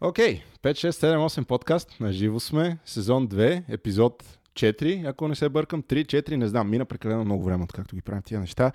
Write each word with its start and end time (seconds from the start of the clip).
Окей, 0.00 0.34
okay. 0.34 0.42
5, 0.62 0.72
6, 0.72 0.90
7, 0.90 1.16
8 1.16 1.44
подкаст. 1.44 1.96
На 2.00 2.12
живо 2.12 2.40
сме. 2.40 2.78
Сезон 2.84 3.28
2, 3.28 3.62
епизод 3.68 4.38
4, 4.54 5.08
ако 5.08 5.28
не 5.28 5.34
се 5.34 5.48
бъркам, 5.48 5.82
3, 5.82 6.04
4, 6.04 6.36
не 6.36 6.48
знам, 6.48 6.70
мина 6.70 6.84
прекалено 6.84 7.24
много 7.24 7.44
време, 7.44 7.64
откакто 7.64 7.96
ги 7.96 8.02
правим 8.02 8.22
тия 8.22 8.40
неща. 8.40 8.72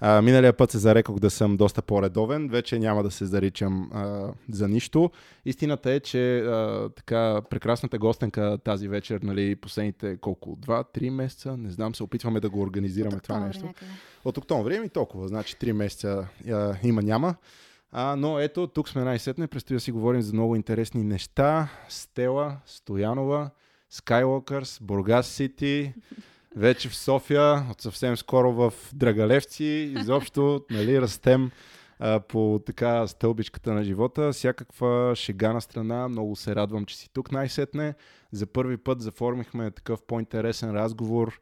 А, 0.00 0.22
миналия 0.22 0.52
път 0.52 0.70
се 0.70 0.78
зарекох 0.78 1.18
да 1.18 1.30
съм 1.30 1.56
доста 1.56 1.82
по-редовен, 1.82 2.48
вече 2.48 2.78
няма 2.78 3.02
да 3.02 3.10
се 3.10 3.24
заричам 3.24 3.90
а, 3.94 4.28
за 4.52 4.68
нищо. 4.68 5.10
Истината 5.44 5.90
е, 5.90 6.00
че 6.00 6.38
а, 6.38 6.88
така 6.96 7.40
прекрасната 7.50 7.98
гостенка 7.98 8.58
тази 8.64 8.88
вечер, 8.88 9.20
нали, 9.22 9.56
последните 9.56 10.16
колко, 10.16 10.56
2-3 10.56 11.10
месеца, 11.10 11.56
не 11.56 11.70
знам, 11.70 11.94
се 11.94 12.02
опитваме 12.02 12.40
да 12.40 12.50
го 12.50 12.60
организираме 12.60 13.16
От 13.16 13.22
това 13.22 13.38
нещо. 13.40 13.66
някъде. 13.66 13.90
От 14.24 14.38
октомври, 14.38 14.76
ами 14.76 14.88
толкова, 14.88 15.28
значи 15.28 15.56
3 15.56 15.72
месеца 15.72 16.28
а, 16.50 16.74
има-няма. 16.82 17.34
А, 17.92 18.16
но 18.16 18.38
ето, 18.38 18.66
тук 18.66 18.88
сме 18.88 19.04
най-сетне, 19.04 19.46
предстои 19.46 19.76
да 19.76 19.80
си 19.80 19.92
говорим 19.92 20.22
за 20.22 20.32
много 20.32 20.56
интересни 20.56 21.02
неща. 21.02 21.68
Стела, 21.88 22.56
Стоянова, 22.66 23.50
Skywalkers, 23.92 24.82
Бургас 24.82 25.26
Сити, 25.26 25.92
вече 26.56 26.88
в 26.88 26.96
София, 26.96 27.66
от 27.70 27.80
съвсем 27.80 28.16
скоро 28.16 28.52
в 28.52 28.72
Драгалевци. 28.92 29.94
Изобщо, 29.98 30.64
нали, 30.70 31.00
растем 31.00 31.50
а, 31.98 32.20
по 32.20 32.60
така 32.66 33.06
стълбичката 33.06 33.72
на 33.72 33.84
живота. 33.84 34.32
Всякаква 34.32 35.12
шега 35.16 35.52
на 35.52 35.60
страна. 35.60 36.08
Много 36.08 36.36
се 36.36 36.54
радвам, 36.54 36.86
че 36.86 36.96
си 36.96 37.10
тук 37.12 37.32
най-сетне. 37.32 37.94
За 38.32 38.46
първи 38.46 38.76
път 38.76 39.00
заформихме 39.00 39.70
такъв 39.70 40.02
по-интересен 40.02 40.70
разговор. 40.70 41.40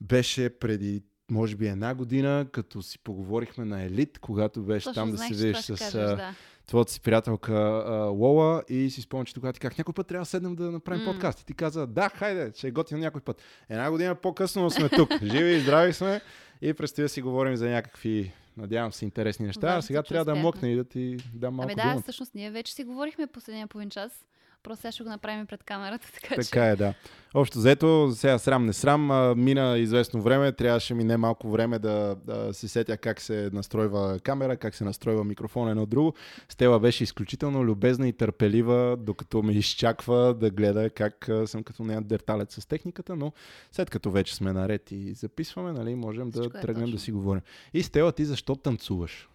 Беше 0.00 0.58
преди 0.58 1.02
може 1.30 1.56
би 1.56 1.66
една 1.66 1.94
година, 1.94 2.46
като 2.52 2.82
си 2.82 2.98
поговорихме 2.98 3.64
на 3.64 3.82
Елит, 3.82 4.18
когато 4.18 4.62
беше 4.62 4.84
Точно 4.84 4.94
там 4.94 5.10
да 5.10 5.18
се 5.18 5.34
видиш 5.34 5.58
с 5.58 5.78
кажеш, 5.78 5.94
а, 5.94 6.16
да. 6.16 6.34
твоята 6.66 6.92
си 6.92 7.00
приятелка 7.00 7.54
а, 7.54 7.94
Лола 8.04 8.62
и 8.68 8.90
си 8.90 9.02
спомням, 9.02 9.26
че 9.26 9.34
тогава 9.34 9.52
ти 9.52 9.60
казах, 9.60 9.78
някой 9.78 9.94
път 9.94 10.06
трябва 10.06 10.22
да 10.22 10.26
седнем 10.26 10.54
да 10.54 10.70
направим 10.70 11.04
М. 11.04 11.12
подкаст. 11.12 11.40
И 11.40 11.46
ти 11.46 11.54
каза, 11.54 11.86
да, 11.86 12.08
хайде, 12.08 12.52
ще 12.56 12.68
е 12.68 12.70
готино 12.70 13.00
някой 13.00 13.20
път. 13.20 13.42
Една 13.68 13.90
година 13.90 14.14
по-късно 14.14 14.70
сме 14.70 14.88
тук. 14.88 15.10
Живи 15.22 15.50
и 15.50 15.60
здрави 15.60 15.92
сме 15.92 16.20
и 16.62 16.74
предстои 16.74 17.02
да 17.02 17.08
си 17.08 17.22
говорим 17.22 17.56
за 17.56 17.68
някакви, 17.68 18.32
надявам 18.56 18.92
се, 18.92 19.04
интересни 19.04 19.46
неща. 19.46 19.66
А 19.66 19.70
Важно, 19.70 19.82
сега 19.82 20.02
трябва 20.02 20.24
да 20.24 20.34
мокна 20.34 20.68
и 20.68 20.76
да 20.76 20.84
ти 20.84 21.16
дам 21.34 21.54
малко 21.54 21.72
Ами 21.72 21.74
да, 21.74 21.82
думата. 21.82 22.02
всъщност 22.02 22.34
ние 22.34 22.50
вече 22.50 22.74
си 22.74 22.84
говорихме 22.84 23.26
последния 23.26 23.66
половин 23.66 23.90
час. 23.90 24.24
Просто 24.62 24.80
сега 24.80 24.92
ще 24.92 25.02
го 25.02 25.08
направим 25.08 25.46
пред 25.46 25.62
камерата, 25.62 26.08
така, 26.20 26.42
че... 26.42 26.50
Така 26.50 26.66
е, 26.66 26.76
да. 26.76 26.94
Общо 27.34 27.58
взето, 27.58 28.12
сега 28.14 28.38
срам 28.38 28.66
не 28.66 28.72
срам, 28.72 29.10
а, 29.10 29.34
мина 29.34 29.78
известно 29.78 30.22
време, 30.22 30.52
трябваше 30.52 30.94
ми 30.94 31.04
не 31.04 31.16
малко 31.16 31.50
време 31.50 31.78
да, 31.78 32.16
да 32.24 32.54
се 32.54 32.68
сетя 32.68 32.96
как 32.96 33.20
се 33.20 33.50
настройва 33.52 34.20
камера, 34.20 34.56
как 34.56 34.74
се 34.74 34.84
настройва 34.84 35.24
микрофон 35.24 35.68
едно 35.68 35.86
друго. 35.86 36.14
Стела 36.48 36.80
беше 36.80 37.04
изключително 37.04 37.64
любезна 37.64 38.08
и 38.08 38.12
търпелива, 38.12 38.96
докато 39.00 39.42
ме 39.42 39.52
изчаква 39.52 40.34
да 40.34 40.50
гледа 40.50 40.90
как 40.90 41.28
съм 41.46 41.62
като 41.62 41.84
нея 41.84 42.00
дерталец 42.00 42.60
с 42.60 42.66
техниката, 42.66 43.16
но 43.16 43.32
след 43.72 43.90
като 43.90 44.10
вече 44.10 44.34
сме 44.34 44.52
наред 44.52 44.90
и 44.90 45.12
записваме, 45.12 45.72
нали, 45.72 45.94
можем 45.94 46.30
да 46.30 46.44
е 46.44 46.48
тръгнем 46.60 46.84
да 46.84 46.90
точно. 46.90 46.98
си 46.98 47.12
говорим. 47.12 47.42
И 47.74 47.82
Стела, 47.82 48.12
ти 48.12 48.24
защо 48.24 48.56
танцуваш? 48.56 49.28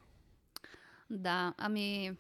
Да, 1.10 1.54
ами... 1.58 2.12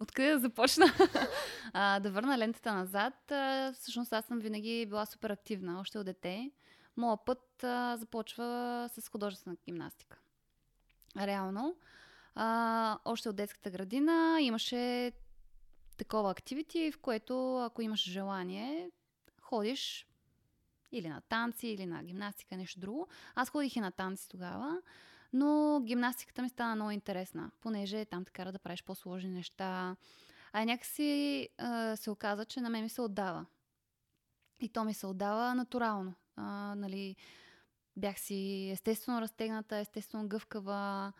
Откъде 0.00 0.30
да 0.30 0.38
започна? 0.38 0.86
а, 1.72 2.00
да 2.00 2.10
върна 2.10 2.38
лентата 2.38 2.74
назад. 2.74 3.30
А, 3.30 3.72
всъщност 3.72 4.12
аз 4.12 4.24
съм 4.24 4.38
винаги 4.38 4.86
била 4.86 5.06
супер 5.06 5.30
активна, 5.30 5.80
още 5.80 5.98
от 5.98 6.06
дете. 6.06 6.50
Моя 6.96 7.24
път 7.24 7.64
а, 7.64 7.96
започва 7.96 8.90
с 8.92 9.08
художествена 9.08 9.56
гимнастика. 9.66 10.18
Реално. 11.16 11.76
А, 12.34 12.98
още 13.04 13.28
от 13.28 13.36
детската 13.36 13.70
градина 13.70 14.38
имаше 14.40 15.12
такова 15.96 16.30
активити, 16.30 16.92
в 16.92 16.98
което 16.98 17.58
ако 17.58 17.82
имаш 17.82 18.04
желание, 18.04 18.90
ходиш 19.40 20.06
или 20.92 21.08
на 21.08 21.20
танци, 21.20 21.68
или 21.68 21.86
на 21.86 22.02
гимнастика, 22.02 22.56
нещо 22.56 22.80
друго. 22.80 23.08
Аз 23.34 23.50
ходих 23.50 23.76
и 23.76 23.80
на 23.80 23.90
танци 23.92 24.28
тогава, 24.28 24.82
но 25.36 25.80
гимнастиката 25.84 26.42
ми 26.42 26.48
стана 26.48 26.74
много 26.74 26.90
интересна, 26.90 27.50
понеже 27.60 28.04
там 28.04 28.24
те 28.24 28.32
кара 28.32 28.52
да 28.52 28.58
правиш 28.58 28.84
по-сложни 28.84 29.30
неща. 29.30 29.96
А 30.52 30.64
някакси 30.64 31.48
а, 31.58 31.96
се 31.96 32.10
оказа, 32.10 32.44
че 32.44 32.60
на 32.60 32.70
мен 32.70 32.82
ми 32.82 32.88
се 32.88 33.00
отдава. 33.00 33.46
И 34.60 34.68
то 34.68 34.84
ми 34.84 34.94
се 34.94 35.06
отдава 35.06 35.54
натурално. 35.54 36.14
А, 36.36 36.74
нали, 36.74 37.16
бях 37.96 38.20
си 38.20 38.70
естествено 38.72 39.20
разтегната, 39.20 39.76
естествено 39.76 40.28
гъвкава. 40.28 41.12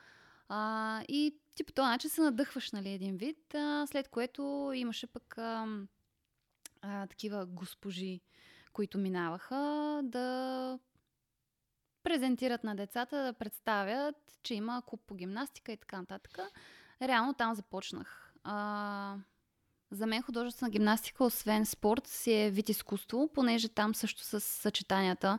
А, 0.49 1.03
и 1.09 1.39
ти 1.55 1.65
по 1.65 1.73
този 1.73 1.87
начин 1.87 2.11
се 2.11 2.21
надъхваш, 2.21 2.73
нали, 2.73 2.89
един 2.89 3.17
вид, 3.17 3.55
а, 3.55 3.87
след 3.87 4.09
което 4.09 4.73
имаше 4.75 5.07
пък 5.07 5.39
а, 5.39 5.67
а, 6.83 7.07
такива 7.07 7.47
госпожи, 7.47 8.21
които 8.73 8.99
минаваха 8.99 10.01
да 10.05 10.79
презентират 12.07 12.65
на 12.65 12.77
децата, 12.77 13.25
да 13.25 13.33
представят, 13.33 14.17
че 14.43 14.55
има 14.55 14.83
клуб 14.87 15.01
по 15.07 15.15
гимнастика 15.15 15.73
и 15.73 15.77
така 15.77 15.99
нататък. 15.99 16.39
Реално 17.03 17.35
там 17.35 17.55
започнах. 17.55 18.33
А, 18.45 19.17
за 19.91 20.07
мен 20.07 20.23
художествена 20.23 20.71
гимнастика, 20.71 21.25
освен 21.25 21.67
спорт, 21.67 22.07
си 22.07 22.33
е 22.33 22.51
вид 22.51 22.69
изкуство, 22.69 23.29
понеже 23.35 23.69
там 23.69 23.95
също 23.95 24.25
с 24.25 24.41
съчетанията, 24.41 25.39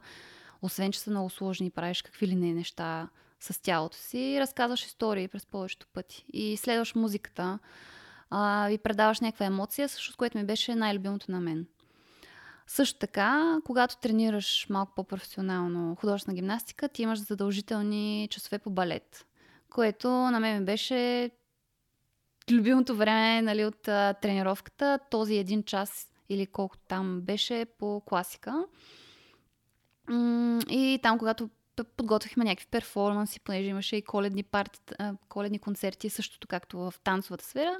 освен 0.61 0.91
че 0.91 0.99
са 0.99 1.09
много 1.09 1.29
сложни 1.29 1.67
и 1.67 1.71
правиш 1.71 2.01
какви 2.01 2.27
ли 2.27 2.35
не 2.35 2.53
неща 2.53 3.09
с 3.39 3.61
тялото 3.61 3.97
си, 3.97 4.37
разказваш 4.39 4.85
истории 4.85 5.27
през 5.27 5.45
повечето 5.45 5.87
пъти. 5.87 6.25
И 6.33 6.57
следваш 6.57 6.95
музиката 6.95 7.59
а, 8.29 8.69
и 8.69 8.77
предаваш 8.77 9.19
някаква 9.19 9.45
емоция, 9.45 9.89
също 9.89 10.17
което 10.17 10.37
ми 10.37 10.43
беше 10.43 10.75
най-любимото 10.75 11.31
на 11.31 11.39
мен. 11.39 11.67
Също 12.67 12.99
така, 12.99 13.59
когато 13.65 13.97
тренираш 13.97 14.67
малко 14.69 14.91
по-професионално 14.95 15.95
художествена 15.95 16.35
гимнастика, 16.35 16.89
ти 16.89 17.01
имаш 17.01 17.19
задължителни 17.19 18.27
часове 18.31 18.59
по 18.59 18.69
балет, 18.69 19.25
което 19.69 20.09
на 20.09 20.39
мен 20.39 20.65
беше 20.65 21.31
любимото 22.51 22.95
време 22.95 23.41
нали, 23.41 23.65
от 23.65 23.87
а, 23.87 24.13
тренировката, 24.13 24.99
този 25.11 25.35
един 25.35 25.63
час 25.63 26.11
или 26.29 26.45
колко 26.45 26.77
там 26.77 27.21
беше 27.21 27.65
по 27.79 28.01
класика. 28.05 28.65
И 30.69 30.99
там, 31.03 31.17
когато 31.17 31.49
подготвихме 31.83 32.43
някакви 32.43 32.67
перформанси, 32.71 33.39
понеже 33.39 33.69
имаше 33.69 33.95
и 33.95 34.01
коледни, 34.01 34.43
парти, 34.43 34.79
коледни 35.29 35.59
концерти, 35.59 36.09
същото 36.09 36.47
както 36.47 36.77
в 36.77 36.93
танцовата 37.03 37.45
сфера, 37.45 37.79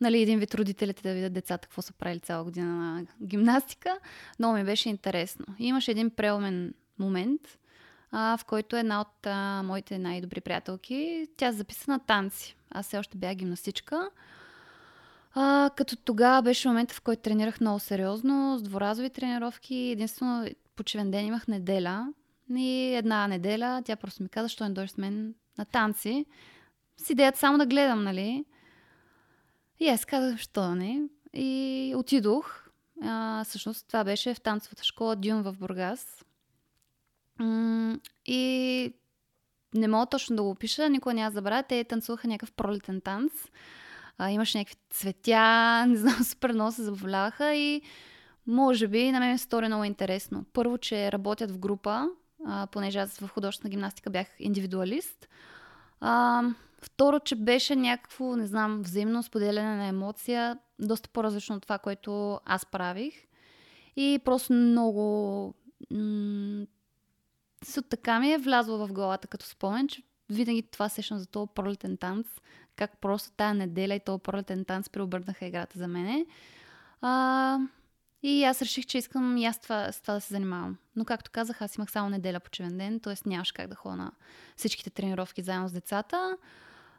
нали, 0.00 0.22
един 0.22 0.38
вид 0.38 0.54
родителите 0.54 1.02
да 1.02 1.14
видят 1.14 1.32
децата 1.32 1.68
какво 1.68 1.82
са 1.82 1.92
правили 1.92 2.20
цяла 2.20 2.44
година 2.44 2.72
на 2.72 3.06
гимнастика. 3.22 3.98
Много 4.38 4.54
ми 4.54 4.64
беше 4.64 4.88
интересно. 4.88 5.46
И 5.58 5.66
имаше 5.66 5.90
един 5.90 6.10
преумен 6.10 6.74
момент, 6.98 7.58
а, 8.12 8.36
в 8.36 8.44
който 8.44 8.76
една 8.76 9.00
от 9.00 9.26
а, 9.26 9.62
моите 9.62 9.98
най-добри 9.98 10.40
приятелки, 10.40 11.26
тя 11.36 11.52
записа 11.52 11.90
на 11.90 11.98
танци. 11.98 12.56
Аз 12.70 12.86
все 12.86 12.98
още 12.98 13.18
бях 13.18 13.34
гимнастичка. 13.34 14.10
А, 15.34 15.70
като 15.76 15.96
тогава 15.96 16.42
беше 16.42 16.68
момента, 16.68 16.94
в 16.94 17.00
който 17.00 17.22
тренирах 17.22 17.60
много 17.60 17.78
сериозно, 17.78 18.58
с 18.58 18.62
дворазови 18.62 19.10
тренировки. 19.10 19.74
Единствено, 19.74 20.48
почивен 20.76 21.10
ден 21.10 21.26
имах 21.26 21.48
неделя. 21.48 22.12
И 22.56 22.94
една 22.94 23.28
неделя 23.28 23.82
тя 23.84 23.96
просто 23.96 24.22
ми 24.22 24.28
каза, 24.28 24.48
що 24.48 24.64
не 24.64 24.70
дойдеш 24.70 24.90
с 24.90 24.96
мен 24.96 25.34
на 25.58 25.64
танци. 25.64 26.26
С 26.96 27.10
идеята 27.10 27.38
само 27.38 27.58
да 27.58 27.66
гледам, 27.66 28.04
нали? 28.04 28.44
И 29.80 29.88
аз 29.88 30.04
казах, 30.04 30.38
що 30.38 30.74
не. 30.74 31.02
И 31.34 31.94
отидох. 31.96 32.68
А, 33.02 33.44
всъщност 33.44 33.86
това 33.86 34.04
беше 34.04 34.34
в 34.34 34.40
танцовата 34.40 34.84
школа 34.84 35.16
Дюн 35.16 35.42
в 35.42 35.52
Бургас. 35.52 36.24
И 38.26 38.92
не 39.74 39.88
мога 39.88 40.06
точно 40.06 40.36
да 40.36 40.42
го 40.42 40.50
опиша, 40.50 40.88
никога 40.88 41.14
няма 41.14 41.30
забравя. 41.30 41.62
Те 41.62 41.84
танцуваха 41.84 42.28
някакъв 42.28 42.52
пролетен 42.52 43.00
танц. 43.00 43.32
А, 44.18 44.30
имаше 44.30 44.58
някакви 44.58 44.76
цветя, 44.90 45.86
не 45.88 45.96
знам, 45.96 46.24
супер 46.24 46.52
много 46.52 46.72
се 46.72 46.82
забавляваха 46.82 47.54
и 47.54 47.82
може 48.46 48.88
би 48.88 49.12
на 49.12 49.20
мен 49.20 49.32
ми 49.32 49.38
стори 49.38 49.66
много 49.66 49.84
интересно. 49.84 50.44
Първо, 50.52 50.78
че 50.78 51.12
работят 51.12 51.50
в 51.50 51.58
група, 51.58 52.08
а, 52.46 52.66
понеже 52.66 52.98
аз 52.98 53.18
в 53.18 53.28
художествена 53.28 53.70
гимнастика 53.70 54.10
бях 54.10 54.26
индивидуалист. 54.38 55.28
А, 56.00 56.42
второ, 56.82 57.20
че 57.20 57.36
беше 57.36 57.76
някакво, 57.76 58.36
не 58.36 58.46
знам, 58.46 58.82
взаимно 58.82 59.22
споделяне 59.22 59.76
на 59.76 59.86
емоция, 59.86 60.58
доста 60.78 61.08
по-различно 61.08 61.56
от 61.56 61.62
това, 61.62 61.78
което 61.78 62.40
аз 62.44 62.66
правих. 62.66 63.14
И 63.96 64.20
просто 64.24 64.52
много... 64.52 65.54
М- 65.90 66.66
така 67.90 68.20
ми 68.20 68.32
е 68.32 68.38
влязло 68.38 68.78
в 68.78 68.92
главата 68.92 69.28
като 69.28 69.46
спомен, 69.46 69.88
че 69.88 70.02
винаги 70.30 70.62
това 70.62 70.88
сещам 70.88 71.18
за 71.18 71.26
този 71.26 71.50
пролетен 71.54 71.96
танц, 71.96 72.26
как 72.76 72.98
просто 73.00 73.30
тая 73.36 73.54
неделя 73.54 73.94
и 73.94 74.00
този 74.00 74.22
пролетен 74.22 74.64
танц 74.64 74.88
преобърнаха 74.88 75.46
играта 75.46 75.78
за 75.78 75.88
мене. 75.88 76.26
А, 77.00 77.58
и 78.22 78.44
аз 78.44 78.62
реших, 78.62 78.86
че 78.86 78.98
искам 78.98 79.36
и 79.36 79.46
аз 79.46 79.60
това, 79.60 79.92
с 79.92 80.00
това 80.00 80.14
да 80.14 80.20
се 80.20 80.34
занимавам. 80.34 80.76
Но 80.96 81.04
както 81.04 81.30
казах, 81.30 81.62
аз 81.62 81.76
имах 81.76 81.90
само 81.90 82.10
неделя 82.10 82.40
почивен 82.40 82.78
ден, 82.78 83.00
т.е. 83.00 83.14
нямаше 83.26 83.54
как 83.54 83.68
да 83.68 83.74
ходя 83.74 83.96
на 83.96 84.12
всичките 84.56 84.90
тренировки 84.90 85.42
заедно 85.42 85.68
с 85.68 85.72
децата. 85.72 86.36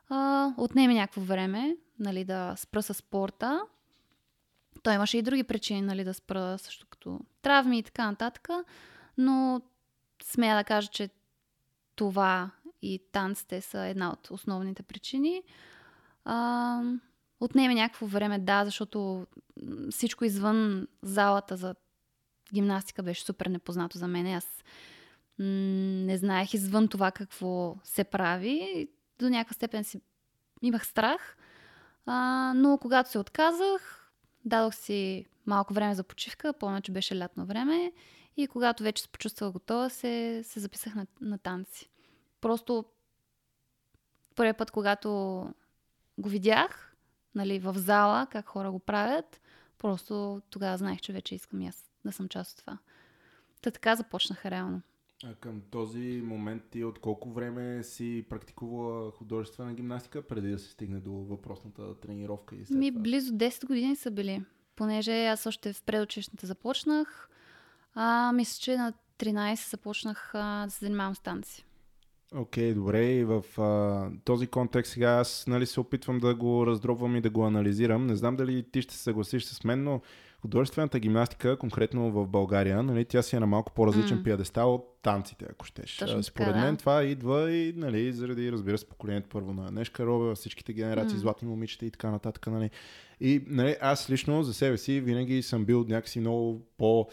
а, 0.09 0.53
отнеме 0.57 0.93
някакво 0.93 1.21
време 1.21 1.77
нали, 1.99 2.25
да 2.25 2.53
спра 2.57 2.83
с 2.83 2.93
спорта. 2.93 3.61
Той 4.83 4.95
имаше 4.95 5.17
и 5.17 5.21
други 5.21 5.43
причини 5.43 5.81
нали, 5.81 6.03
да 6.03 6.13
спра, 6.13 6.57
също 6.57 6.87
като 6.89 7.19
травми 7.41 7.79
и 7.79 7.83
така 7.83 8.05
нататък. 8.05 8.49
Но 9.17 9.61
смея 10.23 10.55
да 10.55 10.63
кажа, 10.63 10.87
че 10.87 11.09
това 11.95 12.51
и 12.81 13.01
танците 13.11 13.61
са 13.61 13.79
една 13.79 14.11
от 14.11 14.31
основните 14.31 14.83
причини. 14.83 15.43
А, 16.25 16.81
отнеме 17.41 17.75
някакво 17.75 18.05
време, 18.05 18.39
да, 18.39 18.65
защото 18.65 19.27
всичко 19.91 20.25
извън 20.25 20.87
залата 21.01 21.57
за 21.57 21.75
гимнастика 22.53 23.03
беше 23.03 23.23
супер 23.23 23.45
непознато 23.45 23.97
за 23.97 24.07
мен. 24.07 24.27
Аз 24.27 24.63
не 25.39 26.17
знаех 26.17 26.53
извън 26.53 26.87
това 26.87 27.11
какво 27.11 27.75
се 27.83 28.03
прави. 28.03 28.87
До 29.19 29.29
някаква 29.29 29.53
степен 29.53 29.83
си 29.83 30.01
имах 30.61 30.85
страх. 30.85 31.37
А, 32.05 32.53
но 32.55 32.77
когато 32.77 33.09
се 33.09 33.19
отказах, 33.19 34.11
дадох 34.45 34.75
си 34.75 35.25
малко 35.45 35.73
време 35.73 35.95
за 35.95 36.03
почивка. 36.03 36.53
Помня, 36.53 36.81
че 36.81 36.91
беше 36.91 37.19
лятно 37.19 37.45
време. 37.45 37.91
И 38.37 38.47
когато 38.47 38.83
вече 38.83 39.03
се 39.03 39.09
почувствах 39.09 39.51
готова, 39.51 39.89
се, 39.89 40.41
се 40.43 40.59
записах 40.59 40.95
на, 40.95 41.07
на 41.21 41.37
танци. 41.37 41.89
Просто 42.41 42.85
първият 44.35 44.57
път, 44.57 44.71
когато 44.71 45.09
го 46.17 46.29
видях, 46.29 46.90
нали, 47.35 47.59
в 47.59 47.73
зала, 47.77 48.27
как 48.31 48.45
хора 48.45 48.71
го 48.71 48.79
правят, 48.79 49.41
просто 49.77 50.41
тогава 50.49 50.77
знаех, 50.77 51.01
че 51.01 51.13
вече 51.13 51.35
искам 51.35 51.67
аз 51.67 51.91
да 52.05 52.11
съм 52.11 52.29
част 52.29 52.51
от 52.51 52.65
това. 52.65 52.77
Та 53.61 53.71
така 53.71 53.95
започнах 53.95 54.45
реално. 54.45 54.81
А 55.23 55.35
към 55.35 55.61
този 55.71 56.21
момент 56.25 56.63
ти 56.71 56.83
от 56.83 56.99
колко 56.99 57.29
време 57.29 57.83
си 57.83 58.25
практикувала 58.29 59.11
художествена 59.11 59.73
гимнастика, 59.73 60.27
преди 60.27 60.51
да 60.51 60.59
се 60.59 60.69
стигне 60.71 60.99
до 60.99 61.11
въпросната 61.11 61.99
тренировка? 61.99 62.55
И 62.55 62.65
след 62.65 62.77
Ми, 62.77 62.91
това? 62.91 63.01
близо 63.01 63.33
10 63.33 63.65
години 63.67 63.95
са 63.95 64.11
били. 64.11 64.43
Понеже 64.75 65.25
аз 65.25 65.45
още 65.45 65.73
в 65.73 65.83
предучилищната 65.83 66.47
започнах, 66.47 67.29
а, 67.93 68.31
мисля, 68.31 68.61
че 68.61 68.77
на 68.77 68.93
13 69.17 69.69
започнах 69.69 70.31
а, 70.33 70.65
да 70.65 70.71
се 70.71 70.85
занимавам 70.85 71.15
с 71.15 71.19
танци. 71.19 71.65
Окей, 72.35 72.71
okay, 72.71 72.73
добре. 72.73 73.05
И 73.05 73.23
в 73.23 73.61
а, 73.61 74.09
този 74.23 74.47
контекст 74.47 74.91
сега 74.91 75.09
аз 75.09 75.47
нали, 75.47 75.65
се 75.65 75.79
опитвам 75.79 76.19
да 76.19 76.35
го 76.35 76.67
раздробвам 76.67 77.15
и 77.15 77.21
да 77.21 77.29
го 77.29 77.45
анализирам. 77.45 78.07
Не 78.07 78.15
знам 78.15 78.35
дали 78.35 78.63
ти 78.71 78.81
ще 78.81 78.93
се 78.93 79.03
съгласиш 79.03 79.43
с 79.43 79.63
мен, 79.63 79.83
но 79.83 80.01
художествената 80.41 80.99
гимнастика, 80.99 81.57
конкретно 81.57 82.11
в 82.11 82.27
България, 82.27 82.83
нали, 82.83 83.05
тя 83.05 83.21
си 83.21 83.35
е 83.35 83.39
на 83.39 83.47
малко 83.47 83.71
по-различен 83.73 84.19
mm. 84.19 84.23
пиадестал 84.23 84.75
от 84.75 84.97
танците, 85.01 85.45
ако 85.49 85.65
щеш. 85.65 85.97
Точно 85.97 86.23
Според 86.23 86.47
така, 86.47 86.59
мен 86.59 86.73
да. 86.73 86.77
това 86.77 87.03
идва 87.03 87.51
и 87.51 87.73
нали, 87.77 88.13
заради, 88.13 88.51
разбира 88.51 88.77
се, 88.77 88.85
поколението 88.85 89.29
първо 89.29 89.53
на 89.53 89.71
Нешка 89.71 90.05
Робева, 90.05 90.35
всичките 90.35 90.73
генерации, 90.73 91.17
mm. 91.17 91.21
златни 91.21 91.47
момичета 91.47 91.85
и 91.85 91.91
така 91.91 92.11
нататък. 92.11 92.47
Нали. 92.47 92.69
И 93.19 93.43
нали, 93.47 93.75
аз 93.81 94.09
лично 94.09 94.43
за 94.43 94.53
себе 94.53 94.77
си 94.77 95.01
винаги 95.01 95.41
съм 95.41 95.65
бил 95.65 95.85
някакси 95.89 96.19
много 96.19 96.61
по- 96.77 97.07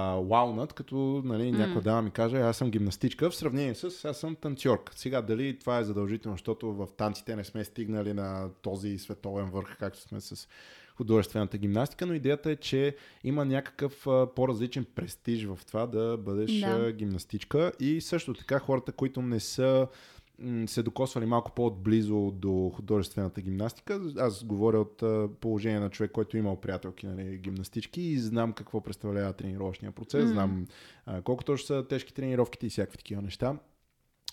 ваунат, 0.00 0.72
като 0.72 1.22
нали, 1.24 1.52
някоя 1.52 1.82
дама 1.82 2.02
ми 2.02 2.10
каже, 2.10 2.36
аз 2.36 2.56
съм 2.56 2.70
гимнастичка, 2.70 3.30
в 3.30 3.36
сравнение 3.36 3.74
с 3.74 4.04
аз 4.04 4.16
съм 4.16 4.36
танцорка. 4.36 4.92
Сега 4.96 5.22
дали 5.22 5.58
това 5.58 5.78
е 5.78 5.84
задължително, 5.84 6.34
защото 6.34 6.72
в 6.72 6.88
танците 6.96 7.36
не 7.36 7.44
сме 7.44 7.64
стигнали 7.64 8.12
на 8.12 8.48
този 8.62 8.98
световен 8.98 9.50
върх, 9.50 9.78
както 9.78 10.00
сме 10.00 10.20
с 10.20 10.48
художествената 10.96 11.58
гимнастика, 11.58 12.06
но 12.06 12.14
идеята 12.14 12.50
е, 12.50 12.56
че 12.56 12.96
има 13.24 13.44
някакъв 13.44 14.06
а, 14.06 14.26
по-различен 14.34 14.86
престиж 14.94 15.44
в 15.44 15.58
това 15.66 15.86
да 15.86 16.16
бъдеш 16.16 16.60
Да. 16.60 16.92
гимнастичка 16.92 17.72
и 17.80 18.00
също 18.00 18.34
така 18.34 18.58
хората, 18.58 18.92
които 18.92 19.22
не 19.22 19.40
са 19.40 19.86
се 20.66 20.82
докосвали 20.82 21.26
малко 21.26 21.52
по-отблизо 21.52 22.30
до 22.30 22.72
художествената 22.76 23.40
гимнастика. 23.40 24.00
Аз 24.18 24.44
говоря 24.44 24.78
от 24.78 25.02
положение 25.40 25.80
на 25.80 25.90
човек, 25.90 26.12
който 26.12 26.36
е 26.36 26.40
имал 26.40 26.60
приятелки 26.60 27.06
нали, 27.06 27.38
гимнастички 27.38 28.02
и 28.02 28.18
знам 28.18 28.52
какво 28.52 28.80
представлява 28.80 29.32
тренировъчния 29.32 29.92
процес, 29.92 30.24
М. 30.24 30.30
знам 30.30 30.66
а, 31.06 31.22
колко 31.22 31.44
точно 31.44 31.66
са 31.66 31.86
тежки 31.88 32.14
тренировките 32.14 32.66
и 32.66 32.70
всякакви 32.70 32.98
такива 32.98 33.22
неща. 33.22 33.58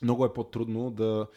Много 0.03 0.25
е 0.25 0.33
по-трудно 0.33 0.91
да, 0.91 1.27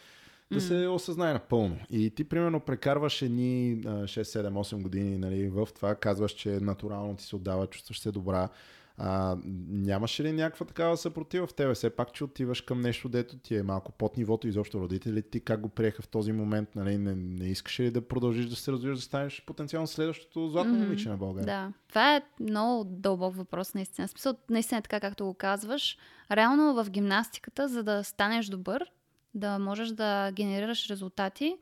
да 0.53 0.61
се 0.61 0.87
осъзнае 0.87 1.33
напълно. 1.33 1.77
И 1.89 2.09
ти, 2.09 2.23
примерно, 2.23 2.59
прекарваш 2.59 3.21
едни 3.21 3.81
а, 3.85 3.89
6, 3.89 4.21
7, 4.21 4.49
8 4.49 4.81
години 4.81 5.17
нали, 5.17 5.49
в 5.49 5.67
това, 5.75 5.95
казваш, 5.95 6.31
че 6.31 6.49
натурално 6.49 7.15
ти 7.15 7.23
се 7.23 7.35
отдава, 7.35 7.67
чувстваш 7.67 7.99
се 7.99 8.11
добра. 8.11 8.49
А, 8.97 9.37
нямаше 9.67 10.23
ли 10.23 10.31
някаква 10.31 10.65
такава 10.65 10.97
съпротива 10.97 11.47
в 11.47 11.53
тебе? 11.53 11.73
Все 11.73 11.89
пак, 11.89 12.13
че 12.13 12.23
отиваш 12.23 12.61
към 12.61 12.81
нещо, 12.81 13.09
дето 13.09 13.37
ти 13.37 13.55
е 13.55 13.63
малко 13.63 13.91
под 13.91 14.17
нивото, 14.17 14.47
изобщо 14.47 14.79
родителите 14.79 15.29
ти 15.29 15.39
как 15.39 15.61
го 15.61 15.69
приеха 15.69 16.01
в 16.01 16.07
този 16.07 16.31
момент? 16.31 16.75
Нали? 16.75 16.97
Не, 16.97 17.15
не 17.15 17.45
искаш 17.45 17.79
ли 17.79 17.91
да 17.91 18.07
продължиш 18.07 18.45
да 18.45 18.55
се 18.55 18.71
развиваш, 18.71 18.97
да 18.97 19.03
станеш 19.03 19.43
потенциално 19.45 19.87
следващото 19.87 20.47
златно 20.47 20.73
Мгм. 20.73 20.83
момиче 20.83 21.09
на 21.09 21.17
България? 21.17 21.45
Да, 21.45 21.73
това 21.87 22.15
е 22.15 22.21
много 22.39 22.83
дълбок 22.83 23.35
въпрос, 23.35 23.73
наистина. 23.73 24.07
Смисъл, 24.07 24.33
наистина 24.49 24.79
е 24.79 24.81
така, 24.81 24.99
както 24.99 25.25
го 25.25 25.33
казваш. 25.33 25.97
Реално 26.31 26.83
в 26.83 26.89
гимнастиката, 26.89 27.67
за 27.67 27.83
да 27.83 28.03
станеш 28.03 28.45
добър, 28.45 28.91
да 29.35 29.59
можеш 29.59 29.89
да 29.89 30.31
генерираш 30.31 30.89
резултати, 30.89 31.57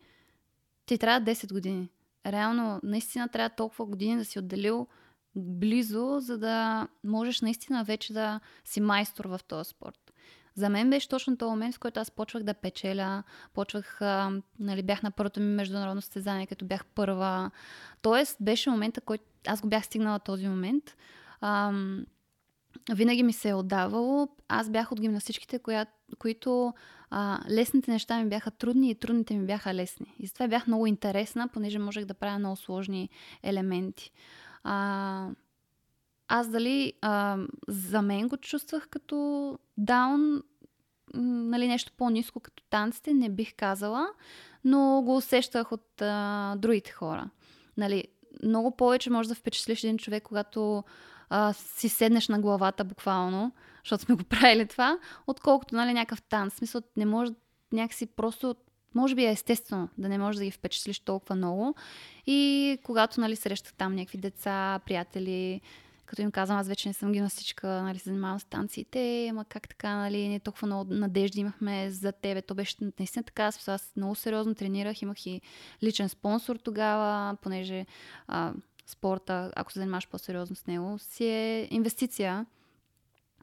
ти 0.86 0.98
трябва 0.98 1.32
10 1.32 1.54
години. 1.54 1.90
Реално, 2.26 2.80
наистина 2.84 3.30
трябва 3.30 3.50
толкова 3.50 3.86
години 3.86 4.18
да 4.18 4.26
си 4.26 4.40
отделил 4.40 4.88
близо, 5.36 6.18
за 6.20 6.38
да 6.38 6.88
можеш 7.04 7.42
наистина 7.42 7.84
вече 7.84 8.14
да 8.14 8.40
си 8.66 8.82
майстор 8.82 9.26
в 9.26 9.40
този 9.48 9.70
спорт. 9.70 10.14
За 10.56 10.70
мен 10.70 10.90
беше 10.90 11.10
точно 11.10 11.38
този 11.38 11.50
момент, 11.50 11.76
в 11.76 11.80
който 11.80 12.00
аз 12.00 12.12
почвах 12.12 12.44
да 12.44 12.54
печеля, 12.54 13.24
почвах, 13.54 14.02
а, 14.02 14.42
нали, 14.60 14.84
бях 14.84 15.04
на 15.04 15.12
първото 15.12 15.40
ми 15.40 15.46
международно 15.46 16.02
състезание, 16.02 16.48
като 16.48 16.66
бях 16.66 16.86
първа. 16.86 17.52
Тоест, 18.02 18.38
беше 18.40 18.70
момента, 18.70 19.02
който 19.02 19.24
аз 19.48 19.62
го 19.62 19.68
бях 19.68 19.86
стигнала 19.86 20.20
този 20.20 20.48
момент. 20.48 20.96
Ам, 21.42 22.06
винаги 22.92 23.24
ми 23.24 23.34
се 23.34 23.50
е 23.50 23.54
отдавало. 23.54 24.28
Аз 24.48 24.70
бях 24.70 24.92
от 24.92 25.02
гимнастичките, 25.02 25.60
коя, 25.60 25.86
които 26.16 26.74
а, 27.10 27.40
лесните 27.50 27.92
неща 27.92 28.24
ми 28.24 28.30
бяха 28.30 28.52
трудни 28.52 28.90
и 28.90 28.96
трудните 28.96 29.38
ми 29.38 29.46
бяха 29.46 29.74
лесни. 29.74 30.16
И 30.20 30.28
затова 30.28 30.48
бях 30.48 30.68
много 30.68 30.88
интересна, 30.88 31.48
понеже 31.48 31.80
можех 31.80 32.06
да 32.06 32.14
правя 32.14 32.40
много 32.40 32.56
сложни 32.56 33.10
елементи. 33.44 34.12
А, 34.64 35.30
аз 36.28 36.48
дали 36.50 36.94
а, 37.02 37.38
за 37.68 38.02
мен 38.02 38.28
го 38.28 38.38
чувствах 38.38 38.88
като 38.88 39.60
даун, 39.78 40.44
нали, 41.14 41.68
нещо 41.68 41.92
по-низко 41.98 42.40
като 42.40 42.64
танците, 42.70 43.14
не 43.14 43.30
бих 43.30 43.56
казала, 43.56 44.08
но 44.66 45.02
го 45.02 45.16
усещах 45.16 45.72
от 45.72 46.02
а, 46.02 46.56
другите 46.58 46.92
хора. 46.92 47.30
Нали, 47.78 48.04
много 48.44 48.76
повече 48.76 49.10
може 49.10 49.30
да 49.30 49.36
впечатлиш 49.36 49.84
един 49.84 49.98
човек, 49.98 50.24
когато 50.24 50.84
а, 51.30 51.54
си 51.54 51.90
седнеш 51.90 52.28
на 52.28 52.40
главата 52.40 52.84
буквално, 52.84 53.52
защото 53.84 54.04
сме 54.04 54.16
го 54.16 54.24
правили 54.24 54.66
това, 54.66 54.98
отколкото 55.28 55.76
нали, 55.76 55.94
някакъв 55.94 56.22
танц. 56.22 56.54
В 56.54 56.58
Смисъл, 56.58 56.82
не 56.98 57.06
може 57.06 57.32
някакси 57.72 58.06
просто, 58.06 58.56
може 58.96 59.16
би 59.16 59.26
е 59.26 59.32
естествено 59.32 59.90
да 59.98 60.10
не 60.10 60.18
можеш 60.18 60.38
да 60.38 60.46
ги 60.46 60.52
впечатлиш 60.52 61.00
толкова 61.00 61.36
много. 61.36 61.76
И 62.26 62.78
когато 62.84 63.22
нали, 63.22 63.36
срещах 63.36 63.74
там 63.74 63.96
някакви 63.96 64.18
деца, 64.18 64.80
приятели, 64.86 65.62
като 66.06 66.22
им 66.22 66.32
казвам, 66.32 66.58
аз 66.58 66.68
вече 66.68 66.90
не 66.90 66.94
съм 66.94 67.12
гимнастичка, 67.12 67.68
нали, 67.68 68.00
се 68.00 68.10
занимавам 68.10 68.40
с 68.40 68.46
танците, 68.46 69.28
ама 69.32 69.46
как 69.46 69.70
така, 69.70 69.96
нали, 69.96 70.28
не 70.28 70.40
толкова 70.40 70.66
много 70.66 70.94
надежди 70.94 71.40
имахме 71.40 71.92
за 71.92 72.12
тебе. 72.12 72.42
То 72.42 72.56
беше 72.56 72.76
наистина 73.00 73.24
така, 73.24 73.44
аз, 73.44 73.68
аз 73.68 73.94
много 73.96 74.16
сериозно 74.16 74.56
тренирах, 74.56 75.02
имах 75.02 75.26
и 75.26 75.42
личен 75.84 76.10
спонсор 76.10 76.56
тогава, 76.56 77.38
понеже 77.42 77.86
а, 78.28 78.54
спорта, 78.86 79.52
ако 79.56 79.72
се 79.72 79.80
занимаваш 79.80 80.08
по-сериозно 80.08 80.56
с 80.56 80.68
него, 80.68 81.00
си 81.00 81.26
е 81.26 81.68
инвестиция. 81.72 82.46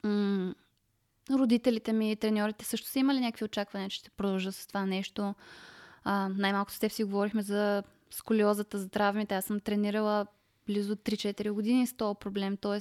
М- 0.05 0.55
родителите 1.31 1.93
ми, 1.93 2.17
треньорите 2.17 2.65
също 2.65 2.89
са 2.89 2.99
имали 2.99 3.21
някакви 3.21 3.45
очаквания, 3.45 3.91
че 3.91 3.97
ще 3.97 4.11
продължа 4.11 4.53
с 4.53 4.67
това 4.67 4.87
нещо. 4.87 5.35
А, 6.05 6.29
най-малко 6.29 6.73
с 6.73 6.79
теб 6.79 6.93
си 6.93 7.05
говорихме 7.05 7.43
за 7.43 7.83
сколиозата, 8.11 8.79
за 8.79 8.89
травмите. 8.89 9.35
Аз 9.35 9.45
съм 9.45 9.61
тренирала 9.61 10.27
близо 10.67 10.97
3-4 10.97 11.51
години 11.51 11.87
с 11.87 11.97
този 11.97 12.19
проблем, 12.21 12.57
т.е. 12.57 12.79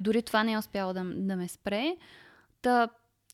дори 0.00 0.22
това 0.22 0.44
не 0.44 0.52
е 0.52 0.58
успяло 0.58 0.92
да, 0.92 1.04
да 1.04 1.36
ме 1.36 1.48
спре. 1.48 1.96
Та 2.62 2.88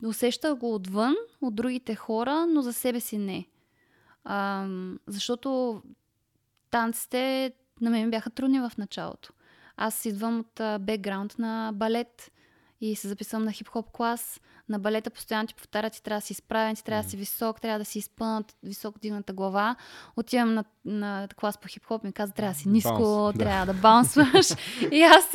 усещах 0.05 0.55
го 0.55 0.75
отвън, 0.75 1.15
от 1.41 1.55
другите 1.55 1.95
хора, 1.95 2.47
но 2.47 2.63
за 2.63 2.73
себе 2.73 3.01
си 3.01 3.19
не. 3.19 3.47
А, 4.25 4.67
защото 5.07 5.83
танците 6.71 7.53
на 7.81 7.91
мен 7.91 8.11
бяха 8.11 8.31
трудни 8.31 8.61
в 8.61 8.73
началото. 8.79 9.33
Аз 9.77 10.05
идвам 10.05 10.39
от 10.39 10.83
бекграунд 10.83 11.39
на 11.39 11.73
балет 11.75 12.33
и 12.83 12.97
се 12.97 13.09
записвам 13.09 13.45
на 13.45 13.53
хип-хоп 13.53 13.91
клас. 13.93 14.41
На 14.69 14.79
балета 14.79 15.11
постоянно 15.11 15.47
ти 15.47 15.55
повтарят, 15.55 15.93
ти 15.93 16.03
трябва 16.03 16.19
да 16.19 16.27
си 16.27 16.33
изправен, 16.33 16.77
ти 16.77 16.85
трябва 16.85 17.03
да 17.03 17.11
си 17.11 17.17
висок, 17.17 17.61
трябва 17.61 17.79
да 17.79 17.85
си 17.85 17.99
изпънат 17.99 18.57
високо 18.63 18.99
дигната 18.99 19.33
глава. 19.33 19.77
Отивам 20.17 20.55
на, 20.55 20.65
на 20.85 21.29
клас 21.37 21.59
по 21.59 21.69
хип-хоп, 21.69 22.05
ми 22.05 22.13
казват, 22.13 22.37
трябва 22.37 22.53
да 22.53 22.59
си 22.59 22.69
ниско, 22.69 22.99
Баунс, 22.99 23.39
да. 23.39 23.45
трябва 23.45 23.67
да 23.67 23.81
баунсваш. 23.81 24.47
и 24.93 25.03
аз 25.03 25.33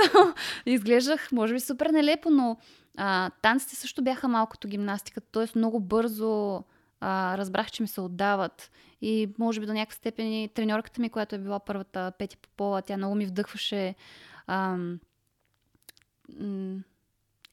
изглеждах, 0.65 1.31
може 1.31 1.53
би, 1.53 1.59
супер 1.59 1.89
нелепо, 1.89 2.29
но 2.29 2.57
а, 2.97 3.29
танците 3.41 3.75
също 3.75 4.03
бяха 4.03 4.27
малко 4.27 4.51
като 4.51 4.67
гимнастиката, 4.67 5.27
т.е. 5.31 5.59
много 5.59 5.79
бързо 5.79 6.63
а, 6.99 7.37
разбрах, 7.37 7.71
че 7.71 7.83
ми 7.83 7.87
се 7.87 8.01
отдават. 8.01 8.71
И 9.01 9.33
може 9.39 9.59
би 9.59 9.65
до 9.65 9.73
някаква 9.73 9.95
степен 9.95 10.33
и 10.33 10.49
треньорката 10.53 11.01
ми, 11.01 11.09
която 11.09 11.35
е 11.35 11.39
била 11.39 11.59
първата 11.59 12.11
Пети 12.19 12.37
Попова, 12.37 12.81
тя 12.81 12.97
много 12.97 13.15
ми 13.15 13.25
вдъхваше 13.25 13.95
ам, 14.47 14.99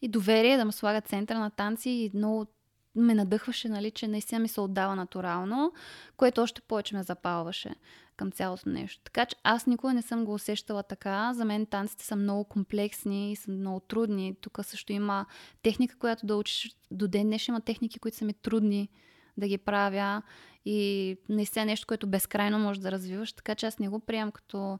и 0.04 0.08
доверие 0.08 0.56
да 0.56 0.64
ме 0.64 0.72
слага 0.72 1.00
центъра 1.00 1.38
на 1.38 1.50
танци 1.50 1.90
и 1.90 2.10
много 2.14 2.46
ме 2.94 3.14
надъхваше, 3.14 3.68
нали, 3.68 3.90
че 3.90 4.08
наистина 4.08 4.40
ми 4.40 4.48
се 4.48 4.60
отдава 4.60 4.96
натурално, 4.96 5.72
което 6.16 6.42
още 6.42 6.60
повече 6.60 6.96
ме 6.96 7.02
запалваше 7.02 7.74
към 8.16 8.32
цялото 8.32 8.68
нещо. 8.68 9.02
Така 9.04 9.26
че 9.26 9.36
аз 9.42 9.66
никога 9.66 9.94
не 9.94 10.02
съм 10.02 10.24
го 10.24 10.34
усещала 10.34 10.82
така. 10.82 11.32
За 11.34 11.44
мен 11.44 11.66
танците 11.66 12.04
са 12.04 12.16
много 12.16 12.44
комплексни 12.44 13.32
и 13.32 13.36
са 13.36 13.50
много 13.50 13.80
трудни. 13.80 14.36
Тук 14.40 14.58
също 14.62 14.92
има 14.92 15.26
техника, 15.62 15.98
която 15.98 16.26
да 16.26 16.36
учиш. 16.36 16.76
До 16.90 17.08
ден 17.08 17.26
днес 17.26 17.48
има 17.48 17.60
техники, 17.60 17.98
които 17.98 18.16
са 18.16 18.24
ми 18.24 18.34
трудни 18.34 18.88
да 19.36 19.48
ги 19.48 19.58
правя 19.58 20.22
и 20.64 21.16
наистина 21.28 21.64
нещо, 21.64 21.86
което 21.86 22.06
безкрайно 22.06 22.58
може 22.58 22.80
да 22.80 22.92
развиваш. 22.92 23.32
Така 23.32 23.54
че 23.54 23.66
аз 23.66 23.78
не 23.78 23.88
го 23.88 24.00
приемам 24.00 24.32
като 24.32 24.78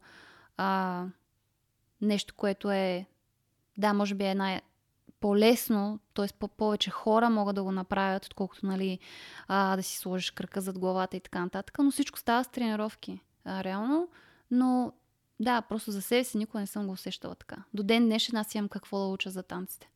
а, 0.57 1.03
нещо, 2.01 2.33
което 2.37 2.71
е 2.71 3.05
да, 3.77 3.93
може 3.93 4.15
би 4.15 4.23
е 4.23 4.35
най- 4.35 4.61
по-лесно, 5.25 5.99
т.е. 6.13 6.47
повече 6.57 6.89
хора 6.89 7.29
могат 7.29 7.55
да 7.55 7.63
го 7.63 7.71
направят, 7.71 8.25
отколкото 8.25 8.65
нали, 8.65 8.99
а, 9.47 9.75
да 9.75 9.83
си 9.83 9.97
сложиш 9.97 10.31
кръка 10.31 10.61
зад 10.61 10.79
главата 10.79 11.17
и 11.17 11.19
така 11.19 11.39
нататък. 11.39 11.77
Но 11.79 11.91
всичко 11.91 12.19
става 12.19 12.43
с 12.43 12.47
тренировки, 12.47 13.19
а, 13.45 13.63
реално. 13.63 14.07
Но 14.51 14.91
да, 15.39 15.61
просто 15.61 15.91
за 15.91 16.01
себе 16.01 16.23
си 16.23 16.37
никога 16.37 16.59
не 16.59 16.67
съм 16.67 16.87
го 16.87 16.93
усещала 16.93 17.35
така. 17.35 17.55
До 17.73 17.83
ден 17.83 18.05
днешен 18.05 18.35
аз 18.35 18.55
имам 18.55 18.69
какво 18.69 18.99
да 18.99 19.05
уча 19.05 19.29
за 19.29 19.43
танците. 19.43 19.89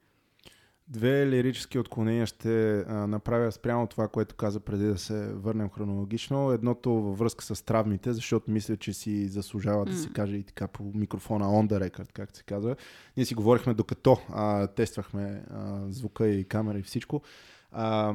Две 0.91 1.27
лирически 1.27 1.79
отклонения 1.79 2.25
ще 2.25 2.79
а, 2.79 3.08
направя 3.08 3.51
спрямо 3.51 3.88
това, 3.88 4.08
което 4.08 4.36
каза 4.36 4.60
преди 4.60 4.86
да 4.86 4.98
се 4.98 5.34
върнем 5.34 5.69
хронологично. 5.69 6.51
Едното 6.51 6.91
във 6.91 7.17
връзка 7.17 7.43
с 7.43 7.65
травмите, 7.65 8.13
защото 8.13 8.51
мисля, 8.51 8.77
че 8.77 8.93
си 8.93 9.27
заслужава 9.27 9.86
mm. 9.86 9.89
да 9.89 9.98
се 9.98 10.10
каже 10.10 10.36
и 10.36 10.43
така 10.43 10.67
по 10.67 10.84
микрофона 10.84 11.46
on 11.46 11.67
the 11.67 11.89
record, 11.89 12.12
както 12.13 12.38
се 12.38 12.43
казва. 12.43 12.75
Ние 13.17 13.25
си 13.25 13.36
говорихме 13.36 13.74
докато 13.74 14.17
а, 14.29 14.67
тествахме 14.67 15.43
а, 15.50 15.81
звука 15.89 16.27
и 16.27 16.43
камера 16.43 16.79
и 16.79 16.84
всичко. 16.84 17.22
А, 17.72 18.13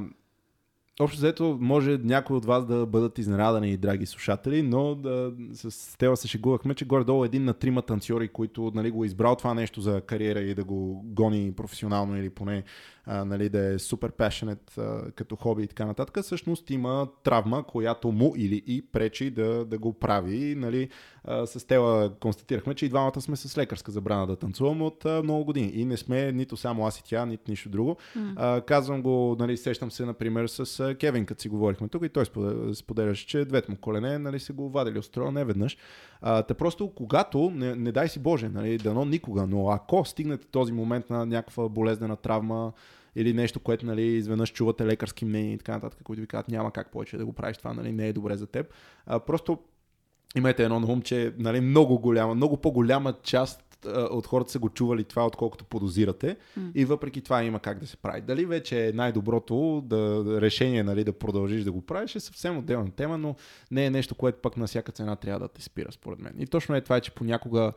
Общо 1.00 1.16
взето, 1.16 1.58
може 1.60 1.98
някои 1.98 2.36
от 2.36 2.44
вас 2.44 2.66
да 2.66 2.86
бъдат 2.86 3.18
изненадани, 3.18 3.76
драги 3.76 4.06
слушатели, 4.06 4.62
но 4.62 4.94
да, 4.94 5.32
с 5.52 5.98
Тева 5.98 6.16
се 6.16 6.28
шегувахме, 6.28 6.74
че 6.74 6.84
горе-долу 6.84 7.24
един 7.24 7.44
на 7.44 7.54
трима 7.54 7.82
танцори, 7.82 8.28
които 8.28 8.72
нали, 8.74 8.90
го 8.90 9.04
е 9.04 9.06
избрал 9.06 9.36
това 9.36 9.54
нещо 9.54 9.80
за 9.80 10.00
кариера 10.00 10.40
и 10.40 10.54
да 10.54 10.64
го 10.64 11.02
гони 11.04 11.52
професионално 11.52 12.16
или 12.16 12.30
поне 12.30 12.64
а, 13.06 13.25
нали, 13.25 13.49
да 13.49 13.75
е 13.75 13.78
супер 13.78 14.12
passionate 14.12 14.78
а, 14.78 15.11
като 15.11 15.37
хоби 15.37 15.62
и 15.62 15.66
така 15.66 15.87
нататък, 15.87 16.25
всъщност 16.25 16.70
има 16.70 17.08
травма, 17.25 17.62
която 17.62 18.12
му 18.12 18.34
или 18.37 18.62
и 18.66 18.82
пречи 18.92 19.30
да, 19.30 19.64
да 19.64 19.78
го 19.78 19.92
прави. 19.92 20.54
Нали, 20.54 20.88
а, 21.25 21.46
с 21.46 21.66
Тела 21.66 22.14
констатирахме, 22.20 22.75
че 22.75 22.87
и 22.87 22.88
двамата 22.88 23.20
сме 23.20 23.37
с 23.37 23.58
лекарска 23.58 23.92
забрана 23.92 24.26
да 24.26 24.37
танцувам 24.37 24.82
от 24.82 25.04
а, 25.04 25.23
много 25.23 25.44
години. 25.44 25.70
И 25.75 25.84
не 25.84 25.96
сме 25.96 26.32
нито 26.32 26.56
само 26.56 26.87
аз 26.87 26.99
и 26.99 27.04
тя, 27.04 27.26
нито 27.26 27.50
нищо 27.50 27.68
друго. 27.68 27.96
Mm. 28.16 28.32
А, 28.37 28.61
казвам 28.61 29.02
го, 29.02 29.37
нали, 29.38 29.56
сещам 29.56 29.90
се, 29.90 30.04
например, 30.04 30.46
с 30.46 30.80
а, 30.80 30.94
Кевин, 30.94 31.26
като 31.26 31.42
си 31.42 31.49
говорихме 31.49 31.88
тук 31.88 32.04
и 32.04 32.08
той 32.08 32.25
споделяше, 32.75 33.26
че 33.26 33.44
двете 33.44 33.70
му 33.70 33.76
колене 33.76 34.18
нали, 34.18 34.40
се 34.40 34.52
го 34.52 34.70
вадили 34.70 34.99
от 34.99 35.04
строя 35.04 35.32
не 35.32 35.44
веднъж. 35.44 35.76
А, 36.20 36.42
те 36.42 36.54
просто 36.54 36.92
когато, 36.94 37.50
не, 37.54 37.75
не 37.75 37.92
дай 37.92 38.08
си 38.08 38.18
Боже, 38.18 38.49
нали, 38.49 38.78
дано 38.78 39.04
никога, 39.04 39.46
но 39.46 39.68
ако 39.68 40.04
стигнете 40.04 40.46
този 40.46 40.73
момент 40.73 41.11
на 41.11 41.26
някаква 41.26 41.68
болезнена 41.68 42.16
травма, 42.16 42.73
или 43.16 43.33
нещо, 43.33 43.61
което 43.61 43.87
нали, 43.87 44.02
изведнъж 44.02 44.52
чувате 44.52 44.87
лекарски 44.87 45.25
мнения 45.25 45.52
и 45.52 45.59
така 45.59 45.73
нататък, 45.73 46.00
които 46.04 46.21
ви 46.21 46.26
казват 46.26 46.49
няма 46.49 46.71
как 46.71 46.92
повече 46.92 47.16
да 47.16 47.26
го 47.26 47.33
правиш 47.33 47.56
това, 47.56 47.73
нали, 47.73 47.92
не 47.92 48.09
е 48.09 48.12
добре 48.12 48.37
за 48.37 48.47
теб. 48.47 48.73
А, 49.06 49.21
просто 49.21 49.59
имайте 50.37 50.64
едно 50.64 50.80
на 50.80 50.92
ум, 50.92 51.02
че 51.02 51.35
нали, 51.38 51.61
много 51.61 51.99
голяма, 51.99 52.35
много 52.35 52.56
по-голяма 52.56 53.14
част 53.23 53.64
от 53.87 54.26
хората 54.26 54.50
са 54.50 54.59
го 54.59 54.68
чували 54.68 55.04
това, 55.04 55.26
отколкото 55.26 55.64
подозирате. 55.64 56.37
Mm. 56.59 56.71
И 56.75 56.85
въпреки 56.85 57.21
това 57.21 57.44
има 57.44 57.61
как 57.61 57.78
да 57.78 57.87
се 57.87 57.97
прави. 57.97 58.21
Дали 58.21 58.47
вече 58.47 58.88
е 58.88 58.92
най-доброто 58.92 59.83
да, 59.87 60.25
решение 60.40 60.83
нали, 60.83 61.04
да 61.04 61.12
продължиш 61.12 61.64
да 61.64 61.73
го 61.73 61.83
правиш 61.83 62.16
е 62.16 62.21
съвсем 62.21 62.59
отделна 62.59 62.90
тема, 62.90 63.18
но 63.18 63.37
не 63.71 63.87
е 63.87 63.90
нещо, 63.90 64.14
което 64.14 64.38
пък 64.38 64.56
на 64.56 64.66
всяка 64.66 64.92
цена 64.92 65.16
трябва 65.16 65.40
да 65.40 65.49
те 65.49 65.62
спира, 65.62 65.92
според 65.92 66.18
мен. 66.18 66.35
И 66.38 66.47
точно 66.47 66.75
е 66.75 66.80
това, 66.80 67.00
че 67.00 67.11
понякога 67.11 67.73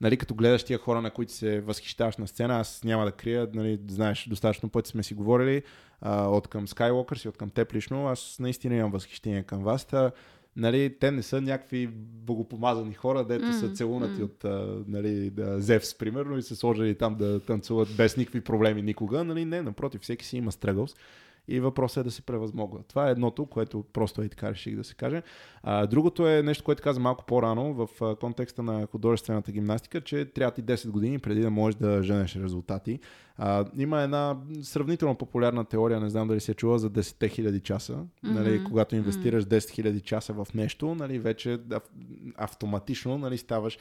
нали, 0.00 0.16
като 0.16 0.34
гледаш 0.34 0.64
тия 0.64 0.78
хора, 0.78 1.02
на 1.02 1.10
които 1.10 1.32
се 1.32 1.60
възхищаваш 1.60 2.16
на 2.16 2.26
сцена, 2.26 2.60
аз 2.60 2.84
няма 2.84 3.04
да 3.04 3.12
крия, 3.12 3.48
нали, 3.54 3.80
знаеш, 3.88 4.26
достатъчно 4.28 4.68
пъти 4.68 4.90
сме 4.90 5.02
си 5.02 5.14
говорили 5.14 5.62
а, 6.00 6.26
от 6.26 6.48
към 6.48 6.66
Skywalkers 6.66 7.24
и 7.24 7.28
от 7.28 7.36
към 7.36 7.50
теб 7.50 7.74
лично, 7.74 8.08
аз 8.08 8.36
наистина 8.40 8.74
имам 8.74 8.90
възхищение 8.90 9.42
към 9.42 9.62
вас. 9.62 9.84
Та, 9.84 10.10
нали, 10.56 10.98
те 10.98 11.10
не 11.10 11.22
са 11.22 11.40
някакви 11.40 11.86
богопомазани 11.96 12.94
хора, 12.94 13.24
дето 13.24 13.44
mm, 13.44 13.60
са 13.60 13.72
целунати 13.72 14.20
mm. 14.20 14.24
от 14.24 14.44
а, 14.44 14.84
нали, 14.88 15.30
да, 15.30 15.60
Зевс, 15.60 15.94
примерно, 15.94 16.38
и 16.38 16.42
се 16.42 16.56
сложили 16.56 16.94
там 16.94 17.14
да 17.14 17.40
танцуват 17.40 17.88
без 17.96 18.16
никакви 18.16 18.40
проблеми 18.40 18.82
никога. 18.82 19.24
Нали, 19.24 19.44
не, 19.44 19.62
напротив, 19.62 20.00
всеки 20.00 20.24
си 20.24 20.36
има 20.36 20.52
стръгълс 20.52 20.94
и 21.48 21.60
въпросът 21.60 21.96
е 21.96 22.04
да 22.04 22.10
се 22.10 22.22
превъзмогва. 22.22 22.80
Това 22.88 23.08
е 23.08 23.10
едното, 23.10 23.46
което 23.46 23.84
просто 23.92 24.22
е 24.22 24.28
така 24.28 24.50
реших 24.50 24.76
да 24.76 24.84
се 24.84 24.94
каже. 24.94 25.22
А, 25.62 25.86
другото 25.86 26.28
е 26.28 26.42
нещо, 26.42 26.64
което 26.64 26.82
каза 26.82 27.00
малко 27.00 27.24
по-рано 27.24 27.74
в 27.74 28.16
контекста 28.20 28.62
на 28.62 28.86
художествената 28.86 29.52
гимнастика, 29.52 30.00
че 30.00 30.24
трябва 30.24 30.50
ти 30.50 30.62
10 30.62 30.90
години 30.90 31.18
преди 31.18 31.40
да 31.40 31.50
можеш 31.50 31.78
да 31.78 32.02
женеш 32.02 32.36
резултати. 32.36 33.00
А, 33.38 33.64
има 33.76 34.02
една 34.02 34.36
сравнително 34.62 35.14
популярна 35.14 35.64
теория, 35.64 36.00
не 36.00 36.10
знам 36.10 36.28
дали 36.28 36.40
се 36.40 36.52
е 36.52 36.54
чула, 36.54 36.78
за 36.78 36.90
10 36.90 37.00
000 37.00 37.62
часа. 37.62 37.92
Mm-hmm. 37.92 38.06
Нали, 38.22 38.64
когато 38.64 38.96
инвестираш 38.96 39.44
10 39.44 39.58
000 39.58 40.02
часа 40.02 40.32
в 40.32 40.46
нещо, 40.54 40.94
нали, 40.94 41.18
вече 41.18 41.58
автоматично 42.36 43.18
нали, 43.18 43.38
ставаш 43.38 43.78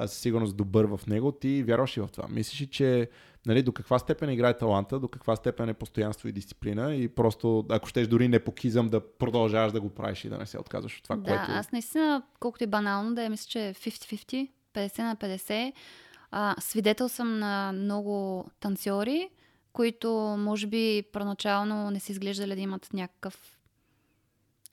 със 0.00 0.18
сигурност 0.18 0.56
добър 0.56 0.84
в 0.84 1.00
него. 1.06 1.32
Ти 1.32 1.62
вярваш 1.62 1.96
и 1.96 2.00
в 2.00 2.08
това. 2.12 2.28
Мислиш, 2.28 2.68
че 2.68 3.08
нали, 3.46 3.62
до 3.62 3.72
каква 3.72 3.98
степен 3.98 4.30
играе 4.30 4.58
таланта, 4.58 5.00
до 5.00 5.08
каква 5.08 5.36
степен 5.36 5.68
е 5.68 5.74
постоянство 5.74 6.28
и 6.28 6.32
дисциплина 6.32 6.94
и 6.94 7.08
просто, 7.08 7.64
ако 7.68 7.88
щеш 7.88 8.08
дори 8.08 8.28
непокизъм, 8.28 8.88
да 8.88 9.00
продължаваш 9.18 9.72
да 9.72 9.80
го 9.80 9.90
правиш 9.90 10.24
и 10.24 10.28
да 10.28 10.38
не 10.38 10.46
се 10.46 10.58
отказваш 10.58 10.98
от 10.98 11.02
това, 11.02 11.16
да, 11.16 11.22
което... 11.22 11.46
Да, 11.46 11.58
аз 11.58 11.72
наистина, 11.72 12.22
колкото 12.40 12.64
е 12.64 12.66
банално 12.66 13.14
да 13.14 13.22
я 13.22 13.30
мисля, 13.30 13.46
че 13.48 13.58
50-50, 13.58 14.50
50 14.74 14.98
на 14.98 15.16
50. 15.16 15.72
А, 16.30 16.54
свидетел 16.60 17.08
съм 17.08 17.38
на 17.38 17.72
много 17.72 18.44
танцори, 18.60 19.30
които 19.72 20.10
може 20.38 20.66
би 20.66 21.02
първоначално 21.12 21.90
не 21.90 22.00
се 22.00 22.12
изглеждали 22.12 22.54
да 22.54 22.60
имат 22.60 22.92
някакъв 22.92 23.58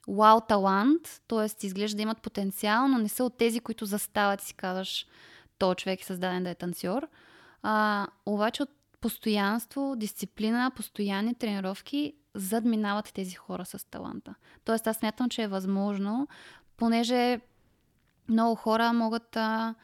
вау 0.08 0.42
талант, 0.42 1.22
т.е. 1.28 1.66
изглежда 1.66 1.96
да 1.96 2.02
имат 2.02 2.22
потенциал, 2.22 2.88
но 2.88 2.98
не 2.98 3.10
са 3.10 3.24
от 3.24 3.38
тези, 3.38 3.60
които 3.60 3.86
застават 3.86 4.42
и 4.42 4.46
си 4.46 4.54
казваш, 4.54 5.08
то 5.58 5.76
човек 5.76 6.02
е 6.02 6.06
създаден 6.06 6.44
да 6.44 6.50
е 6.50 6.56
танцор. 6.56 7.08
А, 7.64 8.08
обаче 8.26 8.64
от 8.64 8.70
постоянство, 9.02 9.96
дисциплина, 9.98 10.72
постоянни 10.76 11.36
тренировки 11.36 12.14
задминават 12.36 13.14
тези 13.14 13.36
хора 13.36 13.66
с 13.66 13.90
таланта. 13.90 14.36
Тоест 14.66 14.88
аз 14.88 14.98
смятам, 14.98 15.30
че 15.30 15.44
е 15.44 15.48
възможно, 15.48 16.28
понеже 16.78 17.40
много 18.30 18.56
хора 18.56 18.94
могат 18.94 19.36
а, 19.36 19.76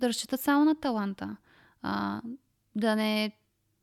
да 0.00 0.08
разчитат 0.08 0.40
само 0.40 0.64
на 0.64 0.74
таланта. 0.74 1.36
А, 1.82 2.20
да 2.74 2.96
не 2.96 3.32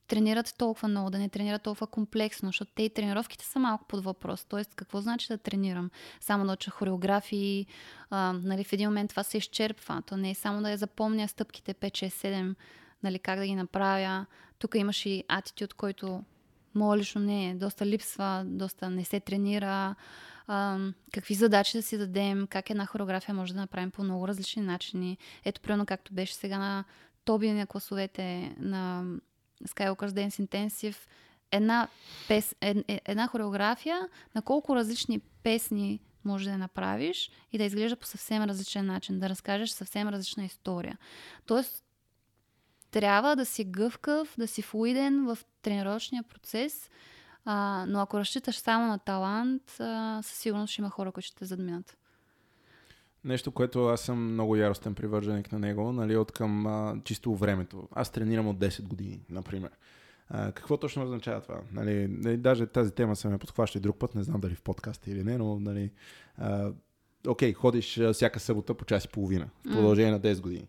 тренират 0.07 0.55
толкова 0.57 0.87
много, 0.87 1.09
да 1.09 1.19
не 1.19 1.29
тренират 1.29 1.63
толкова 1.63 1.87
комплексно, 1.87 2.49
защото 2.49 2.71
те 2.75 2.83
и 2.83 2.93
тренировките 2.93 3.45
са 3.45 3.59
малко 3.59 3.85
под 3.87 4.03
въпрос. 4.03 4.45
Тоест, 4.45 4.75
какво 4.75 5.01
значи 5.01 5.27
да 5.27 5.37
тренирам? 5.37 5.89
Само 6.19 6.45
да 6.45 6.53
уча 6.53 6.71
хореографии, 6.71 7.67
а, 8.09 8.33
нали, 8.33 8.63
в 8.63 8.73
един 8.73 8.89
момент 8.89 9.09
това 9.09 9.23
се 9.23 9.37
изчерпва. 9.37 10.01
То 10.05 10.17
не 10.17 10.29
е 10.29 10.35
само 10.35 10.61
да 10.61 10.71
я 10.71 10.77
запомня 10.77 11.27
стъпките 11.27 11.73
5, 11.73 11.91
6, 11.91 12.07
7, 12.07 12.55
нали, 13.03 13.19
как 13.19 13.39
да 13.39 13.45
ги 13.45 13.55
направя. 13.55 14.25
Тук 14.59 14.75
имаш 14.75 15.05
и 15.05 15.23
атитюд, 15.27 15.73
който 15.73 16.23
моят 16.75 16.99
лично 16.99 17.21
не 17.21 17.49
е. 17.49 17.55
Доста 17.55 17.85
липсва, 17.85 18.43
доста 18.45 18.89
не 18.89 19.05
се 19.05 19.19
тренира. 19.19 19.95
А, 20.47 20.77
какви 21.13 21.33
задачи 21.33 21.77
да 21.77 21.83
си 21.83 21.97
дадем, 21.97 22.47
как 22.47 22.69
една 22.69 22.85
хореография 22.85 23.35
може 23.35 23.53
да 23.53 23.59
направим 23.59 23.91
по 23.91 24.03
много 24.03 24.27
различни 24.27 24.61
начини. 24.61 25.17
Ето, 25.45 25.61
примерно, 25.61 25.85
както 25.85 26.13
беше 26.13 26.35
сега 26.35 26.57
на 26.57 26.83
Тоби 27.25 27.51
на 27.51 27.67
класовете 27.67 28.55
на 28.59 29.03
Skywalker's 29.67 30.09
Dance 30.09 30.47
Intensive, 30.47 30.97
една, 31.51 31.87
пес, 32.27 32.55
е, 32.61 33.01
една 33.05 33.27
хореография 33.27 34.07
на 34.35 34.41
колко 34.41 34.75
различни 34.75 35.19
песни 35.19 35.99
може 36.25 36.49
да 36.49 36.57
направиш 36.57 37.31
и 37.51 37.57
да 37.57 37.63
изглежда 37.63 37.95
по 37.95 38.05
съвсем 38.05 38.43
различен 38.43 38.85
начин, 38.85 39.19
да 39.19 39.29
разкажеш 39.29 39.69
съвсем 39.69 40.09
различна 40.09 40.45
история. 40.45 40.97
Тоест, 41.45 41.82
трябва 42.93 43.35
да 43.35 43.45
си 43.45 43.63
гъвкав, 43.63 44.35
да 44.37 44.47
си 44.47 44.61
флуиден 44.61 45.25
в 45.25 45.37
тренировъчния 45.61 46.23
процес, 46.23 46.89
а, 47.45 47.85
но 47.87 47.99
ако 47.99 48.19
разчиташ 48.19 48.55
само 48.55 48.87
на 48.87 48.99
талант, 48.99 49.63
а, 49.79 50.21
със 50.23 50.37
сигурност 50.37 50.73
ще 50.73 50.81
има 50.81 50.89
хора, 50.89 51.11
които 51.11 51.27
ще 51.27 51.35
те 51.35 51.45
задминат. 51.45 51.97
Нещо, 53.23 53.51
което 53.51 53.85
аз 53.85 54.01
съм 54.01 54.33
много 54.33 54.55
яростен 54.55 54.95
привърженик 54.95 55.51
на 55.51 55.59
него, 55.59 55.91
нали, 55.91 56.17
от 56.17 56.31
към 56.31 56.67
а, 56.67 56.95
чисто 57.03 57.35
времето. 57.35 57.87
Аз 57.91 58.09
тренирам 58.09 58.47
от 58.47 58.57
10 58.57 58.87
години, 58.87 59.21
например. 59.29 59.71
А, 60.29 60.51
какво 60.51 60.77
точно 60.77 61.03
означава 61.03 61.41
това? 61.41 61.61
Нали, 61.71 62.07
нали, 62.09 62.37
даже 62.37 62.65
тази 62.65 62.91
тема 62.91 63.15
се 63.15 63.27
ме 63.27 63.37
подхваща 63.37 63.77
и 63.77 63.81
друг 63.81 63.97
път, 63.97 64.15
не 64.15 64.23
знам 64.23 64.41
дали 64.41 64.55
в 64.55 64.61
подкаста 64.61 65.11
или 65.11 65.23
не, 65.23 65.37
но 65.37 65.59
нали, 65.59 65.91
а, 66.37 66.71
окей, 67.27 67.53
ходиш 67.53 67.99
всяка 68.13 68.39
събота 68.39 68.73
по 68.73 68.85
час 68.85 69.05
и 69.05 69.07
половина 69.07 69.49
в 69.65 69.71
продължение 69.71 70.11
на 70.11 70.19
10 70.19 70.41
години. 70.41 70.67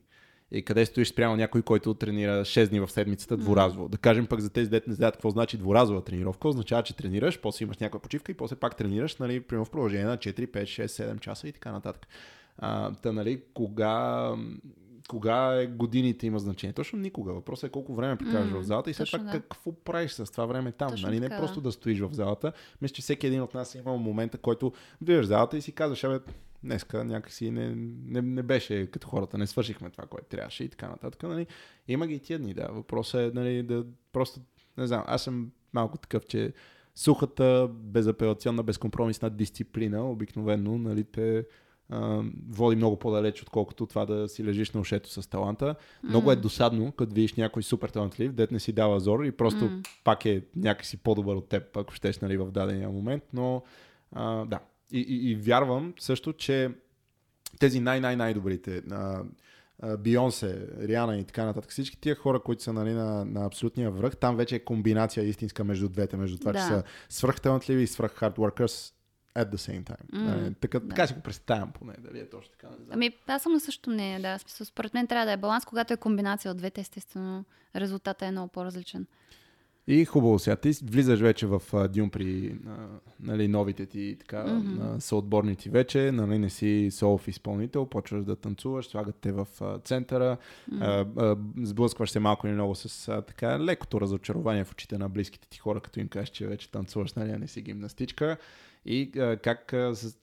И 0.55 0.63
къде 0.63 0.87
стоиш 0.87 1.09
спрямо 1.09 1.37
някой, 1.37 1.63
който 1.63 1.95
тренира 1.95 2.41
6 2.41 2.69
дни 2.69 2.81
в 2.81 2.89
седмицата 2.89 3.37
дворазово. 3.37 3.89
Да 3.89 3.99
кажем 3.99 4.27
пък 4.27 4.41
за 4.41 4.51
тези 4.51 4.71
дете 4.71 4.91
не 4.91 4.97
знаят 4.97 5.15
какво 5.15 5.31
значи 5.31 5.57
дворазова 5.57 6.05
тренировка, 6.05 6.49
означава, 6.49 6.83
че 6.83 6.97
тренираш, 6.97 7.41
после 7.41 7.63
имаш 7.63 7.79
някаква 7.79 8.01
почивка 8.01 8.33
и 8.33 8.35
после 8.35 8.57
пак 8.57 8.77
тренираш, 8.77 9.17
нали, 9.17 9.41
примерно 9.41 9.65
в 9.65 9.71
продължение 9.71 10.07
на 10.07 10.19
4, 10.19 10.47
5, 10.47 10.63
6, 10.63 10.87
7 10.87 11.21
часа 11.21 11.49
и 11.49 11.53
така 11.53 11.73
нататък. 11.73 12.07
А, 12.59 12.95
та, 12.95 13.13
нали, 13.13 13.43
кога, 13.55 14.31
кога 15.09 15.55
е 15.55 15.67
годините 15.67 16.27
има 16.27 16.39
значение? 16.39 16.73
Точно 16.73 16.99
никога. 16.99 17.33
Въпросът 17.33 17.69
е 17.69 17.73
колко 17.73 17.95
време 17.95 18.17
прекараш 18.17 18.51
М, 18.51 18.61
в 18.61 18.63
залата 18.63 18.91
и 18.91 18.95
точно 18.95 19.19
това 19.19 19.33
да. 19.33 19.41
какво 19.41 19.73
правиш 19.73 20.13
с 20.13 20.33
това 20.33 20.47
време 20.47 20.73
там. 20.73 20.91
Точно 20.91 21.09
нали? 21.09 21.21
Не 21.21 21.29
така, 21.29 21.41
просто 21.41 21.61
да. 21.61 21.69
да 21.69 21.73
стоиш 21.73 22.01
в 22.01 22.11
залата. 22.13 22.53
Мисля, 22.83 22.95
че 22.95 23.03
всеки 23.03 23.27
един 23.27 23.43
от 23.43 23.55
нас 23.55 23.75
е 23.75 23.79
имал 23.79 23.99
момента, 23.99 24.39
който 24.39 24.73
влизаш 25.03 25.25
в 25.25 25.29
залата 25.29 25.57
и 25.57 25.63
си 25.63 25.73
казваш, 25.73 26.05
абе, 26.05 26.19
днеска 26.65 27.05
някакси 27.05 27.51
не, 27.51 27.75
не, 28.07 28.23
не 28.23 28.43
беше 28.43 28.87
като 28.87 29.09
хората, 29.09 29.39
не 29.39 29.47
свършихме 29.47 29.91
това, 29.91 30.07
което 30.07 30.29
трябваше 30.29 30.65
и 30.65 30.69
така 30.69 30.89
нататък. 30.89 31.23
Нали? 31.23 31.47
Има 31.89 32.07
ги 32.07 32.15
и 32.15 32.21
тия 32.21 32.39
дни, 32.39 32.55
да. 32.55 32.69
Въпросът 32.73 33.21
е 33.21 33.41
нали, 33.41 33.63
да 33.63 33.87
просто, 34.13 34.41
не 34.79 34.87
знам, 34.87 35.05
аз 35.07 35.23
съм 35.23 35.51
малко 35.73 35.99
такъв, 35.99 36.27
че 36.27 36.53
сухата, 36.95 37.69
безапелационна, 37.71 38.63
безкомпромисна 38.63 39.31
дисциплина 39.31 40.11
обикновено 40.11 40.79
нали, 40.79 41.05
те 41.05 41.47
а, 41.89 42.23
води 42.49 42.77
много 42.77 42.99
по-далеч, 42.99 43.43
отколкото 43.43 43.87
това 43.87 44.07
да 44.07 44.29
си 44.29 44.45
лежиш 44.45 44.71
на 44.71 44.81
ушето 44.81 45.09
с 45.11 45.31
таланта. 45.31 45.75
Много 46.03 46.33
е 46.33 46.37
досадно, 46.37 46.93
като 46.93 47.15
видиш 47.15 47.35
някой 47.35 47.63
супер 47.63 47.89
талантлив, 47.89 48.33
дет 48.33 48.51
не 48.51 48.61
си 48.61 48.73
дава 48.73 49.01
зор 49.01 49.25
и 49.25 49.33
просто 49.33 49.65
М. 49.65 49.83
пак 50.05 50.25
е 50.25 50.45
някакси 50.57 50.97
по-добър 50.97 51.37
от 51.37 51.49
теб, 51.49 51.77
ако 51.77 51.95
щеш 51.95 52.19
нали, 52.19 52.37
в 52.37 52.51
дадения 52.51 52.91
момент, 52.91 53.23
но 53.33 53.63
а, 54.13 54.45
да. 54.45 54.61
И, 54.95 55.01
и, 55.01 55.31
и 55.31 55.35
вярвам 55.35 55.95
също, 55.99 56.33
че 56.33 56.71
тези 57.59 57.81
най-най-най-добрите, 57.81 58.83
Бионсе, 59.99 60.69
Риана 60.81 61.19
и 61.19 61.25
така 61.25 61.45
нататък, 61.45 61.71
всички 61.71 62.01
тия 62.01 62.15
хора, 62.15 62.41
които 62.41 62.63
са 62.63 62.73
нали, 62.73 62.93
на, 62.93 63.25
на 63.25 63.47
абсолютния 63.47 63.91
връх, 63.91 64.17
там 64.17 64.37
вече 64.37 64.57
е 64.57 64.65
комбинация 64.65 65.25
истинска 65.25 65.65
между 65.65 65.89
двете, 65.89 66.17
между 66.17 66.39
това, 66.39 66.53
Да. 66.53 66.59
че 66.59 66.65
са 66.65 66.83
свръхталантливи 67.09 67.83
и 67.83 67.87
свръх 67.87 68.15
hard 68.15 68.37
workers 68.37 68.95
at 69.35 69.51
the 69.51 69.57
same 69.57 69.85
time. 69.85 70.13
Нали, 70.13 70.55
така, 70.55 70.81
да. 70.81 70.89
така 70.89 71.07
си 71.07 71.15
го 71.15 71.21
представям 71.21 71.73
поне, 71.73 71.95
дали 71.99 72.19
е 72.19 72.31
точно 72.31 72.51
така, 72.51 72.67
не 72.67 72.85
знам. 72.85 72.89
Ами, 72.91 73.17
аз 73.27 73.43
съм 73.43 73.53
на 73.53 73.61
същото 73.61 73.91
мнение, 73.91 74.21
да. 74.21 74.39
Смисъл, 74.39 74.65
според 74.65 74.95
мен 74.95 75.07
трябва 75.07 75.27
да 75.27 75.33
е 75.33 75.37
баланс, 75.37 75.65
когато 75.65 75.95
е 75.95 75.97
комбинация 75.97 76.51
от 76.51 76.57
двете, 76.57 76.81
естествено, 76.81 77.45
резултатът 77.77 78.23
е 78.23 78.31
много 78.31 78.49
по-различен. 78.49 79.07
И 79.87 80.05
хубаво 80.05 80.39
сега. 80.39 80.57
Ти 80.57 80.71
влизаш 80.85 81.21
вече 81.21 81.47
в 81.47 81.63
а, 81.73 81.89
Дюн 81.89 82.11
при 82.11 82.57
нали, 83.21 83.49
новите 83.49 83.87
ти 83.87 84.17
така, 84.21 84.45
mm-hmm. 84.45 84.99
съотборници 84.99 85.71
вече. 85.71 86.13
Нали, 86.13 86.39
не 86.39 86.51
си 86.51 86.89
солов 86.91 87.29
изпълнител, 87.29 87.87
почваш 87.87 88.25
да 88.25 88.37
танцуваш, 88.37 88.87
слагат 88.87 89.17
те 89.21 89.33
в 89.33 89.49
центъра. 89.85 90.37
А, 90.81 91.37
сблъскваш 91.63 92.11
се 92.11 92.21
малко 92.21 92.47
или 92.47 92.55
много 92.55 92.75
с 92.75 93.23
така 93.27 93.61
лекото 93.61 94.01
разочарование 94.01 94.65
в 94.65 94.73
очите 94.73 94.99
на 94.99 95.09
близките 95.09 95.49
ти 95.49 95.59
хора, 95.59 95.81
като 95.81 96.01
им 96.01 96.09
кажеш, 96.09 96.31
че 96.31 96.47
вече 96.47 96.71
танцуваш, 96.71 97.13
нали, 97.13 97.31
а 97.31 97.39
не 97.39 97.49
си 97.49 97.63
гимнастичка. 97.63 98.37
И 98.87 99.11
как, 99.43 99.75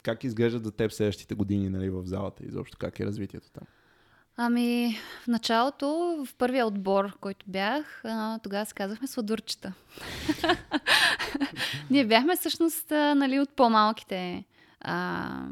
как 0.03 0.23
изглеждат 0.23 0.63
за 0.63 0.71
теб 0.71 0.91
следващите 0.91 1.35
години 1.35 1.69
нали, 1.69 1.89
в 1.89 2.05
залата? 2.05 2.43
Изобщо 2.45 2.77
как 2.77 2.99
е 2.99 3.05
развитието 3.05 3.51
там? 3.51 3.67
Ами, 4.43 4.97
в 5.23 5.27
началото, 5.27 5.87
в 6.25 6.35
първия 6.35 6.67
отбор, 6.67 7.17
който 7.19 7.45
бях, 7.49 8.03
тогава 8.43 8.65
се 8.65 8.73
казвахме 8.73 9.07
сладурчета. 9.07 9.73
Ние 11.89 12.05
бяхме 12.05 12.35
всъщност 12.35 12.91
нали, 12.91 13.39
от 13.39 13.49
по-малките 13.49 14.45
а, 14.79 15.45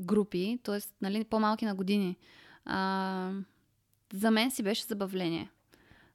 групи, 0.00 0.58
т.е. 0.62 0.78
Нали, 1.02 1.24
по-малки 1.24 1.64
на 1.64 1.74
години. 1.74 2.16
А, 2.64 3.30
за 4.12 4.30
мен 4.30 4.50
си 4.50 4.62
беше 4.62 4.84
забавление. 4.84 5.50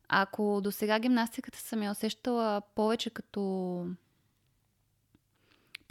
Ако 0.09 0.61
до 0.63 0.71
сега 0.71 0.99
гимнастиката 0.99 1.59
съм 1.59 1.83
я 1.83 1.91
усещала 1.91 2.61
повече 2.75 3.09
като 3.09 3.85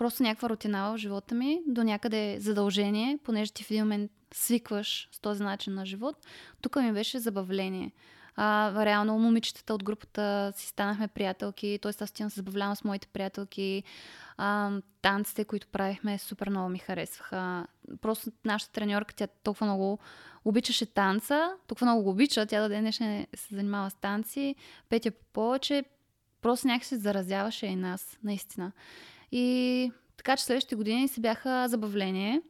просто 0.03 0.23
някаква 0.23 0.49
рутина 0.49 0.93
в 0.93 0.99
живота 0.99 1.35
ми, 1.35 1.61
до 1.67 1.83
някъде 1.83 2.37
задължение, 2.41 3.19
понеже 3.25 3.53
ти 3.53 3.65
в 3.65 3.71
един 3.71 3.83
момент 3.83 4.11
свикваш 4.35 5.09
с 5.13 5.21
този 5.21 5.43
начин 5.43 5.75
на 5.75 5.87
живот, 5.87 6.17
тук 6.61 6.77
ми 6.77 6.93
беше 6.93 7.19
забавление. 7.19 7.93
А, 8.37 8.85
реално 8.85 9.19
момичетата 9.19 9.75
от 9.75 9.85
групата 9.85 10.53
си 10.57 10.67
станахме 10.67 11.09
приятелки, 11.09 11.79
т.е. 11.83 11.93
аз 12.01 12.11
се 12.17 12.29
забавлявам 12.29 12.77
с 12.77 12.85
моите 12.85 13.09
приятелки. 13.09 13.83
А, 14.37 14.71
танците, 15.03 15.45
които 15.45 15.67
правихме, 15.67 16.19
супер 16.19 16.51
много 16.51 16.69
ми 16.69 16.79
харесваха. 16.79 17.67
Просто 18.01 18.31
нашата 18.45 18.73
треньорка, 18.73 19.15
тя 19.15 19.27
толкова 19.27 19.67
много 19.67 19.99
обичаше 20.45 20.87
танца, 20.87 21.53
толкова 21.67 21.87
много 21.87 22.03
го 22.03 22.11
обича, 22.11 22.47
тя 22.47 22.63
до 22.63 22.69
ден 22.69 22.81
днешен 22.81 23.27
се 23.35 23.55
занимава 23.55 23.91
с 23.91 23.95
танци, 23.95 24.55
петя 24.89 25.11
по 25.11 25.25
повече, 25.33 25.85
просто 26.41 26.67
някак 26.67 26.85
се 26.85 26.97
заразяваше 26.97 27.67
и 27.67 27.77
нас, 27.77 28.19
наистина. 28.25 28.73
И 29.33 29.93
така 30.17 30.37
че 30.37 30.45
следващите 30.45 30.75
години 30.75 31.09
си 31.09 31.21
бяха 31.21 31.69
забавление. 31.69 32.43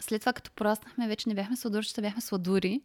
След 0.00 0.20
това, 0.22 0.32
като 0.32 0.50
пораснахме, 0.50 1.08
вече 1.08 1.28
не 1.28 1.34
бяхме 1.34 1.56
сладурчета, 1.56 2.02
бяхме 2.02 2.20
сладури. 2.20 2.82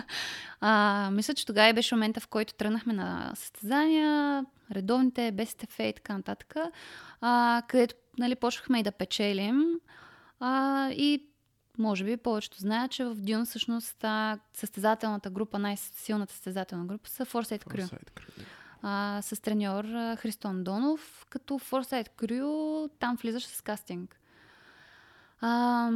а, 0.60 1.10
мисля, 1.12 1.34
че 1.34 1.46
тогава 1.46 1.72
беше 1.72 1.94
момента, 1.94 2.20
в 2.20 2.28
който 2.28 2.54
тръгнахме 2.54 2.92
на 2.92 3.32
състезания, 3.34 4.44
редовните, 4.70 5.32
без 5.32 5.54
ТФ 5.54 5.78
и 5.78 5.92
така 5.96 6.16
нататък, 6.16 6.54
а, 7.20 7.62
където 7.68 7.94
нали, 8.18 8.34
почнахме 8.34 8.80
и 8.80 8.82
да 8.82 8.92
печелим. 8.92 9.64
А, 10.40 10.90
и 10.90 11.26
може 11.78 12.04
би 12.04 12.16
повечето 12.16 12.58
знаят, 12.58 12.90
че 12.90 13.04
в 13.04 13.14
Дюн 13.14 13.46
всъщност 13.46 14.04
състезателната 14.54 15.30
група, 15.30 15.58
най-силната 15.58 16.32
състезателна 16.32 16.84
група 16.84 17.08
са 17.08 17.26
Foresight 17.26 17.64
Crew 17.64 17.88
Сайт, 17.88 18.10
кръг. 18.10 18.28
А, 18.82 19.22
с 19.22 19.42
треньор 19.42 19.84
Христон 20.16 20.64
Донов, 20.64 21.26
като 21.30 21.58
Foresight 21.58 22.08
Crew 22.08 22.90
там 22.98 23.16
влизаш 23.16 23.46
с 23.46 23.60
кастинг. 23.60 24.20
А, 25.40 25.90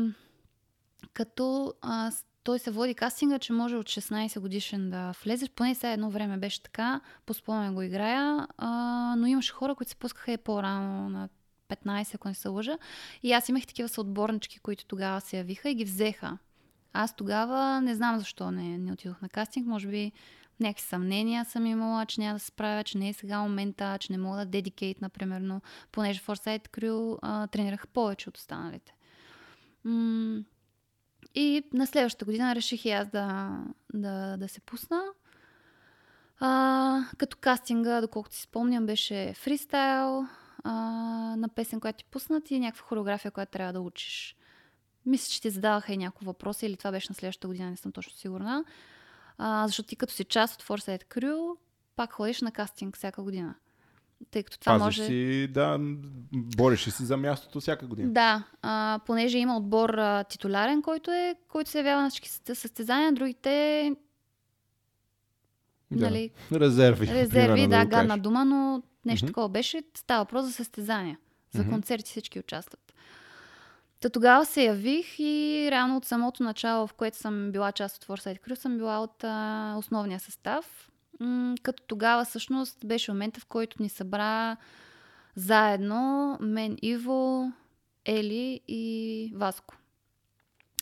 като 1.14 1.74
а, 1.82 2.12
той 2.44 2.58
се 2.58 2.70
води 2.70 2.94
кастинга, 2.94 3.38
че 3.38 3.52
може 3.52 3.76
от 3.76 3.86
16 3.86 4.40
годишен 4.40 4.90
да 4.90 5.14
влезеш. 5.24 5.50
Поне 5.50 5.74
сега 5.74 5.92
едно 5.92 6.10
време 6.10 6.36
беше 6.36 6.62
така, 6.62 7.00
по 7.26 7.34
спомен 7.34 7.74
го 7.74 7.82
играя, 7.82 8.46
а, 8.58 9.14
но 9.18 9.26
имаше 9.26 9.52
хора, 9.52 9.74
които 9.74 9.90
се 9.90 9.96
пускаха 9.96 10.32
и 10.32 10.36
по-рано 10.36 11.08
на 11.08 11.28
15, 11.68 12.14
ако 12.14 12.28
не 12.28 12.34
се 12.34 12.48
лъжа. 12.48 12.78
И 13.22 13.32
аз 13.32 13.48
имах 13.48 13.66
такива 13.66 13.88
съотборнички, 13.88 14.58
които 14.58 14.86
тогава 14.86 15.20
се 15.20 15.36
явиха 15.36 15.70
и 15.70 15.74
ги 15.74 15.84
взеха. 15.84 16.38
Аз 16.92 17.16
тогава 17.16 17.80
не 17.80 17.94
знам 17.94 18.18
защо 18.18 18.50
не, 18.50 18.78
не 18.78 18.92
отидох 18.92 19.22
на 19.22 19.28
кастинг. 19.28 19.66
Може 19.66 19.88
би 19.88 20.12
някакви 20.60 20.82
съмнения 20.82 21.44
съм 21.44 21.66
имала, 21.66 22.06
че 22.06 22.20
няма 22.20 22.34
да 22.34 22.40
се 22.40 22.46
справя, 22.46 22.84
че 22.84 22.98
не 22.98 23.08
е 23.08 23.12
сега 23.12 23.40
момента, 23.40 23.98
че 24.00 24.12
не 24.12 24.18
мога 24.18 24.38
да 24.38 24.46
дедикейт, 24.46 25.00
например, 25.00 25.60
понеже 25.92 26.20
Foresight 26.20 26.68
Crew 26.68 27.18
а, 27.22 27.46
тренирах 27.46 27.88
повече 27.88 28.28
от 28.28 28.36
останалите. 28.36 28.94
М- 29.84 30.42
и 31.34 31.62
на 31.72 31.86
следващата 31.86 32.24
година 32.24 32.54
реших 32.54 32.84
и 32.84 32.90
аз 32.90 33.08
да, 33.08 33.58
да, 33.94 34.36
да 34.36 34.48
се 34.48 34.60
пусна. 34.60 35.02
А, 36.40 37.04
като 37.18 37.36
кастинга, 37.40 38.00
доколкото 38.00 38.34
си 38.36 38.42
спомням, 38.42 38.86
беше 38.86 39.32
фристайл 39.34 40.26
а, 40.64 40.72
на 41.36 41.48
песен, 41.48 41.80
която 41.80 41.98
ти 41.98 42.04
пуснат 42.04 42.50
и 42.50 42.60
някаква 42.60 42.86
хореография, 42.86 43.30
която 43.30 43.52
трябва 43.52 43.72
да 43.72 43.80
учиш. 43.80 44.36
Мисля, 45.06 45.32
че 45.32 45.42
ти 45.42 45.50
задаваха 45.50 45.92
и 45.92 45.96
няколко 45.96 46.24
въпроса 46.24 46.66
или 46.66 46.76
това 46.76 46.90
беше 46.90 47.06
на 47.10 47.14
следващата 47.14 47.48
година, 47.48 47.70
не 47.70 47.76
съм 47.76 47.92
точно 47.92 48.12
сигурна. 48.12 48.64
А, 49.38 49.66
защото 49.66 49.86
ти 49.88 49.96
като 49.96 50.12
си 50.12 50.24
част 50.24 50.54
от 50.54 50.68
Foresight 50.68 51.04
Crew, 51.04 51.56
пак 51.96 52.12
ходиш 52.12 52.40
на 52.40 52.52
кастинг 52.52 52.96
всяка 52.96 53.22
година. 53.22 53.54
Тъй 54.30 54.42
като 54.42 54.58
това 54.58 54.72
Пазиш 54.72 54.84
може... 54.84 55.06
си, 55.06 55.48
да, 55.50 55.76
бориш 56.32 56.84
си 56.84 57.04
за 57.04 57.16
мястото 57.16 57.60
всяка 57.60 57.86
година. 57.86 58.12
Да, 58.12 58.44
а, 58.62 59.00
понеже 59.06 59.38
има 59.38 59.56
отбор 59.56 59.90
а, 59.90 60.24
титулярен, 60.24 60.82
който 60.82 61.10
е, 61.10 61.34
който 61.48 61.70
се 61.70 61.78
явява 61.78 62.02
на 62.02 62.10
всички 62.10 62.28
състе- 62.28 62.54
състезания, 62.54 63.12
другите 63.12 63.92
Да. 65.90 66.04
нали, 66.04 66.30
Резерви. 66.52 67.06
резерви, 67.06 67.30
примерно, 67.54 67.68
да, 67.68 67.84
го 67.84 67.90
гадна 67.90 68.18
дума, 68.18 68.44
но 68.44 68.82
нещо 69.04 69.24
Мгм. 69.24 69.30
такова 69.30 69.48
беше. 69.48 69.82
Става 69.94 70.20
въпрос 70.24 70.44
за 70.44 70.52
състезания. 70.52 71.18
За 71.50 71.62
Мгм. 71.62 71.70
концерти 71.70 72.10
всички 72.10 72.38
участват. 72.38 72.85
Та 74.06 74.10
тогава 74.10 74.44
се 74.44 74.64
явих 74.64 75.18
и 75.18 75.68
реално 75.70 75.96
от 75.96 76.04
самото 76.04 76.42
начало, 76.42 76.86
в 76.86 76.92
което 76.94 77.16
съм 77.16 77.52
била 77.52 77.72
част 77.72 77.96
от 77.96 78.04
Foresight 78.04 78.40
Crew, 78.40 78.54
съм 78.54 78.76
била 78.76 79.00
от 79.00 79.24
а, 79.24 79.74
основния 79.78 80.20
състав. 80.20 80.90
М- 81.20 81.54
като 81.62 81.82
тогава 81.86 82.24
всъщност 82.24 82.86
беше 82.86 83.12
момента, 83.12 83.40
в 83.40 83.46
който 83.46 83.82
ни 83.82 83.88
събра 83.88 84.56
заедно 85.36 86.36
мен, 86.40 86.76
Иво, 86.82 87.52
Ели 88.04 88.60
и 88.68 89.32
Васко. 89.34 89.74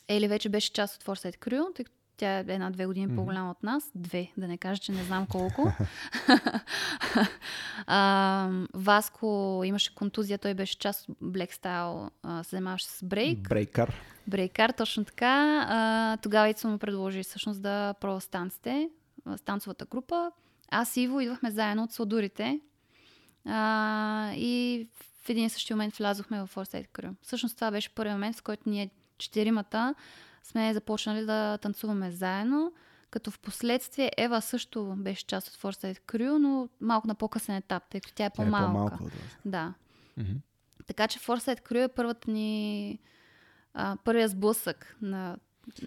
Ели 0.08 0.28
вече 0.28 0.48
беше 0.48 0.72
част 0.72 0.96
от 0.96 1.04
Foresight 1.04 1.38
Crew, 1.38 1.74
тъй 1.74 1.84
като 1.84 1.93
Тя 2.16 2.38
е 2.38 2.44
една-две 2.48 2.86
години 2.86 3.08
mm-hmm. 3.08 3.16
по-голяма 3.16 3.50
от 3.50 3.62
нас. 3.62 3.90
Две, 3.94 4.32
да 4.36 4.48
не 4.48 4.58
кажа, 4.58 4.80
че 4.80 4.92
не 4.92 5.04
знам 5.04 5.26
колко. 5.26 5.72
а, 7.86 8.50
Васко 8.74 9.62
имаше 9.64 9.94
контузия, 9.94 10.38
той 10.38 10.54
беше 10.54 10.78
част 10.78 11.08
от 11.08 11.18
Black 11.22 11.52
Style, 11.52 12.10
а, 12.22 12.44
се 12.44 12.50
занимаваше 12.50 12.86
с 12.86 13.04
брейк. 13.04 13.48
Брейкар. 13.48 13.94
Брейкар, 14.26 14.70
точно 14.70 15.04
така. 15.04 15.66
А, 15.68 16.16
тогава 16.16 16.48
Ицо 16.48 16.68
му 16.68 16.78
предложи 16.78 17.22
всъщност 17.22 17.62
да 17.62 17.94
пробва 18.00 18.20
станците, 18.20 18.90
станцовата 19.36 19.84
група. 19.84 20.30
Аз 20.70 20.96
и 20.96 21.00
Иво 21.00 21.20
идвахме 21.20 21.50
заедно 21.50 21.82
от 21.82 21.92
Сладурите. 21.92 22.60
А, 23.44 24.32
и 24.34 24.88
в 25.22 25.28
един 25.28 25.44
и 25.44 25.50
същи 25.50 25.72
момент 25.72 25.96
влязохме 25.96 26.40
в 26.42 26.50
Foresight 26.54 26.88
Crew. 26.88 27.14
Всъщност 27.22 27.54
това 27.54 27.70
беше 27.70 27.90
първият 27.94 28.14
момент, 28.14 28.36
в 28.36 28.42
който 28.42 28.62
ние 28.66 28.90
четиримата 29.18 29.94
сме 30.44 30.74
започнали 30.74 31.26
да 31.26 31.58
танцуваме 31.58 32.10
заедно, 32.10 32.72
като 33.10 33.30
в 33.30 33.38
последствие 33.38 34.10
Ева 34.16 34.40
също 34.42 34.94
беше 34.98 35.26
част 35.26 35.48
от 35.48 35.54
Foresight 35.54 36.00
Crew, 36.00 36.36
но 36.36 36.68
малко 36.80 37.08
на 37.08 37.14
по-късен 37.14 37.56
етап, 37.56 37.82
тъй 37.90 38.00
като 38.00 38.14
тя 38.14 38.24
е 38.24 38.30
по-малка. 38.30 38.90
Тя 38.90 38.94
е 38.94 38.98
по-малка 38.98 39.16
да. 39.44 39.74
Mm-hmm. 40.18 40.36
Така 40.86 41.08
че 41.08 41.18
Foresight 41.18 41.68
Crew 41.70 41.84
е 41.84 41.88
първата 41.88 42.30
ни 42.30 42.98
а, 43.74 43.96
първия 44.04 44.28
сблъсък 44.28 44.96
на 45.02 45.36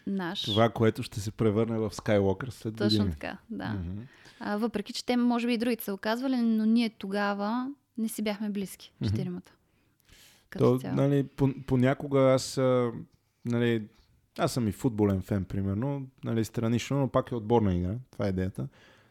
наш. 0.07 0.41
Това, 0.41 0.69
което 0.69 1.03
ще 1.03 1.19
се 1.19 1.31
превърне 1.31 1.77
в 1.77 1.89
Skywalker 1.89 2.49
след 2.49 2.75
Точно 2.75 2.97
години. 2.97 3.11
така, 3.11 3.37
да. 3.49 3.63
Mm-hmm. 3.63 4.01
А, 4.39 4.57
въпреки, 4.57 4.93
че 4.93 5.05
те 5.05 5.17
може 5.17 5.47
би 5.47 5.53
и 5.53 5.57
другите 5.57 5.83
са 5.83 5.93
оказвали, 5.93 6.37
но 6.37 6.65
ние 6.65 6.89
тогава 6.89 7.71
не 7.97 8.09
си 8.09 8.21
бяхме 8.21 8.49
близки, 8.49 8.93
четиримата. 9.03 9.51
Mm-hmm. 9.51 9.57
То, 10.57 10.79
нали, 10.93 11.27
понякога 11.67 12.19
аз 12.19 12.57
нали, 13.45 13.87
аз 14.39 14.53
съм 14.53 14.67
и 14.67 14.71
футболен 14.71 15.21
фен, 15.21 15.45
примерно, 15.45 16.07
нали, 16.23 16.45
странично, 16.45 16.99
но 16.99 17.07
пак 17.07 17.31
е 17.31 17.35
отборна 17.35 17.75
игра. 17.75 17.95
Това 18.11 18.25
е 18.25 18.29
идеята. 18.29 18.67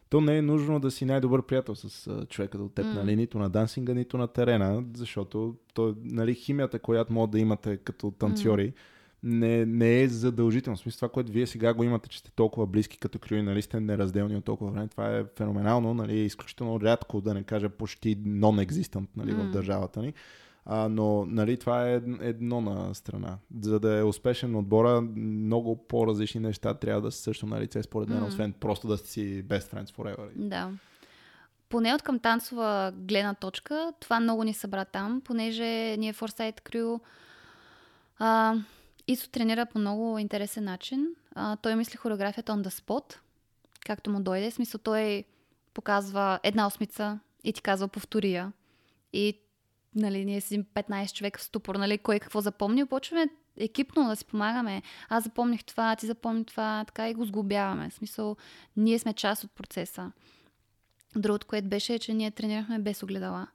То 0.09 0.21
не 0.21 0.39
е 0.39 0.43
нужно 0.43 0.81
да 0.81 0.91
си 0.91 1.05
най-добър 1.05 1.43
приятел 1.43 1.75
с 1.75 2.11
uh, 2.11 2.29
човека 2.29 2.59
от 2.59 2.75
теб, 2.75 2.87
mm. 2.87 2.95
нали, 2.95 3.17
нито 3.17 3.39
на 3.39 3.51
дансинга, 3.51 3.95
нито 3.95 4.19
на 4.19 4.29
терена, 4.29 4.85
защото 4.95 5.57
то, 5.75 5.97
нали, 6.05 6.35
химията, 6.35 6.79
която 6.79 7.13
може 7.13 7.31
да 7.31 7.39
имате 7.39 7.77
като 7.77 8.11
танцори, 8.11 8.69
mm. 8.69 8.75
не, 9.23 9.67
не 9.67 10.01
е 10.01 10.09
задължително. 10.09 10.77
В 10.77 10.81
смисъл 10.81 10.99
това, 10.99 11.09
което 11.09 11.33
вие 11.33 11.47
сега 11.47 11.75
го 11.75 11.85
имате, 11.85 12.09
че 12.09 12.19
сте 12.19 12.31
толкова 12.31 12.67
близки 12.67 12.99
като 12.99 13.19
крюи, 13.19 13.43
нали, 13.43 13.63
сте 13.63 13.81
неразделни 13.81 14.37
от 14.37 14.45
толкова 14.45 14.71
време, 14.71 14.89
това 14.89 15.17
е 15.17 15.25
феноменално, 15.37 15.95
нали, 15.95 16.19
изключително 16.19 16.81
рядко, 16.81 17.21
да 17.21 17.35
не 17.35 17.43
кажа 17.43 17.69
почти 17.69 18.19
non-existent 18.19 19.07
нали, 19.17 19.33
mm. 19.33 19.43
в 19.43 19.51
държавата 19.51 20.03
ни. 20.03 20.15
А, 20.67 20.89
но 20.89 21.27
нали, 21.27 21.57
това 21.57 21.89
е 21.89 21.95
едно 22.21 22.61
на 22.61 22.95
страна. 22.95 23.39
За 23.61 23.81
да 23.81 23.99
е 23.99 24.03
успешен 24.03 24.57
отбора, 24.57 25.01
много 25.17 25.77
по-различни 25.77 26.41
неща 26.41 26.75
трябва 26.75 27.03
да 27.03 27.13
са 27.13 27.23
също 27.23 27.47
на 27.47 27.61
лице, 27.61 27.83
според 27.83 28.09
мен, 28.09 28.21
mm. 28.21 28.29
освен 28.29 28.53
просто 28.53 28.89
да 28.89 28.99
си 28.99 29.45
best 29.45 29.75
friends 29.75 29.91
forever. 29.91 30.29
Да. 30.35 30.71
Поне 31.69 31.95
от 31.95 32.03
към 32.03 32.19
танцова 32.19 32.93
гледна 32.97 33.35
точка, 33.35 33.93
това 34.01 34.21
много 34.21 34.45
ни 34.45 34.55
събра 34.55 34.85
там, 34.85 35.23
понеже 35.25 35.97
ние 35.97 36.15
Foresight 36.15 36.61
Crew 36.61 37.01
а, 38.19 38.55
Исо 39.09 39.31
тренира 39.31 39.67
по 39.67 39.79
много 39.79 40.19
интересен 40.19 40.65
начин. 40.65 41.07
А, 41.35 41.57
той 41.57 41.77
мисли 41.77 41.97
хореографията 41.97 42.53
on 42.53 42.63
the 42.63 42.69
spot, 42.69 43.17
както 43.87 44.11
му 44.11 44.21
дойде. 44.21 44.51
В 44.51 44.55
смисъл 44.55 44.81
той 44.85 45.25
показва 45.75 46.41
една 46.43 46.67
осмица 46.67 47.19
и 47.45 47.53
ти 47.53 47.63
казва 47.63 47.89
повтория. 47.89 48.53
И 49.13 49.41
нали, 49.97 50.25
ние 50.25 50.41
си 50.41 50.65
15 50.65 51.13
човека 51.13 51.39
в 51.39 51.43
ступор, 51.43 51.75
нали, 51.75 51.99
кой 51.99 52.19
какво 52.19 52.41
запомни, 52.41 52.87
почваме 52.87 53.29
екипно 53.57 54.09
да 54.09 54.17
си 54.17 54.25
помагаме. 54.25 54.83
Аз 55.09 55.25
запомних 55.25 55.65
това, 55.65 55.97
ти 55.97 56.07
запомни 56.07 56.45
това, 56.45 56.85
така 56.87 57.09
и 57.09 57.15
го 57.15 57.25
сглобяваме. 57.25 57.91
В 57.91 57.95
смисъл, 57.95 58.37
ние 58.77 58.99
сме 58.99 59.13
част 59.13 59.45
от 59.45 59.51
процеса. 59.51 60.13
Другото, 61.17 61.47
което 61.47 61.69
беше, 61.69 61.95
е, 61.95 61.99
че 61.99 62.15
ние 62.15 62.31
тренирахме 62.31 62.79
без 62.79 63.03
огледала. 63.03 63.47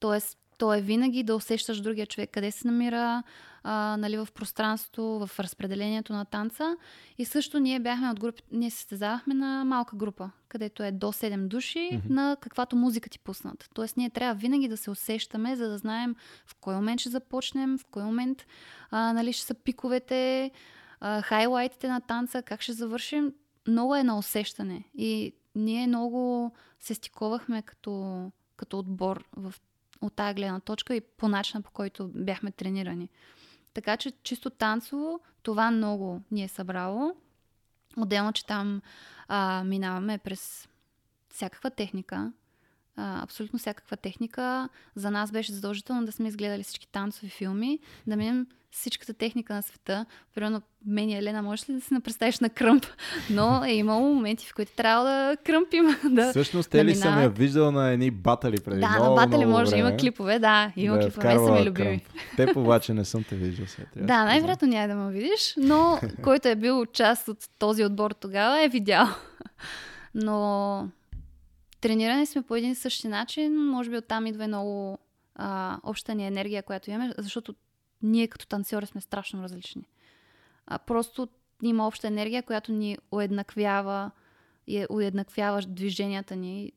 Тоест, 0.00 0.38
то 0.62 0.74
е 0.74 0.80
винаги 0.80 1.22
да 1.22 1.36
усещаш 1.36 1.80
другия 1.80 2.06
човек 2.06 2.30
къде 2.30 2.50
се 2.50 2.68
намира 2.68 3.22
а, 3.62 3.96
нали, 3.96 4.16
в 4.16 4.28
пространството, 4.34 5.26
в 5.26 5.40
разпределението 5.40 6.12
на 6.12 6.24
танца. 6.24 6.76
И 7.18 7.24
също 7.24 7.58
ние 7.58 7.80
бяхме 7.80 8.10
от 8.10 8.20
групи, 8.20 8.42
ние 8.52 8.70
се 8.70 8.76
състезавахме 8.76 9.34
на 9.34 9.64
малка 9.64 9.96
група, 9.96 10.30
където 10.48 10.82
е 10.82 10.92
до 10.92 11.06
7 11.06 11.46
души, 11.48 11.78
mm-hmm. 11.78 12.10
на 12.10 12.36
каквато 12.40 12.76
музика 12.76 13.10
ти 13.10 13.18
пуснат. 13.18 13.68
Тоест 13.74 13.96
ние 13.96 14.10
трябва 14.10 14.34
винаги 14.34 14.68
да 14.68 14.76
се 14.76 14.90
усещаме, 14.90 15.56
за 15.56 15.68
да 15.68 15.78
знаем 15.78 16.14
в 16.46 16.54
кой 16.60 16.74
момент 16.74 17.00
ще 17.00 17.10
започнем, 17.10 17.78
в 17.78 17.84
кой 17.90 18.04
момент 18.04 18.46
а, 18.90 19.12
нали, 19.12 19.32
ще 19.32 19.46
са 19.46 19.54
пиковете, 19.54 20.50
а, 21.00 21.22
хайлайтите 21.22 21.88
на 21.88 22.00
танца, 22.00 22.42
как 22.42 22.62
ще 22.62 22.72
завършим. 22.72 23.32
Много 23.68 23.96
е 23.96 24.02
на 24.02 24.18
усещане. 24.18 24.84
И 24.94 25.34
ние 25.54 25.86
много 25.86 26.52
се 26.80 26.94
стиковахме 26.94 27.62
като, 27.62 28.26
като 28.56 28.78
отбор 28.78 29.24
в 29.36 29.54
от 30.02 30.14
тази 30.16 30.34
гледна 30.34 30.60
точка 30.60 30.94
и 30.94 31.00
по 31.00 31.28
начина 31.28 31.62
по 31.62 31.70
който 31.70 32.08
бяхме 32.14 32.52
тренирани. 32.52 33.08
Така 33.74 33.96
че 33.96 34.12
чисто 34.22 34.50
танцово 34.50 35.20
това 35.42 35.70
много 35.70 36.20
ни 36.30 36.44
е 36.44 36.48
събрало. 36.48 37.14
Отделно, 37.96 38.32
че 38.32 38.46
там 38.46 38.82
а, 39.28 39.64
минаваме 39.64 40.18
през 40.18 40.68
всякаква 41.30 41.70
техника, 41.70 42.32
а, 42.96 43.22
абсолютно 43.22 43.58
всякаква 43.58 43.96
техника. 43.96 44.68
За 44.96 45.10
нас 45.10 45.30
беше 45.30 45.52
задължително 45.52 46.04
да 46.04 46.12
сме 46.12 46.28
изгледали 46.28 46.62
всички 46.62 46.88
танцови 46.88 47.28
филми, 47.28 47.78
да 48.06 48.16
минем 48.16 48.46
всичката 48.72 49.14
техника 49.14 49.54
на 49.54 49.62
света. 49.62 50.06
Примерно, 50.34 50.62
мен 50.86 51.08
и 51.08 51.16
Елена, 51.16 51.42
можеш 51.42 51.68
ли 51.68 51.74
да 51.74 51.80
се 51.80 51.94
напредставиш 51.94 52.40
на 52.40 52.48
кръмп? 52.48 52.86
Но 53.30 53.64
е 53.64 53.72
имало 53.72 54.14
моменти, 54.14 54.46
в 54.46 54.54
които 54.54 54.72
трябва 54.76 55.04
да 55.04 55.36
кръмпим. 55.44 55.84
Да, 56.10 56.30
Всъщност, 56.30 56.70
те 56.70 56.78
да 56.78 56.84
ли 56.84 56.94
съм 56.94 57.20
я 57.22 57.28
виждал 57.28 57.70
на 57.70 57.88
едни 57.88 58.10
батали 58.10 58.60
преди 58.60 58.80
Да, 58.80 58.88
много, 58.88 59.14
на 59.14 59.26
батали 59.26 59.46
може, 59.46 59.70
време. 59.70 59.88
има 59.88 59.96
клипове, 59.96 60.38
да, 60.38 60.72
има 60.76 60.96
да, 60.96 61.04
клипове, 61.04 61.34
са 61.34 61.52
ми 61.52 61.64
любими. 61.64 62.04
Те 62.36 62.52
обаче 62.56 62.94
не 62.94 63.04
съм 63.04 63.24
те 63.24 63.36
виждал 63.36 63.66
сега. 63.66 63.86
Да, 63.96 64.24
най-вероятно 64.24 64.68
няма 64.68 64.88
да 64.88 64.94
ме 64.94 65.12
видиш, 65.12 65.54
но 65.56 66.00
който 66.22 66.48
е 66.48 66.54
бил 66.54 66.86
част 66.86 67.28
от 67.28 67.38
този 67.58 67.84
отбор 67.84 68.10
тогава 68.10 68.64
е 68.64 68.68
видял. 68.68 69.08
Но 70.14 70.88
тренирани 71.82 72.26
сме 72.26 72.42
по 72.42 72.56
един 72.56 72.74
същи 72.74 73.08
начин, 73.08 73.56
може 73.56 73.90
би 73.90 73.96
оттам 73.96 74.26
идва 74.26 74.44
и 74.44 74.48
много 74.48 74.98
а, 75.34 75.78
обща 75.82 76.14
ни 76.14 76.26
енергия, 76.26 76.62
която 76.62 76.90
имаме, 76.90 77.14
защото 77.18 77.54
ние 78.02 78.28
като 78.28 78.46
танцори 78.46 78.86
сме 78.86 79.00
страшно 79.00 79.42
различни. 79.42 79.88
А, 80.66 80.78
просто 80.78 81.28
има 81.62 81.86
обща 81.86 82.06
енергия, 82.06 82.42
която 82.42 82.72
ни 82.72 82.98
уеднаквява 83.10 84.10
и 84.66 84.86
уеднаквява 84.90 85.62
движенията 85.68 86.36
ни 86.36 86.72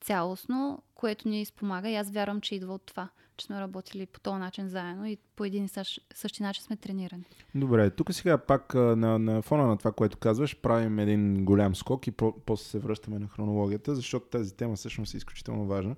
цялостно, 0.00 0.82
което 0.94 1.28
ни 1.28 1.44
спомага 1.44 1.88
и 1.88 1.96
аз 1.96 2.10
вярвам, 2.10 2.40
че 2.40 2.54
идва 2.54 2.74
от 2.74 2.86
това, 2.86 3.08
че 3.40 3.46
сме 3.46 3.60
работили 3.60 4.06
по 4.06 4.20
този 4.20 4.38
начин 4.38 4.68
заедно 4.68 5.06
и 5.06 5.18
по 5.36 5.44
един 5.44 5.64
и 5.64 5.68
същ, 5.68 6.00
същи 6.14 6.42
начин 6.42 6.62
сме 6.62 6.76
тренирани. 6.76 7.24
Добре, 7.54 7.90
тук 7.90 8.12
сега 8.12 8.38
пак 8.38 8.74
на, 8.74 9.18
на 9.18 9.42
фона 9.42 9.66
на 9.66 9.76
това, 9.76 9.92
което 9.92 10.18
казваш, 10.18 10.60
правим 10.60 10.98
един 10.98 11.44
голям 11.44 11.74
скок 11.74 12.06
и 12.06 12.10
по- 12.10 12.40
после 12.46 12.64
се 12.64 12.78
връщаме 12.78 13.18
на 13.18 13.28
хронологията, 13.28 13.94
защото 13.94 14.26
тази 14.26 14.56
тема 14.56 14.76
всъщност 14.76 15.14
е 15.14 15.16
изключително 15.16 15.66
важна. 15.66 15.96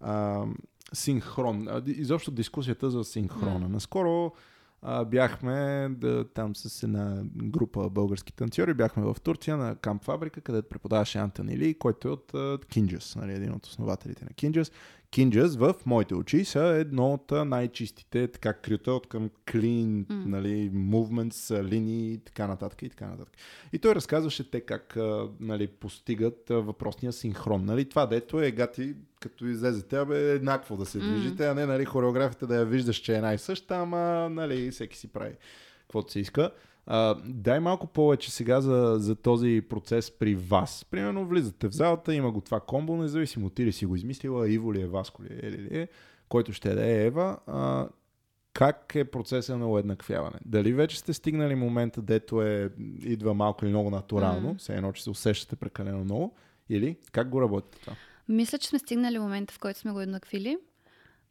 А, 0.00 0.44
синхрон. 0.92 1.68
Изобщо 1.86 2.30
дискусията 2.30 2.90
за 2.90 3.04
синхрона. 3.04 3.66
Mm. 3.66 3.72
Наскоро 3.72 4.32
а, 4.82 5.04
бяхме 5.04 5.88
да, 5.90 6.28
там 6.28 6.56
с 6.56 6.82
една 6.82 7.22
група 7.24 7.90
български 7.90 8.32
танцори, 8.32 8.74
бяхме 8.74 9.02
в 9.02 9.16
Турция 9.22 9.56
на 9.56 9.76
Камп 9.76 10.04
Фабрика, 10.04 10.40
където 10.40 10.68
преподаваше 10.68 11.18
Антони 11.18 11.58
Ли, 11.58 11.74
който 11.74 12.08
е 12.08 12.10
от 12.10 12.32
Кинджас, 12.68 13.16
нали, 13.16 13.32
един 13.32 13.52
от 13.52 13.66
основателите 13.66 14.24
на 14.24 14.30
Кинджас. 14.30 14.72
Кинджас 15.12 15.56
в 15.56 15.74
моите 15.86 16.14
очи 16.14 16.44
са 16.44 16.60
едно 16.60 17.12
от 17.12 17.30
най-чистите 17.30 18.28
така 18.28 18.52
крюта 18.52 18.92
от 18.92 19.06
към 19.06 19.30
клин, 19.50 20.04
mm. 20.04 20.24
нали, 20.26 20.70
movements, 20.70 21.62
линии 21.62 22.12
и 22.12 22.18
така 22.18 22.46
нататък 22.46 22.82
и 22.82 22.88
така 22.88 23.06
нататък. 23.06 23.36
И 23.72 23.78
той 23.78 23.94
разказваше 23.94 24.50
те 24.50 24.60
как 24.60 24.96
нали, 25.40 25.66
постигат 25.66 26.44
въпросния 26.48 27.12
синхрон. 27.12 27.64
Нали, 27.64 27.88
това 27.88 28.06
дето 28.06 28.40
е 28.40 28.50
гати, 28.50 28.94
като 29.20 29.46
излезете, 29.46 29.96
абе, 29.96 30.32
еднакво 30.32 30.76
да 30.76 30.86
се 30.86 30.98
движите, 30.98 31.42
mm. 31.42 31.50
а 31.50 31.54
не 31.54 31.66
нали, 31.66 31.84
хореографията 31.84 32.46
да 32.46 32.56
я 32.56 32.64
виждаш, 32.64 32.96
че 32.96 33.16
е 33.16 33.20
най-съща, 33.20 33.76
ама 33.76 34.28
нали, 34.30 34.70
всеки 34.70 34.98
си 34.98 35.08
прави 35.08 35.34
каквото 35.92 36.12
се 36.12 36.20
иска. 36.20 36.50
А, 36.86 37.14
дай 37.24 37.60
малко 37.60 37.86
повече 37.86 38.30
сега 38.30 38.60
за, 38.60 38.96
за 38.98 39.16
този 39.16 39.62
процес 39.68 40.10
при 40.10 40.34
вас. 40.34 40.86
Примерно 40.90 41.26
влизате 41.26 41.68
в 41.68 41.72
залата, 41.72 42.14
има 42.14 42.32
го 42.32 42.40
това 42.40 42.60
комбо, 42.60 42.96
независимо 42.96 43.50
ти 43.50 43.64
ли 43.64 43.72
си 43.72 43.86
го 43.86 43.96
измислила, 43.96 44.48
Иво 44.48 44.74
ли 44.74 44.80
е, 44.80 44.86
Васко 44.86 45.22
ли 45.22 45.28
е, 45.30 45.46
или 45.46 45.58
ли 45.58 45.78
е, 45.78 45.88
който 46.28 46.52
ще 46.52 46.74
да 46.74 46.86
е 46.86 47.06
Ева. 47.06 47.38
А, 47.46 47.88
как 48.52 48.92
е 48.94 49.04
процеса 49.04 49.58
на 49.58 49.70
уеднаквяване? 49.70 50.38
Дали 50.44 50.72
вече 50.72 50.98
сте 50.98 51.12
стигнали 51.12 51.54
момента, 51.54 52.02
дето 52.02 52.42
е, 52.42 52.70
идва 53.02 53.34
малко 53.34 53.64
или 53.64 53.70
много 53.70 53.90
натурално, 53.90 54.54
mm. 54.54 54.58
все 54.58 54.74
едно, 54.74 54.92
че 54.92 55.02
се 55.02 55.10
усещате 55.10 55.56
прекалено 55.56 56.04
много, 56.04 56.34
или 56.68 56.96
как 57.12 57.28
го 57.28 57.42
работите 57.42 57.80
това? 57.80 57.96
Мисля, 58.28 58.58
че 58.58 58.68
сме 58.68 58.78
стигнали 58.78 59.18
момента, 59.18 59.54
в 59.54 59.58
който 59.58 59.78
сме 59.78 59.92
го 59.92 60.00
еднаквили. 60.00 60.58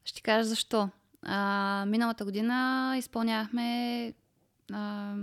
Ще 0.06 0.16
ти 0.16 0.22
кажа 0.24 0.50
защо. 0.50 0.90
А, 1.22 1.86
миналата 1.88 2.26
година 2.26 2.96
изпълнявахме 2.98 4.14
а, 4.74 5.16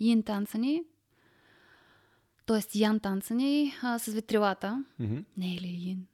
Йин 0.00 0.22
танца 0.22 0.58
ни. 0.58 0.82
Тоест 2.46 2.76
Ян 2.76 3.00
танца 3.00 3.34
ни 3.34 3.74
а, 3.82 3.98
с 3.98 4.06
ветрилата. 4.06 4.84
Mm-hmm. 5.00 5.24
Не 5.36 5.54
е 5.54 5.60
ли 5.60 5.66
Ин? 5.66 6.06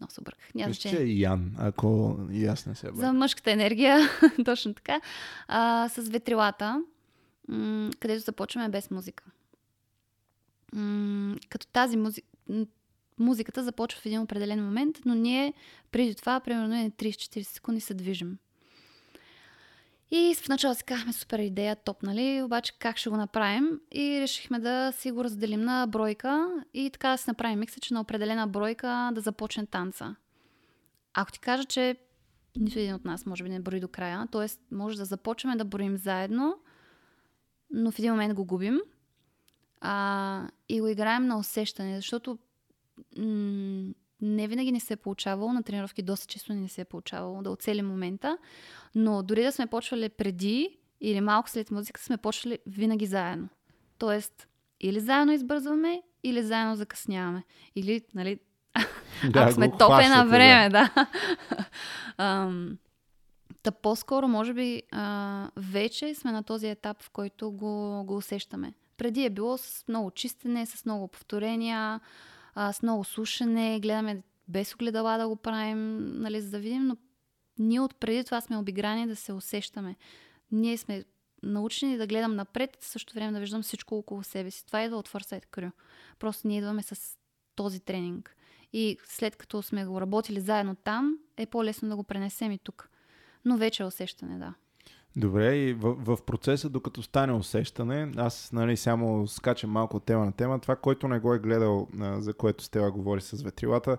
Много 0.00 0.12
се 0.12 0.20
обърках. 0.20 0.54
Няма 0.54 0.68
Мисля, 0.68 0.90
че 0.90 0.98
е 0.98 1.06
Ян, 1.06 1.54
ако 1.58 2.18
и 2.32 2.46
аз 2.46 2.66
не 2.66 2.74
се 2.74 2.86
За 2.86 2.92
бъда. 2.92 3.12
мъжката 3.12 3.50
енергия, 3.50 3.98
точно 4.44 4.74
така. 4.74 5.00
А, 5.48 5.88
с 5.88 6.08
ветрилата, 6.08 6.82
м- 7.48 7.90
където 8.00 8.24
започваме 8.24 8.68
без 8.68 8.90
музика. 8.90 9.24
М- 10.72 11.36
като 11.48 11.66
тази 11.66 11.96
музика, 11.96 12.28
музиката 13.18 13.64
започва 13.64 14.00
в 14.00 14.06
един 14.06 14.20
определен 14.20 14.64
момент, 14.64 14.98
но 15.04 15.14
ние 15.14 15.52
преди 15.90 16.14
това, 16.14 16.40
примерно, 16.40 16.74
е 16.76 16.90
30-40 16.90 17.42
секунди 17.42 17.80
се 17.80 17.94
движим. 17.94 18.38
И 20.10 20.34
в 20.34 20.48
начало 20.48 20.74
си 20.74 20.84
казахме 20.84 21.12
супер 21.12 21.38
идея, 21.38 21.76
топ, 21.76 22.02
нали? 22.02 22.42
Обаче 22.42 22.78
как 22.78 22.96
ще 22.96 23.10
го 23.10 23.16
направим? 23.16 23.80
И 23.92 24.20
решихме 24.20 24.58
да 24.58 24.92
си 24.92 25.10
го 25.10 25.24
разделим 25.24 25.60
на 25.60 25.86
бройка 25.86 26.62
и 26.74 26.90
така 26.90 27.10
да 27.10 27.18
си 27.18 27.24
направим 27.30 27.58
микса, 27.58 27.80
че 27.80 27.94
на 27.94 28.00
определена 28.00 28.46
бройка 28.46 29.10
да 29.14 29.20
започне 29.20 29.66
танца. 29.66 30.16
Ако 31.14 31.32
ти 31.32 31.38
кажа, 31.38 31.64
че 31.64 31.96
нито 32.56 32.78
един 32.78 32.94
от 32.94 33.04
нас 33.04 33.26
може 33.26 33.44
би 33.44 33.50
не 33.50 33.60
брои 33.60 33.80
до 33.80 33.88
края, 33.88 34.26
т.е. 34.32 34.74
може 34.74 34.96
да 34.96 35.04
започваме 35.04 35.56
да 35.56 35.64
броим 35.64 35.96
заедно, 35.96 36.58
но 37.70 37.90
в 37.90 37.98
един 37.98 38.12
момент 38.12 38.34
го 38.34 38.44
губим 38.44 38.80
а, 39.80 40.48
и 40.68 40.80
го 40.80 40.88
играем 40.88 41.26
на 41.26 41.38
усещане, 41.38 41.96
защото 41.96 42.38
м- 43.16 43.94
не 44.20 44.48
винаги 44.48 44.72
не 44.72 44.80
се 44.80 44.92
е 44.92 44.96
получавало, 44.96 45.52
на 45.52 45.62
тренировки 45.62 46.02
доста 46.02 46.26
често 46.26 46.54
не 46.54 46.68
се 46.68 46.80
е 46.80 46.84
получавало 46.84 47.42
да 47.42 47.50
оцелим 47.50 47.86
момента, 47.86 48.38
но 48.94 49.22
дори 49.22 49.42
да 49.42 49.52
сме 49.52 49.66
почвали 49.66 50.08
преди 50.08 50.78
или 51.00 51.20
малко 51.20 51.50
след 51.50 51.70
музиката, 51.70 52.04
сме 52.06 52.16
почвали 52.16 52.58
винаги 52.66 53.06
заедно. 53.06 53.48
Тоест, 53.98 54.48
или 54.80 55.00
заедно 55.00 55.32
избързваме, 55.32 56.02
или 56.22 56.42
заедно 56.42 56.76
закъсняваме. 56.76 57.42
Или, 57.76 58.02
нали, 58.14 58.38
Да, 59.30 59.40
ако 59.40 59.52
сме 59.52 59.70
топе 59.70 60.08
на 60.08 60.26
време, 60.26 60.68
да. 60.68 60.90
Ам, 62.18 62.78
Та 63.62 63.70
по-скоро, 63.70 64.28
може 64.28 64.54
би, 64.54 64.82
а, 64.92 65.50
вече 65.56 66.14
сме 66.14 66.32
на 66.32 66.42
този 66.42 66.68
етап, 66.68 67.02
в 67.02 67.10
който 67.10 67.50
го, 67.50 68.04
го 68.04 68.16
усещаме. 68.16 68.72
Преди 68.96 69.24
е 69.24 69.30
било 69.30 69.58
с 69.58 69.84
много 69.88 70.10
чистене, 70.10 70.66
с 70.66 70.84
много 70.84 71.08
повторения, 71.08 72.00
а, 72.54 72.72
с 72.72 72.82
много 72.82 73.04
слушане, 73.04 73.80
гледаме 73.80 74.22
без 74.48 74.74
огледала 74.74 75.18
да 75.18 75.28
го 75.28 75.36
правим, 75.36 75.98
нали, 76.20 76.40
за 76.40 76.50
да 76.50 76.58
видим, 76.58 76.86
но 76.86 76.96
ние 77.58 77.80
от 77.80 77.96
преди 77.96 78.24
това 78.24 78.40
сме 78.40 78.56
обиграни 78.56 79.06
да 79.06 79.16
се 79.16 79.32
усещаме. 79.32 79.96
Ние 80.52 80.78
сме 80.78 81.04
научени 81.42 81.96
да 81.96 82.06
гледам 82.06 82.36
напред, 82.36 82.78
в 82.80 82.86
същото 82.86 83.14
време 83.14 83.32
да 83.32 83.40
виждам 83.40 83.62
всичко 83.62 83.98
около 83.98 84.22
себе 84.22 84.50
си. 84.50 84.66
Това 84.66 84.82
идва 84.82 84.96
от 84.96 85.08
Фърсайт 85.08 85.46
Крю. 85.46 85.70
Просто 86.18 86.48
ние 86.48 86.58
идваме 86.58 86.82
с 86.82 87.18
този 87.54 87.80
тренинг. 87.80 88.36
И 88.72 88.98
след 89.04 89.36
като 89.36 89.62
сме 89.62 89.86
го 89.86 90.00
работили 90.00 90.40
заедно 90.40 90.74
там, 90.74 91.18
е 91.36 91.46
по-лесно 91.46 91.88
да 91.88 91.96
го 91.96 92.04
пренесем 92.04 92.52
и 92.52 92.58
тук. 92.58 92.90
Но 93.44 93.56
вече 93.56 93.82
е 93.82 93.86
усещане, 93.86 94.38
да. 94.38 94.54
Добре, 95.16 95.56
и 95.56 95.72
в, 95.72 95.94
в 95.94 96.22
процеса, 96.22 96.68
докато 96.68 97.02
стане 97.02 97.32
усещане, 97.32 98.12
аз 98.16 98.52
нали, 98.52 98.76
само 98.76 99.26
скачам 99.26 99.70
малко 99.70 99.96
от 99.96 100.04
тема 100.04 100.24
на 100.24 100.32
тема. 100.32 100.58
Това, 100.58 100.76
който 100.76 101.08
не 101.08 101.18
го 101.18 101.34
е 101.34 101.38
гледал, 101.38 101.88
за 102.18 102.34
което 102.34 102.64
Стела 102.64 102.90
говори 102.90 103.20
с 103.20 103.42
ветрилата, 103.42 103.96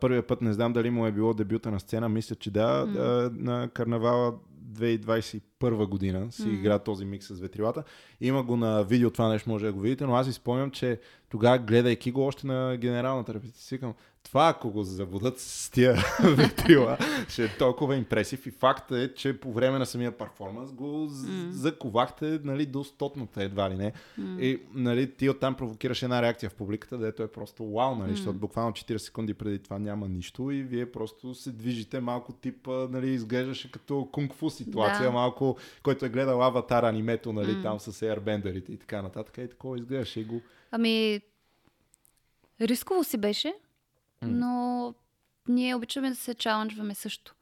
първия 0.00 0.26
път 0.26 0.42
не 0.42 0.52
знам 0.52 0.72
дали 0.72 0.90
му 0.90 1.06
е 1.06 1.12
било 1.12 1.34
дебюта 1.34 1.70
на 1.70 1.80
сцена, 1.80 2.08
мисля, 2.08 2.36
че 2.36 2.50
да, 2.50 2.62
а, 2.62 3.30
на 3.42 3.68
карнавала 3.68 4.34
2021 4.72 5.86
година 5.86 6.32
си 6.32 6.48
М. 6.48 6.52
игра 6.54 6.78
този 6.78 7.04
микс 7.04 7.26
с 7.26 7.40
ветрилата. 7.40 7.84
Има 8.20 8.42
го 8.42 8.56
на 8.56 8.84
видео, 8.84 9.10
това 9.10 9.28
нещо 9.28 9.50
може 9.50 9.66
да 9.66 9.72
го 9.72 9.80
видите, 9.80 10.06
но 10.06 10.14
аз 10.14 10.26
си 10.26 10.32
спомням, 10.32 10.70
че 10.70 11.00
тогава, 11.28 11.58
гледайки 11.58 12.12
го 12.12 12.26
още 12.26 12.46
на 12.46 12.76
генералната 12.76 13.34
репетиция, 13.34 13.78
това 14.24 14.48
ако 14.48 14.70
го 14.70 14.82
забудат 14.82 15.38
с 15.40 15.70
тия 15.70 15.94
ветрила, 16.22 16.98
ще 17.28 17.44
е 17.44 17.56
толкова 17.58 17.96
импресив. 17.96 18.46
И 18.46 18.50
факта 18.50 18.98
е, 18.98 19.14
че 19.14 19.40
по 19.40 19.52
време 19.52 19.78
на 19.78 19.86
самия 19.86 20.12
перформанс 20.12 20.72
го 20.72 20.86
М. 20.86 21.08
заковахте 21.52 22.40
нали, 22.44 22.66
до 22.66 22.84
стотната 22.84 23.42
едва 23.42 23.70
ли 23.70 23.74
не. 23.74 23.92
М. 24.18 24.40
И 24.40 24.62
нали, 24.74 25.12
ти 25.12 25.28
оттам 25.28 25.54
провокираш 25.54 26.02
една 26.02 26.22
реакция 26.22 26.50
в 26.50 26.54
публиката, 26.54 26.98
дето 26.98 27.22
е 27.22 27.28
просто 27.28 27.66
вау, 27.66 27.94
нали, 27.94 28.10
М. 28.10 28.16
защото 28.16 28.38
буквално 28.38 28.72
40 28.72 28.96
секунди 28.96 29.34
преди 29.34 29.58
това 29.58 29.78
няма 29.78 30.08
нищо 30.08 30.50
и 30.50 30.62
вие 30.62 30.92
просто 30.92 31.34
се 31.34 31.50
движите 31.52 32.00
малко 32.00 32.32
типа, 32.32 32.86
нали, 32.90 33.10
изглеждаше 33.10 33.70
като 33.70 34.08
кунг-фу 34.12 34.50
ситуация, 34.50 35.02
Да. 35.02 35.10
малко, 35.12 35.56
който 35.82 36.04
е 36.04 36.08
гледал 36.08 36.42
аватар 36.42 36.82
анимето, 36.82 37.32
нали, 37.32 37.52
М. 37.52 37.62
там 37.62 37.80
с 37.80 37.92
airbender 37.92 38.70
и 38.70 38.76
така 38.76 39.02
нататък. 39.02 39.38
И 39.38 39.48
такова 39.48 39.78
изглеждаше 39.78 40.20
и 40.20 40.24
го. 40.24 40.40
Ами, 40.70 41.20
рисково 42.60 43.04
си 43.04 43.18
беше. 43.18 43.54
Но 44.22 44.94
ние 45.48 45.74
обичаме 45.74 46.10
да 46.10 46.16
се 46.16 46.34
чаленджваме 46.34 46.94
също. 46.94 47.34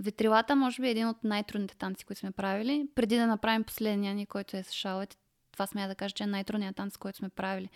Ветрилата 0.00 0.56
може 0.56 0.82
би 0.82 0.88
е 0.88 0.90
един 0.90 1.08
от 1.08 1.24
най-трудните 1.24 1.76
танци, 1.76 2.04
които 2.04 2.20
сме 2.20 2.30
правили. 2.30 2.88
Преди 2.94 3.16
да 3.16 3.26
направим 3.26 3.64
последния 3.64 4.14
ни, 4.14 4.26
който 4.26 4.56
е 4.56 4.62
с 4.62 4.72
шалет, 4.72 5.18
това 5.52 5.66
сме 5.66 5.88
да 5.88 5.94
кажа, 5.94 6.14
че 6.14 6.24
е 6.24 6.26
най-трудният 6.26 6.76
танц, 6.76 6.96
който 6.96 7.18
сме 7.18 7.28
правили. 7.28 7.68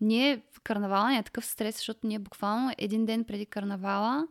Ние 0.00 0.42
в 0.52 0.60
карнавала 0.60 1.10
ни 1.10 1.16
е 1.16 1.22
такъв 1.22 1.44
стрес, 1.44 1.76
защото 1.76 2.06
ние 2.06 2.18
буквално 2.18 2.72
един 2.78 3.06
ден 3.06 3.24
преди 3.24 3.46
карнавала 3.46 4.26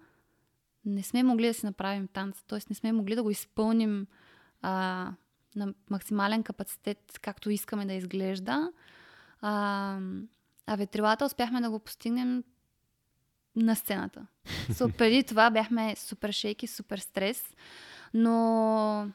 не 0.85 1.03
сме 1.03 1.23
могли 1.23 1.47
да 1.47 1.53
си 1.53 1.65
направим 1.65 2.07
танц, 2.07 2.43
т.е. 2.47 2.59
не 2.69 2.75
сме 2.75 2.91
могли 2.91 3.15
да 3.15 3.23
го 3.23 3.29
изпълним 3.29 4.07
а, 4.61 5.11
на 5.55 5.73
максимален 5.89 6.43
капацитет, 6.43 7.19
както 7.21 7.49
искаме 7.49 7.85
да 7.85 7.93
изглежда. 7.93 8.71
А, 9.41 9.99
а 10.65 10.75
ветрилата 10.75 11.25
успяхме 11.25 11.61
да 11.61 11.69
го 11.69 11.79
постигнем 11.79 12.43
на 13.59 13.75
сцената. 13.75 14.25
So, 14.47 14.97
преди 14.97 15.23
това 15.23 15.49
бяхме 15.49 15.95
супер 15.95 16.31
шейки, 16.31 16.67
супер 16.67 16.97
стрес, 16.97 17.55
но 18.13 19.07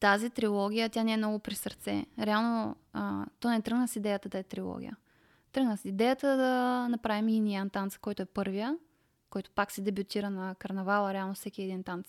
тази 0.00 0.30
трилогия, 0.30 0.88
тя 0.88 1.02
не 1.02 1.12
е 1.12 1.16
много 1.16 1.38
при 1.38 1.54
сърце. 1.54 2.06
Реално, 2.18 2.76
а, 2.92 3.26
то 3.40 3.50
не 3.50 3.62
тръгна 3.62 3.88
с 3.88 3.96
идеята 3.96 4.28
да 4.28 4.38
е 4.38 4.42
трилогия. 4.42 4.96
Тръгна 5.52 5.76
с 5.76 5.84
идеята 5.84 6.36
да 6.36 6.86
направим 6.88 7.28
и 7.28 7.40
Ниан 7.40 7.70
танца, 7.70 7.98
който 7.98 8.22
е 8.22 8.26
първия, 8.26 8.76
който 9.30 9.50
пак 9.50 9.72
се 9.72 9.82
дебютира 9.82 10.30
на 10.30 10.54
карнавала, 10.54 11.14
реално 11.14 11.34
всеки 11.34 11.62
един 11.62 11.82
танц 11.82 12.06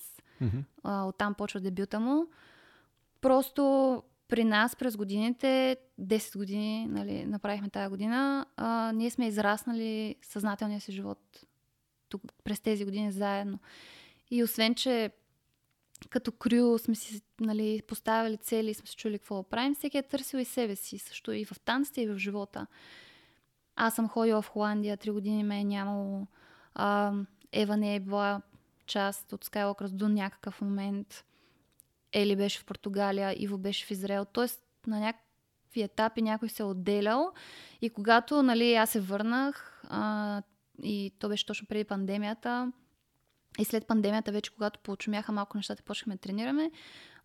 а, 0.84 1.04
оттам 1.04 1.34
почва 1.34 1.60
дебюта 1.60 2.00
му. 2.00 2.28
Просто 3.22 4.04
при 4.30 4.44
нас 4.44 4.76
през 4.76 4.98
годините, 4.98 5.78
10 6.02 6.38
години 6.38 6.88
нали, 6.88 7.26
направихме 7.26 7.70
тази 7.70 7.89
година, 7.89 8.46
а, 8.58 8.92
ние 8.92 9.10
сме 9.10 9.28
израснали 9.28 10.15
съзнателния 10.22 10.82
си 10.82 10.92
живот 10.92 11.44
тук, 12.10 12.22
през 12.44 12.60
тези 12.60 12.86
години 12.86 13.12
заедно. 13.12 13.60
И 14.32 14.44
освен, 14.44 14.76
че 14.76 15.12
като 16.10 16.32
крю 16.32 16.78
сме 16.78 16.96
си 16.96 17.22
нали, 17.39 17.82
поставили 17.88 18.38
цели 18.38 18.70
и 18.70 18.74
сме 18.74 18.88
се 18.88 18.96
чули 18.96 19.20
какво 19.20 19.36
да 19.36 19.44
правим, 19.44 19.76
всеки 19.76 19.98
е 19.98 20.04
търсил 20.04 20.38
и 20.38 20.46
себе 20.46 20.76
си, 20.76 20.98
също 20.98 21.32
и 21.32 21.46
в 21.46 21.60
танците, 21.65 22.02
и 22.02 22.08
в 22.08 22.18
живота. 22.18 22.68
Аз 23.76 23.96
съм 23.96 24.10
ходила 24.10 24.42
в 24.42 24.50
Холандия, 24.50 24.98
три 24.98 25.12
години 25.12 25.44
ме 25.44 25.60
е 25.60 25.63
нямало. 25.63 26.28
А, 26.76 27.13
Ева 27.52 27.78
не 27.78 27.96
е 27.96 28.00
била 28.00 28.42
част 28.86 29.34
от 29.34 29.46
Skywalkers 29.46 29.92
до 29.92 30.10
някакъв 30.10 30.62
момент. 30.62 31.26
Ели 32.13 32.36
беше 32.36 32.60
в 32.60 32.65
Португалия, 32.65 33.36
Иво 33.38 33.58
беше 33.58 33.86
в 33.86 33.91
Израел. 33.91 34.26
Тоест 34.26 34.62
на 34.88 35.00
някакви 35.00 35.82
етапи 35.82 36.22
някой 36.22 36.50
се 36.50 36.63
е 36.63 36.65
отделял. 36.65 37.32
И 37.82 37.89
когато 37.89 38.43
нали, 38.43 38.74
аз 38.74 38.89
се 38.89 39.00
върнах, 39.00 39.84
а, 39.89 40.41
и 40.84 41.13
то 41.19 41.30
беше 41.30 41.45
точно 41.45 41.67
преди 41.67 41.84
пандемията, 41.84 42.72
и 43.60 43.65
след 43.65 43.88
пандемията 43.88 44.32
вече, 44.32 44.54
когато 44.54 44.80
получумяха 44.80 45.32
малко 45.32 45.58
нещата, 45.58 45.84
почнахме 45.84 46.15
да 46.15 46.19
тренираме, 46.19 46.72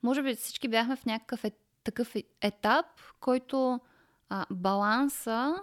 може 0.02 0.22
би 0.22 0.34
всички 0.34 0.68
бяхме 0.68 0.96
в 0.96 1.06
някакъв 1.06 1.44
е, 1.44 1.50
такъв 1.84 2.16
е- 2.16 2.24
етап, 2.40 2.86
който 3.20 3.80
а, 4.28 4.46
баланса 4.50 5.54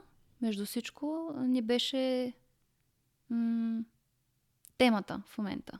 между 0.41 0.65
всичко 0.65 1.33
ни 1.37 1.61
беше 1.61 2.33
м- 3.29 3.81
темата 4.77 5.21
в 5.27 5.37
момента. 5.37 5.79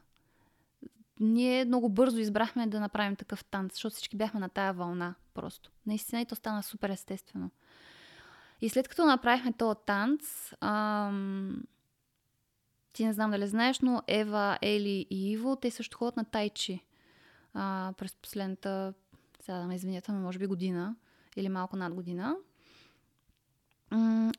Ние 1.21 1.65
много 1.65 1.89
бързо 1.89 2.17
избрахме 2.17 2.67
да 2.67 2.79
направим 2.79 3.15
такъв 3.15 3.45
танц, 3.45 3.73
защото 3.73 3.95
всички 3.95 4.17
бяхме 4.17 4.39
на 4.39 4.49
тая 4.49 4.73
вълна 4.73 5.15
просто. 5.33 5.71
Наистина 5.85 6.21
и 6.21 6.25
то 6.25 6.35
стана 6.35 6.63
супер 6.63 6.89
естествено. 6.89 7.49
И 8.61 8.69
след 8.69 8.87
като 8.87 9.05
направихме 9.05 9.53
този 9.53 9.79
танц, 9.85 10.53
ам, 10.61 11.63
ти 12.93 13.05
не 13.05 13.13
знам 13.13 13.31
дали 13.31 13.47
знаеш, 13.47 13.79
но 13.79 14.01
Ева, 14.07 14.57
Ели 14.61 15.07
и 15.09 15.31
Иво, 15.31 15.55
те 15.55 15.71
също 15.71 15.97
ходят 15.97 16.17
на 16.17 16.25
тайчи 16.25 16.85
а, 17.53 17.93
през 17.97 18.15
последната, 18.15 18.93
сега 19.39 19.57
да 19.57 19.67
ме 19.67 19.75
извиняте, 19.75 20.11
но 20.11 20.19
може 20.19 20.39
би 20.39 20.47
година 20.47 20.95
или 21.35 21.49
малко 21.49 21.75
над 21.75 21.93
година. 21.93 22.35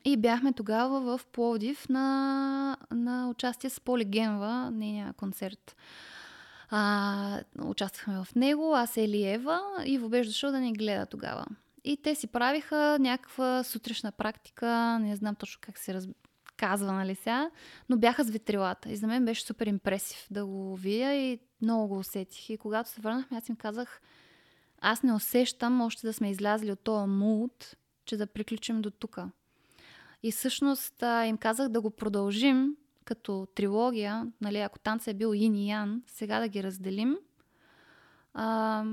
И 0.05 0.17
бяхме 0.17 0.53
тогава 0.53 1.17
в 1.17 1.25
Пловдив 1.25 1.89
на, 1.89 2.77
на 2.91 3.29
участие 3.29 3.69
с 3.69 3.79
Поли 3.79 4.05
Генва, 4.05 4.71
нейния 4.71 5.13
концерт. 5.13 5.75
А, 6.75 7.41
участвахме 7.61 8.23
в 8.23 8.35
него, 8.35 8.75
аз 8.75 8.97
Ели 8.97 9.23
Ева. 9.23 9.61
Беше 10.09 10.29
дошъл 10.29 10.51
да 10.51 10.59
ни 10.59 10.73
гледа 10.73 11.05
тогава. 11.05 11.45
и 11.83 11.97
те 11.97 12.15
си 12.15 12.27
правиха 12.27 12.97
някаква 12.99 13.63
сутрешна 13.63 14.11
практика, 14.11 14.99
не 14.99 15.15
знам 15.15 15.35
точно 15.35 15.61
как 15.61 15.77
се 15.77 15.93
раз... 15.93 16.07
казва, 16.57 16.93
нали 16.93 17.15
сега, 17.15 17.49
но 17.89 17.97
бяха 17.97 18.23
с 18.23 18.29
ветрилата. 18.29 18.91
И 18.91 18.95
за 18.95 19.07
мен 19.07 19.25
беше 19.25 19.45
супер 19.45 19.67
импресив 19.67 20.27
да 20.31 20.45
го 20.45 20.75
видя 20.75 21.13
и 21.13 21.39
много 21.61 21.87
го 21.87 21.97
усетих. 21.97 22.49
И 22.49 22.57
когато 22.57 22.89
се 22.89 23.01
върнахме, 23.01 23.37
аз 23.37 23.49
им 23.49 23.55
казах, 23.55 24.01
аз 24.81 25.03
не 25.03 25.13
усещам 25.13 25.81
още 25.81 26.07
да 26.07 26.13
сме 26.13 26.29
излязли 26.29 26.71
от 26.71 26.79
този 26.79 27.09
мулт, 27.09 27.77
че 28.05 28.17
да 28.17 28.27
приключим 28.27 28.81
до 28.81 28.91
тук. 28.91 29.19
И 30.23 30.31
всъщност 30.31 31.03
им 31.25 31.37
казах 31.37 31.69
да 31.69 31.81
го 31.81 31.89
продължим 31.91 32.75
като 33.03 33.47
трилогия, 33.55 34.31
нали, 34.41 34.57
ако 34.57 34.79
танца 34.79 35.11
е 35.11 35.13
бил 35.13 35.33
Ин 35.35 35.55
и 35.55 35.69
Ян, 35.69 36.03
сега 36.07 36.39
да 36.39 36.47
ги 36.47 36.63
разделим. 36.63 37.17
А, 38.33 38.85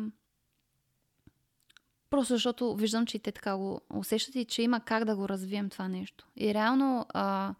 просто 2.10 2.34
защото 2.34 2.74
виждам, 2.74 3.06
че 3.06 3.16
и 3.16 3.20
те 3.20 3.32
така 3.32 3.56
го 3.56 3.80
усещат 3.94 4.34
и 4.34 4.44
че 4.44 4.62
има 4.62 4.80
как 4.80 5.04
да 5.04 5.16
го 5.16 5.28
развием 5.28 5.70
това 5.70 5.88
нещо. 5.88 6.28
И 6.36 6.54
реално 6.54 7.06
а, 7.08 7.54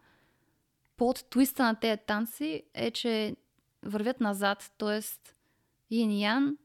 под 0.97 1.31
твиста 1.31 1.63
на 1.63 1.75
тези 1.75 2.01
танци 2.07 2.63
е, 2.75 2.91
че 2.91 3.37
вървят 3.83 4.21
назад, 4.21 4.73
т.е. 4.79 5.01
Ин 5.91 6.11
и 6.11 6.23
Ян, 6.23 6.57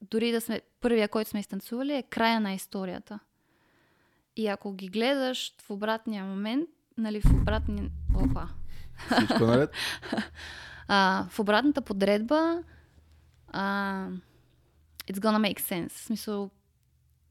дори 0.00 0.32
да 0.32 0.40
сме 0.40 0.60
първия, 0.80 1.08
който 1.08 1.30
сме 1.30 1.40
изтанцували, 1.40 1.94
е 1.94 2.02
края 2.02 2.40
на 2.40 2.52
историята. 2.52 3.18
И 4.36 4.46
ако 4.46 4.72
ги 4.72 4.88
гледаш 4.88 5.54
в 5.60 5.70
обратния 5.70 6.24
момент, 6.24 6.68
нали, 6.98 7.20
в 7.20 7.30
обратния... 7.42 7.90
Опа. 8.16 8.61
Всичко 9.10 9.44
наред? 9.44 9.70
а, 10.88 11.26
в 11.30 11.38
обратната 11.38 11.82
подредба 11.82 12.62
а, 13.48 14.06
it's 15.06 15.18
gonna 15.18 15.52
make 15.52 15.60
sense. 15.60 15.92
В 15.92 16.04
смисъл, 16.04 16.50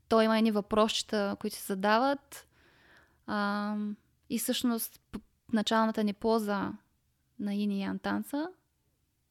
той 0.10 0.26
има 0.26 0.38
едни 0.38 0.52
въпросчета, 0.52 1.38
които 1.40 1.56
се 1.56 1.66
задават 1.66 2.48
а, 3.28 3.76
и 4.30 4.40
всъщност 4.40 5.02
началната 5.54 6.04
ни 6.04 6.14
поза 6.14 6.72
на 7.40 7.54
Ини 7.54 7.78
и 7.78 7.82
Ян 7.82 8.00
танца 8.00 8.48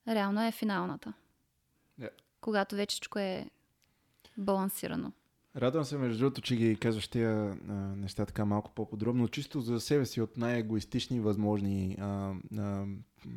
реално 0.09 0.42
е 0.42 0.53
финалната. 0.53 1.12
Yeah. 2.00 2.11
Когато 2.40 2.76
вече 2.76 2.94
всичко 2.94 3.18
е 3.18 3.50
балансирано. 4.37 5.12
Радвам 5.57 5.85
се, 5.85 5.99
между 5.99 6.19
другото, 6.19 6.41
че 6.41 6.57
ги 6.57 6.77
казваш 6.77 7.09
тия 7.09 7.59
а, 7.69 7.73
неща 7.73 8.27
така 8.27 8.45
малко 8.45 8.71
по-подробно, 8.75 9.29
чисто 9.29 9.61
за 9.61 9.81
себе 9.81 10.07
си 10.07 10.21
от 10.21 10.37
най-егоистични 10.37 11.21
възможни 11.21 11.97
а, 12.01 12.33
а, 12.59 12.85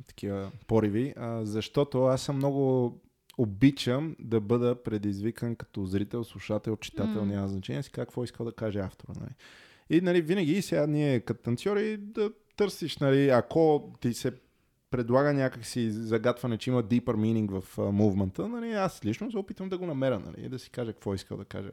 такива 0.07 0.51
пориви, 0.67 1.13
а, 1.17 1.45
защото 1.45 2.03
аз 2.03 2.21
съм 2.21 2.35
много 2.35 2.93
обичам 3.37 4.15
да 4.19 4.41
бъда 4.41 4.83
предизвикан 4.83 5.55
като 5.55 5.85
зрител, 5.85 6.23
слушател, 6.23 6.77
читател, 6.77 7.21
mm. 7.21 7.25
няма 7.25 7.47
значение 7.47 7.83
си 7.83 7.91
какво 7.91 8.23
искал 8.23 8.45
да 8.45 8.51
каже 8.51 8.79
автора. 8.79 9.13
Нали. 9.19 9.31
И 9.89 10.01
нали, 10.01 10.21
винаги 10.21 10.61
сега 10.61 10.87
ние 10.87 11.19
като 11.19 11.43
танцори 11.43 11.97
да 11.97 12.31
търсиш, 12.55 12.97
нали, 12.97 13.29
ако 13.29 13.91
ти 14.01 14.13
се 14.13 14.31
предлага 14.93 15.33
някакси 15.33 15.91
загатване, 15.91 16.57
че 16.57 16.69
има 16.69 16.83
deeper 16.83 17.01
meaning 17.01 17.61
в 17.61 17.77
мувмента, 17.91 18.47
нали, 18.47 18.71
аз 18.71 19.05
лично 19.05 19.31
се 19.31 19.37
опитвам 19.37 19.69
да 19.69 19.77
го 19.77 19.85
намеря 19.85 20.19
нали, 20.19 20.49
да 20.49 20.59
си 20.59 20.69
кажа 20.69 20.93
какво 20.93 21.13
искал 21.13 21.37
да 21.37 21.45
каже. 21.45 21.69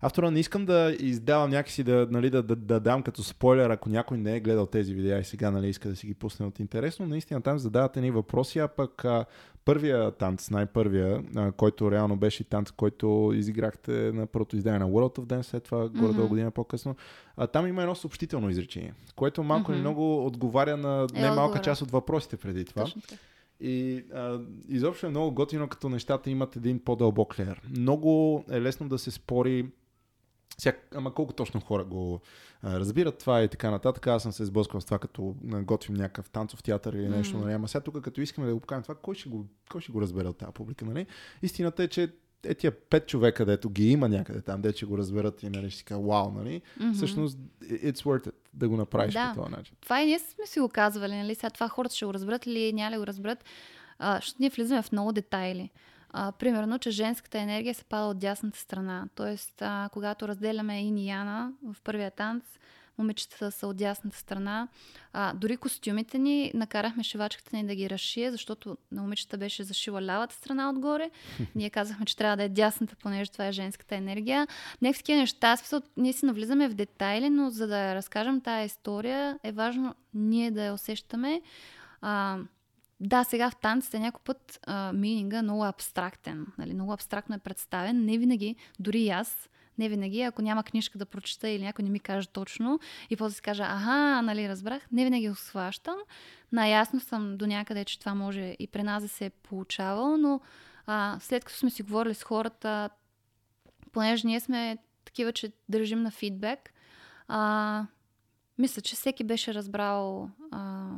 Автора 0.00 0.30
не 0.30 0.40
искам 0.40 0.66
да 0.66 0.96
издавам 1.00 1.50
някакси 1.50 1.82
да, 1.82 2.08
нали, 2.10 2.30
да, 2.30 2.42
да, 2.42 2.56
да 2.56 2.80
дам 2.80 3.02
като 3.02 3.22
спойлер, 3.22 3.70
ако 3.70 3.88
някой 3.88 4.18
не 4.18 4.36
е 4.36 4.40
гледал 4.40 4.66
тези 4.66 4.94
видеа 4.94 5.18
и 5.18 5.24
сега 5.24 5.50
нали, 5.50 5.68
иска 5.68 5.88
да 5.88 5.96
си 5.96 6.06
ги 6.06 6.14
пусне 6.14 6.46
от 6.46 6.58
интересно. 6.58 7.06
Наистина 7.06 7.42
там 7.42 7.58
задавате 7.58 8.00
ни 8.00 8.10
въпроси, 8.10 8.58
а 8.58 8.68
пък 8.68 9.04
а, 9.04 9.24
първия 9.64 10.10
танц, 10.10 10.50
най-първия, 10.50 11.22
а, 11.36 11.52
който 11.52 11.90
реално 11.90 12.16
беше 12.16 12.44
танц, 12.44 12.70
който 12.70 13.32
изиграхте 13.34 13.92
на 13.92 14.26
първото 14.26 14.56
издание 14.56 14.78
на 14.78 14.86
World 14.86 15.18
of 15.18 15.24
Dance, 15.24 15.42
след 15.42 15.62
това 15.62 15.78
mm-hmm. 15.78 16.00
горе-долу 16.00 16.28
година 16.28 16.50
по-късно, 16.50 16.96
а, 17.36 17.46
там 17.46 17.66
има 17.66 17.82
едно 17.82 17.94
съобщително 17.94 18.50
изречение, 18.50 18.94
което 19.14 19.42
малко 19.42 19.72
mm-hmm. 19.72 19.80
много 19.80 20.26
отговаря 20.26 20.76
на 20.76 21.06
е, 21.14 21.20
немалка 21.20 21.60
част 21.60 21.82
от 21.82 21.90
въпросите 21.90 22.36
преди 22.36 22.64
това. 22.64 22.84
Точно 22.84 23.02
И 23.60 24.04
а, 24.14 24.40
изобщо 24.68 25.06
е 25.06 25.10
много 25.10 25.34
готино, 25.34 25.68
като 25.68 25.88
нещата 25.88 26.30
имат 26.30 26.56
един 26.56 26.78
по-дълбок 26.78 27.38
леер. 27.38 27.62
Много 27.78 28.44
е 28.50 28.60
лесно 28.60 28.88
да 28.88 28.98
се 28.98 29.10
спори 29.10 29.66
сега, 30.58 30.76
ама 30.94 31.14
колко 31.14 31.32
точно 31.32 31.60
хора 31.60 31.84
го 31.84 32.20
а, 32.62 32.80
разбират 32.80 33.18
това 33.18 33.42
и 33.42 33.48
така 33.48 33.70
нататък. 33.70 34.06
Аз 34.06 34.22
съм 34.22 34.32
се 34.32 34.44
сблъскал 34.44 34.80
с 34.80 34.84
това, 34.84 34.98
като 34.98 35.34
готвим 35.44 35.96
някакъв 35.96 36.30
танцов 36.30 36.62
театър 36.62 36.92
или 36.92 37.08
нещо. 37.08 37.36
Mm. 37.36 37.40
Нали? 37.40 37.52
Ама 37.52 37.68
сега 37.68 37.82
тук, 37.82 38.00
като 38.00 38.20
искаме 38.20 38.46
да 38.46 38.54
го 38.54 38.60
покажем 38.60 38.82
това, 38.82 38.94
кой 38.94 39.14
ще 39.14 39.28
го, 39.28 39.46
кой 39.70 39.80
ще 39.80 39.92
го 39.92 40.00
разбере 40.00 40.28
от 40.28 40.38
тази 40.38 40.52
публика? 40.52 40.84
Нали? 40.84 41.06
Истината 41.42 41.82
е, 41.82 41.88
че 41.88 42.12
е 42.44 42.54
тия 42.54 42.80
пет 42.80 43.06
човека, 43.06 43.44
дето 43.44 43.70
ги 43.70 43.90
има 43.90 44.08
някъде 44.08 44.40
там, 44.40 44.62
де 44.62 44.72
ще 44.72 44.86
го 44.86 44.98
разберат 44.98 45.42
и 45.42 45.50
нали, 45.50 45.70
ще 45.70 45.78
си 45.78 45.84
кажа, 45.84 46.00
вау, 46.00 46.30
нали? 46.30 46.62
Mm-hmm. 46.80 46.94
Всъщност, 46.94 47.38
it's 47.62 48.02
worth 48.02 48.28
it 48.28 48.34
да 48.54 48.68
го 48.68 48.76
направиш 48.76 49.14
да. 49.14 49.32
по 49.34 49.40
този 49.40 49.52
начин. 49.52 49.76
Това 49.80 50.02
и 50.02 50.06
ние 50.06 50.18
сме 50.18 50.46
си 50.46 50.60
го 50.60 50.68
казвали, 50.68 51.16
нали? 51.16 51.34
Сега 51.34 51.50
това 51.50 51.68
хората 51.68 51.94
ще 51.94 52.06
го 52.06 52.14
разберат 52.14 52.46
или 52.46 52.72
няма 52.72 52.90
ли 52.90 52.98
го 52.98 53.06
разберат. 53.06 53.44
А, 53.98 54.20
ще 54.20 54.36
ние 54.40 54.50
влизаме 54.50 54.82
в 54.82 54.92
много 54.92 55.12
детайли. 55.12 55.70
А, 56.18 56.32
примерно, 56.32 56.78
че 56.78 56.90
женската 56.90 57.38
енергия 57.38 57.74
се 57.74 57.84
пада 57.84 58.06
от 58.06 58.18
дясната 58.18 58.58
страна. 58.58 59.08
Тоест, 59.14 59.62
а, 59.62 59.88
когато 59.92 60.28
разделяме 60.28 60.80
Ин 60.80 60.98
и 60.98 61.08
Яна 61.08 61.52
в 61.72 61.82
първия 61.82 62.10
танц, 62.10 62.44
момичетата 62.98 63.50
са 63.50 63.66
от 63.66 63.76
дясната 63.76 64.16
страна. 64.16 64.68
А, 65.12 65.34
дори 65.34 65.56
костюмите 65.56 66.18
ни 66.18 66.50
накарахме 66.54 67.02
шивачката 67.02 67.56
ни 67.56 67.66
да 67.66 67.74
ги 67.74 67.90
разшие, 67.90 68.30
защото 68.30 68.76
на 68.92 69.02
момичета 69.02 69.38
беше 69.38 69.64
зашила 69.64 70.02
лявата 70.02 70.34
страна 70.34 70.70
отгоре. 70.70 71.10
Ние 71.54 71.70
казахме, 71.70 72.06
че 72.06 72.16
трябва 72.16 72.36
да 72.36 72.42
е 72.42 72.48
дясната, 72.48 72.96
понеже 72.96 73.30
това 73.30 73.46
е 73.46 73.52
женската 73.52 73.94
енергия. 73.94 74.46
Някакви 74.82 75.02
такива 75.02 75.18
неща, 75.18 75.56
смисъл, 75.56 75.80
ние 75.96 76.12
си 76.12 76.26
навлизаме 76.26 76.68
в 76.68 76.74
детайли, 76.74 77.30
но 77.30 77.50
за 77.50 77.66
да 77.66 77.94
разкажем 77.94 78.40
тази 78.40 78.66
история, 78.66 79.38
е 79.42 79.52
важно 79.52 79.94
ние 80.14 80.50
да 80.50 80.64
я 80.64 80.74
усещаме. 80.74 81.42
А, 82.00 82.38
да, 83.00 83.24
сега 83.24 83.50
в 83.50 83.56
танците 83.56 83.98
някой 83.98 84.20
път 84.24 84.58
а, 84.66 84.92
мининга 84.92 85.38
е 85.38 85.42
много 85.42 85.64
абстрактен. 85.64 86.46
Нали? 86.58 86.74
Много 86.74 86.92
абстрактно 86.92 87.34
е 87.34 87.38
представен. 87.38 88.04
Не 88.04 88.18
винаги, 88.18 88.56
дори 88.78 89.00
и 89.00 89.10
аз, 89.10 89.48
не 89.78 89.88
винаги, 89.88 90.22
ако 90.22 90.42
няма 90.42 90.62
книжка 90.64 90.98
да 90.98 91.06
прочета 91.06 91.48
или 91.48 91.64
някой 91.64 91.82
не 91.82 91.90
ми 91.90 92.00
каже 92.00 92.28
точно 92.28 92.80
и 93.10 93.16
после 93.16 93.34
си 93.34 93.42
каже, 93.42 93.62
аха, 93.62 94.22
нали, 94.22 94.48
разбрах, 94.48 94.86
не 94.92 95.04
винаги 95.04 95.28
го 95.28 95.34
схващам. 95.34 95.96
Наясно 96.52 97.00
съм 97.00 97.36
до 97.36 97.46
някъде, 97.46 97.84
че 97.84 97.98
това 97.98 98.14
може 98.14 98.56
и 98.58 98.66
при 98.66 98.82
нас 98.82 99.02
да 99.02 99.08
се 99.08 99.26
е 99.26 99.30
получавало, 99.30 100.16
но 100.16 100.40
а, 100.86 101.18
след 101.20 101.44
като 101.44 101.58
сме 101.58 101.70
си 101.70 101.82
говорили 101.82 102.14
с 102.14 102.22
хората, 102.22 102.90
понеже 103.92 104.26
ние 104.26 104.40
сме 104.40 104.78
такива, 105.04 105.32
че 105.32 105.52
държим 105.68 106.02
на 106.02 106.10
фидбек, 106.10 106.72
а, 107.28 107.86
мисля, 108.58 108.82
че 108.82 108.96
всеки 108.96 109.24
беше 109.24 109.54
разбрал 109.54 110.30
а, 110.50 110.88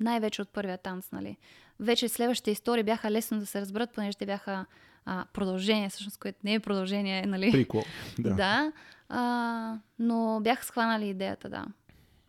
най-вече 0.00 0.42
от 0.42 0.48
първия 0.48 0.78
танц, 0.78 1.12
нали. 1.12 1.36
Вече 1.80 2.08
следващите 2.08 2.50
истории 2.50 2.82
бяха 2.82 3.10
лесно 3.10 3.38
да 3.38 3.46
се 3.46 3.60
разберат, 3.60 3.92
понеже 3.92 4.18
те 4.18 4.26
бяха 4.26 4.66
а, 5.04 5.24
продължение, 5.32 5.88
всъщност, 5.88 6.18
което 6.18 6.38
не 6.44 6.54
е 6.54 6.60
продължение, 6.60 7.26
нали. 7.26 7.52
Прикол, 7.52 7.82
да. 8.18 8.34
да 8.34 8.72
а, 9.08 9.78
но 9.98 10.40
бяха 10.42 10.64
схванали 10.64 11.08
идеята, 11.08 11.48
да. 11.48 11.66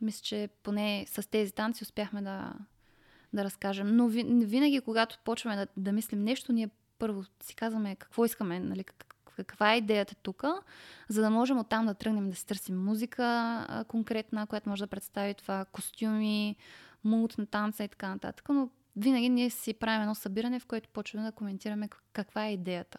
Мисля, 0.02 0.22
че 0.24 0.50
поне 0.64 1.06
с 1.10 1.30
тези 1.30 1.52
танци 1.52 1.84
успяхме 1.84 2.22
да, 2.22 2.54
да 3.34 3.44
разкажем. 3.44 3.96
Но 3.96 4.08
винаги, 4.08 4.82
когато 4.82 5.20
почваме 5.26 5.56
да, 5.56 5.68
да 5.78 5.92
мислим 5.92 6.24
нещо, 6.24 6.54
ние 6.54 6.70
първо 7.00 7.24
си 7.44 7.56
казваме 7.56 7.96
какво 7.96 8.26
искаме, 8.26 8.60
нали, 8.60 8.84
каква 9.36 9.74
е 9.74 9.78
идеята 9.78 10.16
тук, 10.16 10.44
за 11.10 11.22
да 11.22 11.30
можем 11.30 11.60
оттам 11.60 11.86
да 11.86 11.94
тръгнем 11.94 12.30
да 12.30 12.36
си 12.36 12.46
търсим 12.46 12.84
музика 12.84 13.86
конкретна, 13.88 14.48
която 14.48 14.70
може 14.70 14.84
да 14.84 14.88
представи 14.88 15.34
това, 15.34 15.66
костюми, 15.66 16.56
мулт 17.04 17.38
на 17.38 17.46
танца 17.46 17.84
и 17.84 17.88
така 17.88 18.10
нататък. 18.10 18.50
Но 18.50 18.70
винаги 18.96 19.30
ние 19.30 19.50
си 19.50 19.74
правим 19.74 20.02
едно 20.02 20.16
събиране, 20.16 20.60
в 20.60 20.66
което 20.66 20.90
почваме 20.90 21.26
да 21.26 21.32
коментираме 21.32 21.90
каква 22.14 22.46
е 22.46 22.54
идеята. 22.54 22.98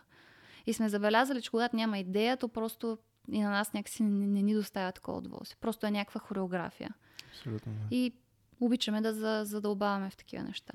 И 0.66 0.72
сме 0.72 0.88
забелязали, 0.88 1.42
че 1.42 1.50
когато 1.50 1.76
няма 1.76 1.98
идея, 1.98 2.36
то 2.36 2.48
просто 2.48 2.98
и 3.32 3.40
на 3.40 3.50
нас 3.50 3.72
някакси 3.72 4.02
не, 4.02 4.26
не 4.26 4.42
ни 4.42 4.54
доставя 4.54 4.92
такова 4.92 5.18
удоволствие. 5.18 5.58
Просто 5.60 5.86
е 5.86 5.90
някаква 5.90 6.20
хореография. 6.20 6.94
Абсолютно. 7.30 7.72
Да. 7.72 7.96
И 7.96 8.12
обичаме 8.60 9.00
да 9.00 9.44
задълбаваме 9.44 10.10
в 10.10 10.16
такива 10.16 10.42
неща. 10.42 10.72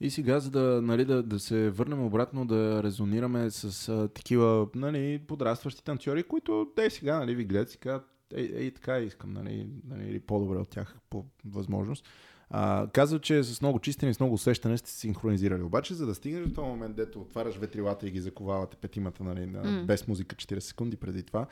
И 0.00 0.10
сега, 0.10 0.40
за 0.40 0.50
да, 0.50 0.82
нали, 0.82 1.04
да, 1.04 1.22
да 1.22 1.38
се 1.38 1.70
върнем 1.70 2.06
обратно, 2.06 2.46
да 2.46 2.82
резонираме 2.82 3.50
с 3.50 3.88
а, 3.88 4.08
такива 4.08 4.68
нали, 4.74 5.18
подрастващи 5.18 5.84
танцори, 5.84 6.22
които 6.22 6.72
те 6.76 6.90
сега 6.90 7.18
нали, 7.18 7.34
ви 7.34 7.44
гледат 7.44 7.74
и 7.74 7.78
казват, 7.78 8.08
ей, 8.34 8.50
ей, 8.54 8.74
така 8.74 8.98
искам, 8.98 9.32
нали, 9.32 9.68
нали, 9.88 10.20
по-добре 10.20 10.58
от 10.58 10.68
тях 10.68 10.96
по 11.10 11.24
възможност. 11.44 12.08
А, 12.50 12.86
казва, 12.92 13.18
че 13.18 13.42
с 13.42 13.60
много 13.60 13.78
чистене 13.78 14.10
и 14.10 14.14
с 14.14 14.20
много 14.20 14.34
усещане 14.34 14.78
сте 14.78 14.90
синхронизирали. 14.90 15.62
Обаче, 15.62 15.94
за 15.94 16.06
да 16.06 16.14
стигнеш 16.14 16.46
до 16.46 16.54
този 16.54 16.68
момент, 16.68 16.96
дето 16.96 17.20
отваряш 17.20 17.56
ветрилата 17.56 18.08
и 18.08 18.10
ги 18.10 18.20
заковавате 18.20 18.76
петимата 18.76 19.24
нали, 19.24 19.46
на, 19.46 19.64
mm. 19.64 19.84
без 19.84 20.08
музика 20.08 20.36
40 20.36 20.58
секунди 20.58 20.96
преди 20.96 21.22
това, 21.22 21.46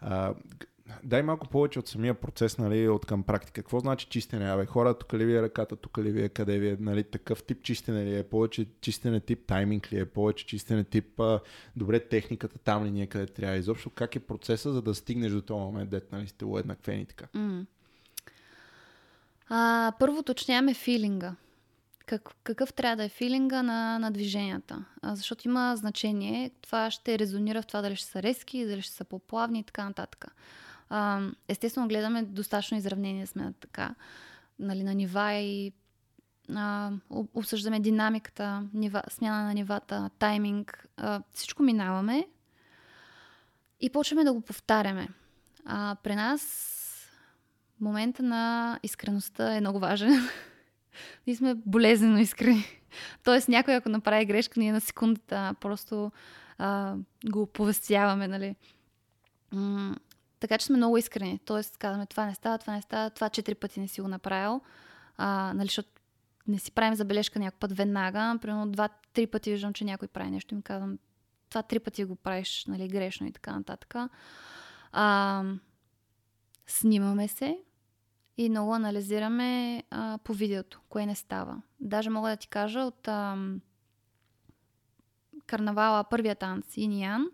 а, 0.00 0.34
дай 1.04 1.22
малко 1.22 1.48
повече 1.48 1.78
от 1.78 1.88
самия 1.88 2.14
процес, 2.14 2.58
нали, 2.58 2.88
от 2.88 3.06
към 3.06 3.22
практика. 3.22 3.62
Какво 3.62 3.80
значи 3.80 4.06
чистене? 4.10 4.50
Абе, 4.50 4.66
хора, 4.66 4.94
тук 4.94 5.14
ли 5.14 5.24
ви 5.24 5.36
е 5.36 5.42
ръката, 5.42 5.76
тук 5.76 5.98
ли 5.98 6.12
ви 6.12 6.22
е, 6.22 6.28
къде 6.28 6.58
ви 6.58 6.68
е, 6.68 6.76
нали, 6.80 7.04
такъв 7.04 7.42
тип 7.42 7.62
чистене 7.62 8.04
ли 8.04 8.18
е, 8.18 8.22
повече 8.22 8.66
чистене 8.80 9.20
тип 9.20 9.46
тайминг 9.46 9.92
ли 9.92 10.00
е, 10.00 10.04
повече 10.04 10.46
чистене 10.46 10.84
тип, 10.84 11.20
а, 11.20 11.40
добре, 11.76 12.00
техниката 12.00 12.58
там 12.58 12.84
ли 12.84 12.90
ни 12.90 13.02
е 13.02 13.06
къде 13.06 13.26
трябва. 13.26 13.56
Изобщо 13.56 13.90
как 13.90 14.16
е 14.16 14.20
процеса, 14.20 14.72
за 14.72 14.82
да 14.82 14.94
стигнеш 14.94 15.32
до 15.32 15.42
този 15.42 15.60
момент, 15.60 15.90
дет, 15.90 16.12
нали, 16.12 16.28
сте 16.28 16.44
уеднаквени 16.44 17.06
така. 17.06 17.26
Mm. 17.36 17.66
А, 19.54 19.92
първо 19.98 20.18
уточняваме 20.18 20.74
филинга. 20.74 21.34
Как, 22.06 22.28
какъв 22.44 22.72
трябва 22.72 22.96
да 22.96 23.04
е 23.04 23.08
филинга 23.08 23.62
на, 23.62 23.98
на 23.98 24.10
движенията. 24.10 24.84
А, 25.02 25.16
защото 25.16 25.48
има 25.48 25.76
значение. 25.76 26.50
Това 26.60 26.90
ще 26.90 27.18
резонира 27.18 27.62
в 27.62 27.66
това 27.66 27.82
дали 27.82 27.96
ще 27.96 28.08
са 28.08 28.22
резки, 28.22 28.66
дали 28.66 28.82
ще 28.82 28.94
са 28.94 29.04
по-плавни 29.04 29.58
и 29.58 29.62
така 29.62 29.84
нататък. 29.84 30.26
А, 30.90 31.20
естествено, 31.48 31.88
гледаме 31.88 32.22
достатъчно 32.22 32.76
изравнение 32.76 33.26
сме 33.26 33.42
на 33.42 33.52
така, 33.52 33.94
нали, 34.58 34.82
на 34.82 34.94
нива 34.94 35.32
и 35.32 35.72
а, 36.54 36.90
обсъждаме 37.34 37.80
динамиката, 37.80 38.68
нива, 38.74 39.02
смяна 39.08 39.44
на 39.44 39.54
нивата, 39.54 40.10
тайминг. 40.18 40.88
А, 40.96 41.22
всичко 41.32 41.62
минаваме 41.62 42.26
и 43.80 43.90
почваме 43.90 44.24
да 44.24 44.32
го 44.32 44.40
повтаряме. 44.40 45.08
А, 45.64 45.96
при 46.02 46.14
нас 46.14 46.81
момента 47.82 48.22
на 48.22 48.78
искреността 48.82 49.56
е 49.56 49.60
много 49.60 49.78
важен. 49.78 50.28
ние 51.26 51.36
сме 51.36 51.54
болезнено 51.54 52.18
искрени. 52.18 52.64
Тоест 53.24 53.48
някой 53.48 53.74
ако 53.74 53.88
направи 53.88 54.24
грешка, 54.24 54.60
ние 54.60 54.72
на 54.72 54.80
секундата 54.80 55.54
просто 55.60 56.12
а, 56.58 56.96
го 57.30 57.42
оповестяваме, 57.42 58.28
нали. 58.28 58.56
М- 59.52 59.96
така 60.40 60.58
че 60.58 60.66
сме 60.66 60.76
много 60.76 60.96
искрени. 60.96 61.40
Тоест 61.44 61.76
казваме 61.76 62.06
това 62.06 62.26
не 62.26 62.34
става, 62.34 62.58
това 62.58 62.72
не 62.72 62.82
става, 62.82 63.10
това 63.10 63.28
четири 63.28 63.54
пъти 63.54 63.80
не 63.80 63.88
си 63.88 64.00
го 64.00 64.08
направил. 64.08 64.60
А, 65.16 65.52
нали, 65.54 65.66
защото 65.66 65.88
не 66.48 66.58
си 66.58 66.72
правим 66.72 66.94
забележка 66.94 67.38
някой 67.38 67.58
път 67.58 67.76
веднага. 67.76 68.38
Примерно 68.42 68.70
два-три 68.70 69.26
пъти 69.26 69.50
виждам, 69.50 69.72
че 69.72 69.84
някой 69.84 70.08
прави 70.08 70.30
нещо 70.30 70.54
и 70.54 70.56
им 70.56 70.62
казвам 70.62 70.98
това 71.48 71.62
три 71.62 71.78
пъти 71.78 72.04
го 72.04 72.16
правиш 72.16 72.64
нали, 72.68 72.88
грешно 72.88 73.26
и 73.26 73.32
така 73.32 73.52
нататък. 73.52 73.94
А, 74.92 75.44
снимаме 76.66 77.28
се, 77.28 77.58
и 78.36 78.50
много 78.50 78.74
анализираме 78.74 79.82
а, 79.90 80.18
по 80.24 80.32
видеото, 80.32 80.80
кое 80.88 81.06
не 81.06 81.14
става. 81.14 81.62
Даже 81.80 82.10
мога 82.10 82.30
да 82.30 82.36
ти 82.36 82.48
кажа 82.48 82.80
от 82.80 83.08
а, 83.08 83.36
карнавала, 85.46 86.04
първия 86.04 86.34
танц, 86.34 86.76
Иниян, 86.76 87.26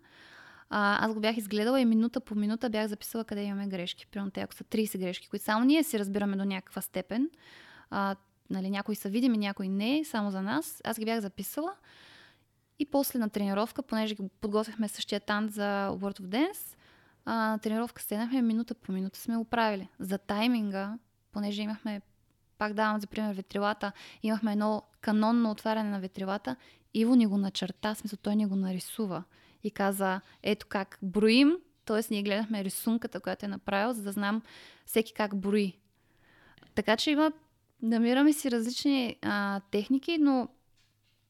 а, 0.71 1.05
аз 1.07 1.15
го 1.15 1.21
бях 1.21 1.37
изгледала 1.37 1.81
и 1.81 1.85
минута 1.85 2.21
по 2.21 2.35
минута 2.35 2.71
бях 2.71 2.87
записала 2.87 3.25
къде 3.25 3.43
имаме 3.43 3.69
грешки. 3.69 4.07
Примерно 4.07 4.31
те, 4.31 4.41
ако 4.41 4.55
са 4.55 4.65
30 4.65 4.99
грешки, 4.99 5.29
които 5.29 5.45
само 5.45 5.65
ние 5.65 5.85
си 5.85 5.99
разбираме 5.99 6.37
до 6.37 6.45
някаква 6.45 6.83
степен, 6.83 7.31
а, 7.91 8.17
нали, 8.51 8.71
някои 8.71 8.95
са 8.95 9.09
видими, 9.09 9.39
някои 9.39 9.69
не, 9.69 10.05
само 10.05 10.31
за 10.31 10.43
нас. 10.43 10.81
Аз 10.85 10.99
ги 10.99 11.05
бях 11.05 11.21
записала 11.21 11.73
и 12.79 12.87
после 12.87 13.19
на 13.19 13.31
тренировка, 13.31 13.83
понеже 13.83 14.17
подготвяхме 14.41 14.89
същия 14.89 15.21
танц 15.21 15.53
за 15.53 15.89
World 15.93 16.21
of 16.21 16.27
Dance, 16.27 16.77
а, 17.25 17.59
тренировка 17.59 18.03
седнахме 18.03 18.43
минута 18.43 18.75
по 18.75 18.93
минута 18.93 19.19
сме 19.19 19.37
го 19.37 19.45
правили. 19.45 19.89
За 19.99 20.19
тайминга, 20.19 20.99
понеже 21.33 21.63
имахме, 21.63 22.01
пак 22.59 22.75
давам 22.75 23.01
за 23.01 23.07
пример 23.07 23.35
ветрилата, 23.35 23.93
имахме 24.23 24.53
едно 24.53 24.83
канонно 25.01 25.51
отваряне 25.51 25.91
на 25.91 26.01
ветрилата, 26.01 26.57
Иво 26.95 27.15
ни 27.15 27.27
го 27.27 27.39
начерта, 27.39 27.95
смисъл 27.95 28.19
той 28.23 28.37
ни 28.37 28.47
го 28.47 28.57
нарисува 28.57 29.25
и 29.65 29.71
каза, 29.71 30.21
ето 30.43 30.67
как 30.69 30.99
броим, 31.03 31.57
т.е. 31.85 32.01
ние 32.11 32.23
гледахме 32.23 32.65
рисунката, 32.65 33.21
която 33.21 33.47
е 33.47 33.49
направил, 33.49 33.93
за 33.93 34.03
да 34.03 34.13
знам 34.13 34.43
всеки 34.87 35.13
как 35.13 35.37
брои. 35.37 35.79
Така 36.75 36.97
че 36.97 37.11
има, 37.11 37.33
намираме 37.83 38.33
си 38.33 38.51
различни 38.51 39.17
а, 39.23 39.61
техники, 39.71 40.19
но 40.19 40.49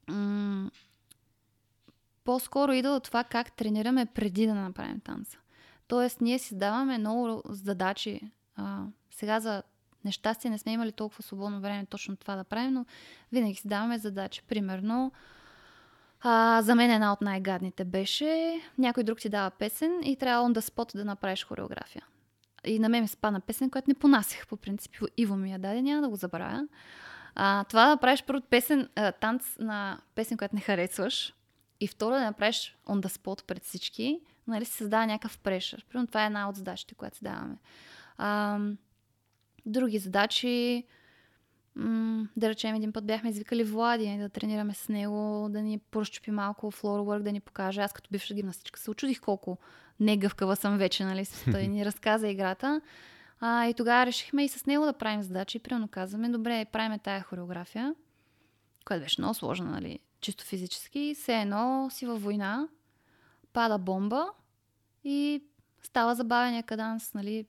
м- 0.08 0.70
по-скоро 2.24 2.72
идва 2.72 2.90
от 2.90 3.04
това 3.04 3.24
как 3.24 3.52
тренираме 3.52 4.06
преди 4.06 4.46
да 4.46 4.54
направим 4.54 5.00
танца. 5.00 5.38
Тоест, 5.88 6.20
ние 6.20 6.38
си 6.38 6.58
даваме 6.58 6.98
много 6.98 7.42
задачи. 7.48 8.20
А, 8.56 8.84
сега 9.10 9.40
за 9.40 9.62
нещастие 10.04 10.50
не 10.50 10.58
сме 10.58 10.72
имали 10.72 10.92
толкова 10.92 11.22
свободно 11.22 11.60
време 11.60 11.86
точно 11.86 12.16
това 12.16 12.36
да 12.36 12.44
правим, 12.44 12.72
но 12.72 12.86
винаги 13.32 13.54
си 13.54 13.68
даваме 13.68 13.98
задачи. 13.98 14.42
Примерно, 14.42 15.12
а, 16.20 16.62
за 16.62 16.74
мен 16.74 16.90
една 16.90 17.12
от 17.12 17.20
най-гадните 17.20 17.84
беше 17.84 18.60
някой 18.78 19.02
друг 19.02 19.18
ти 19.18 19.28
дава 19.28 19.50
песен 19.50 20.00
и 20.04 20.16
трябва 20.16 20.48
on 20.48 20.58
the 20.58 20.60
spot 20.60 20.96
да 20.96 21.04
направиш 21.04 21.44
хореография. 21.44 22.04
И 22.64 22.78
на 22.78 22.88
мен 22.88 23.02
ми 23.02 23.08
спана 23.08 23.40
песен, 23.40 23.70
която 23.70 23.90
не 23.90 23.94
понасях 23.94 24.46
по 24.46 24.56
принцип. 24.56 24.96
Иво 25.16 25.36
ми 25.36 25.52
я 25.52 25.58
даде, 25.58 25.82
няма 25.82 26.02
да 26.02 26.08
го 26.08 26.16
забравя. 26.16 26.68
А, 27.34 27.64
това 27.64 27.88
да 27.88 27.96
правиш 27.96 28.24
първо 28.26 28.42
песен, 28.50 28.88
а, 28.96 29.12
танц 29.12 29.56
на 29.58 30.00
песен, 30.14 30.38
която 30.38 30.54
не 30.54 30.60
харесваш 30.60 31.34
и 31.80 31.86
второ 31.86 32.14
да 32.14 32.24
направиш 32.24 32.76
on 32.86 33.00
the 33.00 33.08
spot 33.08 33.44
пред 33.44 33.64
всички, 33.64 34.20
нали, 34.48 34.64
се 34.64 34.72
създава 34.72 35.06
някакъв 35.06 35.38
прешър. 35.38 35.86
Примерно 35.88 36.06
това 36.06 36.22
е 36.22 36.26
една 36.26 36.48
от 36.48 36.56
задачите, 36.56 36.94
която 36.94 37.16
си 37.16 37.24
даваме. 37.24 37.56
А, 38.18 38.58
други 39.66 39.98
задачи, 39.98 40.84
м- 41.74 42.28
да 42.36 42.48
речем, 42.48 42.74
един 42.74 42.92
път 42.92 43.06
бяхме 43.06 43.30
извикали 43.30 43.64
Влади 43.64 44.18
да 44.18 44.28
тренираме 44.28 44.74
с 44.74 44.88
него, 44.88 45.48
да 45.50 45.62
ни 45.62 45.78
поразчупи 45.78 46.30
малко 46.30 46.70
флорворк, 46.70 47.22
да 47.22 47.32
ни 47.32 47.40
покаже. 47.40 47.80
Аз 47.80 47.92
като 47.92 48.08
бивша 48.12 48.34
гимнастичка 48.34 48.80
се 48.80 48.90
очудих 48.90 49.20
колко 49.20 49.58
негъвкава 50.00 50.56
съм 50.56 50.78
вече, 50.78 51.04
нали, 51.04 51.26
той 51.52 51.62
ни 51.66 51.84
разказа 51.84 52.28
играта. 52.28 52.80
А, 53.40 53.66
и 53.66 53.74
тогава 53.74 54.06
решихме 54.06 54.44
и 54.44 54.48
с 54.48 54.66
него 54.66 54.84
да 54.84 54.92
правим 54.92 55.22
задачи. 55.22 55.56
И 55.56 55.60
примерно 55.60 55.88
казваме, 55.88 56.28
добре, 56.28 56.64
правим 56.72 56.98
тая 56.98 57.22
хореография, 57.22 57.94
която 58.84 59.02
беше 59.02 59.20
много 59.20 59.34
сложна, 59.34 59.70
нали, 59.70 59.98
чисто 60.20 60.44
физически. 60.44 61.14
Все 61.14 61.40
едно 61.40 61.88
си 61.90 62.06
във 62.06 62.22
война, 62.22 62.68
пада 63.58 63.78
бомба 63.78 64.26
и 65.04 65.44
става 65.82 66.14
забавения 66.14 66.62
каданс, 66.62 67.14
нали, 67.14 67.46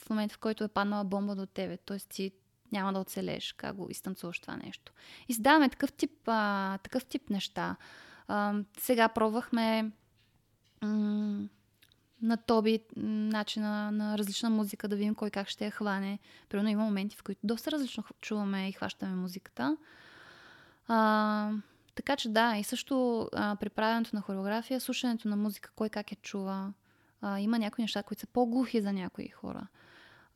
в 0.00 0.10
момента, 0.10 0.34
в 0.34 0.38
който 0.38 0.64
е 0.64 0.68
паднала 0.68 1.04
бомба 1.04 1.34
до 1.34 1.46
тебе. 1.46 1.76
Т.е. 1.76 1.98
ти 1.98 2.32
няма 2.72 2.92
да 2.92 2.98
оцелеш, 2.98 3.52
как 3.52 3.76
го 3.76 3.90
изтанцуваш 3.90 4.40
това 4.40 4.56
нещо. 4.56 4.92
И 5.28 5.34
създаваме 5.34 5.68
такъв 5.68 5.92
тип, 5.92 6.12
а, 6.26 6.78
такъв 6.78 7.04
тип 7.04 7.30
неща. 7.30 7.76
А, 8.28 8.54
сега 8.78 9.08
пробвахме 9.08 9.92
м- 10.82 11.48
на 12.22 12.36
Тоби 12.36 12.80
начина 12.96 13.90
на 13.90 14.18
различна 14.18 14.50
музика, 14.50 14.88
да 14.88 14.96
видим 14.96 15.14
кой 15.14 15.30
как 15.30 15.48
ще 15.48 15.64
я 15.64 15.70
хване. 15.70 16.18
Примерно 16.48 16.68
има 16.68 16.84
моменти, 16.84 17.16
в 17.16 17.22
които 17.22 17.40
доста 17.44 17.70
различно 17.70 18.04
чуваме 18.20 18.68
и 18.68 18.72
хващаме 18.72 19.14
музиката. 19.14 19.76
А, 20.88 21.52
така 22.00 22.16
че 22.16 22.28
да, 22.28 22.56
и 22.56 22.64
също 22.64 23.28
а, 23.32 23.56
при 23.56 23.68
правенето 23.68 24.16
на 24.16 24.22
хореография, 24.22 24.80
слушането 24.80 25.28
на 25.28 25.36
музика, 25.36 25.70
кой 25.76 25.88
как 25.88 26.10
я 26.10 26.16
чува. 26.22 26.72
А, 27.20 27.40
има 27.40 27.58
някои 27.58 27.82
неща, 27.82 28.02
които 28.02 28.20
са 28.20 28.26
по-глухи 28.26 28.80
за 28.80 28.92
някои 28.92 29.28
хора. 29.28 29.66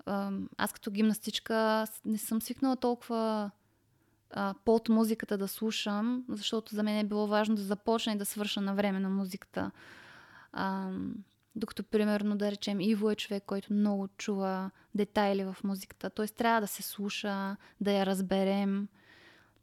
А, 0.06 0.30
аз 0.56 0.72
като 0.72 0.90
гимнастичка 0.90 1.86
не 2.04 2.18
съм 2.18 2.42
свикнала 2.42 2.76
толкова 2.76 3.50
а, 4.30 4.54
под 4.64 4.88
музиката 4.88 5.38
да 5.38 5.48
слушам, 5.48 6.24
защото 6.28 6.74
за 6.74 6.82
мен 6.82 6.98
е 6.98 7.04
било 7.04 7.26
важно 7.26 7.54
да 7.54 7.62
започна 7.62 8.12
и 8.12 8.18
да 8.18 8.24
свърша 8.24 8.60
на 8.60 8.74
време 8.74 9.00
на 9.00 9.10
музиката. 9.10 9.70
А, 10.52 10.90
докато, 11.56 11.84
примерно, 11.84 12.36
да 12.36 12.50
речем, 12.50 12.80
Иво 12.80 13.10
е 13.10 13.16
човек, 13.16 13.42
който 13.46 13.72
много 13.72 14.08
чува 14.08 14.70
детайли 14.94 15.44
в 15.44 15.56
музиката. 15.64 16.10
Т.е. 16.10 16.26
трябва 16.26 16.60
да 16.60 16.66
се 16.66 16.82
слуша, 16.82 17.56
да 17.80 17.92
я 17.92 18.06
разберем. 18.06 18.88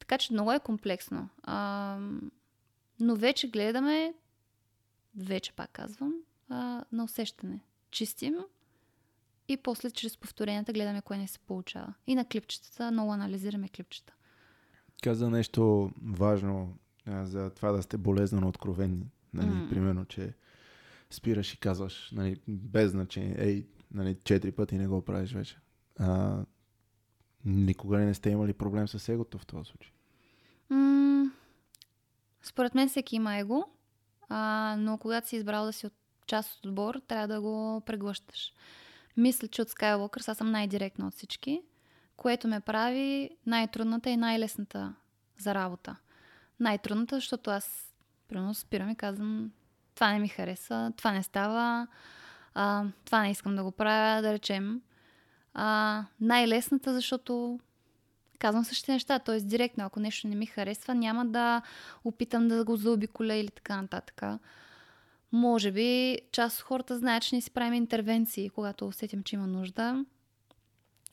Така 0.01 0.17
че 0.17 0.33
много 0.33 0.51
е 0.51 0.59
комплексно. 0.59 1.29
А, 1.43 1.97
но 2.99 3.15
вече 3.15 3.49
гледаме, 3.49 4.13
вече 5.15 5.53
пак 5.53 5.69
казвам, 5.71 6.13
а, 6.49 6.83
на 6.91 7.03
усещане. 7.03 7.59
Чистим 7.91 8.35
и 9.47 9.57
после 9.57 9.91
чрез 9.91 10.17
повторенията 10.17 10.73
гледаме 10.73 11.01
кое 11.01 11.17
не 11.17 11.27
се 11.27 11.39
получава. 11.39 11.93
И 12.07 12.15
на 12.15 12.25
клипчетата 12.25 12.91
много 12.91 13.13
анализираме 13.13 13.69
клипчета. 13.69 14.13
Каза 15.03 15.29
нещо 15.29 15.91
важно 16.03 16.77
а, 17.05 17.25
за 17.25 17.49
това 17.49 17.71
да 17.71 17.81
сте 17.81 17.97
болезнено 17.97 18.47
откровени. 18.47 19.11
Нали, 19.33 19.47
mm. 19.47 19.69
Примерно, 19.69 20.05
че 20.05 20.33
спираш 21.09 21.53
и 21.53 21.59
казваш, 21.59 22.11
нали, 22.11 22.41
без 22.47 22.91
значение, 22.91 23.35
ей, 23.37 23.67
нали, 23.91 24.17
четири 24.23 24.51
пъти 24.51 24.77
не 24.77 24.87
го 24.87 25.01
правиш 25.01 25.33
вече. 25.33 25.57
А, 25.99 26.39
никога 27.45 27.97
не 27.97 28.13
сте 28.13 28.29
имали 28.29 28.53
проблем 28.53 28.87
с 28.87 29.09
егото 29.09 29.37
в 29.37 29.45
този 29.45 29.69
случай? 29.69 29.91
М- 30.69 31.31
според 32.41 32.75
мен 32.75 32.89
всеки 32.89 33.15
има 33.15 33.37
его, 33.37 33.65
а, 34.29 34.75
но 34.79 34.97
когато 34.97 35.27
си 35.27 35.35
избрал 35.35 35.65
да 35.65 35.73
си 35.73 35.87
от 35.87 35.93
част 36.27 36.57
от 36.57 36.65
отбор, 36.65 37.01
трябва 37.07 37.27
да 37.27 37.41
го 37.41 37.81
преглъщаш. 37.85 38.53
Мисля, 39.17 39.47
че 39.47 39.61
от 39.61 39.69
Skywalker 39.69 40.29
аз 40.29 40.37
съм 40.37 40.51
най-директна 40.51 41.07
от 41.07 41.13
всички, 41.13 41.61
което 42.17 42.47
ме 42.47 42.59
прави 42.59 43.29
най-трудната 43.45 44.09
и 44.09 44.17
най-лесната 44.17 44.93
за 45.37 45.55
работа. 45.55 45.95
Най-трудната, 46.59 47.15
защото 47.15 47.49
аз 47.49 47.93
примерно 48.27 48.53
спирам 48.53 48.89
и 48.89 48.95
казвам 48.95 49.51
това 49.95 50.13
не 50.13 50.19
ми 50.19 50.27
хареса, 50.27 50.93
това 50.97 51.11
не 51.11 51.23
става. 51.23 51.87
А, 52.53 52.85
това 53.05 53.21
не 53.21 53.31
искам 53.31 53.55
да 53.55 53.63
го 53.63 53.71
правя, 53.71 54.21
да 54.21 54.33
речем. 54.33 54.81
А, 55.53 56.05
най-лесната, 56.21 56.93
защото 56.93 57.59
казвам 58.39 58.65
същите 58.65 58.91
неща, 58.91 59.19
т.е. 59.19 59.39
директно, 59.39 59.85
ако 59.85 59.99
нещо 59.99 60.27
не 60.27 60.35
ми 60.35 60.45
харесва, 60.45 60.95
няма 60.95 61.25
да 61.25 61.61
опитам 62.03 62.47
да 62.47 62.63
го 62.63 62.75
заобиколя 62.75 63.33
или 63.33 63.49
така 63.49 63.81
нататък. 63.81 64.23
Може 65.31 65.71
би 65.71 66.19
част 66.31 66.59
от 66.59 66.63
хората 66.63 66.97
знаят, 66.97 67.23
че 67.23 67.35
не 67.35 67.41
си 67.41 67.51
правим 67.51 67.73
интервенции, 67.73 68.49
когато 68.49 68.87
усетим, 68.87 69.23
че 69.23 69.35
има 69.35 69.47
нужда, 69.47 70.05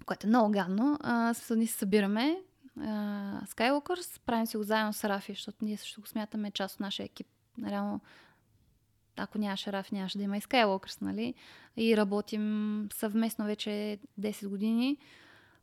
което 0.07 0.27
е 0.27 0.29
много 0.29 0.53
гадно. 0.53 0.99
А, 1.01 1.35
ни 1.51 1.67
се 1.67 1.79
събираме, 1.79 2.39
Skywalkers, 3.47 4.21
правим 4.27 4.47
си 4.47 4.57
го 4.57 4.63
заедно 4.63 4.93
с 4.93 5.05
Рафи, 5.05 5.33
защото 5.33 5.65
ние 5.65 5.77
също 5.77 6.01
го 6.01 6.07
смятаме 6.07 6.51
част 6.51 6.75
от 6.75 6.81
нашия 6.81 7.05
екип. 7.05 7.27
Реално, 7.67 8.01
ако 9.19 9.39
нямаше 9.39 9.73
Рафи, 9.73 9.95
нямаше 9.95 10.19
да 10.19 10.25
има 10.25 10.37
и 10.37 10.41
Skywalkers, 10.41 11.03
нали? 11.03 11.35
И 11.77 11.97
работим 11.97 12.89
съвместно 12.93 13.45
вече 13.45 13.99
10 14.21 14.49
години. 14.49 14.97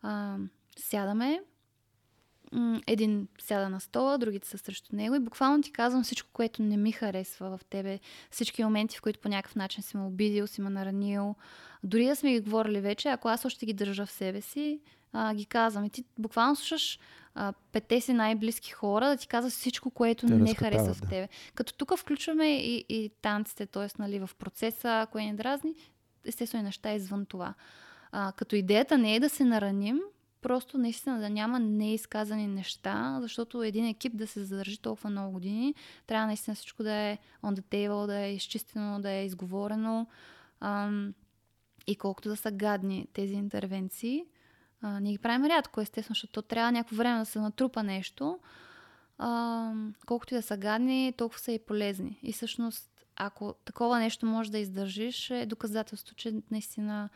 Uh, 0.03 0.47
сядаме, 0.77 1.41
един 2.87 3.27
сяда 3.39 3.69
на 3.69 3.79
стола, 3.79 4.17
другите 4.17 4.47
са 4.47 4.57
срещу 4.57 4.95
него 4.95 5.15
и 5.15 5.19
буквално 5.19 5.63
ти 5.63 5.71
казвам 5.71 6.03
всичко, 6.03 6.29
което 6.33 6.61
не 6.63 6.77
ми 6.77 6.91
харесва 6.91 7.57
в 7.57 7.65
тебе. 7.65 7.99
Всички 8.31 8.63
моменти, 8.63 8.97
в 8.97 9.01
които 9.01 9.19
по 9.19 9.29
някакъв 9.29 9.55
начин 9.55 9.83
си 9.83 9.97
ме 9.97 10.03
обидил, 10.03 10.47
си 10.47 10.61
ме 10.61 10.69
наранил. 10.69 11.35
Дори 11.83 12.05
да 12.05 12.15
сме 12.15 12.31
ги 12.31 12.39
говорили 12.39 12.81
вече, 12.81 13.09
ако 13.09 13.27
аз 13.27 13.45
още 13.45 13.65
ги 13.65 13.73
държа 13.73 14.05
в 14.05 14.11
себе 14.11 14.41
си, 14.41 14.79
а, 15.13 15.33
ги 15.33 15.45
казвам. 15.45 15.85
И 15.85 15.89
ти 15.89 16.03
буквално 16.19 16.55
слушаш 16.55 16.99
а, 17.35 17.53
пете 17.71 18.01
си 18.01 18.13
най-близки 18.13 18.71
хора 18.71 19.09
да 19.09 19.17
ти 19.17 19.27
казват 19.27 19.53
всичко, 19.53 19.91
което 19.91 20.27
Те 20.27 20.33
не 20.33 20.55
харесва 20.55 20.93
в 20.93 21.01
тебе. 21.01 21.27
Като 21.55 21.73
тук 21.73 21.97
включваме 21.97 22.57
и, 22.57 22.85
и 22.89 23.11
танците, 23.21 23.65
т.е. 23.65 23.87
Нали, 23.99 24.19
в 24.19 24.29
процеса, 24.39 24.99
ако 25.01 25.19
е 25.19 25.23
не 25.23 25.33
дразни, 25.33 25.75
естествено 26.25 26.61
и 26.61 26.65
неща 26.65 26.93
извън 26.93 27.25
това. 27.25 27.53
А, 28.11 28.31
като 28.31 28.55
идеята 28.55 28.97
не 28.97 29.15
е 29.15 29.19
да 29.19 29.29
се 29.29 29.43
нараним, 29.43 29.99
просто 30.41 30.77
наистина 30.77 31.19
да 31.19 31.29
няма 31.29 31.59
неизказани 31.59 32.47
неща, 32.47 33.17
защото 33.21 33.63
един 33.63 33.85
екип 33.85 34.15
да 34.15 34.27
се 34.27 34.43
задържи 34.43 34.77
толкова 34.77 35.09
много 35.09 35.31
години, 35.31 35.75
трябва 36.07 36.27
наистина 36.27 36.55
всичко 36.55 36.83
да 36.83 36.93
е 36.93 37.17
on 37.43 37.59
the 37.59 37.63
table, 37.63 38.05
да 38.05 38.19
е 38.19 38.33
изчистено, 38.33 39.01
да 39.01 39.11
е 39.11 39.25
изговорено. 39.25 40.07
Ам, 40.59 41.13
и 41.87 41.95
колкото 41.95 42.29
да 42.29 42.35
са 42.35 42.51
гадни 42.51 43.07
тези 43.13 43.33
интервенции, 43.33 44.25
а, 44.81 44.99
ние 44.99 45.11
ги 45.11 45.17
правим 45.17 45.45
рядко, 45.45 45.81
естествено, 45.81 46.13
защото 46.13 46.41
трябва 46.41 46.71
някакво 46.71 46.95
време 46.95 47.19
да 47.19 47.25
се 47.25 47.39
натрупа 47.39 47.83
нещо. 47.83 48.39
А, 49.17 49.73
колкото 50.05 50.33
и 50.33 50.37
да 50.37 50.41
са 50.41 50.57
гадни, 50.57 51.13
толкова 51.17 51.39
са 51.39 51.51
и 51.51 51.59
полезни. 51.59 52.19
И 52.23 52.33
всъщност, 52.33 52.89
ако 53.15 53.53
такова 53.65 53.99
нещо 53.99 54.25
може 54.25 54.51
да 54.51 54.57
издържиш, 54.57 55.29
е 55.29 55.45
доказателство, 55.45 56.15
че 56.15 56.33
наистина 56.51 57.09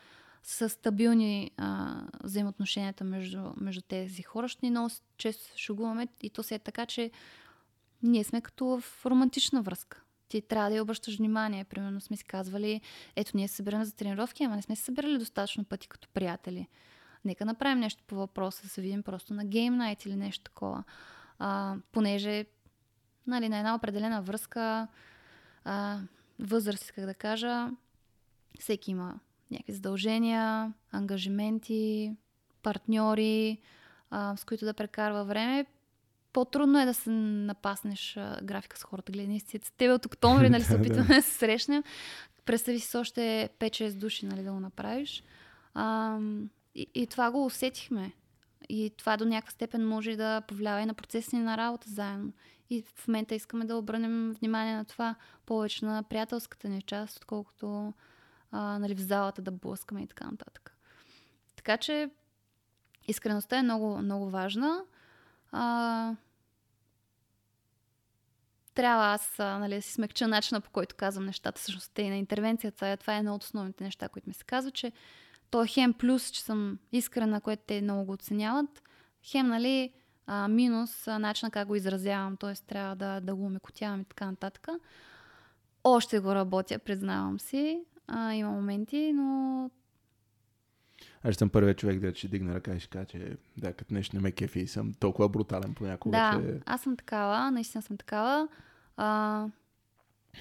са 0.43 0.69
стабилни 0.69 1.51
а, 1.57 2.01
взаимоотношенията 2.23 3.03
между, 3.03 3.41
между 3.57 3.81
тези 3.81 4.21
хора. 4.21 4.47
Ще 4.47 4.65
ни 4.65 4.69
много 4.69 4.89
често 5.17 5.57
шугуваме 5.57 6.07
и 6.21 6.29
то 6.29 6.43
се 6.43 6.55
е 6.55 6.59
така, 6.59 6.85
че 6.85 7.11
ние 8.03 8.23
сме 8.23 8.41
като 8.41 8.65
в 8.65 9.05
романтична 9.05 9.61
връзка. 9.61 10.01
Ти 10.29 10.41
трябва 10.41 10.69
да 10.69 10.75
я 10.75 10.81
обръщаш 10.81 11.17
внимание. 11.17 11.63
Примерно 11.63 12.01
сме 12.01 12.17
си 12.17 12.23
казвали, 12.23 12.81
ето 13.15 13.31
ние 13.37 13.47
се 13.47 13.55
събираме 13.55 13.85
за 13.85 13.95
тренировки, 13.95 14.43
ама 14.43 14.55
не 14.55 14.61
сме 14.61 14.75
се 14.75 14.83
събирали 14.83 15.17
достатъчно 15.17 15.63
пъти 15.63 15.87
като 15.87 16.09
приятели. 16.13 16.67
Нека 17.29 17.45
направим 17.45 17.79
нещо 17.79 18.03
по 18.07 18.15
въпроса, 18.15 18.63
да 18.63 18.69
се 18.69 18.81
видим 18.81 19.03
просто 19.03 19.33
на 19.33 19.45
гейм 19.45 19.77
найт 19.77 20.05
или 20.05 20.15
нещо 20.15 20.43
такова. 20.43 20.83
А, 21.39 21.75
понеже 21.91 22.45
нали, 23.27 23.49
на 23.49 23.57
една 23.57 23.75
определена 23.75 24.21
връзка, 24.21 24.87
а, 25.63 25.99
възраст, 26.39 26.91
как 26.91 27.05
да 27.05 27.13
кажа, 27.13 27.69
всеки 28.59 28.91
има 28.91 29.19
някакви 29.51 29.73
задължения, 29.73 30.73
ангажименти, 30.91 32.15
партньори, 32.63 33.57
а, 34.09 34.35
с 34.37 34.45
които 34.45 34.65
да 34.65 34.73
прекарва 34.73 35.23
време. 35.23 35.65
По-трудно 36.33 36.79
е 36.79 36.85
да 36.85 36.93
се 36.93 37.09
напаснеш 37.09 38.17
а, 38.17 38.39
графика 38.43 38.77
с 38.77 38.83
хората. 38.83 39.11
Гледай, 39.11 39.39
с 39.39 39.71
тебе 39.77 39.93
от 39.93 40.05
октомври, 40.05 40.49
нали, 40.49 40.63
се 40.63 40.75
опитваме 40.79 41.15
да 41.15 41.21
се 41.21 41.33
срещнем. 41.33 41.83
Представи 42.45 42.79
си 42.79 42.87
с 42.87 42.99
още 42.99 43.49
5-6 43.59 43.93
души, 43.93 44.25
нали, 44.25 44.43
да 44.43 44.51
го 44.51 44.59
направиш. 44.59 45.23
А, 45.73 46.17
и, 46.79 46.87
и 46.93 47.07
това 47.07 47.31
го 47.31 47.45
усетихме. 47.45 48.11
И 48.69 48.91
това 48.97 49.17
до 49.17 49.25
някаква 49.25 49.51
степен 49.51 49.87
може 49.87 50.15
да 50.15 50.41
повлиява 50.41 50.81
и 50.81 50.85
на 50.85 50.93
процеса 50.93 51.35
ни 51.35 51.41
на 51.41 51.57
работа 51.57 51.89
заедно. 51.89 52.33
И 52.69 52.83
в 52.95 53.07
момента 53.07 53.35
искаме 53.35 53.65
да 53.65 53.75
обърнем 53.75 54.35
внимание 54.39 54.75
на 54.75 54.85
това 54.85 55.15
повече 55.45 55.85
на 55.85 56.03
приятелската 56.03 56.69
ни 56.69 56.81
част, 56.81 57.17
отколкото 57.17 57.93
а, 58.51 58.79
нали, 58.79 58.95
в 58.95 58.99
залата 58.99 59.41
да 59.41 59.51
блъскаме 59.51 60.01
и 60.01 60.07
така 60.07 60.31
нататък. 60.31 60.77
Така 61.55 61.77
че 61.77 62.09
искреността 63.07 63.57
е 63.57 63.63
много, 63.63 63.97
много 63.97 64.29
важна. 64.29 64.81
А, 65.51 66.15
трябва 68.73 69.05
аз 69.05 69.35
нали, 69.39 69.75
да 69.75 69.81
си 69.81 69.93
смекча 69.93 70.27
начина 70.27 70.61
по 70.61 70.69
който 70.69 70.95
казвам 70.95 71.25
нещата. 71.25 71.61
Всъщност 71.61 71.99
и 71.99 72.09
на 72.09 72.17
интервенцията. 72.17 72.97
Това 72.97 73.15
е 73.15 73.19
едно 73.19 73.35
от 73.35 73.43
основните 73.43 73.83
неща, 73.83 74.09
които 74.09 74.29
ми 74.29 74.33
се 74.33 74.43
казва, 74.43 74.71
че 74.71 74.91
то 75.51 75.63
е 75.63 75.67
хем 75.67 75.93
плюс, 75.93 76.29
че 76.29 76.41
съм 76.41 76.79
искрена, 76.91 77.41
което 77.41 77.63
те 77.65 77.81
много 77.81 78.05
го 78.05 78.11
оценяват. 78.11 78.83
Хем, 79.23 79.47
нали, 79.47 79.93
а, 80.27 80.47
минус 80.47 81.07
а, 81.07 81.19
начина 81.19 81.51
как 81.51 81.67
го 81.67 81.75
изразявам, 81.75 82.37
т.е. 82.37 82.53
трябва 82.53 82.95
да, 82.95 83.19
да 83.19 83.35
го 83.35 83.45
умекотявам 83.45 84.01
и 84.01 84.05
така 84.05 84.25
нататък. 84.25 84.67
Още 85.83 86.19
го 86.19 86.35
работя, 86.35 86.79
признавам 86.79 87.39
си. 87.39 87.81
А, 88.07 88.33
има 88.33 88.51
моменти, 88.51 89.13
но... 89.13 89.69
Аз 91.23 91.35
съм 91.35 91.49
първият 91.49 91.77
човек, 91.77 91.99
да 91.99 92.15
ще 92.15 92.27
дигне 92.27 92.53
ръка 92.53 92.75
и 92.75 92.79
ще 92.79 92.89
кажа, 92.89 93.05
че 93.05 93.37
да, 93.57 93.73
като 93.73 93.93
нещо 93.93 94.15
не 94.15 94.21
ме 94.21 94.31
кефи 94.31 94.67
съм 94.67 94.93
толкова 94.93 95.29
брутален 95.29 95.73
понякога. 95.73 96.17
Да, 96.17 96.41
че... 96.41 96.59
аз 96.65 96.81
съм 96.81 96.97
такава, 96.97 97.51
наистина 97.51 97.81
съм 97.81 97.97
такава. 97.97 98.47
А, 98.97 99.47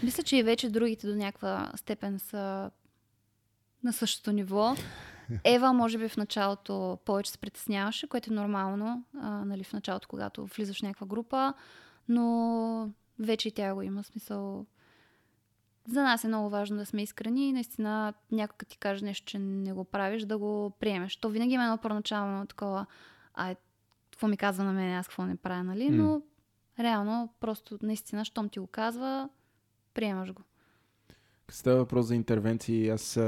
мисля, 0.02 0.22
че 0.22 0.36
и 0.36 0.42
вече 0.42 0.70
другите 0.70 1.06
до 1.06 1.14
някаква 1.14 1.72
степен 1.76 2.18
са 2.18 2.70
на 3.84 3.92
същото 3.92 4.32
ниво. 4.32 4.74
Ева, 5.44 5.72
може 5.72 5.98
би 5.98 6.08
в 6.08 6.16
началото 6.16 6.98
повече 7.04 7.30
се 7.30 7.38
притесняваше, 7.38 8.06
което 8.06 8.32
е 8.32 8.36
нормално, 8.36 9.04
а, 9.20 9.44
нали, 9.44 9.64
в 9.64 9.72
началото, 9.72 10.08
когато 10.08 10.46
влизаш 10.46 10.78
в 10.78 10.82
някаква 10.82 11.06
група, 11.06 11.54
но 12.08 12.90
вече 13.18 13.48
и 13.48 13.52
тя 13.52 13.74
го 13.74 13.82
има 13.82 14.04
смисъл 14.04 14.66
за 15.88 16.02
нас 16.02 16.24
е 16.24 16.28
много 16.28 16.50
важно 16.50 16.76
да 16.76 16.86
сме 16.86 17.02
искрени 17.02 17.48
и 17.48 17.52
наистина 17.52 18.14
някой 18.32 18.66
ти 18.68 18.78
каже 18.78 19.04
нещо, 19.04 19.26
че 19.26 19.38
не 19.38 19.72
го 19.72 19.84
правиш, 19.84 20.22
да 20.22 20.38
го 20.38 20.70
приемеш. 20.80 21.16
То 21.16 21.28
винаги 21.28 21.54
има 21.54 21.64
едно 21.64 21.78
първоначално 21.78 22.46
такова, 22.46 22.86
ай, 23.34 23.56
какво 24.10 24.28
ми 24.28 24.36
казва 24.36 24.64
на 24.64 24.72
мен, 24.72 24.94
аз 24.94 25.08
какво 25.08 25.26
не 25.26 25.36
правя, 25.36 25.64
нали? 25.64 25.90
Но 25.90 26.04
mm. 26.04 26.22
реално, 26.78 27.28
просто 27.40 27.78
наистина, 27.82 28.24
щом 28.24 28.48
ти 28.48 28.58
го 28.58 28.66
казва, 28.66 29.28
приемаш 29.94 30.32
го. 30.32 30.42
Става 31.50 31.76
въпрос 31.76 32.06
за 32.06 32.14
интервенции. 32.14 32.88
Аз 32.88 33.20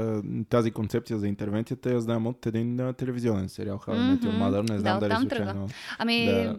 тази 0.49 0.71
концепция 0.71 1.19
за 1.19 1.27
интервенцията 1.27 1.91
я 1.91 2.01
знам 2.01 2.27
от 2.27 2.45
един 2.45 2.79
а, 2.79 2.93
телевизионен 2.93 3.49
сериал 3.49 3.77
How 3.77 3.91
I 3.91 4.17
Met 4.17 4.23
Your 4.23 4.37
Mother. 4.37 4.69
Не 4.69 4.79
знам 4.79 4.99
да, 4.99 5.07
дали 5.07 5.19
случайно. 5.19 5.67
Ами, 5.97 6.25
да. 6.25 6.57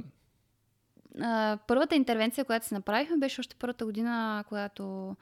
а, 1.20 1.58
първата 1.68 1.96
интервенция, 1.96 2.44
която 2.44 2.66
си 2.66 2.74
направихме, 2.74 3.16
беше 3.16 3.40
още 3.40 3.56
първата 3.58 3.84
година, 3.84 4.44
когато 4.48 5.16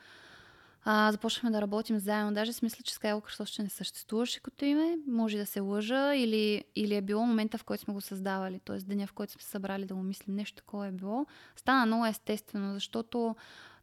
а, 0.85 1.13
започнахме 1.13 1.51
да 1.51 1.61
работим 1.61 1.99
заедно. 1.99 2.35
Даже 2.35 2.53
си 2.53 2.61
мисля, 2.65 2.83
че 2.83 2.95
Skywalker 2.95 3.43
още 3.43 3.63
не 3.63 3.69
съществуваше 3.69 4.41
като 4.41 4.65
име. 4.65 4.99
Може 5.09 5.39
да 5.39 5.47
се 5.47 5.61
лъжа 5.61 6.15
или, 6.15 6.65
или 6.77 6.95
е 6.95 7.03
било 7.03 7.27
момента, 7.27 7.59
в 7.59 7.65
който 7.65 7.85
сме 7.85 7.95
го 7.95 8.01
създавали. 8.01 8.61
Т.е. 8.65 8.77
деня, 8.77 9.07
в 9.07 9.13
който 9.13 9.33
сме 9.33 9.43
се 9.43 9.49
събрали 9.49 9.85
да 9.85 9.95
го 9.95 10.03
мислим. 10.03 10.37
Нещо 10.37 10.57
такова 10.57 10.87
е 10.87 10.93
било. 10.93 11.27
Стана 11.57 11.87
много 11.87 12.07
естествено, 12.07 12.75
защото 12.75 13.37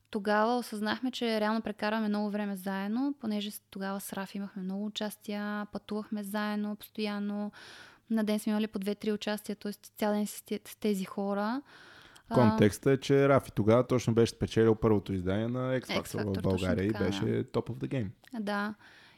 тогава 0.10 0.58
осъзнахме, 0.58 1.12
че 1.12 1.42
реално 1.42 1.62
прекарваме 1.62 2.08
много 2.08 2.30
време 2.30 2.56
заедно, 2.56 3.14
понеже 3.20 3.52
тогава 3.70 4.00
с 4.00 4.14
Раф 4.14 4.36
имахме 4.36 4.62
много 4.62 4.86
участия, 4.86 5.68
пътувахме 5.72 6.24
заедно 6.24 6.76
постоянно. 6.76 7.52
На 8.10 8.24
ден 8.24 8.40
сме 8.40 8.52
имали 8.52 8.68
по 8.68 8.80
две-три 8.80 9.12
участия, 9.12 9.56
т.е. 9.56 9.72
цял 9.72 10.14
ден 10.14 10.28
с 10.28 10.44
тези 10.80 11.06
хора. 11.06 11.62
Контекстът 12.34 12.98
е, 12.98 13.02
че 13.02 13.30
Рафи 13.30 13.52
тогава 13.52 13.88
точно 13.88 14.14
беше 14.14 14.32
спечелил 14.32 14.76
първото 14.76 15.14
издание 15.14 15.48
на 15.48 15.80
X 15.80 15.86
Factor, 15.86 16.40
в 16.40 16.42
България 16.42 16.86
и 16.86 16.92
беше 16.92 17.26
top 17.26 17.70
of 17.70 17.74
the 17.74 17.88
game. 17.88 18.10
Да. 18.40 18.74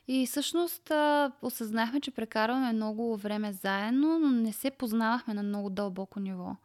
И 0.08 0.28
всъщност 0.28 0.92
а, 0.92 1.32
осъзнахме, 1.42 2.02
че 2.02 2.12
прекарваме 2.12 2.74
много 2.74 3.18
време 3.18 3.54
заедно, 3.54 4.20
но 4.20 4.30
не 4.30 4.54
се 4.54 4.72
познавахме 4.72 5.34
на 5.34 5.44
много 5.44 5.70
дълбоко 5.70 6.20
ниво. 6.20 6.56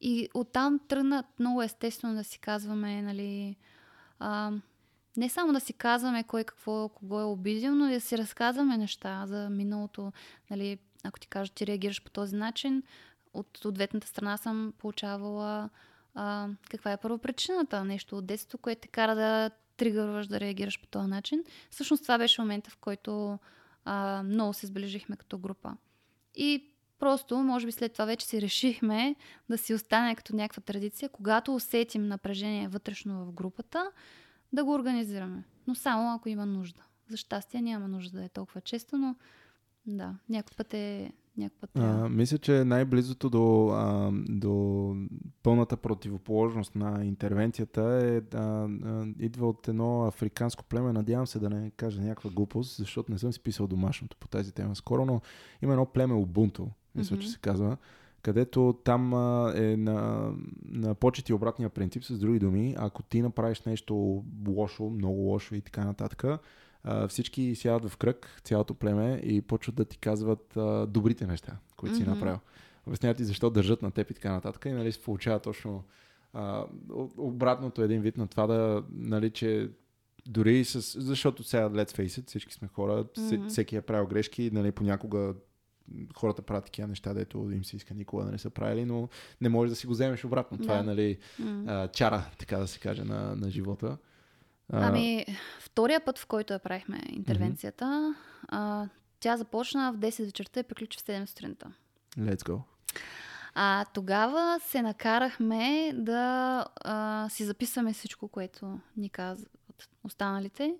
И 0.00 0.28
оттам 0.34 0.80
тръгна 0.88 1.24
много 1.38 1.62
естествено 1.62 2.14
да 2.14 2.24
си 2.24 2.38
казваме, 2.38 3.02
нали, 3.02 3.56
а, 4.18 4.52
не 5.16 5.28
само 5.28 5.52
да 5.52 5.60
си 5.60 5.72
казваме 5.72 6.24
кой 6.24 6.44
какво, 6.44 6.88
кого 6.88 7.20
е 7.20 7.24
обидил, 7.24 7.74
но 7.74 7.88
да 7.88 8.00
си 8.00 8.18
разказваме 8.18 8.76
неща 8.76 9.26
за 9.26 9.50
миналото. 9.50 10.12
Нали, 10.50 10.78
ако 11.04 11.20
ти 11.20 11.28
кажа, 11.28 11.52
ти 11.52 11.66
реагираш 11.66 12.02
по 12.02 12.10
този 12.10 12.36
начин, 12.36 12.82
от 13.34 13.64
ответната 13.64 14.06
страна 14.06 14.36
съм 14.36 14.72
получавала 14.78 15.70
а, 16.14 16.48
каква 16.70 16.92
е 16.92 16.96
първо 16.96 17.18
причината. 17.18 17.84
Нещо 17.84 18.18
от 18.18 18.26
детството, 18.26 18.58
което 18.58 18.80
те 18.80 18.88
кара 18.88 19.14
да 19.14 19.50
тригърваш 19.76 20.26
да 20.26 20.40
реагираш 20.40 20.80
по 20.80 20.86
този 20.86 21.08
начин. 21.08 21.44
Всъщност 21.70 22.02
това 22.02 22.18
беше 22.18 22.40
момента, 22.40 22.70
в 22.70 22.76
който 22.76 23.38
а, 23.84 24.22
много 24.22 24.52
се 24.52 24.66
сближихме 24.66 25.16
като 25.16 25.38
група. 25.38 25.76
И 26.34 26.70
просто, 26.98 27.38
може 27.38 27.66
би 27.66 27.72
след 27.72 27.92
това 27.92 28.04
вече 28.04 28.26
си 28.26 28.42
решихме 28.42 29.16
да 29.50 29.58
си 29.58 29.74
остане 29.74 30.14
като 30.14 30.36
някаква 30.36 30.62
традиция, 30.62 31.08
когато 31.08 31.54
усетим 31.54 32.06
напрежение 32.06 32.68
вътрешно 32.68 33.24
в 33.24 33.32
групата, 33.32 33.90
да 34.52 34.64
го 34.64 34.74
организираме. 34.74 35.44
Но 35.66 35.74
само 35.74 36.14
ако 36.14 36.28
има 36.28 36.46
нужда. 36.46 36.82
За 37.10 37.16
щастие 37.16 37.62
няма 37.62 37.88
нужда 37.88 38.18
да 38.18 38.24
е 38.24 38.28
толкова 38.28 38.60
често, 38.60 38.96
но 38.98 39.16
да, 39.86 40.14
някой 40.28 40.56
път 40.56 40.74
е 40.74 41.12
някой 41.38 41.58
път 41.60 41.70
а, 41.74 42.08
мисля, 42.08 42.38
че 42.38 42.64
най-близото 42.64 43.30
до, 43.30 43.68
а, 43.68 44.10
до 44.28 44.94
пълната 45.42 45.76
противоположност 45.76 46.74
на 46.74 47.04
интервенцията 47.04 47.82
е 47.82 48.36
а, 48.36 48.38
а, 48.38 49.06
идва 49.18 49.48
от 49.48 49.68
едно 49.68 50.06
африканско 50.06 50.64
племе. 50.64 50.92
Надявам 50.92 51.26
се 51.26 51.38
да 51.38 51.50
не 51.50 51.70
кажа 51.70 52.00
някаква 52.00 52.30
глупост, 52.30 52.76
защото 52.76 53.12
не 53.12 53.18
съм 53.18 53.32
си 53.32 53.40
писал 53.40 53.66
домашното 53.66 54.16
по 54.16 54.28
тази 54.28 54.52
тема 54.52 54.76
скоро, 54.76 55.04
но 55.04 55.20
има 55.62 55.72
едно 55.72 55.86
племе 55.86 56.14
Убунто, 56.14 56.68
мисля, 56.94 57.16
mm-hmm. 57.16 57.20
че 57.20 57.28
се 57.28 57.38
казва, 57.38 57.76
където 58.22 58.78
там 58.84 59.14
а, 59.14 59.52
е 59.56 59.76
на, 59.76 60.30
на 60.64 60.94
почет 60.94 61.28
и 61.28 61.32
обратния 61.32 61.70
принцип, 61.70 62.04
с 62.04 62.18
други 62.18 62.38
думи, 62.38 62.74
ако 62.78 63.02
ти 63.02 63.22
направиш 63.22 63.62
нещо 63.62 64.24
лошо, 64.48 64.90
много 64.90 65.20
лошо 65.20 65.54
и 65.54 65.60
така 65.60 65.84
нататък, 65.84 66.24
а, 66.84 67.08
всички 67.08 67.54
сядат 67.54 67.90
в 67.90 67.96
кръг, 67.96 68.40
цялото 68.44 68.74
племе 68.74 69.20
и 69.24 69.42
почват 69.42 69.74
да 69.74 69.84
ти 69.84 69.98
казват 69.98 70.56
а, 70.56 70.86
добрите 70.86 71.26
неща, 71.26 71.56
които 71.76 71.94
mm-hmm. 71.94 71.98
си 71.98 72.08
направил. 72.08 72.38
Обясняват 72.86 73.16
ти 73.16 73.24
защо 73.24 73.50
държат 73.50 73.82
на 73.82 73.90
теб 73.90 74.10
и 74.10 74.14
така 74.14 74.32
нататък 74.32 74.64
и 74.64 74.70
нали, 74.70 74.92
се 74.92 75.02
получава 75.02 75.38
точно 75.38 75.84
а, 76.32 76.64
обратното 77.16 77.82
един 77.82 78.00
вид 78.02 78.16
на 78.16 78.26
това 78.26 78.46
да, 78.46 78.84
нали, 78.92 79.30
че 79.30 79.70
дори 80.26 80.64
с... 80.64 81.00
Защото 81.00 81.42
сега, 81.44 81.70
let's 81.70 81.98
face 81.98 82.20
it, 82.22 82.26
всички 82.26 82.54
сме 82.54 82.68
хора, 82.68 83.04
mm-hmm. 83.04 83.48
всеки 83.48 83.76
е 83.76 83.82
правил 83.82 84.06
грешки, 84.06 84.50
нали, 84.52 84.72
понякога 84.72 85.34
хората 86.16 86.42
правят 86.42 86.64
такива 86.64 86.88
неща, 86.88 87.14
дето 87.14 87.50
им 87.50 87.64
се 87.64 87.76
иска 87.76 87.94
никога 87.94 88.24
да 88.24 88.32
не 88.32 88.38
са 88.38 88.50
правили, 88.50 88.84
но 88.84 89.08
не 89.40 89.48
можеш 89.48 89.70
да 89.70 89.76
си 89.76 89.86
го 89.86 89.92
вземеш 89.92 90.24
обратно. 90.24 90.58
Това 90.58 90.74
yeah. 90.74 90.80
е, 90.80 90.82
нали, 90.82 91.18
mm-hmm. 91.40 91.92
чара, 91.92 92.30
така 92.38 92.58
да 92.58 92.66
се 92.66 92.78
каже, 92.78 93.04
на, 93.04 93.36
на 93.36 93.50
живота. 93.50 93.98
Ами, 94.72 95.26
втория 95.60 96.04
път, 96.04 96.18
в 96.18 96.26
който 96.26 96.52
я 96.52 96.58
правихме 96.58 97.00
интервенцията, 97.08 97.84
mm-hmm. 97.84 98.46
а, 98.48 98.88
тя 99.20 99.36
започна 99.36 99.92
в 99.92 99.98
10 99.98 100.24
вечерта 100.24 100.60
и 100.60 100.62
приключи 100.62 100.98
в 100.98 101.02
7 101.02 101.26
сутринта. 101.26 101.72
Let's 102.18 102.48
go. 102.48 102.60
А 103.54 103.84
тогава 103.94 104.60
се 104.60 104.82
накарахме 104.82 105.92
да 105.94 106.64
а, 106.80 107.28
си 107.28 107.44
записваме 107.44 107.92
всичко, 107.92 108.28
което 108.28 108.80
ни 108.96 109.10
казват 109.10 109.88
останалите. 110.04 110.74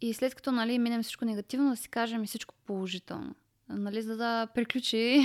И 0.00 0.14
след 0.14 0.34
като 0.34 0.52
нали, 0.52 0.78
минем 0.78 1.02
всичко 1.02 1.24
негативно, 1.24 1.70
да 1.70 1.76
си 1.76 1.88
кажем 1.88 2.24
и 2.24 2.26
всичко 2.26 2.54
положително. 2.66 3.34
Нали, 3.68 4.02
за 4.02 4.16
да 4.16 4.46
приключи 4.54 5.22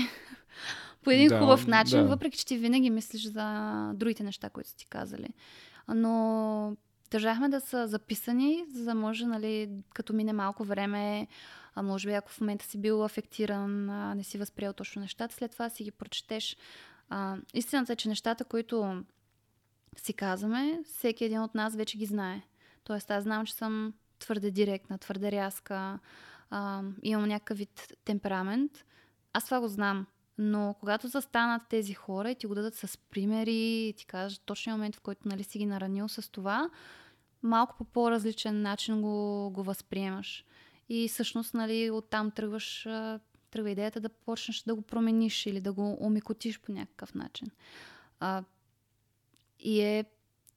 по 1.04 1.12
един 1.12 1.28
да, 1.28 1.40
хубав 1.40 1.68
начин, 1.68 2.00
да. 2.00 2.08
въпреки 2.08 2.38
че 2.38 2.46
ти 2.46 2.58
винаги 2.58 2.90
мислиш 2.90 3.28
за 3.28 3.92
другите 3.96 4.24
неща, 4.24 4.50
които 4.50 4.70
си 4.70 4.78
ти 4.78 4.86
казали. 4.86 5.28
Но 5.88 6.76
Държахме 7.12 7.50
да 7.50 7.62
са 7.62 7.88
записани, 7.88 8.66
за 8.74 8.84
да 8.84 8.96
може, 8.96 9.26
нали, 9.26 9.70
като 9.94 10.14
мине 10.14 10.34
малко 10.34 10.64
време, 10.64 11.28
а 11.76 11.82
може 11.82 12.08
би 12.08 12.14
ако 12.14 12.32
в 12.32 12.42
момента 12.42 12.66
си 12.66 12.78
бил 12.78 13.06
афектиран, 13.06 13.90
а, 13.90 14.16
не 14.16 14.24
си 14.24 14.38
възприел 14.38 14.74
точно 14.74 15.02
нещата, 15.02 15.36
след 15.36 15.52
това 15.52 15.70
си 15.70 15.84
ги 15.84 15.92
прочетеш. 15.92 16.58
А, 17.10 17.38
истината 17.54 17.94
е, 17.94 17.96
че 17.96 18.10
нещата, 18.10 18.46
които 18.46 19.04
си 19.98 20.14
казваме, 20.14 20.80
всеки 20.86 21.26
един 21.26 21.42
от 21.42 21.56
нас 21.56 21.76
вече 21.76 21.98
ги 21.98 22.06
знае. 22.06 22.42
Тоест, 22.84 23.12
аз 23.12 23.24
знам, 23.24 23.46
че 23.46 23.54
съм 23.54 23.94
твърде 24.20 24.52
директна, 24.52 24.98
твърде 24.98 25.32
рязка, 25.32 26.00
а, 26.52 26.84
имам 27.04 27.28
някакъв 27.28 27.58
вид 27.58 27.94
темперамент. 28.06 28.86
Аз 29.34 29.46
това 29.46 29.60
го 29.60 29.68
знам. 29.68 30.08
Но 30.38 30.76
когато 30.80 31.08
застанат 31.08 31.62
тези 31.70 31.94
хора 31.94 32.32
и 32.32 32.36
ти 32.36 32.48
го 32.48 32.56
дадат 32.56 32.76
с 32.76 32.98
примери 32.98 33.88
и 33.88 33.94
ти 33.98 34.06
кажат 34.06 34.42
точния 34.46 34.76
момент, 34.76 34.96
в 34.96 35.02
който 35.02 35.28
нали, 35.28 35.44
си 35.44 35.58
ги 35.58 35.66
наранил 35.66 36.08
с 36.08 36.32
това, 36.32 36.70
малко 37.44 37.78
по 37.78 37.84
по-различен 37.84 38.62
начин 38.62 39.02
го, 39.02 39.50
го 39.50 39.64
възприемаш. 39.64 40.46
И 40.90 41.08
всъщност, 41.08 41.54
нали, 41.54 41.92
оттам 41.92 42.32
тръгваш, 42.32 42.88
тръгва 43.52 43.72
идеята 43.72 44.00
да 44.00 44.10
почнеш 44.10 44.64
да 44.64 44.76
го 44.76 44.82
промениш 44.82 45.46
или 45.46 45.62
да 45.62 45.74
го 45.74 45.98
умикотиш 46.00 46.60
по 46.60 46.72
някакъв 46.72 47.16
начин. 47.16 47.48
А, 48.20 48.44
и 49.60 49.82
е 49.82 50.06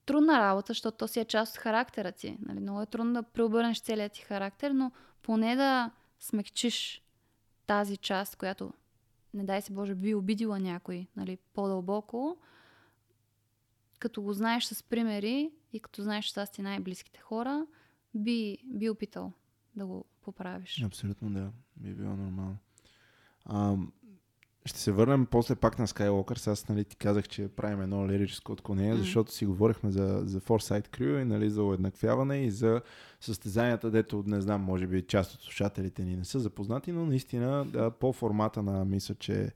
трудна 0.06 0.40
работа, 0.40 0.70
защото 0.70 0.96
то 0.96 1.08
си 1.08 1.20
е 1.20 1.24
част 1.24 1.56
от 1.56 1.58
характера 1.58 2.12
ти. 2.12 2.36
Нали? 2.40 2.60
Много 2.60 2.82
е 2.82 2.86
трудно 2.86 3.12
да 3.12 3.22
преобърнеш 3.22 3.80
целият 3.80 4.12
ти 4.12 4.22
характер, 4.22 4.70
но 4.70 4.92
поне 5.22 5.56
да 5.56 5.90
смекчиш 6.20 7.02
тази 7.66 7.96
част, 7.96 8.36
която, 8.36 8.72
не 9.34 9.44
дай 9.44 9.62
се 9.62 9.72
Боже, 9.72 9.94
би 9.94 10.14
обидила 10.14 10.58
някой 10.58 11.06
нали, 11.16 11.38
по-дълбоко, 11.54 12.36
като 13.98 14.22
го 14.22 14.32
знаеш 14.32 14.64
с 14.64 14.82
примери 14.82 15.50
и 15.72 15.80
като 15.80 16.02
знаеш, 16.02 16.24
че 16.24 16.34
това 16.34 16.46
си 16.46 16.62
най-близките 16.62 17.20
хора, 17.20 17.66
би, 18.14 18.58
би 18.64 18.90
опитал 18.90 19.32
да 19.76 19.86
го 19.86 20.04
поправиш. 20.22 20.82
Абсолютно 20.82 21.30
да, 21.30 21.50
би 21.76 21.94
било 21.94 22.16
нормално. 22.16 22.56
А, 23.44 23.76
ще 24.66 24.78
се 24.78 24.92
върнем 24.92 25.26
после 25.26 25.54
пак 25.54 25.78
на 25.78 25.86
Skywalker. 25.86 26.50
Аз 26.50 26.68
нали, 26.68 26.84
ти 26.84 26.96
казах, 26.96 27.28
че 27.28 27.48
правим 27.48 27.82
едно 27.82 28.08
лирическо 28.08 28.52
отклонение, 28.52 28.94
mm. 28.94 28.98
защото 28.98 29.32
си 29.32 29.46
говорихме 29.46 29.90
за, 29.90 30.22
за 30.24 30.40
Foresight 30.40 30.88
Crew 30.88 31.22
и 31.22 31.24
нали, 31.24 31.50
за 31.50 31.62
уеднаквяване 31.62 32.44
и 32.44 32.50
за 32.50 32.80
състезанията, 33.20 33.90
дето 33.90 34.24
не 34.26 34.40
знам, 34.40 34.60
може 34.60 34.86
би 34.86 35.02
част 35.02 35.34
от 35.34 35.42
слушателите 35.42 36.04
ни 36.04 36.16
не 36.16 36.24
са 36.24 36.40
запознати, 36.40 36.92
но 36.92 37.06
наистина 37.06 37.64
да, 37.64 37.90
по 37.90 38.12
формата 38.12 38.62
на 38.62 38.84
мисля, 38.84 39.14
че 39.14 39.50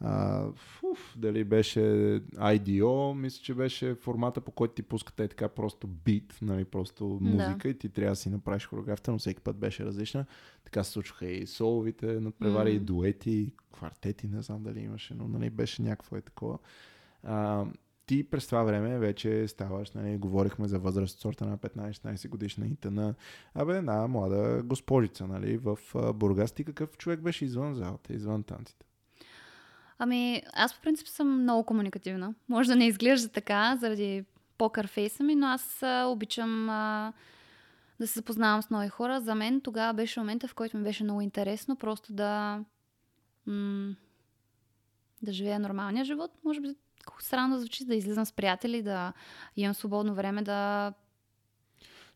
а, 0.00 0.46
уф, 0.82 1.14
дали 1.18 1.44
беше 1.44 1.80
IDO, 2.34 3.14
мисля, 3.14 3.42
че 3.42 3.54
беше 3.54 3.94
формата, 3.94 4.40
по 4.40 4.50
който 4.50 4.74
ти 4.74 4.82
пускате 4.82 5.28
така 5.28 5.48
просто 5.48 5.86
бит, 5.86 6.38
нали, 6.42 6.64
просто 6.64 7.18
музика 7.20 7.62
да. 7.62 7.68
и 7.68 7.78
ти 7.78 7.88
трябва 7.88 8.12
да 8.12 8.16
си 8.16 8.30
направиш 8.30 8.66
хореографията, 8.66 9.12
но 9.12 9.18
всеки 9.18 9.40
път 9.40 9.56
беше 9.56 9.84
различна. 9.84 10.26
Така 10.64 10.84
се 10.84 10.90
случваха 10.90 11.26
и 11.26 11.46
соловите 11.46 12.20
надпревари, 12.20 12.70
mm. 12.70 12.76
и 12.76 12.78
дуети, 12.78 13.30
и 13.30 13.52
квартети, 13.72 14.26
не 14.26 14.42
знам 14.42 14.62
дали 14.62 14.80
имаше, 14.80 15.14
но 15.14 15.28
нали, 15.28 15.50
беше 15.50 15.82
някакво 15.82 16.16
е 16.16 16.20
такова. 16.20 16.58
А, 17.22 17.66
ти 18.06 18.30
през 18.30 18.46
това 18.46 18.62
време 18.62 18.98
вече 18.98 19.48
ставаш, 19.48 19.90
нали, 19.90 20.16
говорихме 20.16 20.68
за 20.68 20.78
възраст 20.78 21.14
от 21.14 21.20
сорта 21.20 21.46
на 21.46 21.58
15-16 21.58 22.28
годишна 22.28 22.66
и 22.66 22.76
абе, 23.54 23.76
една 23.76 24.06
млада 24.06 24.62
госпожица, 24.64 25.26
нали, 25.26 25.56
в 25.56 25.78
Бургас. 26.14 26.52
Ти 26.52 26.64
какъв 26.64 26.96
човек 26.96 27.20
беше 27.20 27.44
извън 27.44 27.74
залата, 27.74 28.12
извън 28.12 28.42
танците? 28.42 28.86
Ами, 29.98 30.42
аз 30.52 30.74
по 30.74 30.80
принцип 30.80 31.08
съм 31.08 31.42
много 31.42 31.64
комуникативна. 31.64 32.34
Може 32.48 32.68
да 32.68 32.76
не 32.76 32.86
изглежда 32.86 33.28
така, 33.28 33.76
заради 33.80 34.24
покър 34.58 34.86
фейса 34.86 35.22
ми, 35.24 35.34
но 35.34 35.46
аз 35.46 35.82
а, 35.82 36.04
обичам 36.04 36.70
а, 36.70 37.12
да 38.00 38.06
се 38.06 38.18
запознавам 38.18 38.62
с 38.62 38.70
нови 38.70 38.88
хора. 38.88 39.20
За 39.20 39.34
мен 39.34 39.60
тогава 39.60 39.94
беше 39.94 40.20
момента, 40.20 40.48
в 40.48 40.54
който 40.54 40.76
ми 40.76 40.82
беше 40.82 41.04
много 41.04 41.20
интересно 41.20 41.76
просто 41.76 42.12
да 42.12 42.60
м- 43.46 43.94
да 45.22 45.32
живея 45.32 45.58
нормалния 45.58 46.04
живот. 46.04 46.30
Може 46.44 46.60
би 46.60 46.74
странно 47.20 47.54
да 47.54 47.60
звучи, 47.60 47.84
да 47.84 47.94
излизам 47.94 48.26
с 48.26 48.32
приятели, 48.32 48.82
да 48.82 49.12
имам 49.56 49.74
свободно 49.74 50.14
време, 50.14 50.42
да 50.42 50.92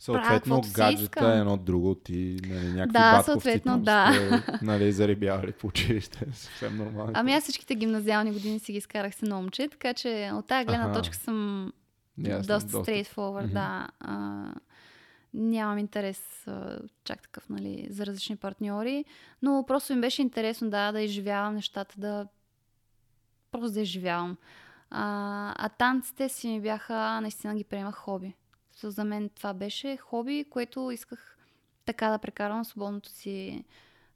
Съответно, 0.00 0.60
гаджета 0.74 1.34
е 1.34 1.38
едно 1.38 1.56
друго, 1.56 1.94
ти, 1.94 2.36
нали, 2.46 2.66
някакви 2.66 2.92
да, 2.92 3.22
съответно, 3.22 3.78
да. 3.80 4.12
Сте, 4.12 4.58
нали, 4.62 4.92
заребявали 4.92 5.52
по 5.52 5.66
училище, 5.66 6.18
съвсем 6.32 6.76
нормално. 6.76 7.12
Ами 7.14 7.32
аз 7.32 7.42
всичките 7.42 7.74
гимназиални 7.74 8.32
години 8.32 8.58
си 8.58 8.72
ги 8.72 8.78
изкарах 8.78 9.14
с 9.14 9.22
едно 9.22 9.36
момче, 9.36 9.68
така 9.68 9.94
че 9.94 10.30
от 10.34 10.46
тази 10.46 10.66
гледна 10.66 10.84
ага. 10.84 10.94
точка 10.94 11.16
съм 11.16 11.72
Ясно, 12.18 12.54
доста, 12.54 12.70
доста 12.70 12.92
straightforward, 12.92 13.46
mm-hmm. 13.46 13.52
да. 13.52 13.88
А, 14.00 14.44
нямам 15.34 15.78
интерес 15.78 16.46
а, 16.46 16.78
чак 17.04 17.22
такъв, 17.22 17.48
нали, 17.48 17.86
за 17.90 18.06
различни 18.06 18.36
партньори, 18.36 19.04
но 19.42 19.64
просто 19.66 19.94
ми 19.94 20.00
беше 20.00 20.22
интересно, 20.22 20.70
да, 20.70 20.92
да 20.92 21.00
изживявам 21.00 21.54
нещата, 21.54 21.94
да 21.98 22.26
просто 23.50 23.74
да 23.74 23.80
изживявам. 23.80 24.36
А, 24.90 25.54
а 25.56 25.68
танците 25.68 26.28
си 26.28 26.48
ми 26.48 26.60
бяха, 26.60 27.20
наистина 27.20 27.54
ги 27.54 27.64
приемах 27.64 27.94
хоби 27.94 28.34
за 28.82 29.04
мен 29.04 29.28
това 29.28 29.54
беше 29.54 29.96
хоби, 29.96 30.44
което 30.50 30.90
исках 30.90 31.38
така 31.84 32.10
да 32.10 32.18
прекарвам 32.18 32.64
свободното 32.64 33.08
си, 33.08 33.64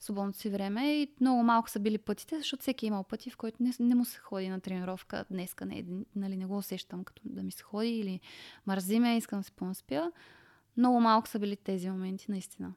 свободното 0.01 0.39
си 0.39 0.51
време 0.51 0.93
и 0.93 1.09
много 1.21 1.43
малко 1.43 1.71
са 1.71 1.81
били 1.81 1.99
пътите, 1.99 2.39
защото 2.39 2.61
всеки 2.61 2.87
е 2.87 2.89
имал 2.89 3.05
пъти, 3.05 3.31
в 3.31 3.37
които 3.37 3.63
не, 3.63 3.73
не 3.81 3.95
му 3.95 4.05
се 4.05 4.19
ходи 4.19 4.49
на 4.49 4.61
тренировка. 4.61 5.25
Днеска 5.31 5.67
не, 5.67 5.85
нали, 6.17 6.37
не 6.37 6.47
го 6.47 6.57
усещам 6.57 7.05
като 7.05 7.23
да 7.25 7.43
ми 7.43 7.53
се 7.53 7.63
ходи 7.63 7.99
или 7.99 8.21
мързиме, 8.67 9.17
искам 9.17 9.41
да 9.41 9.45
се 9.45 9.53
понаспя. 9.53 10.13
Много 10.77 11.01
малко 11.01 11.29
са 11.29 11.39
били 11.39 11.57
тези 11.57 11.91
моменти, 11.91 12.27
наистина. 12.29 12.75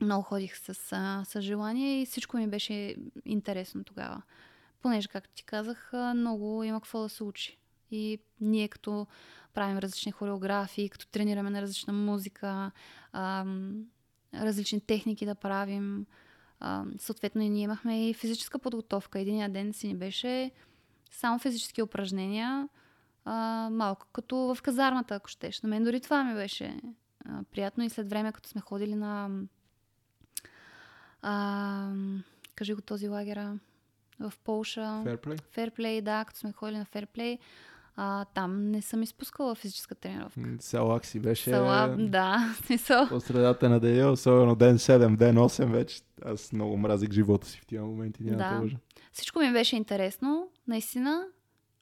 Много 0.00 0.22
ходих 0.22 0.56
с, 0.56 0.74
с 1.24 1.40
желание 1.40 2.02
и 2.02 2.06
всичко 2.06 2.36
ми 2.36 2.48
беше 2.48 2.96
интересно 3.24 3.84
тогава. 3.84 4.22
Понеже, 4.82 5.08
както 5.08 5.34
ти 5.34 5.44
казах, 5.44 5.92
много 6.14 6.62
има 6.62 6.80
какво 6.80 7.00
да 7.00 7.08
се 7.08 7.24
учи. 7.24 7.58
И 7.90 8.18
ние 8.40 8.68
като 8.68 9.06
правим 9.56 9.78
различни 9.78 10.12
хореографии, 10.12 10.88
като 10.88 11.06
тренираме 11.06 11.50
на 11.50 11.62
различна 11.62 11.92
музика, 11.92 12.70
ам, 13.12 13.84
различни 14.34 14.80
техники 14.80 15.26
да 15.26 15.34
правим. 15.34 16.06
Ам, 16.60 16.92
съответно 16.98 17.42
и 17.42 17.48
ние 17.48 17.62
имахме 17.62 18.08
и 18.08 18.14
физическа 18.14 18.58
подготовка. 18.58 19.20
Единия 19.20 19.48
ден 19.48 19.72
си 19.72 19.86
ни 19.88 19.94
беше 19.94 20.50
само 21.10 21.38
физически 21.38 21.82
упражнения, 21.82 22.68
а, 23.24 23.68
малко 23.72 24.06
като 24.12 24.36
в 24.36 24.58
казармата, 24.62 25.14
ако 25.14 25.28
щеш. 25.28 25.62
На 25.62 25.68
мен 25.68 25.84
дори 25.84 26.00
това 26.00 26.24
ми 26.24 26.34
беше 26.34 26.80
а, 27.24 27.42
приятно 27.42 27.84
и 27.84 27.90
след 27.90 28.10
време, 28.10 28.32
като 28.32 28.48
сме 28.48 28.60
ходили 28.60 28.94
на 28.94 29.30
а, 31.22 31.90
кажи 32.54 32.74
го 32.74 32.80
този 32.80 33.08
лагера 33.08 33.58
в 34.20 34.32
Полша. 34.44 35.00
Ферплей? 35.04 35.36
Ферплей, 35.50 36.00
да, 36.00 36.24
като 36.24 36.38
сме 36.38 36.52
ходили 36.52 36.78
на 36.78 36.84
Ферплей. 36.84 37.38
А, 37.98 38.24
там 38.24 38.70
не 38.70 38.82
съм 38.82 39.02
изпускала 39.02 39.54
физическа 39.54 39.94
тренировка. 39.94 40.40
Салак 40.60 41.04
си 41.06 41.20
беше... 41.20 41.50
Сала, 41.50 41.96
да, 41.98 42.54
смисъл. 42.66 43.08
По 43.08 43.20
средата 43.20 43.68
на 43.68 43.80
деня, 43.80 44.10
особено 44.10 44.54
ден 44.54 44.78
7, 44.78 45.16
ден 45.16 45.36
8 45.36 45.64
вече. 45.66 46.00
Аз 46.24 46.52
много 46.52 46.76
мразих 46.76 47.10
живота 47.10 47.46
си 47.46 47.60
в 47.60 47.66
тия 47.66 47.82
моменти, 47.84 48.22
няма 48.22 48.38
Да. 48.38 48.60
лъжа. 48.62 48.76
Всичко 49.12 49.38
ми 49.38 49.52
беше 49.52 49.76
интересно, 49.76 50.48
наистина, 50.68 51.24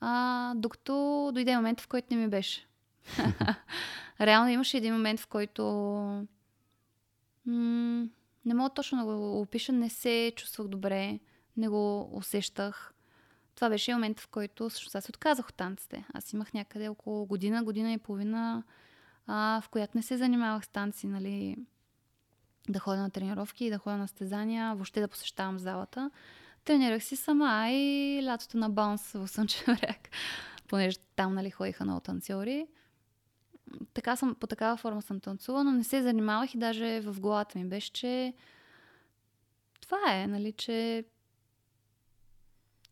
а, 0.01 0.53
докато 0.55 0.93
дойде 1.35 1.57
момент, 1.57 1.81
в 1.81 1.89
който 1.89 2.07
не 2.11 2.17
ми 2.17 2.29
беше. 2.29 2.67
Реално 4.21 4.51
имаше 4.51 4.77
един 4.77 4.93
момент, 4.95 5.21
в 5.21 5.27
който 5.27 5.63
м- 7.47 8.07
не 8.45 8.55
мога 8.55 8.71
точно 8.71 8.99
да 8.99 9.05
го 9.07 9.41
опиша, 9.41 9.73
не 9.73 9.91
се 9.91 10.33
чувствах 10.37 10.69
добре, 10.69 11.19
не 11.57 11.69
го 11.69 12.11
усещах. 12.13 12.94
Това 13.55 13.69
беше 13.69 13.95
момент, 13.95 14.21
в 14.21 14.29
който 14.29 14.69
всъщност 14.69 14.95
аз 14.95 15.05
се 15.05 15.11
отказах 15.11 15.49
от 15.49 15.55
танците. 15.55 16.05
Аз 16.15 16.33
имах 16.33 16.53
някъде 16.53 16.89
около 16.89 17.27
година, 17.27 17.65
година 17.65 17.93
и 17.93 17.99
половина, 17.99 18.63
а, 19.27 19.61
в 19.61 19.69
която 19.69 19.97
не 19.97 20.03
се 20.03 20.17
занимавах 20.17 20.65
с 20.65 20.69
танци, 20.69 21.07
нали, 21.07 21.57
да 22.69 22.79
ходя 22.79 23.01
на 23.01 23.11
тренировки, 23.11 23.71
да 23.71 23.79
ходя 23.79 23.97
на 23.97 24.09
стезания, 24.09 24.75
въобще 24.75 25.01
да 25.01 25.09
посещавам 25.09 25.59
залата. 25.59 26.11
Тренирах 26.65 27.05
си 27.05 27.17
сама 27.17 27.69
и 27.71 28.21
лятото 28.25 28.57
на 28.57 28.71
баунс 28.71 29.13
в 29.13 29.29
Слънчев 29.29 29.67
бряг, 29.81 30.09
понеже 30.69 30.99
там 31.17 31.35
нали, 31.35 31.51
ходиха 31.51 31.85
много 31.85 32.01
танцори. 32.01 32.67
Така 33.95 34.17
съм, 34.17 34.35
по 34.35 34.47
такава 34.47 34.77
форма 34.77 35.03
съм 35.03 35.21
танцувала, 35.21 35.65
но 35.65 35.73
не 35.73 35.85
се 35.85 36.03
занимавах 36.03 36.55
и 36.55 36.59
даже 36.59 37.01
в 37.01 37.21
главата 37.21 37.59
ми 37.59 37.65
беше, 37.65 37.93
че 37.93 38.35
това 39.81 39.99
е, 40.09 40.27
нали, 40.27 40.53
че 40.53 41.05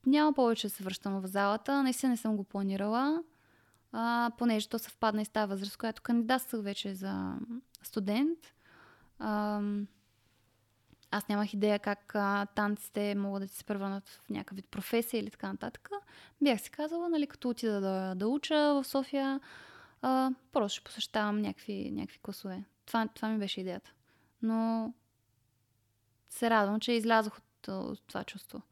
няма 0.07 0.33
повече 0.33 0.67
да 0.67 0.75
се 0.75 0.85
връщам 0.85 1.21
в 1.21 1.27
залата. 1.27 1.83
Наистина 1.83 2.11
не 2.11 2.17
съм 2.17 2.37
го 2.37 2.45
планирала, 2.45 3.23
а, 3.93 4.31
понеже 4.39 4.69
то 4.69 4.79
съвпадна 4.79 5.23
и 5.23 5.25
с 5.25 5.29
тази 5.29 5.49
възраст, 5.49 5.77
която 5.77 6.03
кандидатствах 6.03 6.63
вече 6.63 6.95
за 6.95 7.35
студент. 7.83 8.39
Ам, 9.19 9.87
аз 11.11 11.29
нямах 11.29 11.55
идея 11.55 11.79
как 11.79 12.15
а, 12.15 12.47
танците 12.47 13.15
могат 13.15 13.43
да 13.43 13.49
се 13.49 13.65
превърнат 13.65 14.09
в 14.09 14.31
някакъв 14.31 14.57
вид 14.57 14.67
професия 14.71 15.21
или 15.21 15.31
така 15.31 15.53
нататък. 15.53 15.91
Бях 16.43 16.61
си 16.61 16.71
казала, 16.71 17.09
нали, 17.09 17.27
като 17.27 17.49
отида 17.49 17.81
да, 17.81 18.15
да 18.15 18.29
уча 18.29 18.57
в 18.57 18.85
София, 18.85 19.41
а, 20.03 20.31
просто 20.53 20.77
ще 20.77 20.85
посещавам 20.85 21.39
някакви, 21.39 21.91
някакви 21.91 22.19
класове. 22.19 22.65
Това, 22.87 23.09
това 23.15 23.29
ми 23.29 23.39
беше 23.39 23.61
идеята. 23.61 23.93
Но 24.43 24.93
се 26.29 26.51
радвам, 26.51 26.81
че 26.81 26.93
излязох 26.93 27.39
от, 27.39 27.69
от 27.69 28.03
това 28.07 28.25
чувство. 28.25 28.63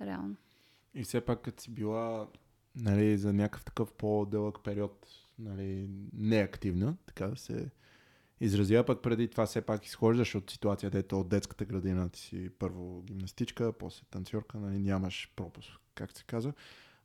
Реално. 0.00 0.36
И 0.94 1.02
все 1.04 1.20
пак, 1.20 1.42
като 1.42 1.62
си 1.62 1.70
била 1.70 2.28
нали, 2.76 3.18
за 3.18 3.32
някакъв 3.32 3.64
такъв 3.64 3.92
по-дълъг 3.92 4.58
период 4.64 5.06
нали, 5.38 5.88
неактивна, 6.12 6.96
така 7.06 7.26
да 7.26 7.36
се 7.36 7.70
изразя, 8.40 8.84
пък 8.86 9.02
преди 9.02 9.28
това 9.28 9.46
все 9.46 9.60
пак 9.60 9.86
изхождаш 9.86 10.34
от 10.34 10.50
ситуация, 10.50 10.90
дето 10.90 11.20
от 11.20 11.28
детската 11.28 11.64
градина 11.64 12.08
ти 12.08 12.20
си 12.20 12.50
първо 12.58 13.02
гимнастичка, 13.02 13.72
после 13.72 14.06
танцорка, 14.10 14.58
нали, 14.58 14.78
нямаш 14.78 15.32
пропуск, 15.36 15.72
как 15.94 16.16
се 16.16 16.24
казва. 16.24 16.52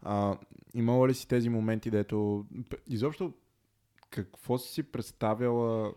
А, 0.01 0.37
имала 0.73 1.07
ли 1.07 1.13
си 1.13 1.27
тези 1.27 1.49
моменти, 1.49 1.91
дето 1.91 2.45
изобщо 2.87 3.33
какво 4.09 4.57
си 4.57 4.73
си 4.73 4.83
представяла, 4.83 5.93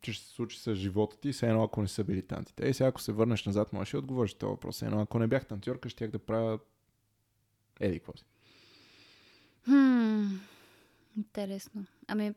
че 0.00 0.12
ще 0.12 0.24
се 0.24 0.30
случи 0.30 0.60
с 0.60 0.74
живота 0.74 1.20
ти, 1.20 1.32
все 1.32 1.48
едно 1.48 1.64
ако 1.64 1.82
не 1.82 1.88
са 1.88 2.04
били 2.04 2.22
танците? 2.22 2.66
Ей, 2.66 2.74
сега 2.74 2.88
ако 2.88 3.00
се 3.00 3.12
върнеш 3.12 3.46
назад, 3.46 3.72
можеш 3.72 3.92
да 3.92 3.98
отговориш 3.98 4.34
този 4.34 4.50
въпрос. 4.50 4.82
Едно 4.82 5.00
ако 5.00 5.18
не 5.18 5.26
бях 5.26 5.46
танцорка, 5.46 5.88
щях 5.88 6.10
да 6.10 6.18
правя 6.18 6.58
Еди, 7.80 7.98
какво 7.98 8.16
си? 8.16 8.24
Хм, 9.64 10.24
интересно. 11.16 11.84
Ами, 12.08 12.34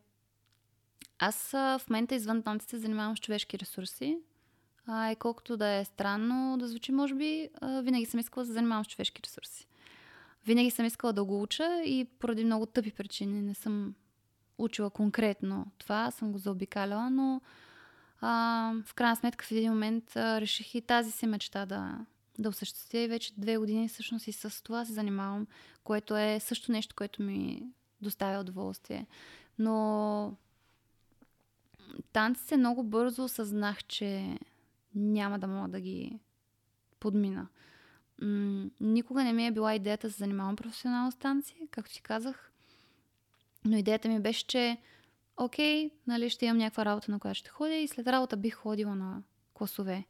аз 1.20 1.52
в 1.52 1.82
момента 1.90 2.16
извън 2.16 2.44
танците 2.44 2.70
се 2.70 2.80
занимавам 2.80 3.18
с 3.18 3.20
човешки 3.20 3.60
ресурси. 3.60 4.18
А, 4.88 5.12
и 5.12 5.16
колкото 5.16 5.58
да 5.58 5.68
е 5.68 5.86
странно 5.86 6.58
да 6.58 6.68
звучи, 6.68 6.92
може 6.92 7.16
би, 7.16 7.50
винаги 7.62 8.06
съм 8.06 8.20
искала 8.20 8.46
да 8.46 8.54
занимавам 8.54 8.86
с 8.86 8.88
човешки 8.88 9.22
ресурси. 9.24 9.68
Винаги 10.46 10.72
съм 10.72 10.86
искала 10.86 11.14
да 11.14 11.24
го 11.24 11.42
уча 11.42 11.82
и 11.86 12.08
поради 12.20 12.44
много 12.44 12.66
тъпи 12.66 12.92
причини 12.92 13.42
не 13.42 13.54
съм 13.54 13.96
учила 14.58 14.90
конкретно 14.90 15.66
това, 15.78 16.12
съм 16.12 16.32
го 16.32 16.38
заобикаляла, 16.38 17.10
но 17.10 17.42
а, 18.22 18.74
в 18.86 18.94
крайна 18.94 19.16
сметка 19.16 19.46
в 19.46 19.52
един 19.52 19.72
момент 19.72 20.16
а, 20.16 20.42
реших 20.42 20.76
и 20.76 20.82
тази 20.82 21.12
си 21.12 21.28
мечта 21.28 21.66
да, 21.66 22.06
да 22.40 22.50
осъществя 22.50 23.00
и 23.00 23.08
вече 23.08 23.34
две 23.38 23.58
години 23.58 23.88
всъщност 23.88 24.28
и 24.28 24.32
с 24.32 24.64
това 24.64 24.86
се 24.86 24.94
занимавам, 24.94 25.48
което 25.84 26.18
е 26.18 26.40
също 26.40 26.72
нещо, 26.72 26.96
което 26.96 27.22
ми 27.24 27.64
доставя 28.02 28.42
удоволствие. 28.42 29.08
Но 29.60 30.38
танците 32.14 32.58
много 32.58 32.84
бързо 32.84 33.24
осъзнах, 33.24 33.84
че 33.84 34.38
няма 34.96 35.40
да 35.40 35.48
мога 35.48 35.68
да 35.68 35.80
ги 35.80 36.20
подмина. 37.00 37.48
М- 38.22 38.70
никога 38.80 39.24
не 39.24 39.34
ми 39.34 39.48
е 39.48 39.52
била 39.52 39.76
идеята 39.76 40.08
да 40.08 40.14
се 40.14 40.18
занимавам 40.18 40.56
професионално 40.56 41.12
с 41.12 41.16
танци, 41.16 41.68
както 41.72 41.94
ти 41.94 42.02
казах. 42.02 42.52
Но 43.66 43.78
идеята 43.78 44.10
ми 44.10 44.20
беше, 44.20 44.48
че 44.48 44.78
окей, 45.38 45.92
нали, 46.08 46.30
ще 46.30 46.46
имам 46.46 46.58
някаква 46.58 46.86
работа, 46.86 47.12
на 47.12 47.20
която 47.20 47.40
ще 47.40 47.50
ходя 47.50 47.76
и 47.76 47.88
след 47.88 48.08
работа 48.08 48.38
бих 48.38 48.56
ходила 48.56 48.96
на 48.96 49.24
класове. 49.54 50.06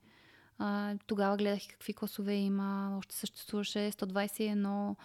А, 0.59 0.95
тогава 1.07 1.37
гледах 1.37 1.61
какви 1.69 1.93
класове 1.93 2.33
има, 2.33 2.95
още 2.97 3.15
съществуваше 3.15 3.79
121. 3.79 4.95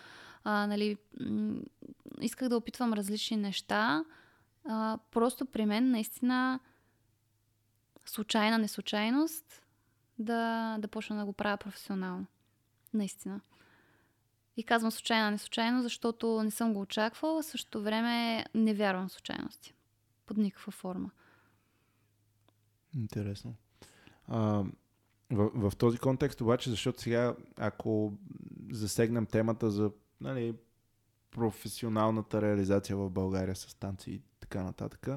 А, 0.44 0.66
нали, 0.66 0.96
исках 2.20 2.48
да 2.48 2.56
опитвам 2.56 2.92
различни 2.92 3.36
неща. 3.36 4.04
А, 4.68 4.98
просто 5.10 5.46
при 5.46 5.66
мен 5.66 5.90
наистина 5.90 6.60
случайна 8.06 8.58
неслучайност 8.58 9.62
да, 10.18 10.76
да 10.78 10.88
почна 10.88 11.16
да 11.16 11.24
го 11.24 11.32
правя 11.32 11.56
професионално. 11.56 12.26
Наистина. 12.94 13.40
И 14.56 14.64
казвам 14.64 14.90
случайна 14.90 15.30
неслучайно, 15.30 15.82
защото 15.82 16.42
не 16.42 16.50
съм 16.50 16.74
го 16.74 16.80
очаквала, 16.80 17.42
същото 17.42 17.82
време 17.82 18.44
не 18.54 18.74
вярвам 18.74 19.08
в 19.08 19.12
случайности. 19.12 19.74
Под 20.26 20.36
никаква 20.36 20.72
форма. 20.72 21.10
Интересно. 22.94 23.54
А, 24.28 24.64
в, 25.32 25.70
в 25.70 25.76
този 25.76 25.98
контекст 25.98 26.40
обаче, 26.40 26.70
защото 26.70 27.00
сега, 27.00 27.34
ако 27.56 28.12
засегнем 28.72 29.26
темата 29.26 29.70
за 29.70 29.90
нали, 30.20 30.54
професионалната 31.30 32.42
реализация 32.42 32.96
в 32.96 33.10
България 33.10 33.56
с 33.56 33.74
танци 33.74 34.10
и 34.10 34.20
така 34.40 34.62
нататък, 34.62 35.08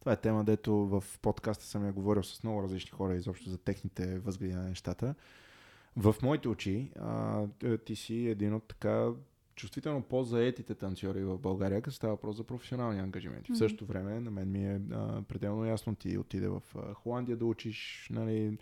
това 0.00 0.12
е 0.12 0.16
тема, 0.16 0.44
дето 0.44 0.74
в 0.74 1.04
подкаста 1.22 1.64
съм 1.64 1.86
я 1.86 1.92
говорил 1.92 2.22
с 2.22 2.42
много 2.42 2.62
различни 2.62 2.90
хора 2.90 3.14
изобщо 3.14 3.50
за 3.50 3.58
техните 3.58 4.18
възгледи 4.18 4.54
на 4.54 4.68
нещата. 4.68 5.14
В 5.96 6.14
моите 6.22 6.48
очи 6.48 6.90
а, 7.00 7.46
ти 7.84 7.96
си 7.96 8.14
един 8.14 8.54
от 8.54 8.68
така 8.68 9.10
чувствително 9.54 10.02
по-заетите 10.02 10.74
танцори 10.74 11.24
в 11.24 11.38
България, 11.38 11.82
като 11.82 11.96
става 11.96 12.12
въпрос 12.12 12.36
за 12.36 12.44
професионални 12.44 13.00
ангажименти. 13.00 13.52
Мгм. 13.52 13.56
В 13.56 13.58
същото 13.58 13.86
време, 13.86 14.20
на 14.20 14.30
мен 14.30 14.50
ми 14.50 14.66
е 14.66 14.80
а, 14.92 15.22
пределно 15.22 15.64
ясно, 15.64 15.94
ти 15.94 16.18
отиде 16.18 16.48
в 16.48 16.62
а, 16.76 16.94
Холандия 16.94 17.36
да 17.36 17.44
учиш, 17.44 18.08
нали, 18.10 18.58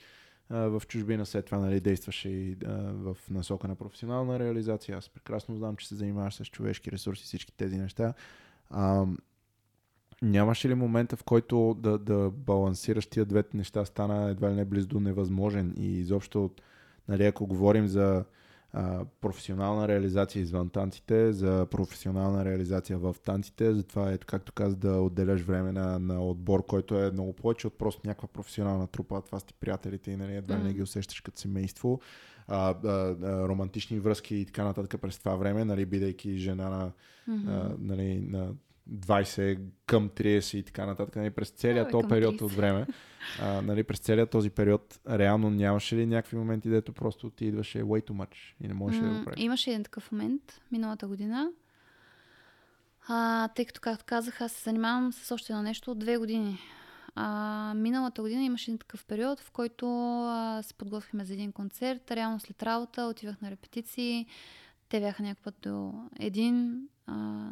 в 0.51 0.83
чужбина, 0.89 1.27
след 1.27 1.47
това 1.47 1.59
нали, 1.59 1.81
действаше 1.81 2.29
и 2.29 2.57
а, 2.67 2.73
в 2.93 3.17
насока 3.31 3.69
на 3.69 3.75
професионална 3.75 4.39
реализация. 4.39 4.99
Аз 4.99 5.09
прекрасно 5.09 5.57
знам, 5.57 5.77
че 5.77 5.89
се 5.89 5.95
занимаваш 5.95 6.35
с 6.35 6.45
човешки 6.45 6.93
ресурси, 6.93 7.25
всички 7.25 7.53
тези 7.53 7.77
неща. 7.77 8.15
А, 8.71 9.07
нямаше 10.23 10.69
ли 10.69 10.75
момента, 10.75 11.17
в 11.17 11.25
който 11.25 11.77
да, 11.79 11.99
да 11.99 12.31
балансираш 12.31 13.07
тия 13.07 13.25
двете 13.25 13.57
неща, 13.57 13.85
стана 13.85 14.31
едва 14.31 14.51
ли 14.51 14.55
не 14.55 14.65
близо 14.65 14.89
до 14.89 15.01
невъзможен 15.01 15.75
и 15.77 15.99
изобщо, 15.99 16.51
нали, 17.09 17.25
ако 17.25 17.47
говорим 17.47 17.87
за 17.87 18.25
а, 18.73 19.05
професионална 19.21 19.89
реализация 19.89 20.43
извън 20.43 20.71
танците, 20.71 21.33
за 21.33 21.67
професионална 21.71 22.45
реализация 22.45 22.99
в 22.99 23.17
танците, 23.25 23.75
затова 23.75 24.13
ето, 24.13 24.27
както 24.27 24.53
каза, 24.53 24.77
да 24.77 24.93
отделяш 25.01 25.43
време 25.43 25.73
на, 25.73 25.99
на 25.99 26.25
отбор, 26.25 26.67
който 26.67 26.99
е 26.99 27.11
много 27.11 27.33
повече 27.33 27.67
от 27.67 27.79
просто 27.79 28.01
някаква 28.05 28.29
професионална 28.29 28.87
трупа. 28.87 29.23
Това 29.27 29.39
сте 29.39 29.55
приятелите 29.61 30.11
и 30.11 30.17
нали, 30.17 30.37
едва 30.37 30.59
ли 30.59 30.63
не 30.63 30.73
ги 30.73 30.83
усещаш 30.83 31.21
като 31.21 31.41
семейство. 31.41 32.01
А, 32.49 32.75
а, 32.85 32.89
а, 32.89 33.49
романтични 33.49 33.99
връзки 33.99 34.37
и 34.37 34.47
така 34.47 34.65
нататък 34.65 35.01
през 35.01 35.19
това 35.19 35.35
време, 35.35 35.65
нали, 35.65 35.87
бидейки 35.87 36.37
жена 36.37 36.69
на, 36.69 36.93
Мгм. 37.27 37.49
а, 37.51 37.77
нали, 37.79 38.21
на 38.21 38.53
20 38.93 39.61
към 39.87 40.09
30 40.09 40.57
и 40.57 40.63
така 40.63 40.87
нататък. 40.87 41.17
Нали, 41.17 41.31
през 41.31 41.51
целият 41.51 41.91
този 41.91 42.09
период 42.09 42.35
30. 42.35 42.43
от 42.43 42.53
време, 42.53 42.87
а, 43.43 43.63
нали, 43.63 43.85
през 43.85 43.99
целият 43.99 44.31
този 44.31 44.51
период, 44.51 45.01
реално 45.09 45.51
нямаше 45.51 45.97
ли 45.97 46.07
някакви 46.07 46.37
моменти, 46.37 46.69
дето 46.69 46.93
просто 46.93 47.31
ти 47.31 47.47
идваше 47.47 47.83
way 47.83 48.09
too 48.09 48.13
much 48.13 48.37
и 48.61 48.69
не 48.69 48.75
можеш 48.75 49.01
да 49.01 49.07
М, 49.07 49.19
го 49.19 49.25
правиш? 49.25 49.41
Имаше 49.41 49.71
един 49.71 49.85
такъв 49.85 50.13
момент 50.13 50.61
миналата 50.73 51.09
година. 51.09 51.51
А, 53.09 53.49
тъй 53.49 53.65
като, 53.65 53.81
както 53.81 54.05
казах, 54.05 54.41
аз 54.41 54.53
се 54.53 54.63
занимавам 54.63 55.13
с 55.13 55.35
още 55.35 55.53
едно 55.53 55.63
нещо 55.63 55.91
от 55.91 55.99
две 55.99 56.17
години. 56.17 56.59
А, 57.15 57.75
миналата 57.77 58.23
година 58.23 58.43
имаше 58.43 58.71
един 58.71 58.79
такъв 58.79 59.05
период, 59.05 59.41
в 59.41 59.51
който 59.51 59.87
а, 60.25 60.63
се 60.63 60.75
подготвихме 60.75 61.25
за 61.25 61.33
един 61.33 61.53
концерт. 61.53 62.11
Реално 62.11 62.41
след 62.41 62.63
работа 62.63 63.03
отивах 63.03 63.41
на 63.41 63.51
репетиции. 63.51 64.27
Те 64.89 65.01
бяха 65.01 65.23
някакъв 65.23 65.45
път 65.45 65.55
до 65.63 65.93
един, 66.19 66.89
а, 67.07 67.51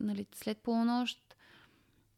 нали, 0.00 0.26
след 0.34 0.58
полунощ. 0.58 1.36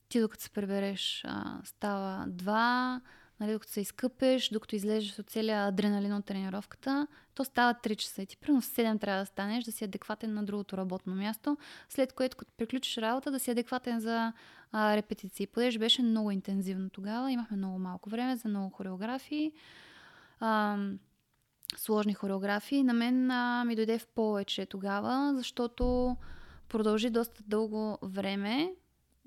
Ти 0.09 0.21
докато 0.21 0.43
се 0.43 0.51
прибереш, 0.51 1.25
а, 1.25 1.61
става 1.65 2.25
два, 2.29 3.01
нали, 3.41 3.53
докато 3.53 3.73
се 3.73 3.81
изкъпеш, 3.81 4.49
докато 4.49 4.77
излезеш 4.77 5.19
от 5.19 5.31
целия 5.31 5.67
адреналин 5.67 6.15
от 6.15 6.25
тренировката, 6.25 7.07
то 7.35 7.45
става 7.45 7.75
3 7.75 7.97
часа 7.97 8.23
и 8.23 8.27
ти 8.27 8.37
примерно 8.37 8.61
в 8.61 8.65
7 8.65 9.01
трябва 9.01 9.21
да 9.21 9.27
станеш, 9.27 9.65
да 9.65 9.73
си 9.73 9.85
адекватен 9.85 10.35
на 10.35 10.45
другото 10.45 10.77
работно 10.77 11.15
място, 11.15 11.57
след 11.89 12.13
което 12.13 12.37
като 12.37 12.53
приключиш 12.57 12.99
работа 12.99 13.31
да 13.31 13.39
си 13.39 13.51
адекватен 13.51 14.01
за 14.01 14.33
а, 14.73 14.97
репетиции. 14.97 15.47
Понеже 15.47 15.79
беше 15.79 16.03
много 16.03 16.31
интензивно 16.31 16.91
тогава, 16.91 17.33
имахме 17.33 17.57
много 17.57 17.79
малко 17.79 18.11
време 18.11 18.37
за 18.37 18.49
много 18.49 18.71
хореографии, 18.71 19.53
а, 20.41 20.79
сложни 21.77 22.15
хореографии. 22.15 22.83
На 22.83 22.93
мен 22.93 23.31
а, 23.31 23.65
ми 23.65 23.77
дойде 23.77 23.99
в 23.99 24.07
повече 24.07 24.67
тогава, 24.67 25.33
защото 25.37 26.17
продължи 26.69 27.11
доста 27.11 27.43
дълго 27.47 27.99
време 28.03 28.75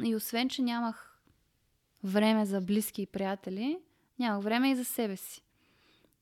и 0.04 0.16
освен, 0.16 0.50
че 0.50 0.62
нямах 0.62 1.22
време 2.04 2.46
за 2.46 2.62
близки 2.62 3.02
и 3.02 3.08
приятели, 3.08 3.80
нямах 4.20 4.44
време 4.44 4.72
и 4.72 4.76
за 4.76 4.86
себе 4.86 5.18
си. 5.18 5.44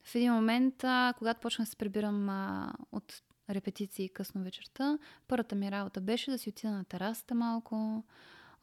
В 0.04 0.16
един 0.16 0.34
момент, 0.34 0.84
а, 0.84 1.14
когато 1.18 1.40
почнах 1.40 1.66
да 1.66 1.70
се 1.70 1.76
прибирам 1.76 2.30
а, 2.30 2.74
от 2.92 3.22
репетиции 3.50 4.10
късно 4.10 4.44
вечерта, 4.44 4.98
първата 5.28 5.56
ми 5.56 5.72
работа 5.72 6.02
беше 6.02 6.32
да 6.32 6.38
си 6.38 6.50
отида 6.50 6.72
на 6.72 6.84
терасата 6.84 7.36
малко, 7.36 8.04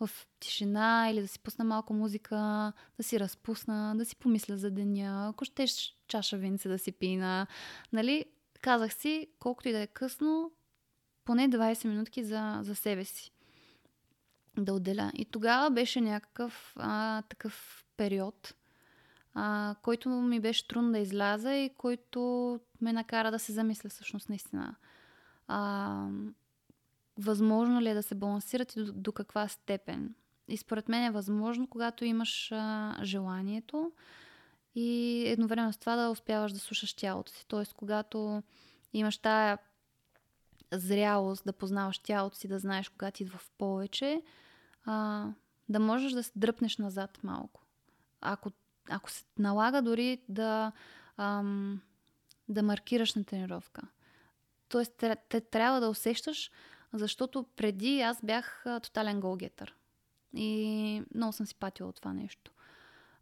в 0.00 0.10
тишина 0.40 1.08
или 1.10 1.20
да 1.20 1.28
си 1.28 1.38
пусна 1.38 1.64
малко 1.64 1.94
музика, 1.94 2.36
да 2.96 3.02
си 3.02 3.20
разпусна, 3.20 3.94
да 3.96 4.04
си 4.04 4.16
помисля 4.16 4.56
за 4.56 4.70
деня, 4.70 5.28
ако 5.28 5.44
щеш 5.44 5.96
чаша 6.08 6.36
винце 6.36 6.68
да 6.68 6.78
си 6.78 6.92
пина. 6.92 7.46
Нали? 7.92 8.24
Казах 8.60 8.94
си, 8.94 9.28
колкото 9.38 9.68
и 9.68 9.72
да 9.72 9.80
е 9.80 9.86
късно, 9.86 10.52
поне 11.24 11.50
20 11.50 11.88
минутки 11.88 12.24
за, 12.24 12.58
за 12.62 12.74
себе 12.74 13.04
си 13.04 13.32
да 14.58 14.74
отделя. 14.74 15.12
И 15.14 15.24
тогава 15.24 15.70
беше 15.70 16.00
някакъв 16.00 16.74
а, 16.76 17.22
такъв 17.22 17.84
период, 17.96 18.54
а, 19.34 19.74
който 19.82 20.08
ми 20.08 20.40
беше 20.40 20.68
трудно 20.68 20.92
да 20.92 20.98
изляза 20.98 21.54
и 21.54 21.74
който 21.74 22.60
ме 22.80 22.92
накара 22.92 23.30
да 23.30 23.38
се 23.38 23.52
замисля 23.52 23.88
всъщност 23.88 24.28
наистина. 24.28 24.74
А, 25.48 26.08
възможно 27.18 27.80
ли 27.80 27.88
е 27.88 27.94
да 27.94 28.02
се 28.02 28.14
балансират 28.14 28.76
и 28.76 28.84
до, 28.84 28.92
до 28.92 29.12
каква 29.12 29.48
степен? 29.48 30.14
И 30.48 30.56
според 30.56 30.88
мен 30.88 31.04
е 31.04 31.10
възможно, 31.10 31.66
когато 31.66 32.04
имаш 32.04 32.52
а, 32.52 32.94
желанието 33.02 33.92
и 34.74 35.22
едновременно 35.26 35.72
с 35.72 35.76
това 35.76 35.96
да 35.96 36.10
успяваш 36.10 36.52
да 36.52 36.58
слушаш 36.58 36.94
тялото 36.94 37.32
си. 37.32 37.44
Тоест, 37.48 37.72
когато 37.72 38.42
имаш 38.92 39.18
тая 39.18 39.58
зрялост 40.78 41.44
да 41.46 41.52
познаваш 41.52 41.98
тялото 41.98 42.36
си, 42.36 42.48
да 42.48 42.58
знаеш 42.58 42.88
кога 42.88 43.10
ти 43.10 43.22
идва 43.22 43.38
в 43.38 43.50
повече, 43.58 44.22
а, 44.84 45.28
да 45.68 45.80
можеш 45.80 46.12
да 46.12 46.22
се 46.22 46.32
дръпнеш 46.36 46.78
назад 46.78 47.18
малко. 47.22 47.60
Ако, 48.20 48.50
ако 48.88 49.10
се 49.10 49.24
налага 49.38 49.82
дори 49.82 50.22
да, 50.28 50.72
ам, 51.16 51.80
да 52.48 52.62
маркираш 52.62 53.14
на 53.14 53.24
тренировка. 53.24 53.82
Тоест, 54.68 55.04
те 55.28 55.40
трябва 55.40 55.80
да 55.80 55.88
усещаш, 55.88 56.50
защото 56.92 57.46
преди 57.56 58.00
аз 58.00 58.24
бях 58.24 58.64
тотален 58.82 59.20
голгетър. 59.20 59.74
И 60.34 61.02
много 61.14 61.32
съм 61.32 61.46
си 61.46 61.54
патила 61.54 61.88
от 61.88 61.96
това 61.96 62.12
нещо. 62.12 62.52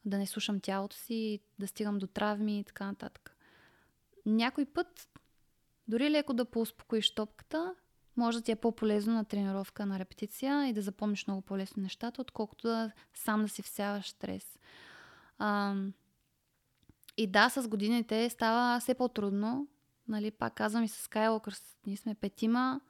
Да 0.04 0.18
не 0.18 0.26
слушам 0.26 0.60
тялото 0.60 0.96
си, 0.96 1.40
да 1.58 1.66
стигам 1.66 1.98
до 1.98 2.06
травми 2.06 2.60
и 2.60 2.64
така 2.64 2.86
нататък. 2.86 3.36
Някой 4.26 4.64
път, 4.64 5.08
дори 5.88 6.10
леко 6.10 6.34
да 6.34 6.44
поуспокоиш 6.44 7.14
топката, 7.14 7.74
може 8.16 8.38
да 8.38 8.44
ти 8.44 8.50
е 8.50 8.56
по-полезно 8.56 9.14
на 9.14 9.24
тренировка, 9.24 9.86
на 9.86 9.98
репетиция 9.98 10.66
и 10.66 10.72
да 10.72 10.82
запомниш 10.82 11.26
много 11.26 11.42
по-лесно 11.42 11.82
нещата, 11.82 12.20
отколкото 12.20 12.68
да 12.68 12.90
сам 13.14 13.42
да 13.42 13.48
си 13.48 13.62
всяваш 13.62 14.08
стрес. 14.08 14.58
А, 15.38 15.74
и 17.16 17.26
да, 17.26 17.48
с 17.48 17.68
годините 17.68 18.30
става 18.30 18.80
все 18.80 18.94
по-трудно. 18.94 19.68
Нали, 20.08 20.30
пак 20.30 20.54
казвам 20.54 20.84
и 20.84 20.88
с 20.88 21.08
Skywalkers, 21.08 21.62
ние 21.86 21.96
сме 21.96 22.14
петима, 22.14 22.80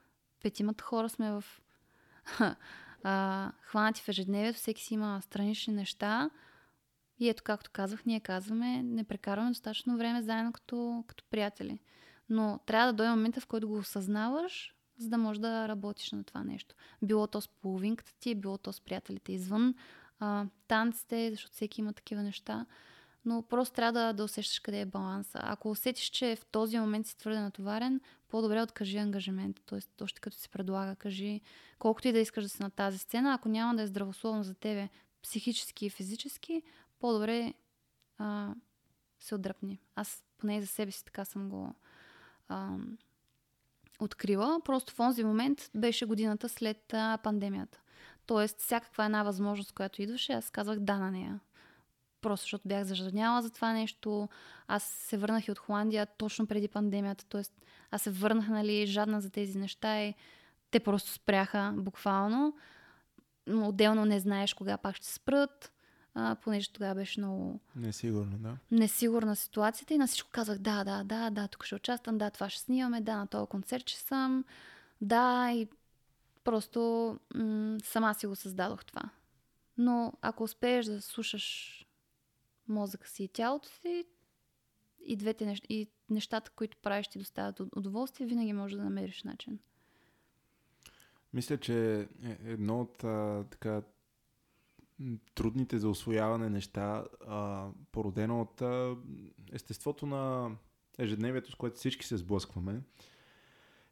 петимата 0.42 0.84
хора 0.84 1.08
сме 1.08 1.30
в 1.30 1.44
а, 3.02 3.52
хванати 3.62 4.02
в 4.02 4.08
ежедневието, 4.08 4.58
всеки 4.58 4.82
си 4.82 4.94
има 4.94 5.20
странични 5.22 5.74
неща. 5.74 6.30
И 7.18 7.28
ето, 7.28 7.42
както 7.42 7.70
казах, 7.72 8.06
ние 8.06 8.20
казваме, 8.20 8.82
не 8.82 9.04
прекарваме 9.04 9.50
достатъчно 9.50 9.96
време 9.96 10.22
заедно 10.22 10.52
като, 10.52 11.04
като 11.06 11.24
приятели. 11.30 11.78
Но 12.28 12.60
трябва 12.66 12.86
да 12.86 12.96
дойде 12.96 13.10
момента, 13.10 13.40
в 13.40 13.46
който 13.46 13.68
го 13.68 13.76
осъзнаваш, 13.76 14.74
за 14.98 15.08
да 15.08 15.18
можеш 15.18 15.40
да 15.40 15.68
работиш 15.68 16.12
на 16.12 16.24
това 16.24 16.44
нещо. 16.44 16.74
Било 17.02 17.26
то 17.26 17.40
с 17.40 17.48
половинката 17.48 18.12
ти, 18.20 18.34
било 18.34 18.58
то 18.58 18.72
с 18.72 18.80
приятелите 18.80 19.32
извън 19.32 19.74
а, 20.18 20.46
танците, 20.68 21.30
защото 21.30 21.52
всеки 21.52 21.80
има 21.80 21.92
такива 21.92 22.22
неща. 22.22 22.66
Но 23.24 23.42
просто 23.42 23.74
трябва 23.74 23.92
да, 23.92 24.12
да 24.12 24.24
усещаш 24.24 24.60
къде 24.60 24.80
е 24.80 24.86
баланса. 24.86 25.38
Ако 25.42 25.70
усетиш, 25.70 26.04
че 26.04 26.36
в 26.36 26.46
този 26.46 26.78
момент 26.78 27.06
си 27.06 27.16
твърде 27.16 27.40
натоварен, 27.40 28.00
по-добре 28.28 28.62
откажи 28.62 28.98
ангажимент. 28.98 29.60
Тоест, 29.66 30.00
още 30.00 30.20
като 30.20 30.36
се 30.36 30.48
предлага, 30.48 30.96
кажи 30.96 31.40
колкото 31.78 32.08
и 32.08 32.12
да 32.12 32.18
искаш 32.18 32.44
да 32.44 32.48
си 32.48 32.62
на 32.62 32.70
тази 32.70 32.98
сцена, 32.98 33.34
ако 33.34 33.48
няма 33.48 33.74
да 33.74 33.82
е 33.82 33.86
здравословно 33.86 34.42
за 34.42 34.54
тебе 34.54 34.88
психически 35.22 35.86
и 35.86 35.90
физически, 35.90 36.62
по-добре 37.00 37.54
а, 38.18 38.54
се 39.18 39.34
отдръпни. 39.34 39.80
Аз 39.94 40.24
поне 40.38 40.60
за 40.60 40.66
себе 40.66 40.90
си 40.90 41.04
така 41.04 41.24
съм 41.24 41.48
го 41.48 41.74
а, 42.52 42.76
открила. 44.00 44.60
Просто 44.64 44.92
в 44.92 45.00
онзи 45.00 45.24
момент 45.24 45.70
беше 45.74 46.06
годината 46.06 46.48
след 46.48 46.94
а, 46.94 47.18
пандемията. 47.22 47.80
Тоест, 48.26 48.60
всякаква 48.60 49.04
една 49.04 49.22
възможност, 49.22 49.72
която 49.72 50.02
идваше, 50.02 50.32
аз 50.32 50.50
казвах 50.50 50.78
да 50.78 50.98
на 50.98 51.10
нея. 51.10 51.40
Просто 52.20 52.44
защото 52.44 52.68
бях 52.68 52.84
зажадняла 52.84 53.42
за 53.42 53.50
това 53.50 53.72
нещо. 53.72 54.28
Аз 54.68 54.82
се 54.82 55.16
върнах 55.16 55.48
и 55.48 55.50
от 55.50 55.58
Холандия 55.58 56.06
точно 56.06 56.46
преди 56.46 56.68
пандемията. 56.68 57.24
Тоест, 57.28 57.52
аз 57.90 58.02
се 58.02 58.10
върнах, 58.10 58.48
нали, 58.48 58.86
жадна 58.86 59.20
за 59.20 59.30
тези 59.30 59.58
неща 59.58 60.02
и 60.02 60.14
те 60.70 60.80
просто 60.80 61.10
спряха 61.10 61.72
буквално. 61.76 62.56
Но 63.46 63.68
Отделно 63.68 64.04
не 64.04 64.20
знаеш 64.20 64.54
кога 64.54 64.78
пак 64.78 64.96
ще 64.96 65.06
спрат, 65.06 65.71
а, 66.14 66.34
понеже 66.34 66.72
тогава 66.72 66.94
беше 66.94 67.20
много 67.20 67.60
Несигурно, 67.76 68.38
да. 68.38 68.56
несигурна 68.70 69.36
ситуацията 69.36 69.94
и 69.94 69.98
на 69.98 70.06
всичко 70.06 70.30
казах 70.32 70.58
да, 70.58 70.84
да, 70.84 71.04
да, 71.04 71.30
да, 71.30 71.48
тук 71.48 71.64
ще 71.64 71.74
участвам, 71.74 72.18
да, 72.18 72.30
това 72.30 72.50
ще 72.50 72.60
снимаме, 72.60 73.00
да, 73.00 73.16
на 73.16 73.26
този 73.26 73.48
концерт 73.48 73.88
ще 73.88 74.00
съм, 74.00 74.44
да 75.00 75.50
и 75.52 75.68
просто 76.44 76.80
м- 77.34 77.78
сама 77.84 78.14
си 78.14 78.26
го 78.26 78.36
създадох 78.36 78.84
това. 78.84 79.02
Но 79.78 80.12
ако 80.20 80.44
успееш 80.44 80.86
да 80.86 81.02
слушаш 81.02 81.78
мозъка 82.68 83.08
си 83.08 83.24
и 83.24 83.28
тялото 83.28 83.68
си, 83.68 84.04
и 85.04 85.16
двете 85.16 85.46
неща, 85.46 85.66
и 85.68 85.88
нещата, 86.10 86.50
които 86.50 86.76
правиш 86.76 87.08
ти 87.08 87.18
доставят 87.18 87.60
уд- 87.60 87.76
удоволствие, 87.76 88.26
винаги 88.26 88.52
можеш 88.52 88.76
да 88.76 88.84
намериш 88.84 89.22
начин. 89.22 89.58
Мисля, 91.32 91.58
че 91.58 92.00
е 92.00 92.38
едно 92.44 92.80
от 92.80 93.04
а, 93.04 93.44
така 93.50 93.82
трудните 95.34 95.78
за 95.78 95.88
освояване 95.88 96.50
неща, 96.50 97.04
а, 97.26 97.68
породено 97.92 98.40
от 98.40 98.62
а, 98.62 98.96
естеството 99.52 100.06
на 100.06 100.50
ежедневието, 100.98 101.50
с 101.50 101.54
което 101.54 101.76
всички 101.76 102.06
се 102.06 102.16
сблъскваме, 102.16 102.80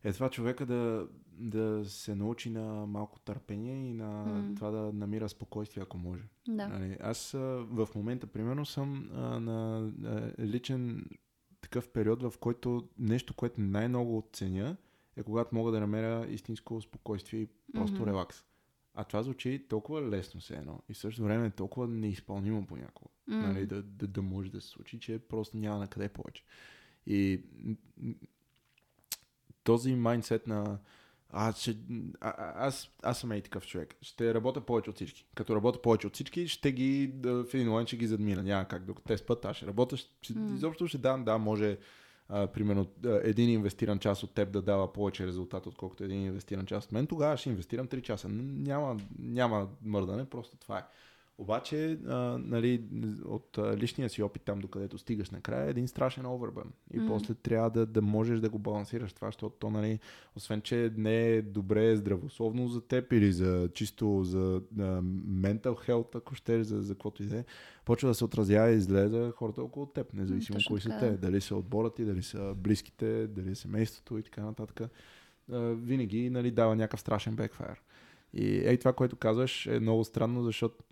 е 0.04 0.12
това 0.12 0.30
човека 0.30 0.66
да, 0.66 1.08
да 1.32 1.84
се 1.84 2.14
научи 2.14 2.50
на 2.50 2.86
малко 2.86 3.18
търпение 3.18 3.90
и 3.90 3.92
на 3.92 4.24
М. 4.24 4.54
това 4.56 4.70
да 4.70 4.92
намира 4.92 5.28
спокойствие, 5.28 5.82
ако 5.82 5.98
може. 5.98 6.22
Да. 6.48 6.68
Нали, 6.68 6.96
аз 7.00 7.34
а, 7.34 7.38
в 7.70 7.88
момента, 7.94 8.26
примерно, 8.26 8.66
съм 8.66 9.10
а, 9.14 9.40
на 9.40 9.90
а, 10.04 10.42
личен 10.42 11.04
такъв 11.60 11.88
период, 11.88 12.22
в 12.22 12.38
който 12.40 12.88
нещо, 12.98 13.34
което 13.34 13.60
най-много 13.60 14.18
оценя, 14.18 14.76
е 15.16 15.22
когато 15.22 15.54
мога 15.54 15.72
да 15.72 15.80
намеря 15.80 16.26
истинско 16.28 16.80
спокойствие 16.80 17.40
и 17.40 17.48
просто 17.74 17.96
Мгм. 18.00 18.10
релакс. 18.10 18.44
А 18.94 19.04
това 19.04 19.22
звучи 19.22 19.66
толкова 19.68 20.08
лесно 20.08 20.40
се 20.40 20.54
едно 20.54 20.82
и 20.88 20.94
в 20.94 20.98
същото 20.98 21.24
време 21.24 21.46
е 21.46 21.50
толкова 21.50 21.88
неизпълнимо 21.88 22.66
понякога. 22.66 23.10
М. 23.26 23.36
Нали, 23.36 23.66
да, 23.66 23.82
да, 23.82 24.06
да 24.06 24.22
може 24.22 24.50
да 24.50 24.60
се 24.60 24.68
случи, 24.68 25.00
че 25.00 25.18
просто 25.18 25.56
няма 25.56 25.78
на 25.78 25.88
къде 25.88 26.08
повече. 26.08 26.44
И 27.06 27.42
този 29.64 29.94
майндсет 29.94 30.46
на 30.46 30.78
аз, 31.32 31.60
ще, 31.60 31.76
а, 32.20 32.66
аз, 32.66 32.90
аз 33.02 33.20
съм 33.20 33.32
ей 33.32 33.42
такъв 33.42 33.66
човек. 33.66 33.94
Ще 34.02 34.34
работя 34.34 34.60
повече 34.60 34.90
от 34.90 34.96
всички. 34.96 35.26
Като 35.34 35.56
работя 35.56 35.82
повече 35.82 36.06
от 36.06 36.14
всички, 36.14 36.48
ще 36.48 36.72
ги 36.72 37.12
в 37.24 37.46
един 37.54 37.68
момент 37.68 37.88
ще 37.88 37.96
ги 37.96 38.06
задмина. 38.06 38.42
Няма 38.42 38.68
как, 38.68 38.84
докато 38.84 39.08
те 39.08 39.18
спът, 39.18 39.44
аз 39.44 39.56
ще 39.56 39.66
работя. 39.66 39.96
Ще, 39.96 40.34
mm. 40.34 40.54
Изобщо 40.54 40.86
ще 40.86 40.98
дам, 40.98 41.24
да, 41.24 41.38
може 41.38 41.78
а, 42.30 42.46
примерно 42.46 42.86
един 43.04 43.50
инвестиран 43.50 43.98
час 43.98 44.22
от 44.22 44.34
теб 44.34 44.50
да 44.50 44.62
дава 44.62 44.92
повече 44.92 45.26
резултат, 45.26 45.66
отколкото 45.66 46.04
един 46.04 46.26
инвестиран 46.26 46.66
час 46.66 46.84
от 46.84 46.92
мен, 46.92 47.06
тогава 47.06 47.36
ще 47.36 47.48
инвестирам 47.48 47.88
3 47.88 48.02
часа. 48.02 48.28
Няма, 48.28 48.96
няма 49.18 49.68
мърдане, 49.84 50.24
просто 50.24 50.56
това 50.56 50.78
е. 50.78 50.82
Обаче, 51.40 51.98
а, 52.06 52.38
нали, 52.38 52.82
от 53.24 53.58
а, 53.58 53.76
личния 53.76 54.08
си 54.08 54.22
опит 54.22 54.42
там, 54.42 54.58
докъдето 54.58 54.98
стигаш 54.98 55.30
накрая, 55.30 55.66
е 55.66 55.70
един 55.70 55.88
страшен 55.88 56.26
овербън. 56.26 56.72
И 56.94 57.00
mm. 57.00 57.08
после 57.08 57.34
трябва 57.34 57.70
да, 57.70 57.86
да 57.86 58.02
можеш 58.02 58.40
да 58.40 58.48
го 58.48 58.58
балансираш 58.58 59.12
това, 59.12 59.28
защото 59.28 59.56
то, 59.58 59.70
нали, 59.70 59.98
освен, 60.36 60.60
че 60.60 60.92
не 60.96 61.26
е 61.26 61.42
добре 61.42 61.96
здравословно 61.96 62.68
за 62.68 62.80
теб 62.80 63.12
или 63.12 63.32
за 63.32 63.68
чисто 63.74 64.24
за 64.24 64.62
а, 64.78 64.82
mental 65.42 65.88
health, 65.88 66.16
ако 66.16 66.34
ще, 66.34 66.64
за, 66.64 66.82
за 66.82 66.94
каквото 66.94 67.22
и 67.22 67.26
да 67.26 67.38
е, 67.38 67.44
почва 67.84 68.08
да 68.08 68.14
се 68.14 68.24
отразява 68.24 68.70
и 68.70 68.76
излезе 68.76 69.32
хората 69.36 69.62
около 69.62 69.86
теб, 69.86 70.12
независимо 70.14 70.58
mm, 70.58 70.66
кои 70.66 70.80
са 70.80 70.96
те. 71.00 71.10
Дали 71.10 71.40
са 71.40 71.56
отборът 71.56 71.94
ти, 71.94 72.04
дали 72.04 72.22
са 72.22 72.54
близките, 72.56 73.26
дали 73.26 73.50
е 73.50 73.54
семейството 73.54 74.18
и 74.18 74.22
така 74.22 74.42
нататък. 74.42 74.80
А, 75.52 75.58
винаги 75.58 76.30
нали, 76.30 76.50
дава 76.50 76.76
някакъв 76.76 77.00
страшен 77.00 77.36
бекфайр. 77.36 77.82
И 78.34 78.44
ей 78.44 78.78
това, 78.78 78.92
което 78.92 79.16
казваш 79.16 79.66
е 79.66 79.80
много 79.80 80.04
странно, 80.04 80.42
защото 80.42 80.84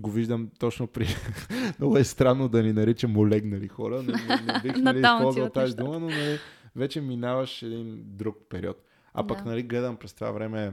го 0.00 0.10
виждам 0.10 0.48
точно 0.58 0.86
при... 0.86 1.06
Много 1.78 1.98
е 1.98 2.04
странно 2.04 2.48
да 2.48 2.62
ни 2.62 2.72
наричам 2.72 3.16
олегнали 3.16 3.68
хора. 3.68 4.02
Не, 4.02 4.12
не, 4.12 4.52
не 4.52 4.60
бих 4.62 4.76
нали, 4.76 4.98
използвал 4.98 5.50
тази 5.50 5.76
дума, 5.76 5.98
но 5.98 6.06
нали, 6.06 6.38
вече 6.76 7.00
минаваш 7.00 7.62
един 7.62 8.02
друг 8.06 8.36
период. 8.48 8.84
А 9.14 9.26
пък, 9.26 9.38
да. 9.38 9.50
нали, 9.50 9.62
гледам 9.62 9.96
през 9.96 10.14
това 10.14 10.30
време 10.30 10.72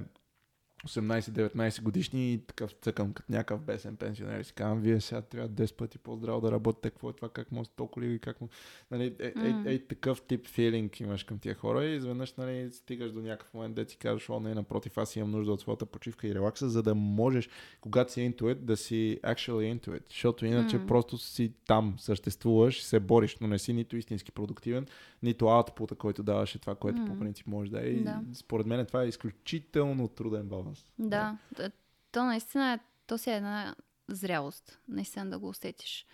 18-19 0.88 1.82
годишни 1.82 2.34
и 2.34 2.38
такъв 2.38 2.72
цъкам 2.72 3.14
като 3.14 3.32
някакъв 3.32 3.62
бесен 3.62 3.96
пенсионер 3.96 4.40
и 4.40 4.44
си 4.44 4.54
казвам, 4.54 4.82
вие 4.82 5.02
сега 5.02 5.22
трябва 5.22 5.50
10 5.50 5.74
пъти 5.74 5.98
по-здраво 5.98 6.42
да 6.42 6.52
работите, 6.52 6.90
какво 6.90 7.10
е 7.10 7.14
това, 7.14 7.30
как 7.30 7.52
може 7.52 7.70
толкова 7.70 8.06
ли, 8.06 8.20
как 8.20 8.42
му... 8.42 8.50
Нали, 8.92 9.16
е, 9.20 9.34
mm. 9.34 9.68
е, 9.68 9.74
е, 9.74 9.80
такъв 9.80 10.22
тип 10.22 10.48
филинг 10.48 11.00
имаш 11.00 11.24
към 11.24 11.40
тия 11.40 11.56
хора 11.56 11.86
и 11.86 11.96
изведнъж 11.96 12.34
нали, 12.34 12.72
стигаш 12.72 13.12
до 13.12 13.22
някакъв 13.22 13.54
момент, 13.54 13.76
де 13.76 13.86
ти 13.86 13.98
кажеш, 13.98 14.30
о, 14.30 14.40
не, 14.40 14.56
напротив, 14.56 14.98
аз 14.98 15.16
имам 15.16 15.32
нужда 15.32 15.54
от 15.54 15.62
своята 15.62 15.86
почивка 15.86 16.28
и 16.28 16.36
релакса, 16.36 16.70
за 16.70 16.84
да 16.84 16.96
можеш, 16.96 17.50
когато 17.82 18.12
си 18.12 18.20
into 18.20 18.42
it, 18.42 18.56
да 18.56 18.78
си 18.78 19.20
actually 19.24 19.80
into 19.80 20.00
it, 20.00 20.04
защото 20.10 20.46
иначе 20.46 20.80
mm. 20.80 20.88
просто 20.88 21.18
си 21.18 21.54
там, 21.68 21.96
съществуваш, 21.98 22.84
се 22.84 23.00
бориш, 23.00 23.38
но 23.42 23.48
не 23.48 23.60
си 23.60 23.74
нито 23.74 23.98
истински 23.98 24.32
продуктивен, 24.32 24.88
нито 25.24 25.48
аутпута, 25.48 25.96
който 25.96 26.24
даваше 26.24 26.60
това, 26.60 26.76
което 26.76 27.02
mm. 27.02 27.08
по 27.08 27.20
принцип 27.20 27.48
може 27.48 27.72
да 27.72 27.88
е. 27.88 27.90
И 27.90 28.04
да. 28.04 28.22
според 28.34 28.68
мен 28.68 28.86
това 28.86 29.04
е 29.04 29.08
изключително 29.08 30.08
труден 30.08 30.48
баланс. 30.48 30.86
Да, 31.00 31.38
да. 31.58 31.72
то 32.12 32.26
наистина 32.26 32.74
е, 32.74 32.80
то 33.08 33.18
си 33.18 33.30
е 33.30 33.36
една 33.36 33.76
зрялост, 34.08 34.80
наистина 34.88 35.30
да 35.30 35.40
го 35.40 35.50
усетиш. 35.50 36.06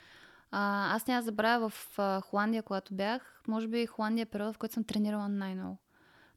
А, 0.52 0.96
аз 0.96 1.08
няма 1.08 1.22
забравя 1.22 1.70
в 1.70 2.00
а, 2.00 2.22
Холандия, 2.22 2.64
когато 2.64 2.94
бях, 2.94 3.42
може 3.48 3.68
би 3.68 3.86
Холандия 3.86 4.24
е 4.24 4.26
период, 4.26 4.56
в 4.56 4.58
който 4.58 4.74
съм 4.74 4.84
тренирала 4.84 5.30
най-много. 5.30 5.78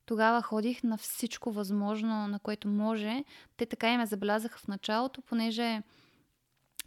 Тогава 0.06 0.42
ходих 0.42 0.82
на 0.82 0.98
всичко 0.98 1.52
възможно, 1.52 2.28
на 2.28 2.38
което 2.38 2.68
може. 2.68 3.24
Те 3.56 3.66
така 3.66 3.92
и 3.92 3.96
ме 3.96 4.06
забелязаха 4.06 4.58
в 4.58 4.68
началото, 4.68 5.22
понеже 5.22 5.82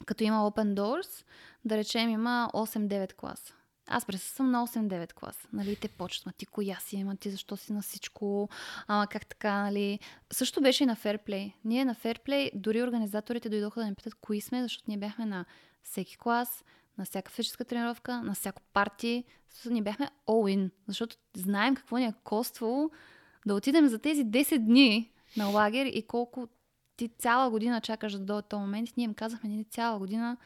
като 0.06 0.24
има 0.24 0.52
Open 0.52 0.74
Doors, 0.74 1.26
да 1.66 1.78
речем 1.78 2.10
има 2.10 2.50
8-9 2.54 3.14
класа. 3.14 3.54
Аз 3.88 4.06
присъствам 4.06 4.52
на 4.52 4.68
8-9 4.68 5.14
клас. 5.14 5.48
Нали, 5.54 5.76
те 5.76 5.88
почват, 5.88 6.26
ма 6.26 6.32
ти 6.32 6.46
коя 6.46 6.76
си, 6.76 7.02
ама 7.02 7.16
ти 7.16 7.30
защо 7.30 7.58
си 7.58 7.74
на 7.74 7.82
всичко, 7.82 8.50
ама 8.88 9.08
как 9.08 9.26
така, 9.26 9.62
нали. 9.62 10.00
Също 10.34 10.62
беше 10.62 10.84
и 10.84 10.88
на 10.88 10.96
Fairplay. 10.96 11.54
Ние 11.66 11.86
на 11.86 11.96
Fairplay, 11.96 12.52
дори 12.56 12.84
организаторите 12.84 13.50
дойдоха 13.50 13.80
да 13.80 13.86
ни 13.86 13.96
питат 13.96 14.16
кои 14.16 14.42
сме, 14.42 14.62
защото 14.62 14.84
ние 14.88 14.98
бяхме 14.98 15.26
на 15.26 15.46
всеки 15.84 16.18
клас, 16.18 16.64
на 16.98 17.06
всяка 17.06 17.32
физическа 17.32 17.66
тренировка, 17.66 18.22
на 18.22 18.34
всяко 18.34 18.62
парти. 18.74 19.24
Ние 19.66 19.82
бяхме 19.82 20.10
all-in, 20.28 20.72
защото 20.88 21.16
знаем 21.36 21.76
какво 21.76 21.98
ни 21.98 22.06
е 22.06 22.14
коствало 22.24 22.90
да 23.46 23.56
отидем 23.56 23.88
за 23.88 24.00
тези 24.00 24.26
10 24.26 24.58
дни 24.58 25.12
на 25.38 25.46
лагер 25.46 25.86
и 25.86 26.08
колко 26.08 26.48
ти 26.98 27.10
цяла 27.10 27.50
година 27.50 27.82
чакаш 27.82 28.14
да 28.14 28.20
дойде 28.20 28.48
този 28.48 28.62
момент. 28.62 28.90
Ние 28.98 29.04
им 29.04 29.14
казахме, 29.14 29.50
ние 29.50 29.64
цяла 29.64 30.00
година 30.00 30.38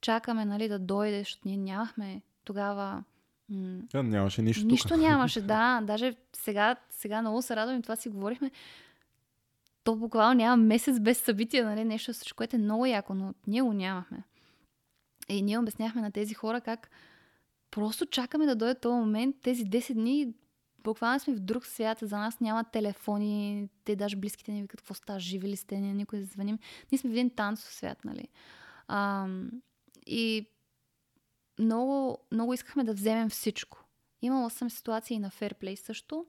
чакаме 0.00 0.44
нали, 0.44 0.68
да 0.68 0.78
дойде, 0.78 1.18
защото 1.18 1.48
ние 1.48 1.56
нямахме 1.56 2.22
тогава... 2.44 3.04
М- 3.50 3.80
да, 3.92 4.02
нямаше 4.02 4.42
нищо. 4.42 4.66
Нищо 4.66 4.88
тук. 4.88 4.98
нямаше, 4.98 5.40
да. 5.46 5.80
Даже 5.80 6.14
сега, 6.32 6.76
сега 6.90 7.20
много 7.20 7.42
се 7.42 7.56
радвам 7.56 7.78
и 7.78 7.82
това 7.82 7.96
си 7.96 8.08
говорихме. 8.08 8.50
То 9.84 9.96
буквално 9.96 10.34
няма 10.34 10.56
месец 10.56 11.00
без 11.00 11.18
събития, 11.18 11.64
нали? 11.64 11.84
Нещо, 11.84 12.12
което 12.36 12.56
е 12.56 12.58
много 12.58 12.86
яко, 12.86 13.14
но 13.14 13.34
ние 13.46 13.62
го 13.62 13.72
нямахме. 13.72 14.22
И 15.28 15.42
ние 15.42 15.58
обясняхме 15.58 16.02
на 16.02 16.10
тези 16.10 16.34
хора 16.34 16.60
как 16.60 16.90
просто 17.70 18.06
чакаме 18.06 18.46
да 18.46 18.56
дойде 18.56 18.80
този 18.80 18.94
момент, 18.94 19.36
тези 19.42 19.64
10 19.64 19.94
дни 19.94 20.34
буквално 20.84 21.20
сме 21.20 21.34
в 21.34 21.40
друг 21.40 21.66
свят, 21.66 21.98
за 22.02 22.18
нас 22.18 22.40
няма 22.40 22.64
телефони, 22.64 23.68
те 23.84 23.96
даже 23.96 24.16
близките 24.16 24.52
ни 24.52 24.62
викат 24.62 24.80
какво 24.80 24.94
става, 24.94 25.20
живи 25.20 25.48
ли 25.48 25.56
сте, 25.56 25.78
никой 25.78 26.18
да 26.18 26.24
звъним. 26.24 26.58
Ние 26.92 26.98
сме 26.98 27.10
в 27.10 27.12
един 27.12 27.30
танцов 27.30 27.72
свят, 27.72 28.04
нали? 28.04 28.28
А, 28.88 29.28
и 30.06 30.46
много, 31.60 32.18
много 32.32 32.54
искахме 32.54 32.84
да 32.84 32.94
вземем 32.94 33.30
всичко. 33.30 33.84
Имала 34.22 34.50
съм 34.50 34.70
ситуации 34.70 35.18
на 35.18 35.30
Fairplay 35.30 35.74
също. 35.74 36.26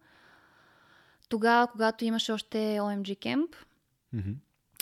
Тогава, 1.29 1.67
когато 1.67 2.05
имаше 2.05 2.31
още 2.31 2.57
OMG 2.57 3.17
Camp, 3.17 3.55
mm-hmm. 4.15 4.35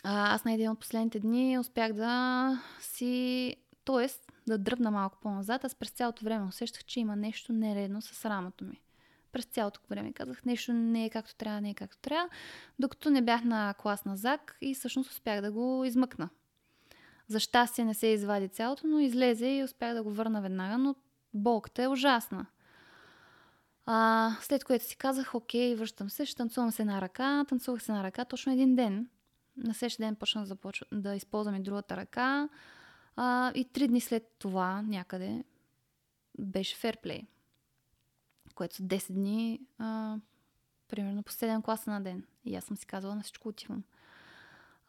аз 0.04 0.46
на 0.46 0.54
един 0.54 0.72
от 0.72 0.80
последните 0.80 1.20
дни 1.20 1.60
успях 1.60 1.94
да 1.94 2.64
си... 2.80 3.56
Тоест, 3.84 4.32
да 4.48 4.58
дръпна 4.58 4.92
малко 4.92 5.18
по-назад. 5.22 5.64
Аз 5.64 5.76
през 5.76 5.90
цялото 5.90 6.26
време 6.26 6.46
усещах, 6.46 6.86
че 6.86 7.00
има 7.00 7.16
нещо 7.16 7.54
нередно 7.54 8.02
с 8.02 8.26
рамото 8.26 8.66
ми. 8.66 8.82
През 9.32 9.46
цялото 9.46 9.80
време 9.90 10.14
казах, 10.14 10.46
нещо 10.46 10.74
не 10.74 11.06
е 11.06 11.10
както 11.10 11.36
трябва, 11.36 11.62
не 11.62 11.70
е 11.70 11.74
както 11.74 11.98
трябва, 11.98 12.30
докато 12.80 13.10
не 13.10 13.22
бях 13.22 13.44
на 13.44 13.74
клас 13.74 14.06
на 14.06 14.18
ЗАК 14.18 14.58
и 14.62 14.76
всъщност 14.76 15.12
успях 15.12 15.42
да 15.42 15.52
го 15.52 15.86
измъкна. 15.86 16.30
За 17.30 17.40
щастие 17.40 17.86
не 17.86 17.94
се 17.94 18.08
извади 18.08 18.48
цялото, 18.48 18.88
но 18.88 19.00
излезе 19.00 19.48
и 19.48 19.64
успях 19.64 19.94
да 19.94 20.04
го 20.04 20.12
върна 20.12 20.42
веднага, 20.42 20.78
но 20.78 20.96
болката 21.34 21.84
е 21.84 21.88
ужасна. 21.88 22.46
А, 23.86 24.32
след 24.42 24.64
което 24.64 24.86
си 24.86 24.96
казах, 24.96 25.36
окей, 25.36 25.76
връщам 25.76 26.10
се, 26.10 26.26
ще 26.26 26.36
танцувам 26.36 26.72
се 26.72 26.86
на 26.86 27.02
ръка. 27.02 27.46
Танцувах 27.50 27.84
се 27.84 27.92
на 27.92 28.04
ръка 28.04 28.26
точно 28.26 28.52
един 28.52 28.76
ден. 28.76 29.10
На 29.58 29.74
следващия 29.74 30.08
ден 30.08 30.16
почнах 30.16 30.44
да, 30.44 30.48
започва, 30.48 30.88
да 30.92 31.16
използвам 31.16 31.56
и 31.56 31.64
другата 31.64 31.98
ръка. 31.98 32.50
А, 33.16 33.52
и 33.56 33.66
три 33.66 33.88
дни 33.88 34.02
след 34.02 34.36
това 34.40 34.82
някъде 34.82 35.44
беше 36.40 36.76
ферплей, 36.76 37.28
което 38.56 38.76
са 38.76 38.84
10 38.84 39.14
дни, 39.14 39.62
а, 39.78 40.18
примерно 40.88 41.24
по 41.24 41.32
7 41.32 41.64
класа 41.64 41.92
на 41.92 42.02
ден. 42.02 42.24
И 42.46 42.56
аз 42.56 42.64
съм 42.64 42.78
си 42.78 42.86
казала, 42.86 43.16
на 43.16 43.22
всичко 43.22 43.48
отивам. 43.48 43.84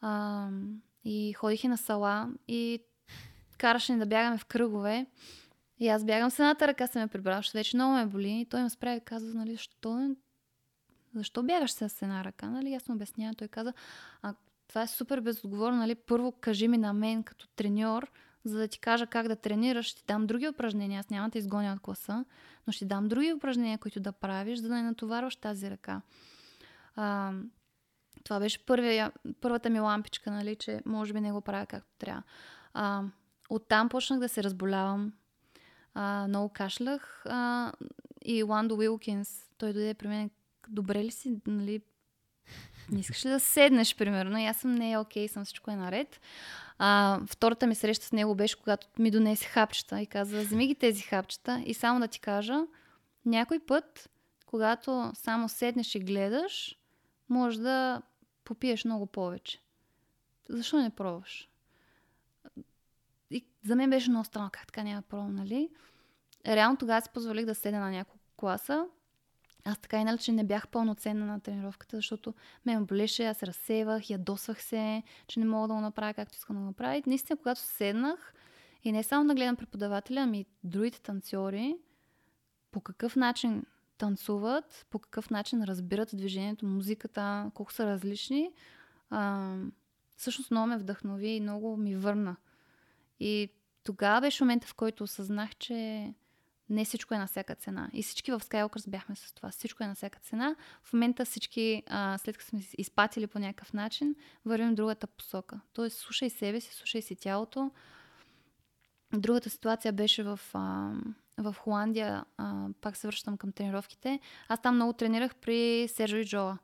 А, 0.01 0.49
и 1.03 1.33
ходих 1.33 1.63
и 1.63 1.67
на 1.67 1.77
сала 1.77 2.29
и 2.47 2.83
караше 3.57 3.93
ни 3.93 3.99
да 3.99 4.05
бягаме 4.05 4.37
в 4.37 4.45
кръгове. 4.45 5.05
И 5.79 5.87
аз 5.87 6.05
бягам 6.05 6.31
с 6.31 6.39
едната 6.39 6.67
ръка, 6.67 6.87
се 6.87 6.99
ме 6.99 7.07
прибрал, 7.07 7.37
защото 7.37 7.57
вече 7.57 7.77
много 7.77 7.93
ме 7.93 8.05
боли. 8.05 8.41
И 8.41 8.45
той 8.45 8.63
ме 8.63 8.69
справи 8.69 8.97
и 8.97 9.01
каза, 9.05 9.37
нали, 9.37 9.51
защо, 9.51 10.15
защо 11.15 11.43
бягаш 11.43 11.71
с 11.71 12.01
една 12.01 12.23
ръка? 12.23 12.49
Нали? 12.49 12.73
Аз 12.73 12.87
му 12.87 12.95
обяснявам. 12.95 13.35
Той 13.35 13.47
каза, 13.47 13.73
а 14.21 14.33
това 14.67 14.81
е 14.81 14.87
супер 14.87 15.19
безотговорно. 15.19 15.77
Нали? 15.77 15.95
Първо 15.95 16.31
кажи 16.31 16.67
ми 16.67 16.77
на 16.77 16.93
мен 16.93 17.23
като 17.23 17.47
треньор, 17.47 18.11
за 18.43 18.57
да 18.57 18.67
ти 18.67 18.79
кажа 18.79 19.07
как 19.07 19.27
да 19.27 19.35
тренираш, 19.35 19.85
ще 19.85 19.99
ти 19.99 20.05
дам 20.07 20.27
други 20.27 20.47
упражнения. 20.47 20.99
Аз 20.99 21.09
няма 21.09 21.29
да 21.29 21.39
изгоня 21.39 21.73
от 21.73 21.79
класа, 21.79 22.25
но 22.67 22.73
ще 22.73 22.85
дам 22.85 23.07
други 23.07 23.33
упражнения, 23.33 23.77
които 23.77 23.99
да 23.99 24.11
правиш, 24.11 24.59
за 24.59 24.67
да 24.67 24.75
не 24.75 24.81
натоварваш 24.81 25.35
тази 25.35 25.69
ръка. 25.69 26.01
А, 26.95 27.33
това 28.23 28.39
беше 28.39 28.65
първия, 28.65 29.11
първата 29.41 29.69
ми 29.69 29.79
лампичка, 29.79 30.31
нали, 30.31 30.55
че 30.55 30.81
може 30.85 31.13
би 31.13 31.21
не 31.21 31.31
го 31.31 31.41
правя 31.41 31.65
както 31.65 31.89
трябва. 31.97 32.23
А, 32.73 33.03
оттам 33.49 33.89
почнах 33.89 34.19
да 34.19 34.29
се 34.29 34.43
разболявам. 34.43 35.13
А, 35.93 36.27
много 36.27 36.49
кашлях. 36.49 37.25
А, 37.25 37.71
и 38.25 38.43
Ландо 38.43 38.75
Уилкинс, 38.75 39.49
той 39.57 39.73
дойде 39.73 39.93
при 39.93 40.07
мен, 40.07 40.29
добре 40.69 41.03
ли 41.03 41.11
си, 41.11 41.35
нали, 41.47 41.81
не 42.91 42.99
искаш 42.99 43.25
ли 43.25 43.29
да 43.29 43.39
седнеш, 43.39 43.95
примерно? 43.95 44.37
И 44.37 44.45
аз 44.45 44.57
съм 44.57 44.75
не 44.75 44.91
е 44.91 44.97
окей, 44.97 45.27
съм 45.27 45.45
всичко 45.45 45.71
е 45.71 45.75
наред. 45.75 46.21
А, 46.77 47.19
втората 47.27 47.67
ми 47.67 47.75
среща 47.75 48.05
с 48.05 48.11
него 48.11 48.35
беше, 48.35 48.59
когато 48.59 48.87
ми 48.99 49.11
донесе 49.11 49.45
хапчета 49.45 50.01
и 50.01 50.05
каза, 50.05 50.41
вземи 50.41 50.67
ги 50.67 50.75
тези 50.75 51.01
хапчета 51.01 51.63
и 51.65 51.73
само 51.73 51.99
да 51.99 52.07
ти 52.07 52.19
кажа, 52.19 52.59
някой 53.25 53.59
път, 53.59 54.09
когато 54.45 55.11
само 55.15 55.49
седнеш 55.49 55.95
и 55.95 55.99
гледаш, 55.99 56.75
може 57.29 57.59
да 57.59 58.01
попиеш 58.53 58.85
много 58.85 59.05
повече. 59.05 59.61
Защо 60.49 60.81
не 60.81 60.89
пробваш? 60.89 61.49
И 63.31 63.45
за 63.65 63.75
мен 63.75 63.89
беше 63.89 64.09
много 64.09 64.25
странно, 64.25 64.49
как 64.53 64.67
така 64.67 64.83
няма 64.83 65.01
пробвам, 65.01 65.35
нали? 65.35 65.69
Реално 66.45 66.77
тогава 66.77 67.01
си 67.01 67.09
позволих 67.13 67.45
да 67.45 67.55
седя 67.55 67.79
на 67.79 67.91
няколко 67.91 68.19
класа 68.37 68.87
аз 69.65 69.77
така 69.77 69.97
иначе 69.97 70.31
не 70.31 70.43
бях 70.43 70.67
пълноценна 70.67 71.25
на 71.25 71.39
тренировката, 71.39 71.95
защото 71.97 72.33
ме 72.65 72.79
болеше, 72.79 73.25
аз 73.25 73.37
се 73.37 73.47
разсевах, 73.47 74.09
ядосвах 74.09 74.63
се, 74.63 75.03
че 75.27 75.39
не 75.39 75.45
мога 75.45 75.67
да 75.67 75.73
го 75.73 75.81
направя 75.81 76.13
както 76.13 76.37
искам 76.37 76.55
да 76.55 76.59
го 76.59 76.65
направя. 76.65 77.01
Наистина, 77.07 77.37
когато 77.37 77.61
седнах 77.61 78.33
и 78.83 78.91
не 78.91 79.03
само 79.03 79.27
да 79.27 79.35
гледам 79.35 79.55
преподавателя, 79.55 80.19
ами 80.19 80.45
другите 80.63 81.01
танцори, 81.01 81.77
по 82.71 82.81
какъв 82.81 83.15
начин 83.15 83.63
танцуват, 84.01 84.85
по 84.89 84.99
какъв 84.99 85.29
начин 85.29 85.63
разбират 85.63 86.09
движението, 86.13 86.65
музиката, 86.65 87.51
колко 87.53 87.73
са 87.73 87.85
различни, 87.85 88.51
а, 89.09 89.55
всъщност 90.17 90.51
много 90.51 90.67
ме 90.67 90.77
вдъхнови 90.77 91.27
и 91.27 91.41
много 91.41 91.77
ми 91.77 91.95
върна. 91.95 92.35
И 93.19 93.49
тогава 93.83 94.21
беше 94.21 94.43
момента, 94.43 94.67
в 94.67 94.73
който 94.73 95.03
осъзнах, 95.03 95.55
че 95.55 96.13
не 96.69 96.85
всичко 96.85 97.13
е 97.13 97.17
на 97.17 97.27
всяка 97.27 97.55
цена. 97.55 97.89
И 97.93 98.03
всички 98.03 98.31
в 98.31 98.39
Skywalkers 98.39 98.89
бяхме 98.89 99.15
с 99.15 99.33
това. 99.33 99.49
Всичко 99.51 99.83
е 99.83 99.87
на 99.87 99.95
всяка 99.95 100.19
цена. 100.19 100.55
В 100.83 100.93
момента 100.93 101.25
всички, 101.25 101.83
а, 101.87 102.17
след 102.17 102.37
като 102.37 102.49
сме 102.49 102.61
изпатили 102.77 103.27
по 103.27 103.39
някакъв 103.39 103.73
начин, 103.73 104.15
вървим 104.45 104.71
в 104.71 104.75
другата 104.75 105.07
посока. 105.07 105.59
Тоест, 105.73 105.97
слушай 105.97 106.29
себе 106.29 106.61
си, 106.61 106.73
слушай 106.73 107.01
си 107.01 107.15
тялото. 107.15 107.71
Другата 109.13 109.49
ситуация 109.49 109.93
беше 109.93 110.23
в, 110.23 110.39
а, 110.53 110.91
в 111.41 111.55
Холандия. 111.59 112.25
А, 112.37 112.67
пак 112.81 112.97
се 112.97 113.07
връщам 113.07 113.37
към 113.37 113.51
тренировките. 113.51 114.19
Аз 114.47 114.61
там 114.61 114.75
много 114.75 114.93
тренирах 114.93 115.35
при 115.35 115.87
Сержо 115.87 116.17
и 116.17 116.25
Джоа. 116.25 116.57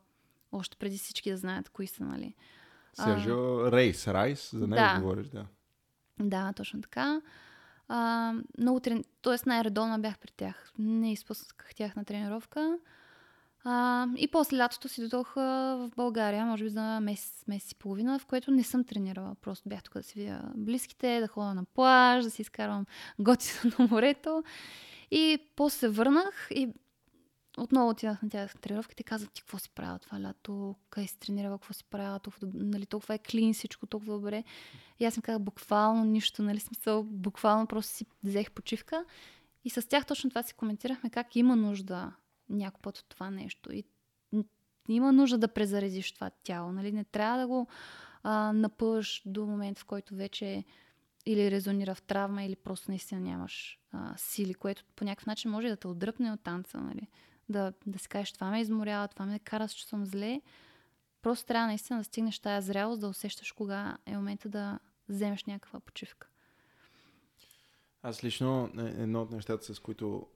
Още 0.51 0.78
преди 0.78 0.97
всички 0.97 1.32
да 1.32 1.38
знаят 1.38 1.69
кои 1.69 1.88
са, 1.88 2.03
нали? 2.03 2.36
Сержо 2.93 3.71
Рейс, 3.71 4.07
Райс, 4.07 4.51
за 4.51 4.67
него 4.67 4.93
да. 4.93 4.99
говориш, 4.99 5.28
да. 5.28 5.45
Да, 6.19 6.53
точно 6.53 6.82
така. 6.82 7.21
А, 7.88 8.34
много 8.57 8.80
трени... 8.80 9.03
Тоест 9.21 9.45
най-редовно 9.45 10.01
бях 10.01 10.19
при 10.19 10.32
тях. 10.32 10.71
Не 10.80 11.11
изпусках 11.11 11.75
тях 11.75 11.95
на 11.95 12.05
тренировка. 12.05 12.78
А, 13.70 14.07
и 14.18 14.28
после 14.28 14.57
лятото 14.57 14.88
си 14.89 15.01
дойдох 15.01 15.34
в 15.36 15.89
България, 15.95 16.45
може 16.45 16.63
би 16.63 16.70
за 16.70 16.99
месец, 16.99 17.43
месец 17.47 17.72
и 17.72 17.76
половина, 17.76 18.20
в 18.20 18.26
което 18.26 18.51
не 18.51 18.63
съм 18.63 18.84
тренирала. 18.84 19.36
Просто 19.41 19.70
бях 19.70 19.84
тук 19.84 19.93
да 19.93 20.03
си 20.03 20.20
видя 20.20 20.41
близките, 20.55 21.20
да 21.20 21.28
ходя 21.28 21.53
на 21.53 21.65
плаж, 21.65 22.24
да 22.24 22.32
си 22.32 22.41
изкарвам 22.41 22.86
готино 23.20 23.74
на 23.80 23.88
морето. 23.88 24.43
И 25.11 25.38
после 25.55 25.78
се 25.78 25.89
върнах 25.89 26.47
и 26.51 26.70
отново 27.57 27.89
отидах 27.89 28.22
на 28.22 28.30
тях 28.30 28.55
тренировка 28.61 28.91
и 28.91 28.95
те 28.95 29.03
казват, 29.03 29.32
ти 29.32 29.41
какво 29.41 29.57
си 29.57 29.70
правила 29.70 29.99
това 29.99 30.22
лято, 30.22 30.76
къде 30.89 31.07
си 31.07 31.20
тренирала, 31.20 31.57
какво 31.57 31.74
си 31.74 31.84
правила, 31.84 32.20
толкова, 32.20 32.47
нали, 32.53 32.86
толкова 32.86 33.15
е 33.15 33.20
клин 33.20 33.53
всичко, 33.53 33.86
толкова 33.86 34.13
добре. 34.13 34.43
И 34.99 35.05
аз 35.05 35.18
им 35.18 35.22
казах 35.22 35.41
буквално 35.41 36.03
нищо, 36.03 36.43
нали, 36.43 36.59
смисъл, 36.59 37.03
буквално 37.03 37.68
просто 37.68 37.93
си 37.93 38.05
взех 38.24 38.51
почивка. 38.51 39.05
И 39.65 39.70
с 39.70 39.88
тях 39.88 40.05
точно 40.05 40.30
това 40.30 40.43
си 40.43 40.53
коментирахме, 40.53 41.09
как 41.09 41.36
има 41.36 41.55
нужда 41.55 42.11
някой 42.49 42.81
път 42.81 42.97
от 42.97 43.05
това 43.09 43.29
нещо. 43.29 43.73
И 43.73 43.83
има 44.89 45.11
нужда 45.11 45.37
да 45.37 45.47
презаредиш 45.47 46.11
това 46.11 46.31
тяло, 46.43 46.71
нали, 46.71 46.91
не 46.91 47.03
трябва 47.03 47.39
да 47.39 47.47
го 47.47 47.67
а, 48.23 48.53
напълваш 48.53 49.21
до 49.25 49.45
момент, 49.45 49.79
в 49.79 49.85
който 49.85 50.15
вече 50.15 50.63
или 51.25 51.51
резонира 51.51 51.95
в 51.95 52.01
травма, 52.01 52.43
или 52.43 52.55
просто 52.55 52.91
наистина 52.91 53.21
нямаш 53.21 53.79
а, 53.91 54.13
сили, 54.17 54.53
което 54.53 54.83
по 54.95 55.05
някакъв 55.05 55.25
начин 55.25 55.51
може 55.51 55.69
да 55.69 55.75
те 55.77 55.87
отдръпне 55.87 56.31
от 56.31 56.41
танца, 56.41 56.77
нали 56.81 57.07
да, 57.49 57.73
да 57.85 57.99
си 57.99 58.09
кажеш, 58.09 58.31
това 58.31 58.49
ме 58.49 58.61
изморява, 58.61 59.07
това 59.07 59.25
ме 59.25 59.39
кара, 59.39 59.67
че 59.67 59.87
съм 59.87 60.05
зле. 60.05 60.41
Просто 61.21 61.45
трябва 61.45 61.67
наистина 61.67 61.99
да 61.99 62.03
стигнеш 62.03 62.39
тая 62.39 62.61
зрялост, 62.61 63.01
да 63.01 63.07
усещаш 63.07 63.51
кога 63.51 63.97
е 64.05 64.15
момента 64.15 64.49
да 64.49 64.79
вземеш 65.09 65.43
някаква 65.43 65.79
почивка. 65.79 66.27
Аз 68.01 68.23
лично 68.23 68.69
е, 68.77 68.81
едно 68.81 69.21
от 69.21 69.31
нещата, 69.31 69.73
с 69.73 69.79
които 69.79 70.27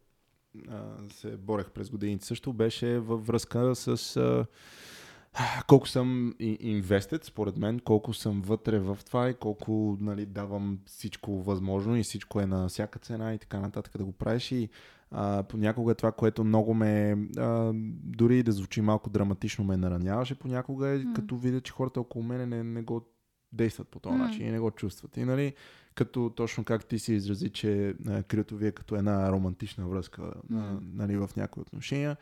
се 1.14 1.38
борех 1.38 1.72
през 1.72 1.90
годините 1.90 2.26
също 2.26 2.54
беше 2.54 3.00
във 3.00 3.28
връзка 3.28 3.76
с 3.76 4.18
а, 4.18 4.46
колко 5.68 5.88
съм 5.88 6.36
инвестед, 6.60 7.24
според 7.24 7.58
мен, 7.58 7.80
колко 7.80 8.14
съм 8.14 8.42
вътре 8.42 8.80
в 8.80 9.00
това 9.06 9.30
и 9.30 9.34
колко 9.34 9.98
нали, 10.02 10.26
давам 10.26 10.80
всичко 10.86 11.44
възможно 11.44 11.96
и 11.96 12.04
всичко 12.04 12.40
е 12.42 12.46
на 12.46 12.68
всяка 12.68 13.00
цена 13.00 13.34
и 13.34 13.38
така 13.38 13.60
нататък 13.60 13.98
да 13.98 14.06
го 14.06 14.12
правиш. 14.12 14.52
И 14.52 14.70
а, 15.12 15.44
понякога 15.44 15.96
това, 15.96 16.12
което 16.12 16.44
много 16.44 16.74
ме, 16.74 17.18
а, 17.38 17.72
дори 18.04 18.44
да 18.44 18.52
звучи 18.52 18.82
малко 18.82 19.10
драматично, 19.10 19.66
ме 19.66 19.78
нараняваше 19.78 20.36
понякога, 20.36 20.88
е 20.88 21.00
mm. 21.00 21.14
като 21.14 21.38
видя, 21.38 21.62
че 21.62 21.74
хората 21.74 22.02
около 22.02 22.24
мене 22.24 22.46
не, 22.46 22.64
не 22.64 22.82
го 22.82 23.02
действат 23.54 23.88
по 23.88 24.00
този 24.00 24.16
mm. 24.16 24.20
начин 24.20 24.48
и 24.48 24.52
не 24.52 24.60
го 24.60 24.72
чувстват. 24.72 25.18
И 25.18 25.26
нали, 25.26 25.54
като 25.96 26.32
точно 26.36 26.64
как 26.64 26.86
ти 26.86 27.00
си 27.00 27.14
изрази, 27.14 27.50
че 27.50 27.96
крито 28.28 28.58
ви 28.58 28.68
е 28.68 28.72
като 28.72 28.96
една 28.96 29.32
романтична 29.32 29.88
връзка 29.88 30.22
mm. 30.22 30.80
нали, 30.94 31.18
в 31.18 31.30
някои 31.38 31.62
отношения, 31.62 32.18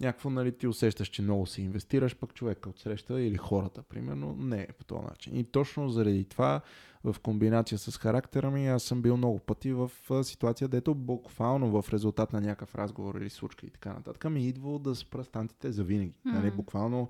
някакво, 0.00 0.30
нали, 0.30 0.52
ти 0.52 0.66
усещаш, 0.66 1.08
че 1.08 1.22
много 1.22 1.46
си 1.46 1.62
инвестираш, 1.62 2.16
пък 2.16 2.34
човека 2.34 2.70
отсреща 2.70 3.20
или 3.20 3.36
хората, 3.36 3.82
примерно, 3.82 4.36
не 4.38 4.62
е 4.62 4.72
по 4.78 4.84
този 4.84 5.02
начин. 5.02 5.36
И 5.36 5.44
точно 5.44 5.88
заради 5.88 6.24
това, 6.24 6.60
в 7.04 7.16
комбинация 7.22 7.78
с 7.78 7.98
характера 7.98 8.50
ми, 8.50 8.68
аз 8.68 8.82
съм 8.82 9.02
бил 9.02 9.16
много 9.16 9.38
пъти 9.38 9.72
в 9.72 9.90
ситуация, 10.22 10.68
дето 10.68 10.94
буквално 10.94 11.82
в 11.82 11.92
резултат 11.92 12.32
на 12.32 12.40
някакъв 12.40 12.74
разговор 12.74 13.14
или 13.14 13.30
случка 13.30 13.66
и 13.66 13.70
така 13.70 13.92
нататък, 13.92 14.30
ми 14.30 14.46
идва 14.46 14.78
да 14.78 14.94
спра 14.94 15.24
стантите 15.24 15.72
за 15.72 15.84
винаги. 15.84 16.12
Mm-hmm. 16.12 16.32
Нали, 16.32 16.50
буквално 16.50 17.08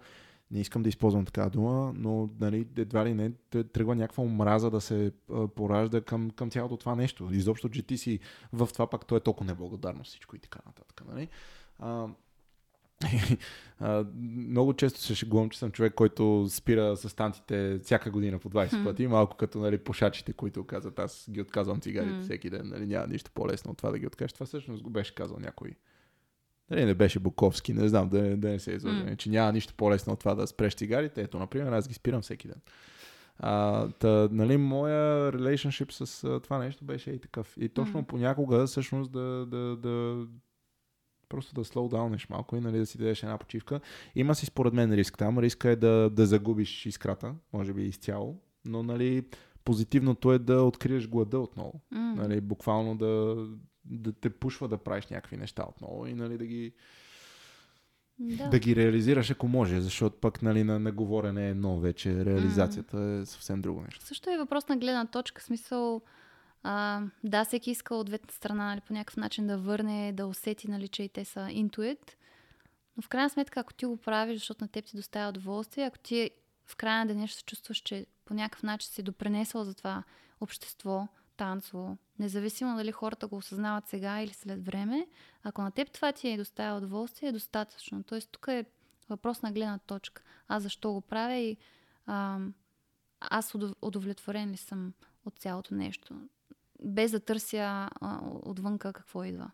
не 0.50 0.60
искам 0.60 0.82
да 0.82 0.88
използвам 0.88 1.24
така 1.24 1.48
дума, 1.48 1.92
но 1.96 2.30
нали, 2.40 2.66
едва 2.76 3.04
ли 3.04 3.14
не 3.14 3.32
тръгва 3.72 3.94
някаква 3.94 4.24
омраза 4.24 4.70
да 4.70 4.80
се 4.80 5.12
поражда 5.56 6.00
към, 6.00 6.30
към 6.30 6.50
цялото 6.50 6.76
това 6.76 6.94
нещо. 6.94 7.28
Изобщо, 7.32 7.68
че 7.68 7.82
ти 7.82 7.98
си 7.98 8.18
в 8.52 8.68
това 8.72 8.86
пак 8.86 9.06
то 9.06 9.16
е 9.16 9.20
толкова 9.20 9.46
неблагодарно 9.46 10.04
всичко 10.04 10.36
и 10.36 10.38
така 10.38 10.58
нататък. 10.66 11.02
Нали? 11.08 11.28
А, 11.78 12.08
много 14.14 14.74
често 14.74 15.00
се 15.00 15.14
шегувам, 15.14 15.50
че 15.50 15.58
съм 15.58 15.70
човек, 15.70 15.94
който 15.94 16.46
спира 16.50 16.96
с 16.96 17.08
стантите 17.08 17.78
всяка 17.78 18.10
година 18.10 18.38
по 18.38 18.50
20 18.50 18.84
пъти, 18.84 19.06
малко 19.06 19.36
като 19.36 19.58
нали, 19.58 19.78
пушачите, 19.78 20.32
които 20.32 20.64
казват, 20.64 20.98
аз 20.98 21.26
ги 21.30 21.40
отказвам 21.40 21.80
цигарите 21.80 22.20
всеки 22.20 22.50
ден, 22.50 22.68
нали, 22.68 22.86
няма 22.86 23.06
нищо 23.06 23.30
по-лесно 23.34 23.70
от 23.70 23.78
това 23.78 23.90
да 23.90 23.98
ги 23.98 24.06
откажеш. 24.06 24.32
Това 24.32 24.46
всъщност 24.46 24.82
го 24.82 24.90
беше 24.90 25.14
казал 25.14 25.36
някой. 25.40 25.70
Нали, 26.70 26.84
не 26.84 26.94
беше 26.94 27.18
Буковски, 27.18 27.72
не 27.72 27.88
знам, 27.88 28.08
да, 28.08 28.36
да 28.36 28.48
не 28.48 28.58
се 28.58 28.72
излъжа, 28.72 29.04
mm. 29.04 29.16
че 29.16 29.30
няма 29.30 29.52
нищо 29.52 29.74
по-лесно 29.76 30.12
от 30.12 30.18
това 30.18 30.34
да 30.34 30.46
спреш 30.46 30.74
цигарите. 30.74 31.22
Ето, 31.22 31.38
например, 31.38 31.72
аз 31.72 31.88
ги 31.88 31.94
спирам 31.94 32.22
всеки 32.22 32.48
ден. 32.48 32.60
А, 33.38 33.88
та, 33.88 34.28
нали, 34.32 34.56
моя 34.56 35.32
relationship 35.32 36.04
с 36.04 36.24
а, 36.24 36.40
това 36.40 36.58
нещо 36.58 36.84
беше 36.84 37.10
и 37.10 37.18
такъв. 37.18 37.54
И 37.60 37.68
точно 37.68 38.02
mm. 38.02 38.06
понякога, 38.06 38.66
всъщност, 38.66 39.12
да, 39.12 39.46
да, 39.46 39.76
да, 39.76 40.26
Просто 41.28 41.54
да 41.54 41.64
слоудаунеш 41.64 42.28
малко 42.28 42.56
и 42.56 42.60
нали, 42.60 42.78
да 42.78 42.86
си 42.86 42.98
дадеш 42.98 43.22
една 43.22 43.38
почивка. 43.38 43.80
Има 44.14 44.34
си 44.34 44.46
според 44.46 44.72
мен 44.72 44.92
риск 44.92 45.18
там. 45.18 45.38
Риска 45.38 45.70
е 45.70 45.76
да, 45.76 46.10
да 46.10 46.26
загубиш 46.26 46.86
искрата, 46.86 47.34
може 47.52 47.72
би 47.72 47.82
изцяло, 47.82 48.40
но 48.64 48.82
нали, 48.82 49.22
позитивното 49.64 50.32
е 50.32 50.38
да 50.38 50.62
откриеш 50.62 51.08
глада 51.08 51.38
отново. 51.38 51.80
Mm. 51.94 52.14
Нали, 52.14 52.40
буквално 52.40 52.96
да, 52.96 53.36
да 53.90 54.12
те 54.12 54.30
пушва 54.30 54.68
да 54.68 54.78
правиш 54.78 55.06
някакви 55.06 55.36
неща 55.36 55.64
отново 55.68 56.06
и 56.06 56.14
нали, 56.14 56.38
да 56.38 56.46
ги 56.46 56.72
да. 58.18 58.48
да 58.48 58.58
ги 58.58 58.76
реализираш, 58.76 59.30
ако 59.30 59.48
може, 59.48 59.80
защото 59.80 60.20
пък 60.20 60.42
нали, 60.42 60.64
на, 60.64 60.78
на 60.78 60.92
говорене 60.92 61.46
е 61.46 61.50
едно 61.50 61.80
вече, 61.80 62.24
реализацията 62.24 62.96
mm. 62.96 63.22
е 63.22 63.26
съвсем 63.26 63.60
друго 63.60 63.82
нещо. 63.82 64.04
Също 64.04 64.30
е 64.30 64.38
въпрос 64.38 64.68
на 64.68 64.76
гледна 64.76 65.06
точка, 65.06 65.42
смисъл 65.42 66.02
а, 66.62 67.02
да, 67.24 67.44
всеки 67.44 67.70
иска 67.70 67.94
от 67.94 68.06
двете 68.06 68.34
страна 68.34 68.66
нали, 68.66 68.80
по 68.80 68.92
някакъв 68.92 69.16
начин 69.16 69.46
да 69.46 69.58
върне, 69.58 70.12
да 70.12 70.26
усети, 70.26 70.70
нали, 70.70 70.88
че 70.88 71.02
и 71.02 71.08
те 71.08 71.24
са 71.24 71.48
интуит. 71.50 72.16
Но 72.96 73.02
в 73.02 73.08
крайна 73.08 73.30
сметка, 73.30 73.60
ако 73.60 73.74
ти 73.74 73.86
го 73.86 73.96
правиш, 73.96 74.38
защото 74.38 74.64
на 74.64 74.68
теб 74.68 74.84
ти 74.84 74.96
доставя 74.96 75.28
удоволствие, 75.28 75.84
ако 75.84 75.98
ти 75.98 76.30
в 76.66 76.76
края 76.76 76.98
на 76.98 77.06
деня 77.06 77.26
ще 77.26 77.38
се 77.38 77.44
чувстваш, 77.44 77.76
че 77.76 78.06
по 78.24 78.34
някакъв 78.34 78.62
начин 78.62 78.90
си 78.90 79.02
допренесъл 79.02 79.64
за 79.64 79.74
това 79.74 80.02
общество, 80.40 81.08
танцово, 81.38 81.96
независимо 82.18 82.76
дали 82.76 82.92
хората 82.92 83.26
го 83.26 83.36
осъзнават 83.36 83.88
сега 83.88 84.20
или 84.22 84.32
след 84.32 84.64
време, 84.64 85.06
ако 85.42 85.62
на 85.62 85.70
теб 85.70 85.90
това 85.90 86.12
ти 86.12 86.28
е 86.28 86.36
доставя 86.36 86.78
удоволствие, 86.78 87.28
е 87.28 87.32
достатъчно. 87.32 88.02
Тоест, 88.02 88.28
тук 88.32 88.48
е 88.48 88.64
въпрос 89.08 89.42
на 89.42 89.52
гледна 89.52 89.78
точка. 89.78 90.22
Аз 90.48 90.62
защо 90.62 90.92
го 90.92 91.00
правя 91.00 91.34
и 91.34 91.56
а, 92.06 92.38
аз 93.20 93.54
удовлетворен 93.82 94.50
ли 94.50 94.56
съм 94.56 94.92
от 95.24 95.38
цялото 95.38 95.74
нещо 95.74 96.20
без 96.82 97.10
да 97.10 97.20
търся 97.20 97.88
а, 98.00 98.20
отвънка 98.22 98.92
какво 98.92 99.24
идва. 99.24 99.50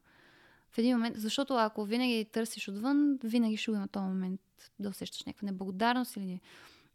В 0.71 0.79
един 0.79 0.97
момент, 0.97 1.17
защото 1.19 1.55
ако 1.55 1.85
винаги 1.85 2.25
търсиш 2.33 2.69
отвън, 2.69 3.19
винаги 3.25 3.57
ще 3.57 3.71
има 3.71 3.89
този 3.89 4.07
момент 4.07 4.41
да 4.79 4.89
усещаш 4.89 5.25
някаква 5.25 5.47
неблагодарност 5.47 6.17
или 6.17 6.41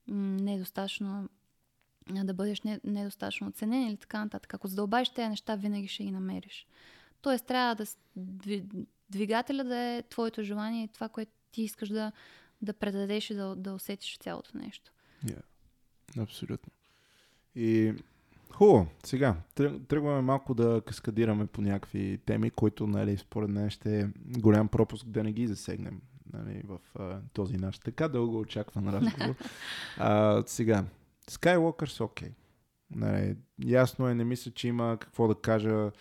недостатъчно 0.08 1.30
да 2.14 2.34
бъдеш 2.34 2.62
недостатъчно 2.84 3.48
оценен 3.48 3.88
или 3.88 3.98
така 3.98 4.24
нататък. 4.24 4.54
Ако 4.54 4.68
задълбаеш 4.68 5.10
тези 5.10 5.30
неща, 5.30 5.56
винаги 5.56 5.88
ще 5.88 6.04
ги 6.04 6.12
намериш. 6.12 6.68
Тоест, 7.22 7.46
трябва 7.46 7.76
да 7.76 7.86
двигателя 9.10 9.64
да 9.64 9.78
е 9.78 10.04
твоето 10.10 10.44
желание 10.44 10.84
и 10.84 10.88
това, 10.88 11.10
което 11.10 11.32
ти 11.52 11.62
искаш 11.62 11.90
да, 11.90 12.12
да 12.62 12.74
предадеш 12.74 13.30
и 13.30 13.34
да, 13.34 13.56
да 13.56 13.74
усетиш 13.74 14.18
цялото 14.18 14.58
нещо. 14.58 14.92
Yeah. 15.26 15.42
Абсолютно. 16.18 16.72
И 17.56 17.94
Хубаво, 18.52 18.88
сега 19.04 19.36
тръгваме 19.88 20.22
малко 20.22 20.54
да 20.54 20.82
каскадираме 20.86 21.48
по 21.48 21.62
някакви 21.62 22.20
теми, 22.26 22.50
които 22.50 22.88
нали, 22.88 23.18
според 23.18 23.50
мен 23.50 23.70
ще 23.70 24.00
е 24.00 24.08
голям 24.18 24.68
пропуск 24.68 25.08
да 25.08 25.24
не 25.24 25.32
ги 25.32 25.48
засегнем 25.48 26.02
нали, 26.34 26.62
в 26.66 26.80
а, 26.96 27.20
този 27.34 27.58
наш 27.58 27.80
така 27.80 28.08
дълго 28.08 28.40
очакван 28.40 28.90
разговор. 28.90 29.36
а, 29.98 30.44
сега, 30.46 30.86
Skywalkers 31.30 32.04
окей. 32.04 32.30
Okay. 32.30 32.34
Нали, 32.96 33.36
ясно 33.66 34.08
е, 34.08 34.16
не 34.16 34.24
мисля, 34.24 34.52
че 34.52 34.68
има 34.68 34.98
какво 35.00 35.28
да 35.28 35.36
кажа 35.36 35.92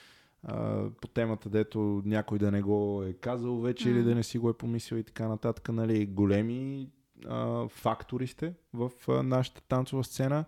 а, 0.42 0.84
по 1.00 1.09
темата, 1.09 1.48
дето 1.48 2.02
някой 2.05 2.38
да 2.38 2.50
не 2.50 2.62
го 2.62 3.02
е 3.02 3.12
казал 3.12 3.60
вече 3.60 3.88
mm. 3.88 3.90
или 3.90 4.02
да 4.02 4.14
не 4.14 4.22
си 4.22 4.38
го 4.38 4.50
е 4.50 4.56
помислил 4.56 4.96
и 4.96 5.05
така 5.05 5.28
нататък. 5.28 5.68
Нали, 5.68 6.06
големи 6.06 6.88
а, 7.28 7.68
фактори 7.68 8.26
сте 8.26 8.55
в 8.72 8.90
а, 9.09 9.22
нашата 9.22 9.60
танцова 9.62 10.05
сцена 10.05 10.44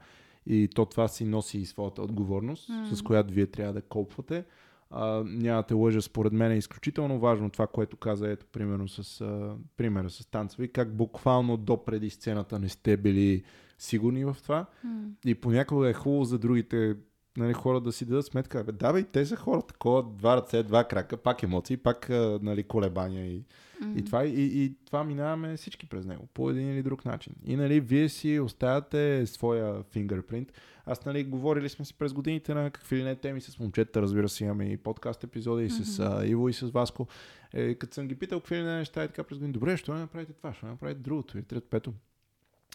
и 0.46 0.68
то 0.74 0.86
това 0.86 1.08
си 1.08 1.24
носи 1.24 1.58
и 1.58 1.66
своята 1.66 2.02
отговорност, 2.02 2.68
mm. 2.68 2.92
с 2.92 3.02
която 3.02 3.34
вие 3.34 3.46
трябва 3.46 3.72
да 3.72 3.82
копвате. 3.82 4.44
А, 4.90 5.22
няма 5.26 5.62
те 5.62 5.74
лъжа, 5.74 6.02
според 6.02 6.32
мен 6.32 6.52
е 6.52 6.56
изключително 6.56 7.18
важно 7.18 7.50
това, 7.50 7.66
което 7.66 7.96
каза, 7.96 8.30
ето, 8.30 8.46
примерно 8.46 8.88
с 8.88 9.20
а, 9.20 9.56
примера 9.76 10.10
с 10.10 10.26
танцови, 10.26 10.72
как 10.72 10.96
буквално 10.96 11.56
до 11.56 11.84
преди 11.84 12.10
сцената 12.10 12.58
не 12.58 12.68
сте 12.68 12.96
били 12.96 13.44
сигурни 13.80 14.24
в 14.24 14.36
това. 14.42 14.66
Mm. 14.86 15.10
И 15.26 15.34
понякога 15.34 15.88
е 15.88 15.92
хубаво 15.92 16.24
за 16.24 16.38
другите 16.38 16.96
нали, 17.36 17.52
хора 17.52 17.80
да 17.80 17.92
си 17.92 18.04
дадат 18.04 18.26
сметка. 18.26 18.64
Бе, 18.64 18.72
да, 18.72 18.92
бе, 18.92 19.02
те 19.02 19.26
са 19.26 19.36
хора, 19.36 19.62
такова, 19.62 20.02
два 20.02 20.36
ръце, 20.36 20.62
два 20.62 20.84
крака, 20.84 21.16
пак 21.16 21.42
емоции, 21.42 21.76
пак 21.76 22.08
нали, 22.42 22.62
колебания 22.62 23.26
и, 23.26 23.44
mm-hmm. 23.44 23.98
и, 23.98 24.04
това, 24.04 24.24
и, 24.24 24.64
и 24.64 24.74
това 24.86 25.04
минаваме 25.04 25.56
всички 25.56 25.88
през 25.88 26.06
него, 26.06 26.28
по 26.34 26.50
един 26.50 26.72
или 26.72 26.82
друг 26.82 27.04
начин. 27.04 27.32
И 27.44 27.56
нали, 27.56 27.80
вие 27.80 28.08
си 28.08 28.40
оставяте 28.40 29.26
своя 29.26 29.82
фингърпринт. 29.82 30.52
Аз, 30.86 31.04
нали, 31.04 31.24
говорили 31.24 31.68
сме 31.68 31.84
си 31.84 31.94
през 31.94 32.12
годините 32.12 32.54
на 32.54 32.70
какви 32.70 32.96
ли 32.96 33.02
не 33.02 33.16
теми 33.16 33.40
с 33.40 33.58
момчета, 33.58 34.02
разбира 34.02 34.28
се, 34.28 34.44
имаме 34.44 34.64
и 34.64 34.76
подкаст 34.76 35.24
епизоди 35.24 35.64
и 35.64 35.70
с 35.70 35.84
mm-hmm. 35.84 36.26
Иво 36.26 36.48
и 36.48 36.52
с 36.52 36.70
Васко. 36.70 37.06
Е, 37.52 37.74
като 37.74 37.94
съм 37.94 38.08
ги 38.08 38.14
питал 38.14 38.40
какви 38.40 38.56
ли 38.56 38.62
не 38.62 38.76
неща 38.76 39.04
и 39.04 39.08
така 39.08 39.24
през 39.24 39.38
години, 39.38 39.52
добре, 39.52 39.76
що 39.76 39.94
не 39.94 40.00
направите 40.00 40.32
това, 40.32 40.52
що 40.54 40.66
не 40.66 40.72
направите 40.72 41.00
другото 41.00 41.38
и 41.38 41.42
трето, 41.42 41.68
пето. 41.70 41.92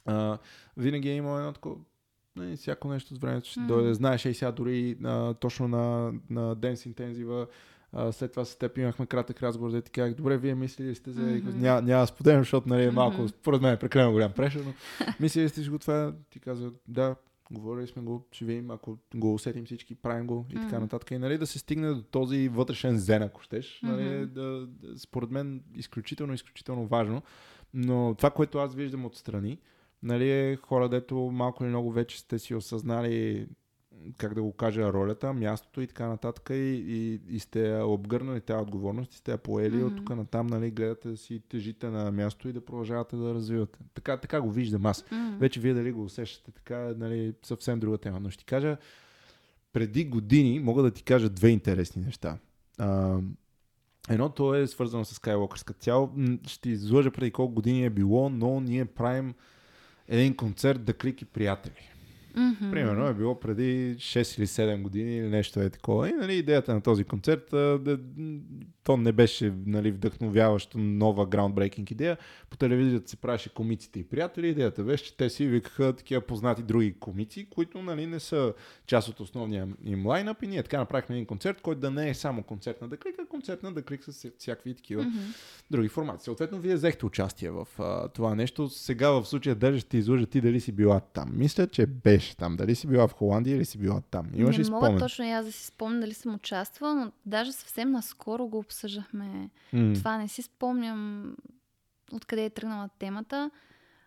А, 0.06 0.38
винаги 0.78 1.10
е 1.10 1.16
имал 1.16 1.38
едно 1.38 1.54
такова 1.54 1.76
не, 2.36 2.56
всяко 2.56 2.88
нещо 2.88 3.16
с 3.16 3.18
времето 3.18 3.50
ще 3.50 3.60
mm. 3.60 3.68
дойде. 3.68 3.94
Знаеш, 3.94 4.26
и 4.26 4.34
сега 4.34 4.52
дори 4.52 4.98
а, 5.04 5.34
точно 5.34 5.68
на, 5.68 6.14
на 6.30 6.56
Dance 6.56 6.94
Intensive 6.94 7.48
а, 7.94 8.12
след 8.12 8.32
това 8.32 8.46
с 8.46 8.58
теб 8.58 8.78
имахме 8.78 9.06
кратък 9.06 9.44
разговор, 9.44 9.72
да 9.72 9.82
ти 9.82 9.92
казах, 9.92 10.14
добре, 10.14 10.38
вие 10.38 10.56
мислили 10.56 10.96
сте 10.96 11.12
за... 11.12 11.22
Mm-hmm. 11.22 11.54
Няма, 11.54 11.82
няма 11.82 12.02
да 12.02 12.08
споделям, 12.08 12.42
защото 12.42 12.70
нали, 12.70 12.84
е 12.84 12.92
малко, 12.92 13.18
mm-hmm. 13.18 13.40
според 13.40 13.62
мен 13.62 13.74
е 13.74 13.80
прекалено 13.80 14.12
голям 14.12 14.32
прешър, 14.32 14.64
но 14.66 14.74
мислили 15.20 15.50
сте 15.50 15.70
го 15.70 15.80
това, 15.80 16.14
ти 16.30 16.40
каза, 16.40 16.72
да, 16.88 17.16
говорили 17.52 17.88
сме 17.88 18.02
го, 18.02 18.28
ще 18.32 18.46
видим, 18.46 18.72
ако 18.72 18.98
го 19.16 19.34
усетим 19.34 19.66
всички, 19.66 19.96
правим 19.96 20.28
го 20.28 20.46
и 20.50 20.56
mm-hmm. 20.56 20.64
така 20.64 20.80
нататък. 20.80 21.12
И 21.12 21.18
нали, 21.18 21.38
да 21.38 21.48
се 21.48 21.60
стигне 21.60 21.94
до 21.94 22.02
този 22.02 22.50
вътрешен 22.50 22.98
зен, 22.98 23.22
ако 23.22 23.42
щеш, 23.42 23.80
нали, 23.84 24.04
mm-hmm. 24.04 24.26
да, 24.26 24.68
да, 24.68 25.00
според 25.00 25.32
мен 25.32 25.64
изключително, 25.76 26.34
изключително 26.34 26.88
важно. 26.88 27.22
Но 27.74 28.16
това, 28.18 28.30
което 28.30 28.58
аз 28.58 28.76
виждам 28.76 29.06
отстрани, 29.06 29.60
нали, 30.06 30.58
хора, 30.62 30.90
дето 30.90 31.16
малко 31.16 31.64
или 31.64 31.70
много 31.70 31.92
вече 31.92 32.20
сте 32.20 32.40
си 32.40 32.56
осъзнали 32.56 33.48
как 34.18 34.34
да 34.34 34.42
го 34.42 34.52
кажа, 34.52 34.94
ролята, 34.94 35.34
мястото 35.34 35.82
и 35.82 35.88
така 35.88 36.08
нататък 36.08 36.50
и, 36.50 36.54
и, 36.88 37.20
и 37.36 37.40
сте 37.40 37.82
обгърнали 37.82 38.42
тази 38.42 38.62
отговорност 38.62 39.14
и 39.14 39.18
сте 39.18 39.32
я 39.32 39.38
поели 39.38 39.76
mm-hmm. 39.76 39.88
от 39.88 39.96
тук 39.96 40.16
натам, 40.16 40.48
нали, 40.48 40.72
гледате 40.72 41.10
да 41.10 41.18
си 41.18 41.42
тежите 41.50 41.90
на 41.90 42.12
място 42.12 42.50
и 42.50 42.54
да 42.54 42.66
продължавате 42.66 43.16
да 43.16 43.34
развивате. 43.34 43.80
Така, 43.94 44.18
така 44.18 44.42
го 44.42 44.52
виждам 44.52 44.86
аз. 44.86 45.04
Mm-hmm. 45.04 45.38
Вече 45.38 45.60
вие 45.60 45.74
дали 45.74 45.92
го 45.92 46.04
усещате 46.04 46.52
така, 46.52 46.94
нали, 46.98 47.34
съвсем 47.44 47.80
друга 47.80 47.98
тема. 47.98 48.20
Но 48.20 48.30
ще 48.30 48.40
ти 48.40 48.46
кажа, 48.46 48.78
преди 49.74 50.06
години 50.06 50.60
мога 50.60 50.84
да 50.84 50.92
ти 50.92 51.04
кажа 51.04 51.30
две 51.30 51.50
интересни 51.50 52.02
неща. 52.02 52.38
А, 52.78 53.20
едното 54.10 54.56
е 54.56 54.68
свързано 54.68 55.06
с 55.06 55.20
Skywalker 55.20 55.66
като 55.66 55.80
цяло. 55.80 56.12
Ще 56.48 56.70
излъжа 56.70 57.12
преди 57.12 57.32
колко 57.32 57.54
години 57.54 57.86
е 57.86 57.90
било, 57.90 58.30
но 58.30 58.60
ние 58.60 58.86
правим 58.86 59.34
един 60.10 60.36
концерт 60.36 60.84
да 60.84 60.94
клики 60.94 61.26
приятели. 61.26 61.95
Mm-hmm. 62.36 62.72
Примерно 62.72 63.08
е 63.08 63.14
било 63.14 63.40
преди 63.40 63.96
6 63.98 64.40
или 64.40 64.48
7 64.48 64.82
години 64.82 65.18
или 65.18 65.28
нещо 65.28 65.60
е 65.60 65.70
такова. 65.70 66.10
И 66.10 66.14
нали, 66.14 66.34
идеята 66.34 66.74
на 66.74 66.82
този 66.82 67.04
концерт, 67.04 67.48
да, 67.52 68.00
то 68.84 68.98
не 68.98 69.12
беше 69.12 69.54
нали, 69.66 69.92
вдъхновяващо 69.92 70.78
нова 70.78 71.26
граундбрейкинг 71.26 71.92
идея. 71.92 72.18
По 72.50 72.58
телевизията 72.58 73.10
се 73.10 73.18
правеше 73.18 73.54
комиците 73.54 74.00
и 74.00 74.04
приятели. 74.04 74.50
Идеята 74.50 74.84
беше, 74.84 75.04
че 75.04 75.18
те 75.18 75.30
си 75.30 75.48
викаха 75.48 75.94
такива 75.94 76.22
познати 76.22 76.64
други 76.64 76.94
комици, 77.00 77.48
които 77.50 77.82
нали, 77.82 78.06
не 78.06 78.20
са 78.20 78.54
част 78.88 79.08
от 79.08 79.20
основния 79.20 79.68
им 79.84 80.06
лайнап. 80.06 80.44
И 80.44 80.48
ние 80.48 80.64
така 80.64 80.78
направихме 80.78 81.16
един 81.16 81.26
концерт, 81.26 81.62
който 81.62 81.82
да 81.82 81.92
не 81.92 82.10
е 82.10 82.14
само 82.14 82.44
концерт 82.44 82.82
на 82.82 82.88
Дъклик, 82.88 83.16
а 83.20 83.26
концерт 83.26 83.64
на 83.64 83.74
Дъклик 83.74 84.04
с 84.04 84.32
всякакви 84.38 84.76
такива 84.76 85.04
mm-hmm. 85.04 85.36
други 85.72 85.90
формати. 85.90 86.24
Съответно, 86.24 86.60
вие 86.60 86.76
взехте 86.76 87.06
участие 87.06 87.50
в 87.50 87.68
а, 87.80 88.08
това 88.08 88.36
нещо. 88.36 88.70
Сега 88.70 89.10
в 89.10 89.26
случая 89.26 89.56
даже 89.56 89.80
ще 89.80 89.98
излъжа 89.98 90.26
ти 90.26 90.42
дали 90.42 90.60
си 90.60 90.72
била 90.72 91.00
там. 91.00 91.32
Мисля, 91.34 91.68
че 91.68 91.86
беше 91.86 92.25
там. 92.34 92.56
Дали 92.56 92.76
си 92.76 92.88
била 92.88 93.08
в 93.08 93.14
Холандия 93.14 93.56
или 93.56 93.66
си 93.66 93.78
била 93.78 94.02
там. 94.12 94.30
Имаш 94.34 94.56
не 94.56 94.60
ли 94.60 94.66
спомен? 94.66 94.92
мога 94.92 95.00
точно 95.00 95.26
и 95.26 95.32
аз 95.32 95.46
да 95.46 95.52
си 95.52 95.66
спомня 95.66 96.00
дали 96.00 96.14
съм 96.14 96.36
участвала, 96.36 96.96
но 96.96 97.12
даже 97.26 97.52
съвсем 97.52 97.92
наскоро 97.92 98.48
го 98.48 98.58
обсъждахме. 98.58 99.50
Mm. 99.74 99.96
Това 99.96 100.18
не 100.18 100.28
си 100.28 100.42
спомням 100.42 101.36
откъде 102.12 102.46
е 102.46 102.50
тръгнала 102.50 102.90
темата. 103.00 103.52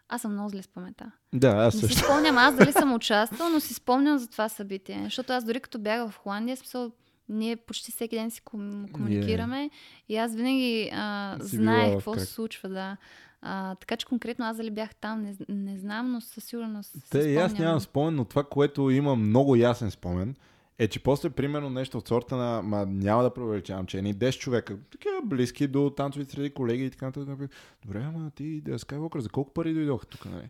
Аз 0.08 0.22
съм 0.22 0.32
много 0.32 0.48
зле 0.48 0.62
с 0.62 0.68
памета. 0.68 1.10
Да, 1.32 1.48
аз 1.48 1.74
не 1.74 1.80
също. 1.80 1.96
си 1.98 2.04
спомням 2.04 2.38
аз 2.38 2.56
дали 2.56 2.72
съм 2.72 2.92
участвал, 2.94 3.48
но 3.48 3.60
си 3.60 3.74
спомням 3.74 4.18
за 4.18 4.28
това 4.28 4.48
събитие. 4.48 5.00
Защото 5.04 5.32
аз 5.32 5.44
дори 5.44 5.60
като 5.60 5.78
бях 5.78 6.10
в 6.10 6.16
Холандия, 6.16 6.56
смисъл, 6.56 6.92
ние 7.28 7.56
почти 7.56 7.92
всеки 7.92 8.16
ден 8.16 8.30
си 8.30 8.42
ком- 8.42 8.92
комуникираме 8.92 9.56
yeah. 9.56 9.70
и 10.08 10.16
аз 10.16 10.34
винаги 10.34 10.90
а, 10.94 11.36
знаех 11.40 11.92
какво 11.92 12.12
как. 12.12 12.20
се 12.20 12.26
случва, 12.26 12.68
да. 12.68 12.96
А, 13.42 13.74
така 13.74 13.96
че 13.96 14.06
конкретно 14.06 14.44
аз 14.44 14.56
дали 14.56 14.70
бях 14.70 14.94
там, 14.94 15.22
не, 15.22 15.36
не 15.48 15.78
знам, 15.78 16.12
но 16.12 16.20
със 16.20 16.44
сигурност. 16.44 16.94
Те, 17.10 17.18
и 17.18 17.36
аз 17.36 17.58
нямам 17.58 17.80
спомен, 17.80 18.14
но 18.14 18.24
това, 18.24 18.44
което 18.44 18.90
има 18.90 19.16
много 19.16 19.56
ясен 19.56 19.90
спомен, 19.90 20.34
е, 20.78 20.88
че 20.88 21.02
после, 21.02 21.30
примерно, 21.30 21.70
нещо 21.70 21.98
от 21.98 22.08
сорта 22.08 22.36
на, 22.36 22.62
ма 22.62 22.86
няма 22.86 23.22
да 23.22 23.34
провеличавам, 23.34 23.86
че 23.86 23.98
едни 23.98 24.14
10 24.14 24.38
човека, 24.38 24.76
такива 24.90 25.20
близки 25.24 25.66
до 25.66 25.90
танцови 25.90 26.24
среди 26.24 26.50
колеги 26.50 26.84
и 26.84 26.90
така 26.90 27.06
нататък. 27.06 27.50
Добре, 27.84 28.04
ама 28.04 28.30
ти 28.30 28.60
да 28.60 28.78
Skywalker, 28.78 29.18
за 29.18 29.28
колко 29.28 29.52
пари 29.52 29.74
дойдоха 29.74 30.06
тук, 30.06 30.24
нали? 30.24 30.48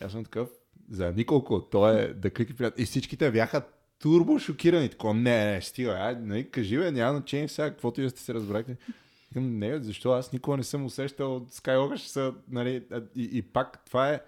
Аз 0.00 0.12
съм 0.12 0.24
такъв, 0.24 0.48
за 0.90 1.12
николко, 1.12 1.60
то 1.60 1.88
е 1.88 2.14
да 2.14 2.30
клики 2.30 2.54
приятел. 2.54 2.82
И 2.82 2.86
всичките 2.86 3.30
бяха 3.30 3.62
турбо 3.98 4.38
шокирани. 4.38 4.88
Тако, 4.88 5.14
не, 5.14 5.52
не, 5.52 5.62
стига, 5.62 5.90
ай, 5.90 6.16
нали, 6.20 6.50
кажи, 6.50 6.78
бе, 6.78 6.90
няма 6.90 7.12
значение 7.12 7.48
сега, 7.48 7.70
каквото 7.70 8.00
и 8.00 8.04
да 8.04 8.10
сте 8.10 8.20
се 8.20 8.34
разбрахте. 8.34 8.76
Не, 9.36 9.78
защо 9.78 10.12
аз 10.12 10.32
никога 10.32 10.56
не 10.56 10.62
съм 10.62 10.84
усещал 10.84 11.40
Skywalker, 11.40 11.96
ще 11.96 12.08
са, 12.08 12.34
нали, 12.50 12.84
и, 13.16 13.28
и 13.32 13.42
пак 13.42 13.84
това 13.86 14.10
е 14.10 14.20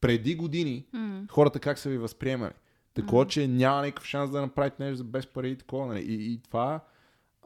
преди 0.00 0.34
години 0.34 0.86
mm. 0.94 1.30
хората 1.30 1.60
как 1.60 1.78
са 1.78 1.88
ви 1.88 1.98
възприемали. 1.98 2.52
Такова, 2.94 3.24
mm-hmm. 3.24 3.28
че 3.28 3.48
няма 3.48 3.82
никакъв 3.82 4.06
шанс 4.06 4.30
да 4.30 4.40
направите 4.40 4.84
нещо 4.84 5.04
без 5.04 5.26
пари 5.26 5.50
и 5.50 5.56
такова. 5.56 5.86
Нали? 5.86 6.00
И, 6.00 6.32
и 6.32 6.42
това, 6.42 6.80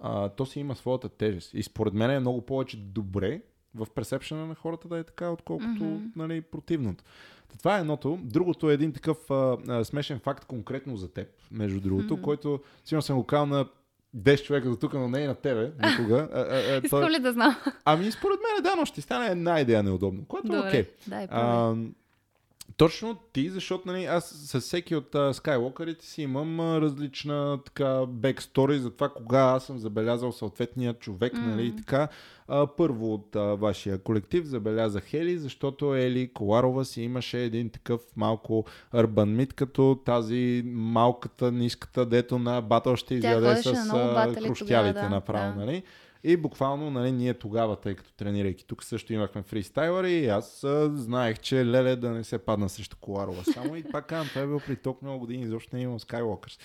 а, 0.02 0.28
то 0.28 0.47
си 0.47 0.61
има 0.61 0.77
своята 0.77 1.09
тежест. 1.09 1.55
И 1.55 1.62
според 1.62 1.94
мен 1.94 2.11
е 2.11 2.20
много 2.20 2.47
повече 2.47 2.77
добре 2.77 3.40
в 3.75 3.87
персепшена 3.95 4.47
на 4.47 4.55
хората 4.55 4.89
да 4.89 4.99
е 4.99 5.05
така, 5.05 5.31
отколкото 5.31 5.69
mm-hmm. 5.69 6.11
нали, 6.17 6.41
противното. 6.41 7.05
Това 7.59 7.77
е 7.77 7.81
едното. 7.81 8.19
Другото 8.23 8.71
е 8.71 8.75
един 8.75 8.93
такъв 8.93 9.31
а, 9.31 9.57
а, 9.69 9.85
смешен 9.85 10.19
факт 10.19 10.45
конкретно 10.45 10.97
за 10.97 11.13
теб, 11.13 11.29
между 11.51 11.81
другото, 11.81 12.17
mm-hmm. 12.17 12.23
който 12.23 12.61
сигурно 12.85 13.03
съм 13.03 13.17
го 13.17 13.25
казал 13.25 13.47
на 13.47 13.67
10 14.17 14.43
човека 14.43 14.69
до 14.69 14.77
тук, 14.77 14.95
но 14.95 15.09
не 15.09 15.21
и 15.21 15.27
на 15.27 15.35
тебе 15.35 15.73
никога. 15.85 16.29
А, 16.35 16.41
а, 16.41 16.77
а, 16.77 16.81
Искам 16.85 17.11
ли 17.11 17.19
да 17.19 17.33
знам? 17.33 17.57
Ами 17.85 18.13
според 18.13 18.39
мен 18.41 18.63
да, 18.63 18.77
но 18.77 18.85
ще 18.85 19.01
стане 19.01 19.27
една 19.27 19.61
идея 19.61 19.83
неудобно, 19.83 20.25
което 20.25 20.57
е 20.57 20.59
окей. 20.59 20.85
Okay. 20.85 21.91
Точно 22.81 23.19
ти, 23.32 23.51
защото 23.51 23.89
нали, 23.89 24.05
аз 24.05 24.24
с 24.24 24.61
всеки 24.61 24.97
от 24.97 25.12
Skywalkerите 25.12 26.02
си 26.02 26.23
имам 26.23 26.61
а, 26.61 26.81
различна 26.81 27.59
така 27.65 28.07
бекстори 28.09 28.78
за 28.78 28.90
това 28.90 29.09
кога 29.09 29.39
аз 29.39 29.65
съм 29.65 29.78
забелязал 29.78 30.32
съответния 30.32 30.94
човек. 30.94 31.32
Mm-hmm. 31.32 31.47
Нали, 31.47 31.77
така. 31.77 32.09
А, 32.48 32.66
първо 32.66 33.15
от 33.15 33.36
а, 33.36 33.40
вашия 33.40 33.98
колектив 33.98 34.44
забелязах 34.44 35.15
Ели, 35.15 35.39
защото 35.39 35.94
Ели 35.94 36.32
Коларова 36.32 36.85
си 36.85 37.02
имаше 37.02 37.40
един 37.40 37.70
такъв 37.70 38.01
малко 38.16 38.65
арбан 38.93 39.36
мит, 39.36 39.52
като 39.52 40.01
тази 40.05 40.62
малката, 40.66 41.52
ниската, 41.52 42.07
дето 42.07 42.39
на 42.39 42.61
батъл 42.61 42.97
ще 42.97 43.15
изяде 43.15 43.62
с 43.62 43.74
хрущялите 44.47 45.09
направо. 45.09 45.59
Да. 45.59 45.65
Нали? 45.65 45.82
И 46.25 46.37
буквално, 46.37 46.91
нали, 46.91 47.13
ние 47.13 47.35
тогава, 47.35 47.77
тъй 47.77 47.95
като 47.95 48.13
тренирайки 48.13 48.67
тук 48.67 48.85
също 48.85 49.13
имахме 49.13 49.43
фристайлъри 49.43 50.13
и 50.13 50.29
аз 50.29 50.65
а, 50.65 50.97
знаех, 50.97 51.39
че 51.39 51.67
леле 51.67 51.97
да 51.97 52.11
не 52.11 52.25
се 52.25 52.39
падна 52.39 52.69
срещу 52.69 52.97
Коларова 53.01 53.45
само 53.45 53.77
и 53.77 53.83
пак 53.83 54.07
казвам, 54.07 54.29
това 54.29 54.41
е 54.41 54.47
било 54.47 54.61
при 54.61 54.77
толкова 54.77 55.09
много 55.09 55.21
години, 55.21 55.43
изобщо 55.43 55.77
не 55.77 55.81
е 55.81 55.85
имал 55.85 55.99
Skywalkers. 55.99 56.61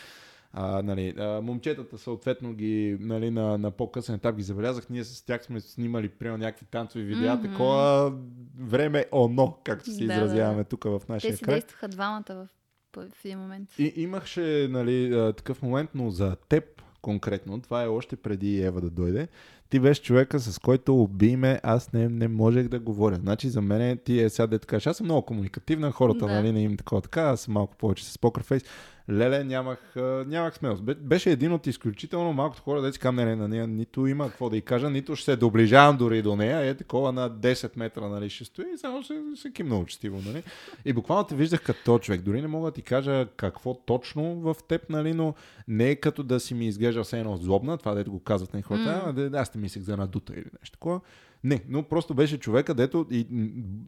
А, 0.57 0.81
нали, 0.81 1.13
а, 1.17 1.41
момчетата 1.41 1.97
съответно 1.97 2.53
ги 2.53 2.97
нали, 2.99 3.31
на, 3.31 3.57
на 3.57 3.71
по-късен 3.71 4.15
етап 4.15 4.35
ги 4.35 4.43
забелязах. 4.43 4.89
Ние 4.89 5.03
с 5.03 5.25
тях 5.25 5.45
сме 5.45 5.59
снимали 5.59 6.09
примерно 6.09 6.37
някакви 6.37 6.65
танцови 6.65 7.03
видеа, 7.03 7.37
mm-hmm. 7.37 7.51
такова 7.51 8.13
време 8.59 9.05
оно, 9.11 9.57
както 9.63 9.91
си 9.91 10.07
да, 10.07 10.13
изразяваме 10.13 10.63
да. 10.63 10.69
тук 10.69 10.83
в 10.83 11.01
нашия 11.09 11.31
Те 11.31 11.37
си 11.37 11.43
край. 11.43 11.55
действаха 11.55 11.87
двамата 11.87 12.23
в, 12.29 12.47
в 12.95 13.25
един 13.25 13.39
момент. 13.39 13.69
И, 13.79 13.93
имахше 13.95 14.67
нали, 14.69 15.31
такъв 15.37 15.61
момент, 15.61 15.89
но 15.95 16.09
за 16.09 16.35
теб 16.35 16.74
конкретно, 17.05 17.61
това 17.61 17.83
е 17.83 17.87
още 17.87 18.15
преди 18.15 18.61
Ева 18.61 18.81
да 18.81 18.89
дойде, 18.89 19.27
ти 19.69 19.79
беше 19.79 20.01
човека, 20.01 20.39
с 20.39 20.59
който 20.59 21.01
уби 21.01 21.35
ме, 21.35 21.59
аз 21.63 21.93
не, 21.93 22.09
не 22.09 22.27
можех 22.27 22.67
да 22.67 22.79
говоря. 22.79 23.15
Значи 23.15 23.49
за 23.49 23.61
мен 23.61 23.97
ти 24.05 24.19
е 24.19 24.29
сега 24.29 24.47
да 24.47 24.59
кажеш, 24.59 24.87
аз 24.87 24.97
съм 24.97 25.05
много 25.05 25.21
комуникативна, 25.21 25.91
хората, 25.91 26.25
Да. 26.25 26.33
нали, 26.33 26.51
не 26.51 26.61
им 26.61 26.77
такова 26.77 27.01
така, 27.01 27.21
аз 27.21 27.41
съм 27.41 27.53
малко 27.53 27.75
повече 27.75 28.05
с 28.11 28.17
покърфейс. 28.17 28.63
Леле, 29.09 29.43
нямах, 29.43 29.93
нямах 30.27 30.55
смелост. 30.55 30.83
Бе- 30.83 30.95
Беше 30.95 31.31
един 31.31 31.53
от 31.53 31.67
изключително 31.67 32.33
малкото 32.33 32.61
хора, 32.61 32.81
да 32.81 32.93
си 32.93 32.99
казвам, 32.99 33.15
не, 33.15 33.25
не, 33.25 33.35
на 33.35 33.47
нея 33.47 33.67
нито 33.67 34.07
има 34.07 34.29
какво 34.29 34.49
да 34.49 34.57
й 34.57 34.61
кажа, 34.61 34.89
нито 34.89 35.15
ще 35.15 35.25
се 35.25 35.35
доближавам 35.35 35.97
дори 35.97 36.21
до 36.21 36.35
нея. 36.35 36.59
Е 36.59 36.73
такова 36.75 37.11
на 37.11 37.31
10 37.31 37.71
метра, 37.75 38.07
нали, 38.07 38.29
ще 38.29 38.45
стои 38.45 38.65
и 38.73 38.77
само 38.77 39.03
ще, 39.03 39.13
ще 39.35 39.51
кимна 39.53 39.79
учтиво, 39.79 40.21
нали. 40.25 40.43
И 40.85 40.93
буквално 40.93 41.23
те 41.23 41.35
виждах 41.35 41.63
като 41.63 41.99
човек. 41.99 42.21
Дори 42.21 42.41
не 42.41 42.47
мога 42.47 42.65
да 42.65 42.73
ти 42.73 42.81
кажа 42.81 43.27
какво 43.37 43.73
точно 43.73 44.35
в 44.35 44.55
теб, 44.67 44.89
нали, 44.89 45.13
но 45.13 45.33
не 45.67 45.89
е 45.89 45.95
като 45.95 46.23
да 46.23 46.39
си 46.39 46.53
ми 46.53 46.67
изглежда 46.67 47.03
все 47.03 47.19
едно 47.19 47.37
злобна, 47.37 47.77
това 47.77 47.93
дето 47.93 48.11
го 48.11 48.19
казват 48.19 48.53
на 48.53 48.61
хората, 48.61 49.01
М. 49.05 49.09
а, 49.09 49.13
да, 49.13 49.37
аз 49.37 49.51
те 49.51 49.57
мислех 49.57 49.83
за 49.83 49.97
надута 49.97 50.33
или 50.33 50.45
нещо 50.61 50.71
такова. 50.73 50.99
Не, 51.43 51.63
но 51.69 51.83
просто 51.83 52.13
беше 52.13 52.37
човека, 52.37 52.73
дето 52.73 53.05
и 53.11 53.27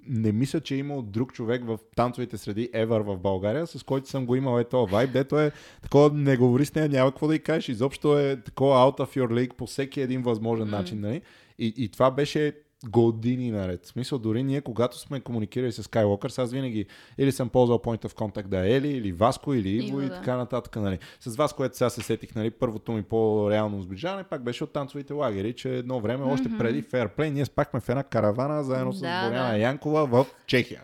не 0.08 0.32
мисля, 0.32 0.62
че 0.62 0.76
е 0.76 0.78
имал 0.78 1.02
друг 1.02 1.34
човек 1.34 1.66
в 1.66 1.80
танцовите 1.96 2.38
среди 2.38 2.70
ever 2.74 3.02
в 3.02 3.18
България, 3.18 3.68
с 3.68 3.84
който 3.84 4.10
съм 4.10 4.26
го 4.26 4.36
имал 4.36 4.60
е 4.60 4.64
този 4.64 4.92
вайб, 4.92 5.12
дето 5.14 5.40
е 5.40 5.52
такова, 5.82 6.10
не 6.14 6.38
говори 6.38 6.66
с 6.66 6.76
нея, 6.76 6.90
няма 6.90 7.12
какво 7.12 7.28
да 7.28 7.36
й 7.36 7.40
кажеш, 7.40 7.70
изобщо 7.70 8.20
е 8.20 8.42
такова 8.42 8.76
out 8.76 9.00
of 9.00 9.22
your 9.22 9.28
league 9.28 9.54
по 9.54 9.66
всеки 9.66 10.02
един 10.02 10.22
възможен 10.22 10.70
М. 10.70 10.78
начин, 10.78 11.00
нали? 11.00 11.22
И, 11.60 11.74
и 11.78 11.90
това 11.90 12.12
беше 12.12 12.54
години 12.86 13.52
наред. 13.52 13.86
В 13.86 13.88
смисъл, 13.88 14.20
дори 14.20 14.44
ние, 14.44 14.62
когато 14.62 14.98
сме 15.00 15.20
комуникирали 15.20 15.72
с 15.72 15.84
Skywalker, 15.84 16.40
аз 16.40 16.52
винаги 16.52 16.86
или 17.18 17.32
съм 17.32 17.50
ползвал 17.50 17.78
Point 17.78 18.06
of 18.06 18.14
Contact 18.14 18.48
да 18.48 18.68
е 18.68 18.76
Ели, 18.76 18.88
или 18.88 19.12
Васко, 19.12 19.54
или 19.54 19.70
Иво 19.70 20.02
и 20.02 20.06
да. 20.06 20.14
така 20.14 20.38
нататък. 20.38 20.76
Нали. 20.76 21.00
С 21.20 21.36
вас, 21.36 21.54
което 21.54 21.78
сега 21.78 21.90
се 21.90 22.02
сетих, 22.02 22.36
нали, 22.36 22.52
първото 22.52 22.92
ми 22.92 23.04
по-реално 23.04 23.82
сближаване, 23.82 24.24
пак 24.24 24.44
беше 24.44 24.64
от 24.64 24.74
танцовите 24.74 25.14
лагери, 25.14 25.54
че 25.54 25.78
едно 25.78 26.00
време, 26.00 26.24
още 26.24 26.50
Мгм. 26.50 26.58
преди 26.58 26.84
Fairplay, 26.84 27.30
ние 27.30 27.46
спахме 27.46 27.80
в 27.80 27.90
една 27.90 28.04
каравана 28.04 28.64
заедно 28.64 28.94
с 28.94 29.00
Да, 29.00 29.28
Боряна 29.30 29.52
да. 29.52 29.58
Янкова 29.58 30.06
в 30.06 30.26
Чехия. 30.48 30.84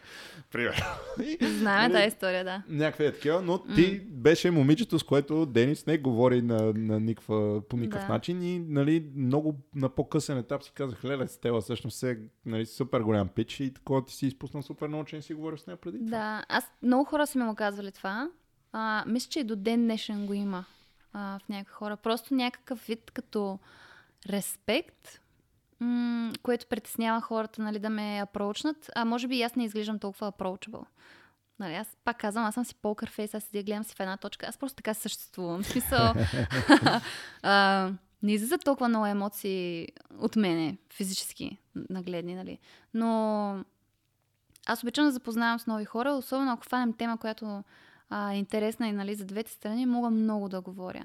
Примерно. 0.53 0.85
Знаем 1.41 1.91
нали, 1.91 1.93
тази 1.93 2.07
история, 2.07 2.43
да. 2.43 2.63
Някакви 2.69 3.05
е 3.05 3.11
такива, 3.11 3.41
но 3.41 3.63
ти 3.75 3.99
беше 3.99 4.51
момичето, 4.51 4.99
с 4.99 5.03
което 5.03 5.45
Денис 5.45 5.85
не 5.85 5.97
говори 5.97 6.41
на, 6.41 6.73
на 6.75 6.99
никаква, 6.99 7.61
по 7.69 7.77
никакъв 7.77 8.07
Да. 8.07 8.13
начин 8.13 8.43
и 8.43 8.59
нали, 8.59 9.11
много 9.15 9.55
на 9.75 9.89
по-късен 9.89 10.37
етап 10.37 10.63
си 10.63 10.71
казах, 10.75 11.05
леле, 11.05 11.27
Стела 11.27 11.61
всъщност 11.61 12.03
е 12.03 12.17
нали, 12.45 12.65
супер 12.65 13.01
голям 13.01 13.27
пич 13.27 13.59
и 13.59 13.73
такова 13.73 14.05
ти 14.05 14.13
си 14.13 14.27
изпуснал 14.27 14.63
супер 14.63 14.87
много, 14.87 15.05
че 15.05 15.15
не 15.15 15.21
си 15.21 15.33
говорил 15.33 15.57
с 15.57 15.67
нея 15.67 15.77
преди 15.77 15.97
това. 15.97 16.09
Да, 16.09 16.45
аз 16.49 16.71
много 16.81 17.03
хора 17.05 17.27
са 17.27 17.39
ми 17.39 17.45
му 17.45 17.55
казвали 17.55 17.91
това. 17.91 18.29
А, 18.71 19.03
мисля, 19.07 19.29
че 19.29 19.39
и 19.39 19.43
до 19.43 19.55
ден 19.55 19.83
днешен 19.83 20.25
го 20.25 20.33
има 20.33 20.65
а, 21.13 21.39
в 21.39 21.49
някакви 21.49 21.73
хора. 21.73 21.97
Просто 21.97 22.33
някакъв 22.33 22.85
вид 22.87 23.11
като 23.11 23.59
респект, 24.29 25.19
м- 25.79 26.31
което 26.43 26.67
притеснява 26.67 27.21
хората 27.21 27.61
нали, 27.61 27.79
да 27.79 27.89
ме 27.89 28.19
апрочнат. 28.23 28.89
А 28.95 29.05
може 29.05 29.27
би 29.27 29.37
и 29.37 29.43
аз 29.43 29.55
не 29.55 29.65
изглеждам 29.65 29.99
толкова 29.99 30.31
approachable. 30.31 30.85
Нали, 31.59 31.73
аз 31.75 31.97
пак 32.05 32.17
казвам, 32.17 32.45
аз 32.45 32.53
съм 32.53 32.65
си 32.65 32.75
покър 32.75 33.09
фейс, 33.09 33.33
аз 33.33 33.43
седя, 33.43 33.63
гледам 33.63 33.83
си 33.83 33.95
в 33.95 33.99
една 33.99 34.17
точка. 34.17 34.45
Аз 34.45 34.57
просто 34.57 34.75
така 34.75 34.93
съществувам. 34.93 35.63
В 35.63 35.67
смисъл, 35.67 36.13
а, 37.43 37.89
не 38.23 38.33
излизат 38.33 38.63
толкова 38.63 38.89
много 38.89 39.05
емоции 39.05 39.87
от 40.19 40.35
мене, 40.35 40.77
физически 40.93 41.57
нагледни, 41.89 42.35
нали. 42.35 42.59
Но 42.93 43.65
аз 44.65 44.83
обичам 44.83 45.05
да 45.05 45.11
запознавам 45.11 45.59
с 45.59 45.67
нови 45.67 45.85
хора, 45.85 46.11
особено 46.11 46.51
ако 46.51 46.63
хванем 46.63 46.93
тема, 46.93 47.17
която 47.17 47.63
а, 48.09 48.31
е 48.31 48.37
интересна 48.37 48.87
и 48.87 48.91
нали, 48.91 49.15
за 49.15 49.25
двете 49.25 49.51
страни, 49.51 49.85
мога 49.85 50.09
много 50.09 50.49
да 50.49 50.61
говоря. 50.61 51.03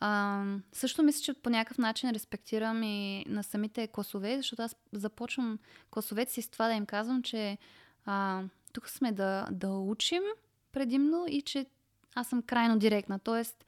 А, 0.00 0.44
също 0.72 1.02
мисля, 1.02 1.22
че 1.22 1.34
по 1.34 1.50
някакъв 1.50 1.78
начин 1.78 2.10
респектирам 2.10 2.82
и 2.82 3.24
на 3.28 3.42
самите 3.42 3.86
класове, 3.86 4.36
защото 4.36 4.62
аз 4.62 4.76
започвам 4.92 5.58
класовете 5.90 6.32
си 6.32 6.42
с 6.42 6.48
това 6.48 6.68
да 6.68 6.74
им 6.74 6.86
казвам, 6.86 7.22
че 7.22 7.58
а, 8.06 8.42
тук 8.72 8.88
сме 8.88 9.12
да, 9.12 9.48
да 9.50 9.70
учим 9.70 10.22
предимно 10.72 11.26
и 11.28 11.42
че 11.42 11.66
аз 12.14 12.28
съм 12.28 12.42
крайно 12.42 12.78
директна. 12.78 13.18
Тоест, 13.18 13.64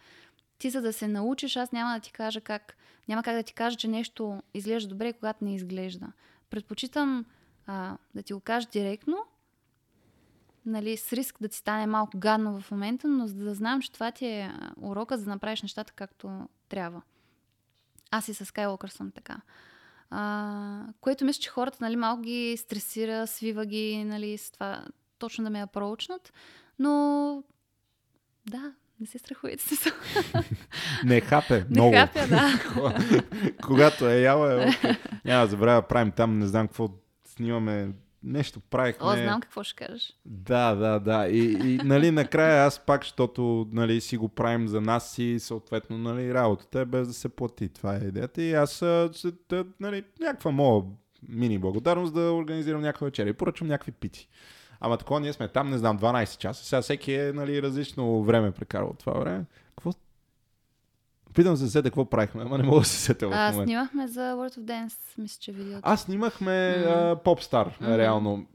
ти 0.59 0.71
за 0.71 0.81
да 0.83 0.93
се 0.93 1.09
научиш, 1.09 1.57
аз 1.57 1.73
няма 1.73 1.95
да 1.95 2.01
ти 2.01 2.13
кажа 2.13 2.41
как, 2.41 2.77
няма 3.09 3.23
как 3.23 3.37
да 3.37 3.43
ти 3.43 3.55
кажа, 3.55 3.77
че 3.77 3.89
нещо 3.89 4.43
изглежда 4.55 4.89
добре, 4.89 5.13
когато 5.13 5.45
не 5.45 5.55
изглежда. 5.55 6.13
Предпочитам 6.51 7.25
а, 7.67 7.97
да 8.15 8.23
ти 8.23 8.33
го 8.33 8.41
кажа 8.41 8.69
директно, 8.73 9.19
нали, 10.67 10.97
с 10.97 11.13
риск 11.13 11.37
да 11.41 11.49
ти 11.49 11.57
стане 11.57 11.87
малко 11.87 12.19
гадно 12.19 12.61
в 12.61 12.71
момента, 12.71 13.09
но 13.09 13.27
за 13.27 13.35
да 13.35 13.55
знам, 13.55 13.81
че 13.81 13.93
това 13.93 14.11
ти 14.13 14.27
е 14.27 14.53
урока, 14.81 15.19
за 15.19 15.25
да 15.25 15.31
направиш 15.31 15.63
нещата 15.63 15.93
както 15.93 16.49
трябва. 16.69 17.03
Аз 18.11 18.29
и 18.29 18.35
с 18.35 18.45
Skywalker 18.47 18.87
съм 18.87 19.11
така. 19.11 19.37
А, 20.11 20.85
което 21.01 21.25
мисля, 21.25 21.41
че 21.41 21.51
хората 21.51 21.79
нали, 21.81 21.97
малко 21.97 22.23
ги 22.23 22.57
стресира, 22.57 23.27
свива 23.27 23.67
ги 23.67 24.05
нали, 24.05 24.39
с 24.39 24.51
това 24.51 24.85
точно 25.19 25.45
да 25.45 25.51
ме 25.51 25.63
апроучнат, 25.63 26.33
но 26.79 27.43
да, 28.47 28.73
не 29.01 29.07
се 29.07 29.19
страхуйте 29.19 29.77
се. 29.77 29.93
Не 31.05 31.21
хапе 31.21 31.59
Не 31.59 31.67
много. 31.71 31.95
хапя, 31.97 32.27
да. 32.29 32.51
Когато 33.63 34.09
е 34.09 34.21
яла, 34.21 34.65
е. 34.65 34.69
Няма 35.25 35.45
да 35.45 35.51
забравя, 35.51 35.83
правим 35.83 36.13
там, 36.13 36.39
не 36.39 36.47
знам 36.47 36.69
какво 36.69 36.89
снимаме, 37.25 37.91
нещо 38.25 38.61
правихме. 38.61 39.07
О, 39.07 39.17
знам 39.17 39.41
какво 39.41 39.63
ще 39.63 39.85
кажеш. 39.85 40.17
Да, 40.25 40.75
да, 40.75 40.99
да. 40.99 41.29
И, 41.29 41.53
и 41.53 41.81
нали, 41.85 42.11
накрая 42.11 42.67
аз 42.67 42.81
пак, 42.81 43.03
защото 43.03 43.69
нали, 43.73 44.01
си 44.01 44.17
го 44.17 44.29
правим 44.29 44.69
за 44.69 44.81
нас 44.81 45.19
и 45.19 45.41
съответно 45.41 45.99
нали, 45.99 46.35
работата 46.35 46.81
е 46.81 46.85
без 46.85 47.09
да 47.09 47.15
се 47.15 47.29
плати. 47.29 47.69
Това 47.69 47.97
е 47.97 47.99
идеята. 47.99 48.43
И 48.43 48.55
аз 48.55 48.83
нали, 49.81 50.05
някаква 50.21 50.51
моя 50.51 50.83
мини 51.29 51.59
благодарност 51.59 52.15
да 52.15 52.33
организирам 52.33 52.81
някаква 52.81 53.05
вечеря 53.05 53.29
и 53.29 53.33
поръчвам 53.33 53.69
някакви 53.69 53.93
пици. 53.93 54.29
Ама 54.81 54.99
такова 54.99 55.21
ние 55.21 55.33
сме 55.33 55.49
там, 55.49 55.71
не 55.71 55.79
знам, 55.79 55.99
12 55.99 56.39
часа. 56.39 56.65
Сега 56.65 56.83
всеки 56.83 57.15
е 57.15 57.33
нали, 57.33 57.63
различно 57.63 58.23
време 58.23 58.51
прекарал 58.51 58.95
това 58.99 59.13
време. 59.13 59.45
Какво? 59.69 59.93
Питам 61.35 61.57
се 61.57 61.69
сета 61.69 61.83
какво 61.85 62.05
правихме, 62.05 62.43
ама 62.43 62.59
не 62.59 62.65
мога 62.65 62.81
да 62.81 62.87
се 62.87 62.97
сетя 62.97 63.29
в 63.29 63.33
А, 63.33 63.51
момента. 63.51 63.65
снимахме 63.65 64.07
за 64.09 64.21
World 64.21 64.59
of 64.59 64.61
Dance, 64.61 64.95
мисля, 65.19 65.39
че 65.41 65.53
видеото. 65.53 65.81
А, 65.83 65.97
снимахме 65.97 66.77
Мгм. 66.79 66.89
а, 66.89 67.17
Popstar, 67.17 67.81
Мгм. 67.81 67.91
реално. 67.93 68.47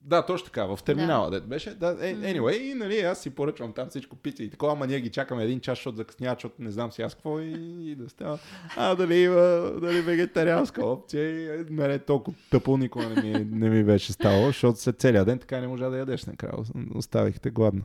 Да, 0.00 0.26
точно 0.26 0.44
така, 0.44 0.64
в 0.66 0.78
терминала 0.84 1.30
да. 1.30 1.40
беше. 1.40 1.70
Да, 1.70 1.96
е, 2.00 2.14
anyway, 2.14 2.52
и 2.52 2.74
нали, 2.74 2.98
аз 2.98 3.18
си 3.18 3.30
поръчвам 3.30 3.72
там 3.72 3.88
всичко 3.88 4.16
пици 4.16 4.44
и 4.44 4.50
такова, 4.50 4.72
ама 4.72 4.86
ние 4.86 5.00
ги 5.00 5.10
чакаме 5.10 5.44
един 5.44 5.60
час, 5.60 5.78
защото 5.78 5.96
закъсняват, 5.96 6.38
защото 6.38 6.54
не 6.58 6.70
знам 6.70 6.92
си 6.92 7.02
аз 7.02 7.14
какво 7.14 7.40
и, 7.40 7.52
и 7.82 7.94
да 7.94 8.08
става. 8.08 8.38
А, 8.76 8.94
дали 8.94 9.14
има 9.16 9.40
дали 9.80 10.00
вегетарианска 10.00 10.86
опция 10.86 11.54
и 11.54 11.64
мене 11.70 11.98
толкова 11.98 12.36
тъпо 12.50 12.76
никога 12.76 13.06
не 13.06 13.22
ми, 13.22 13.44
не 13.44 13.70
ми 13.70 13.84
беше 13.84 14.12
ставало, 14.12 14.46
защото 14.46 14.80
след 14.80 15.00
целият 15.00 15.26
ден 15.26 15.38
така 15.38 15.60
не 15.60 15.68
можа 15.68 15.88
да 15.90 15.98
ядеш 15.98 16.24
накрая. 16.24 16.54
Оставих 16.94 17.40
те 17.40 17.50
гладно. 17.50 17.82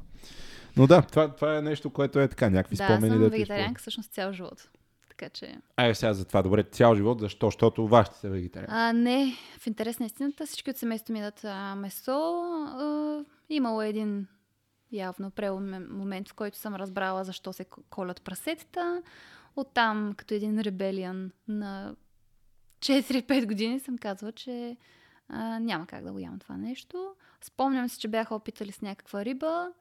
Но 0.78 0.88
да, 0.88 1.02
това, 1.02 1.36
това 1.36 1.58
е 1.58 1.62
нещо, 1.62 1.90
което 1.90 2.20
е 2.20 2.28
така, 2.28 2.50
някакви 2.50 2.76
да, 2.76 2.84
спомени. 2.84 3.10
съм 3.10 3.20
дето 3.20 3.32
вегетарианка 3.32 3.82
всъщност 3.82 4.12
цял 4.12 4.34
живот. 4.34 4.70
Така 5.10 5.30
че... 5.30 5.56
Ай, 5.78 5.96
сега 5.96 6.14
за 6.14 6.26
това, 6.26 6.42
добре, 6.42 6.64
цял 6.64 6.96
живот, 6.96 7.20
защо? 7.20 7.48
Защото 7.48 7.88
вашите 7.88 8.18
са 8.18 8.30
вегетарианци. 8.30 8.74
А, 8.76 8.94
не, 8.94 9.36
в 9.60 9.68
интерес 9.68 10.00
на 10.00 10.06
истината, 10.06 10.46
всички 10.46 10.70
от 10.70 10.78
семейството 10.78 11.14
ми 11.14 11.20
дадат 11.20 11.44
а, 11.44 11.76
месо. 11.76 12.42
А, 12.66 13.26
имало 13.50 13.82
е 13.82 13.90
един 13.90 14.28
явно 14.92 15.32
преломен 15.32 15.88
момент, 15.92 16.30
в 16.30 16.34
който 16.34 16.58
съм 16.58 16.76
разбрала 16.76 17.24
защо 17.24 17.54
се 17.54 17.66
колят 17.90 18.22
прасетата. 18.22 19.04
Оттам, 19.56 20.14
като 20.18 20.34
един 20.34 20.60
ребелиан 20.60 21.32
на 21.48 21.96
4-5 22.80 23.46
години, 23.46 23.80
съм 23.80 23.98
казала, 23.98 24.32
че 24.32 24.78
а, 25.30 25.60
няма 25.60 25.86
как 25.86 26.04
да 26.04 26.12
го 26.12 26.20
ям 26.20 26.40
това 26.40 26.58
нещо. 26.58 27.14
Спомням 27.42 27.90
се, 27.90 28.00
че 28.00 28.08
бяха 28.08 28.36
опитали 28.36 28.72
с 28.72 28.82
някаква 28.82 29.26
риба. 29.26 29.72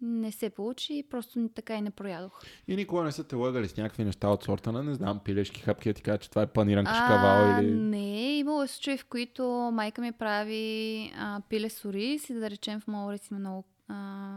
Не 0.00 0.32
се 0.32 0.50
получи, 0.50 1.04
просто 1.10 1.48
така 1.48 1.74
и 1.74 1.80
не 1.80 1.90
проядох. 1.90 2.40
И 2.68 2.76
никога 2.76 3.02
не 3.02 3.12
са 3.12 3.24
те 3.24 3.36
лъгали 3.36 3.68
с 3.68 3.76
някакви 3.76 4.04
неща 4.04 4.28
от 4.28 4.44
сорта 4.44 4.72
на, 4.72 4.82
не 4.82 4.94
знам, 4.94 5.18
пилешки 5.18 5.60
хапки, 5.60 5.94
ти 5.94 6.02
кажа, 6.02 6.18
че 6.18 6.30
това 6.30 6.42
е 6.42 6.46
паниран 6.46 6.84
кашкавал 6.84 7.60
или... 7.60 7.70
Не, 7.70 8.38
имало 8.38 8.62
е 8.62 8.66
случаи, 8.66 8.98
в 8.98 9.04
които 9.04 9.42
майка 9.72 10.00
ми 10.00 10.12
прави 10.12 11.12
а, 11.18 11.40
пиле 11.48 11.70
с 11.70 11.84
ориз 11.84 12.30
и 12.30 12.34
да 12.34 12.50
речем 12.50 12.80
в 12.80 12.88
ориз 12.88 13.30
има 13.30 13.40
много 13.40 13.64
а, 13.88 14.28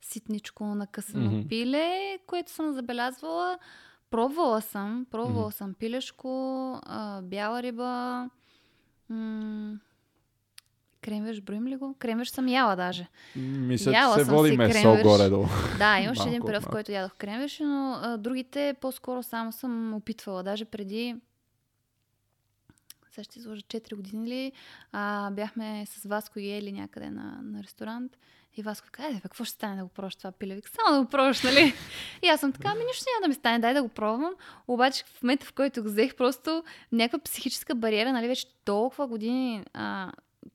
ситничко 0.00 0.64
накъсано 0.64 1.30
Мгм. 1.30 1.48
пиле, 1.48 2.18
което 2.26 2.52
съм 2.52 2.72
забелязвала. 2.72 3.58
Пробвала 4.10 4.60
съм, 4.62 5.06
пробвала 5.10 5.40
Мгм. 5.40 5.52
съм 5.52 5.74
пилешко, 5.74 6.28
а, 6.82 7.22
бяла 7.22 7.62
риба, 7.62 8.30
м- 9.08 9.78
кремвеш, 11.06 11.40
броим 11.40 11.66
ли 11.66 11.76
го? 11.76 11.94
Кремвеш 11.98 12.28
съм 12.28 12.48
яла 12.48 12.76
даже. 12.76 13.06
Мисля, 13.36 13.92
Яла 13.92 14.18
че 14.18 14.24
се 14.24 14.30
води 14.30 14.56
месо 14.56 14.96
горе-долу. 15.02 15.46
Да, 15.78 15.98
имаше 15.98 16.28
един 16.28 16.42
период, 16.46 16.62
в 16.62 16.68
който 16.70 16.92
ядох 16.92 17.16
кремвиш, 17.16 17.58
но 17.60 17.98
а, 18.02 18.16
другите 18.16 18.74
по-скоро 18.80 19.22
само 19.22 19.52
съм 19.52 19.94
опитвала. 19.94 20.42
Даже 20.42 20.64
преди 20.64 21.16
сега 23.16 23.24
ще 23.24 23.38
изложа 23.38 23.62
4 23.62 23.94
години 23.94 24.28
ли, 24.28 24.52
а, 24.92 25.30
бяхме 25.30 25.86
с 25.86 26.08
Васко 26.08 26.38
и 26.38 26.50
Ели 26.50 26.72
някъде 26.72 27.10
на, 27.10 27.38
на 27.42 27.62
ресторант 27.62 28.16
И 28.56 28.62
Васко 28.62 28.88
каза, 28.92 29.20
какво 29.20 29.44
ще 29.44 29.54
стане 29.54 29.76
да 29.76 29.82
го 29.82 29.88
пробваш 29.88 30.16
това 30.16 30.32
пиле? 30.32 30.54
Вика, 30.54 30.70
само 30.70 30.96
да 30.96 31.04
го 31.04 31.10
пробваш, 31.10 31.42
нали? 31.42 31.74
И 32.22 32.28
аз 32.28 32.40
съм 32.40 32.52
така, 32.52 32.68
ами 32.68 32.84
нищо 32.84 33.04
няма 33.14 33.24
да 33.24 33.28
ми 33.28 33.34
стане, 33.34 33.58
дай 33.58 33.74
да 33.74 33.82
го 33.82 33.88
пробвам. 33.88 34.32
Обаче 34.68 35.04
в 35.04 35.22
момента, 35.22 35.46
в 35.46 35.52
който 35.52 35.82
го 35.82 35.88
взех, 35.88 36.16
просто 36.16 36.64
някаква 36.92 37.18
психическа 37.18 37.74
бариера, 37.74 38.12
нали, 38.12 38.28
вече 38.28 38.46
толкова 38.64 39.06
години 39.06 39.64
а, 39.74 40.12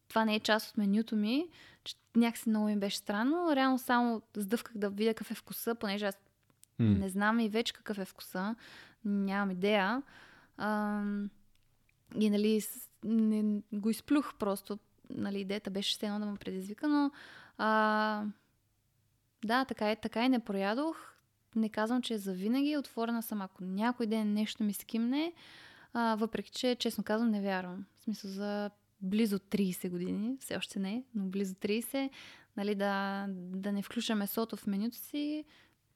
това 0.07 0.25
не 0.25 0.35
е 0.35 0.39
част 0.39 0.69
от 0.69 0.77
менюто 0.77 1.15
ми, 1.15 1.47
че 1.83 1.95
някакси 2.15 2.49
много 2.49 2.65
ми 2.65 2.79
беше 2.79 2.97
странно. 2.97 3.55
Реално 3.55 3.79
само 3.79 4.21
сдъвках 4.37 4.77
да 4.77 4.89
видя 4.89 5.13
какъв 5.13 5.31
е 5.31 5.35
вкуса, 5.35 5.75
понеже 5.75 6.05
аз 6.05 6.17
М. 6.79 6.89
не 6.89 7.09
знам 7.09 7.39
и 7.39 7.49
вече 7.49 7.73
какъв 7.73 7.97
е 7.97 8.05
вкуса. 8.05 8.55
Нямам 9.05 9.51
идея. 9.51 10.03
А, 10.57 11.01
и 12.19 12.29
нали, 12.29 12.61
не, 13.03 13.61
го 13.73 13.89
изплюх 13.89 14.33
просто. 14.35 14.79
Нали, 15.09 15.39
идеята 15.39 15.69
беше 15.69 15.95
все 15.95 16.05
едно 16.05 16.19
да 16.19 16.25
ме 16.25 16.37
предизвика, 16.37 16.87
но 16.87 17.11
а, 17.57 18.23
да, 19.45 19.65
така, 19.65 19.91
е, 19.91 19.95
така 19.95 20.25
и 20.25 20.29
не 20.29 20.39
проядох. 20.39 21.13
Не 21.55 21.69
казвам, 21.69 22.01
че 22.01 22.13
е 22.13 22.17
завинаги. 22.17 22.77
Отворена 22.77 23.23
съм, 23.23 23.41
ако 23.41 23.63
някой 23.63 24.05
ден 24.05 24.33
нещо 24.33 24.63
ми 24.63 24.73
скимне, 24.73 25.33
а, 25.93 26.15
въпреки 26.15 26.51
че, 26.51 26.75
честно 26.75 27.03
казвам, 27.03 27.29
не 27.29 27.41
вярвам. 27.41 27.85
В 27.99 28.03
смисъл 28.03 28.31
за 28.31 28.69
близо 29.01 29.39
30 29.39 29.89
години, 29.89 30.37
все 30.39 30.57
още 30.57 30.79
не, 30.79 31.03
но 31.15 31.25
близо 31.25 31.53
30, 31.53 32.09
нали, 32.57 32.75
да, 32.75 33.25
да 33.35 33.71
не 33.71 33.81
включа 33.81 34.15
месото 34.15 34.55
в 34.57 34.67
менюто 34.67 34.97
си, 34.97 35.45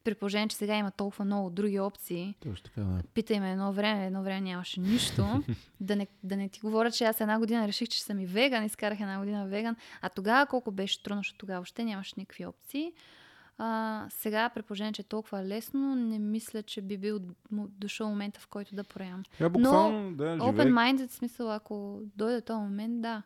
при 0.06 0.15
положение, 0.15 0.48
че 0.48 0.56
сега 0.56 0.76
има 0.76 0.91
толкова 0.91 1.26
много 1.26 1.49
други 1.49 1.80
опции. 1.80 2.36
Точно 2.40 2.64
така, 2.64 2.82
да. 2.82 3.03
Питай 3.14 3.40
ме 3.40 3.52
едно 3.52 3.73
време, 3.73 4.06
едно 4.06 4.23
време 4.23 4.41
нямаше 4.41 4.80
нищо. 4.80 5.44
да, 5.80 5.95
не, 5.95 6.07
да 6.23 6.38
не 6.38 6.49
ти 6.49 6.60
говоря, 6.60 6.91
че 6.91 7.03
аз 7.03 7.22
една 7.22 7.40
година 7.40 7.68
реших, 7.68 7.90
че 7.90 8.03
съм 8.03 8.19
и 8.19 8.26
веган, 8.26 8.64
изкарах 8.64 8.99
една 8.99 9.19
година 9.19 9.48
веган. 9.48 9.76
А 10.02 10.10
тогава 10.10 10.45
колко 10.45 10.72
беше 10.72 11.03
трудно, 11.03 11.19
защото 11.19 11.38
тогава 11.38 11.60
въобще 11.60 11.84
нямаше 11.84 12.14
никакви 12.18 12.45
опции. 12.45 12.94
А, 13.57 14.06
сега, 14.10 14.49
при 14.49 14.61
положение, 14.61 14.91
че 14.91 15.02
е 15.02 15.06
толкова 15.06 15.44
лесно, 15.44 15.95
не 15.95 16.19
мисля, 16.19 16.64
че 16.64 16.82
би 16.82 16.98
бил 16.98 17.19
дошъл 17.52 18.10
момента, 18.10 18.40
в 18.40 18.48
който 18.48 18.76
да 18.76 18.84
проям. 18.84 19.23
Я 19.40 19.49
буквално, 19.49 20.15
да, 20.15 20.23
Open 20.23 20.61
живей, 20.61 20.72
minded, 20.72 21.07
в 21.07 21.14
смисъл, 21.14 21.52
ако 21.52 21.99
дойде 22.15 22.41
този 22.41 22.60
момент, 22.60 23.02
да. 23.02 23.23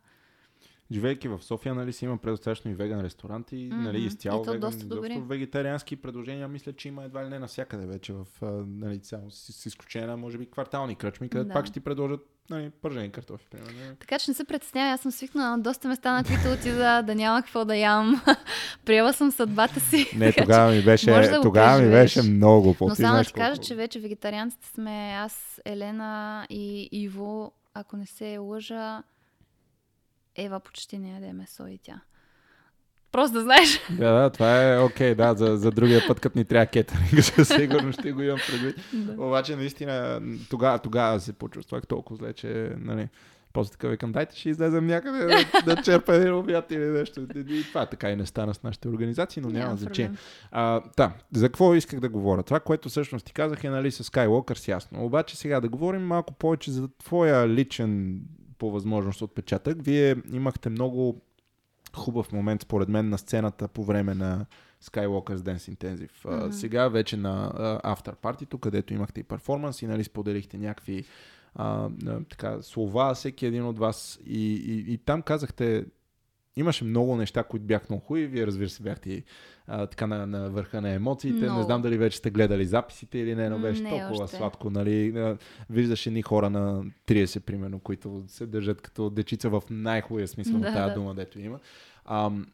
Живейки 0.91 1.27
в 1.27 1.39
София, 1.41 1.75
нали 1.75 1.93
си 1.93 2.05
има 2.05 2.17
предостатъчно 2.17 2.71
и 2.71 2.73
веган 2.73 3.01
ресторанти, 3.01 3.69
Мгм. 3.71 3.83
нали, 3.83 4.05
изцяло 4.05 4.43
веган, 4.43 4.59
доста 4.59 4.85
изобщо 4.85 5.21
вегетариански 5.25 5.95
предложения, 5.95 6.47
мисля, 6.47 6.73
че 6.73 6.87
има 6.87 7.03
едва 7.03 7.25
ли 7.25 7.29
не 7.29 7.39
навсякъде 7.39 7.85
вече, 7.85 8.13
в, 8.13 8.25
нали, 8.67 8.99
само 9.03 9.31
с, 9.31 9.53
с 9.53 9.65
изключение 9.65 10.07
на, 10.07 10.17
може 10.17 10.37
би, 10.37 10.51
квартални 10.51 10.95
кръчми, 10.95 11.29
където 11.29 11.47
Да. 11.47 11.53
пак 11.53 11.65
ще 11.65 11.73
ти 11.73 11.79
предложат 11.79 12.21
нали, 12.49 12.69
пържени 12.69 13.11
картофи, 13.11 13.45
примерно. 13.51 13.95
Така 13.99 14.19
че 14.19 14.31
не 14.31 14.35
се 14.35 14.43
притеснявай, 14.43 14.91
аз 14.91 15.01
съм 15.01 15.11
свикнала 15.11 15.49
на 15.57 15.63
доста 15.63 15.87
места, 15.87 16.13
на 16.13 16.23
които 16.23 16.59
отида 16.59 17.03
да 17.03 17.15
няма 17.15 17.41
какво 17.41 17.65
да 17.65 17.75
ям. 17.75 18.21
Приела 18.85 19.13
съм 19.13 19.31
съдбата 19.31 19.79
си. 19.79 20.11
Не, 20.15 20.33
тогава 20.33 20.71
ми 20.71 20.83
беше, 20.83 21.05
да 21.11 21.41
тогава 21.41 21.81
ми 21.81 21.89
беше 21.89 22.21
много 22.21 22.73
по 22.73 22.87
Но 22.87 22.95
само 22.95 23.17
да 23.17 23.23
ти 23.23 23.33
кажа, 23.33 23.61
че 23.61 23.75
вече 23.75 23.99
вегетарианците 23.99 24.67
сме 24.67 25.13
аз, 25.17 25.61
Елена 25.65 26.45
и 26.49 26.89
Иво, 26.91 27.51
ако 27.73 27.97
не 27.97 28.05
се 28.05 28.37
лъжа, 28.37 29.03
Ева 30.35 30.59
почти 30.59 30.97
не 30.97 31.11
яде 31.11 31.33
месо 31.33 31.67
и 31.67 31.77
тя. 31.77 32.01
Просто 33.11 33.33
да 33.33 33.41
знаеш. 33.41 33.79
Да, 33.89 34.11
да, 34.11 34.29
това 34.29 34.63
е 34.63 34.79
окей, 34.79 35.15
да, 35.15 35.33
за, 35.33 35.57
за 35.57 35.71
другия 35.71 36.01
път, 36.07 36.19
като 36.19 36.37
ни 36.37 36.45
трябва 36.45 36.65
кетеринг, 36.65 37.23
със 37.23 37.47
сигурно 37.47 37.91
ще 37.91 38.11
го 38.11 38.21
имам 38.21 38.39
предвид. 38.47 38.75
да. 38.93 39.23
Обаче, 39.23 39.55
наистина, 39.55 40.21
тогава, 40.49 40.79
тогава 40.79 41.19
се 41.19 41.33
почувствах 41.33 41.87
толкова 41.87 42.17
зле, 42.17 42.33
че, 42.33 42.75
нали, 42.77 43.09
после 43.53 43.71
така 43.71 43.87
викам, 43.87 44.11
дайте 44.11 44.35
ще 44.37 44.49
излезем 44.49 44.87
някъде 44.87 45.25
да, 45.25 45.75
да 45.75 45.81
черпа 45.83 46.15
един 46.15 46.33
обяд 46.33 46.71
или 46.71 46.85
нещо. 46.85 47.27
И 47.35 47.63
това 47.63 47.85
така 47.85 48.09
и 48.09 48.15
не 48.15 48.25
стана 48.25 48.53
с 48.53 48.63
нашите 48.63 48.87
организации, 48.87 49.41
но 49.41 49.49
няма 49.49 49.65
Няма 49.65 49.77
значение. 49.77 50.17
А, 50.51 50.81
да, 50.97 51.11
за 51.33 51.47
какво 51.47 51.75
исках 51.75 51.99
да 51.99 52.09
говоря? 52.09 52.43
Това, 52.43 52.59
което 52.59 52.89
всъщност 52.89 53.25
ти 53.25 53.33
казах 53.33 53.63
е 53.63 53.69
нали, 53.69 53.91
с 53.91 54.03
Skywalker 54.03 54.57
с 54.57 54.67
ясно. 54.67 55.05
Обаче 55.05 55.37
сега 55.37 55.59
да 55.59 55.69
говорим 55.69 56.01
малко 56.01 56.33
повече 56.33 56.71
за 56.71 56.87
твоя 56.87 57.47
личен 57.47 58.21
по 58.59 58.71
възможност 58.71 59.21
отпечатък. 59.21 59.77
Вие 59.81 60.15
имахте 60.31 60.69
много 60.69 61.21
хубав 61.95 62.31
момент, 62.31 62.61
според 62.61 62.89
мен, 62.89 63.09
на 63.09 63.17
сцената 63.17 63.67
по 63.67 63.83
време 63.83 64.13
на 64.13 64.45
Skywalker's 64.83 65.35
Dance 65.35 65.75
Intensive. 65.75 66.43
Мгм. 66.45 66.51
Сега 66.51 66.87
вече 66.87 67.17
на 67.17 67.51
After 67.83 68.15
Party, 68.15 68.59
където 68.59 68.93
имахте 68.93 69.19
и 69.19 69.23
перформанс 69.23 69.81
и 69.81 69.87
нали, 69.87 70.03
споделихте 70.03 70.57
някакви 70.57 71.05
а, 71.55 71.89
така, 72.29 72.61
слова, 72.61 73.13
всеки 73.13 73.45
един 73.45 73.65
от 73.65 73.79
вас. 73.79 74.19
И, 74.25 74.53
и, 74.53 74.93
и 74.93 74.97
там 74.97 75.21
казахте, 75.21 75.85
имаше 76.55 76.83
много 76.83 77.15
неща, 77.15 77.43
които 77.43 77.65
бяха 77.65 77.85
много 77.89 78.03
хубави. 78.03 78.27
Вие, 78.27 78.47
разбира 78.47 78.69
се, 78.69 78.83
бяхте 78.83 79.23
а, 79.67 79.87
така 79.87 80.07
на, 80.07 80.27
на 80.27 80.49
върха 80.49 80.81
на 80.81 80.89
емоциите. 80.89 81.39
Не 81.39 81.45
Много. 81.45 81.63
знам 81.63 81.81
дали 81.81 81.97
вече 81.97 82.17
сте 82.17 82.29
гледали 82.29 82.65
записите 82.65 83.17
или 83.19 83.35
не, 83.35 83.49
но 83.49 83.59
беше 83.59 83.83
Не 83.83 83.89
толкова 83.89 84.23
още. 84.23 84.37
сладко. 84.37 84.69
Нали? 84.69 85.17
А, 85.17 85.37
Виждаш 85.69 86.05
едни 86.05 86.21
хора 86.21 86.49
на 86.49 86.83
30, 87.07 87.39
примерно, 87.39 87.79
които 87.79 88.23
се 88.27 88.45
държат 88.45 88.81
като 88.81 89.09
дечица 89.09 89.49
в 89.49 89.63
най-хубавия 89.69 90.27
смисъл 90.27 90.53
на 90.53 90.59
Да, 90.61 90.73
тази 90.73 90.89
да. 90.89 90.95
дума, 90.95 91.15
дето 91.15 91.39
има. 91.39 91.59
Ам, 92.05 92.47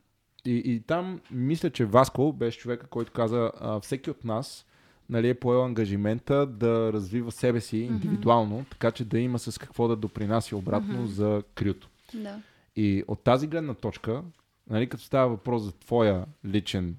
и, 0.45 0.61
и 0.65 0.79
там 0.79 1.21
мисля, 1.31 1.69
че 1.69 1.85
Васко 1.85 2.33
беше 2.33 2.59
човека, 2.59 2.87
който 2.87 3.11
каза, 3.11 3.51
а, 3.59 3.79
всеки 3.79 4.09
от 4.09 4.23
нас 4.23 4.65
нали, 5.09 5.29
е 5.29 5.33
поел 5.33 5.63
ангажимента 5.65 6.45
да 6.45 6.93
развива 6.93 7.31
себе 7.31 7.61
си 7.61 7.77
индивидуално, 7.77 8.65
така 8.71 8.91
че 8.91 9.05
да 9.05 9.19
има 9.19 9.39
с 9.39 9.57
какво 9.57 9.87
да 9.87 9.95
допринася 9.95 10.57
обратно 10.57 10.93
Мгм. 10.93 11.05
за 11.05 11.43
крюто. 11.55 11.89
Да. 12.13 12.39
И 12.75 13.03
от 13.07 13.23
тази 13.23 13.47
гледна 13.47 13.73
точка, 13.73 14.23
нали, 14.69 14.89
като 14.89 15.03
става 15.03 15.29
въпрос 15.29 15.63
за 15.63 15.71
твоя 15.71 16.25
личен 16.45 16.97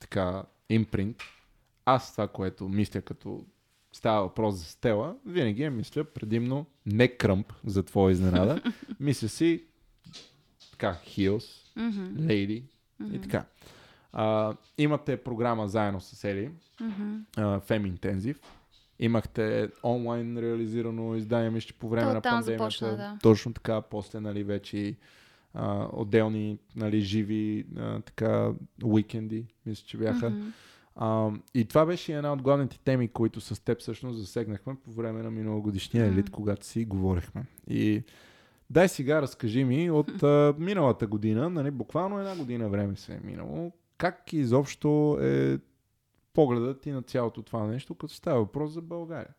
така, 0.00 0.44
импринт, 0.68 1.16
аз 1.84 2.12
това, 2.12 2.28
което 2.28 2.68
мисля 2.68 3.02
като 3.02 3.44
става 3.92 4.22
въпрос 4.22 4.54
за 4.54 4.64
стела, 4.64 5.16
винаги 5.26 5.62
я 5.62 5.70
мисля 5.70 6.04
предимно 6.04 6.66
не 6.86 7.08
кръмп 7.08 7.52
за 7.64 7.82
твоя 7.82 8.12
изненада. 8.12 8.62
мисля 9.00 9.28
си 9.28 9.64
така, 10.70 10.98
heels, 11.06 11.66
Мгм. 11.76 12.00
lady 12.26 12.62
и 13.12 13.20
така. 13.20 13.44
А, 14.12 14.56
имате 14.78 15.16
програма 15.16 15.68
заедно 15.68 16.00
с 16.00 16.24
Ели, 16.24 16.50
а, 17.36 17.60
Fem 17.60 17.98
Intensive. 17.98 18.38
Имахте 18.98 19.70
онлайн 19.84 20.38
реализирано 20.38 21.14
издание, 21.14 21.50
мисля, 21.50 21.74
по 21.78 21.88
време 21.88 22.06
То 22.06 22.14
на 22.14 22.20
пандемията. 22.20 22.52
започна, 22.52 22.96
да. 22.96 23.18
Точно 23.22 23.52
така, 23.52 23.80
после, 23.80 24.20
нали, 24.20 24.44
вече 24.44 24.96
а, 25.54 25.88
отделни, 25.92 26.58
нали, 26.76 27.00
живи, 27.00 27.66
а, 27.76 28.00
така, 28.00 28.50
уикенди, 28.84 29.46
мисля, 29.66 29.84
че 29.86 29.96
бяха. 29.96 30.30
Мгм. 30.30 30.48
А, 30.96 31.30
и 31.54 31.64
това 31.64 31.86
беше 31.86 32.16
една 32.16 32.32
от 32.32 32.42
главните 32.42 32.78
теми, 32.78 33.08
които 33.08 33.40
с 33.40 33.64
теб 33.64 33.80
всъщност 33.80 34.18
засегнахме 34.18 34.74
по 34.84 34.92
време 34.92 35.22
на 35.22 35.30
миналогодишния 35.30 36.06
елит, 36.06 36.30
когато 36.30 36.66
си 36.66 36.84
говорихме. 36.84 37.44
И 37.68 38.02
дай 38.70 38.88
сега 38.88 39.22
разкажи 39.22 39.64
ми 39.64 39.90
от 39.90 40.22
а, 40.22 40.54
миналата 40.58 41.06
година, 41.06 41.50
нали, 41.50 41.70
буквално 41.70 42.18
една 42.18 42.36
година 42.36 42.68
време 42.68 42.96
се 42.96 43.12
е 43.12 43.20
минало, 43.24 43.72
как 43.98 44.32
изобщо 44.32 45.18
е 45.20 45.58
погледът 46.38 46.80
ти 46.80 46.90
на 46.90 47.02
цялото 47.02 47.42
това 47.42 47.66
нещо, 47.66 47.94
като 47.94 48.14
става 48.14 48.40
въпрос 48.40 48.72
за 48.72 48.82
България. 48.82 49.34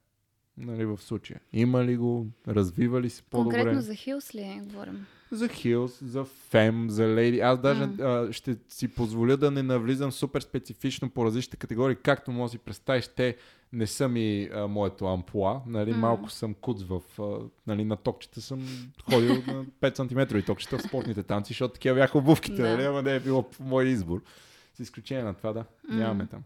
Нали, 0.57 0.85
в 0.85 0.97
случая. 0.97 1.39
Има 1.53 1.83
ли 1.85 1.97
го? 1.97 2.27
Развива 2.47 3.01
ли 3.01 3.09
се 3.09 3.23
по-добре? 3.23 3.55
Конкретно 3.55 3.81
за 3.81 3.95
Хилс 3.95 4.35
ли 4.35 4.61
говорим? 4.63 5.05
За 5.31 5.47
Хилс, 5.47 6.03
за 6.03 6.25
Фем, 6.25 6.89
за 6.89 7.07
Лейди. 7.07 7.39
Аз 7.39 7.59
даже 7.59 7.85
М. 7.85 7.93
а, 7.99 8.33
ще 8.33 8.57
си 8.69 8.87
позволя 8.87 9.37
да 9.37 9.51
не 9.51 9.63
навлизам 9.63 10.11
супер 10.11 10.41
специфично 10.41 11.09
по 11.09 11.25
различните 11.25 11.57
категории, 11.57 11.95
както 11.95 12.31
може 12.31 12.49
да 12.49 12.51
си 12.51 12.57
представиш, 12.57 13.07
те 13.07 13.37
не 13.73 13.87
са 13.87 14.07
ми 14.07 14.49
а, 14.53 14.67
моето 14.67 15.05
амплуа. 15.05 15.61
Нали, 15.67 15.91
М. 15.91 15.97
Малко 15.97 16.29
съм 16.29 16.53
куц 16.53 16.83
в... 16.83 17.01
А, 17.19 17.39
нали, 17.67 17.85
на 17.85 17.95
токчета 17.95 18.41
съм 18.41 18.67
ходил 19.09 19.33
на 19.33 19.65
5 19.81 19.97
см 20.29 20.37
и 20.37 20.43
токчета 20.45 20.77
в 20.77 20.81
спортните 20.81 21.23
танци, 21.23 21.53
защото 21.53 21.73
такива 21.73 21.95
бяха 21.95 22.17
обувките, 22.17 22.61
Да. 22.61 22.69
нали, 22.69 22.83
ама 22.83 23.01
не 23.01 23.15
е 23.15 23.19
било 23.19 23.43
по 23.43 23.63
мой 23.63 23.85
избор. 23.85 24.21
С 24.73 24.79
изключение 24.79 25.23
на 25.23 25.33
това, 25.33 25.53
да. 25.53 25.65
М. 25.89 25.95
Нямаме 25.95 26.27
там. 26.27 26.43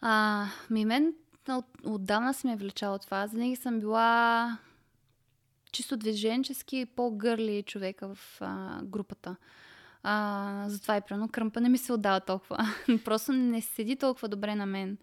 А, 0.00 0.46
ми 0.70 0.84
мен 0.84 1.14
от, 1.48 1.64
отдавна 1.84 2.34
си 2.34 2.46
ме 2.46 2.52
е 2.52 2.56
влечало 2.56 2.98
това. 2.98 3.26
Винаги 3.26 3.56
съм 3.56 3.80
била 3.80 4.58
чисто 5.72 5.96
движенчески 5.96 6.86
по-гърли 6.96 7.62
човека 7.62 8.14
в 8.14 8.38
а, 8.40 8.82
групата. 8.82 9.36
А, 10.02 10.64
затова 10.68 10.96
и 10.96 11.00
примерно 11.00 11.28
кръмпа 11.28 11.60
не 11.60 11.68
ми 11.68 11.78
се 11.78 11.92
отдава 11.92 12.20
толкова. 12.20 12.58
Просто 13.04 13.32
не 13.32 13.60
седи 13.60 13.96
толкова 13.96 14.28
добре 14.28 14.54
на 14.54 14.66
мен. 14.66 14.98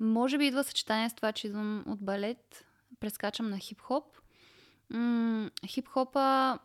Може 0.00 0.38
би 0.38 0.46
идва 0.46 0.64
съчетание 0.64 1.10
с 1.10 1.14
това, 1.14 1.32
че 1.32 1.46
идвам 1.46 1.84
от 1.86 2.04
балет, 2.04 2.64
прескачам 3.00 3.50
на 3.50 3.56
хип-хоп. 3.58 4.04
М- 4.90 5.50
хип-хопа 5.66 6.58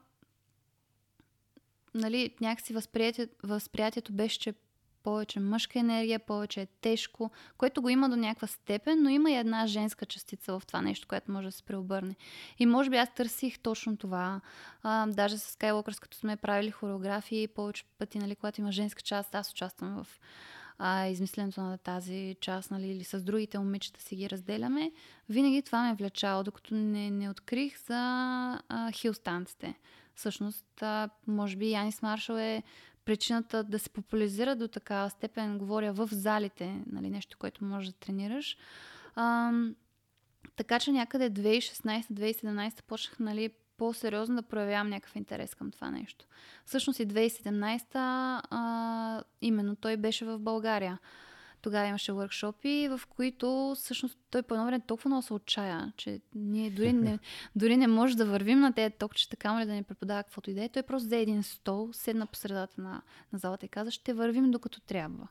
нали, 1.94 2.36
някакси 2.42 2.74
възприятие, 2.74 3.28
възприятието 3.44 4.14
беше, 4.14 4.40
че 4.40 4.54
повече 5.08 5.40
мъжка 5.40 5.80
енергия, 5.80 6.20
повече 6.20 6.62
е 6.62 6.66
тежко, 6.66 7.32
което 7.58 7.82
го 7.82 7.90
има 7.90 8.10
до 8.10 8.16
някаква 8.16 8.48
степен, 8.48 9.04
но 9.04 9.10
има 9.10 9.32
и 9.32 9.36
една 9.36 9.68
женска 9.68 10.06
частица 10.06 10.60
в 10.60 10.66
това 10.68 10.82
нещо, 10.82 11.08
което 11.08 11.32
може 11.32 11.48
да 11.48 11.52
се 11.52 11.64
преобърне. 11.64 12.16
И 12.60 12.66
може 12.66 12.90
би 12.90 12.98
аз 12.98 13.14
търсих 13.14 13.60
точно 13.60 13.98
това. 13.98 14.42
А, 14.84 15.08
даже 15.08 15.38
с 15.38 15.56
Skywalkers, 15.56 16.00
като 16.00 16.18
сме 16.18 16.36
правили 16.36 16.72
хореографии, 16.72 17.48
повече 17.48 17.84
пъти, 18.00 18.20
нали, 18.20 18.36
когато 18.36 18.62
има 18.62 18.72
женска 18.72 19.02
част, 19.02 19.36
аз 19.36 19.52
участвам 19.52 20.04
в 20.04 20.20
а, 20.78 21.08
измисленето 21.08 21.62
на 21.62 21.78
тази 21.78 22.36
част, 22.42 22.72
нали, 22.72 22.88
или 22.88 23.04
с 23.04 23.24
другите 23.24 23.60
момичета 23.60 24.02
си 24.02 24.16
ги 24.16 24.30
разделяме, 24.30 24.92
винаги 25.30 25.62
това 25.62 25.84
ме 25.84 25.92
е 25.92 25.96
влечало, 25.96 26.44
докато 26.44 26.76
не, 26.76 27.12
не 27.12 27.30
открих 27.30 27.80
за 27.80 27.98
а, 28.70 28.92
хилстанците. 28.92 29.76
Всъщност, 30.16 30.84
може 31.28 31.56
би 31.56 31.72
Янис 31.72 32.02
Маршал 32.02 32.36
е 32.36 32.64
причината 33.08 33.64
да 33.64 33.80
се 33.80 33.90
популяризира 33.90 34.56
до 34.56 34.68
такава 34.68 35.10
степен, 35.10 35.58
говоря 35.58 35.94
в 35.94 36.10
залите, 36.12 36.82
нали, 36.92 37.10
нещо, 37.10 37.38
което 37.38 37.66
можеш 37.66 37.90
да 37.90 38.00
тренираш. 38.00 38.58
А, 39.16 39.52
така 40.56 40.80
че 40.80 40.92
някъде 40.92 41.32
2016-2017 41.32 42.84
почнах 42.84 43.20
нали, 43.20 43.50
по-сериозно 43.78 44.36
да 44.36 44.42
проявявам 44.42 44.90
някакъв 44.90 45.16
интерес 45.16 45.56
към 45.56 45.72
това 45.72 45.92
нещо. 45.92 46.26
Всъщност 46.66 47.00
и 47.00 47.08
2017 47.08 47.84
а, 48.50 49.24
именно 49.42 49.76
той 49.76 49.98
беше 49.98 50.26
в 50.26 50.40
България. 50.40 51.00
Тогава 51.68 51.88
имаше 51.88 52.14
въркшопи, 52.14 52.88
в 52.88 53.02
които 53.10 53.74
всъщност 53.76 54.18
той 54.32 54.44
по 54.44 54.54
едно 54.54 54.66
време 54.66 54.86
толкова 54.88 55.10
много 55.10 55.22
се 55.22 55.34
отчая, 55.34 55.94
че 55.98 56.22
ние 56.36 56.70
дори 56.70 56.94
не, 56.94 57.20
дори 57.56 57.78
не 57.78 57.88
може 57.88 58.18
да 58.18 58.26
вървим 58.26 58.60
на 58.60 58.74
тези 58.74 58.96
токчета, 58.96 59.36
камо 59.36 59.60
ли 59.60 59.66
да 59.66 59.74
ни 59.74 59.84
преподава 59.84 60.24
каквото 60.24 60.50
идея. 60.50 60.70
Той 60.70 60.84
просто 60.84 61.06
взе 61.06 61.20
един 61.20 61.44
стол, 61.44 61.90
седна 61.94 62.26
по 62.28 62.36
средата 62.36 62.82
на, 62.82 63.02
на 63.34 63.40
залата 63.40 63.66
и 63.66 63.70
каза, 63.70 63.92
ще 63.92 64.14
вървим 64.14 64.52
докато 64.52 64.82
трябва. 64.82 65.28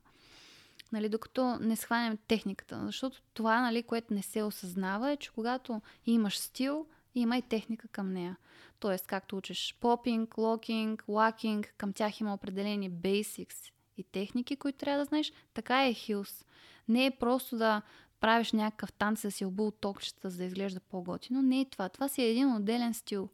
Нали, 0.92 1.08
докато 1.08 1.58
не 1.60 1.76
схванем 1.76 2.18
техниката. 2.28 2.82
Защото 2.86 3.22
това, 3.34 3.60
нали, 3.60 3.82
което 3.82 4.14
не 4.14 4.22
се 4.22 4.42
осъзнава 4.42 5.10
е, 5.10 5.16
че 5.16 5.30
когато 5.30 5.80
имаш 6.06 6.38
стил, 6.38 6.86
има 7.14 7.36
и 7.36 7.42
техника 7.42 7.88
към 7.88 8.12
нея. 8.12 8.36
Тоест, 8.80 9.06
както 9.06 9.36
учиш 9.36 9.76
попинг, 9.80 10.38
локинг, 10.38 11.04
лакинг, 11.08 11.74
към 11.78 11.92
тях 11.92 12.20
има 12.20 12.34
определени 12.34 12.90
basics 12.90 13.70
и 13.96 14.04
техники, 14.04 14.56
които 14.56 14.78
трябва 14.78 14.98
да 14.98 15.04
знаеш. 15.04 15.32
Така 15.54 15.86
е 15.86 15.94
хилс. 15.94 16.44
Не 16.88 17.06
е 17.06 17.10
просто 17.10 17.56
да 17.56 17.82
правиш 18.20 18.52
някакъв 18.52 18.92
танц, 18.92 19.22
да 19.22 19.30
си 19.30 19.44
обул 19.44 19.70
токчета, 19.70 20.30
за 20.30 20.36
да 20.36 20.44
изглежда 20.44 20.80
по-готино. 20.80 21.42
Не 21.42 21.60
е 21.60 21.64
това. 21.64 21.88
Това 21.88 22.08
си 22.08 22.22
е 22.22 22.30
един 22.30 22.54
отделен 22.54 22.94
стил. 22.94 23.28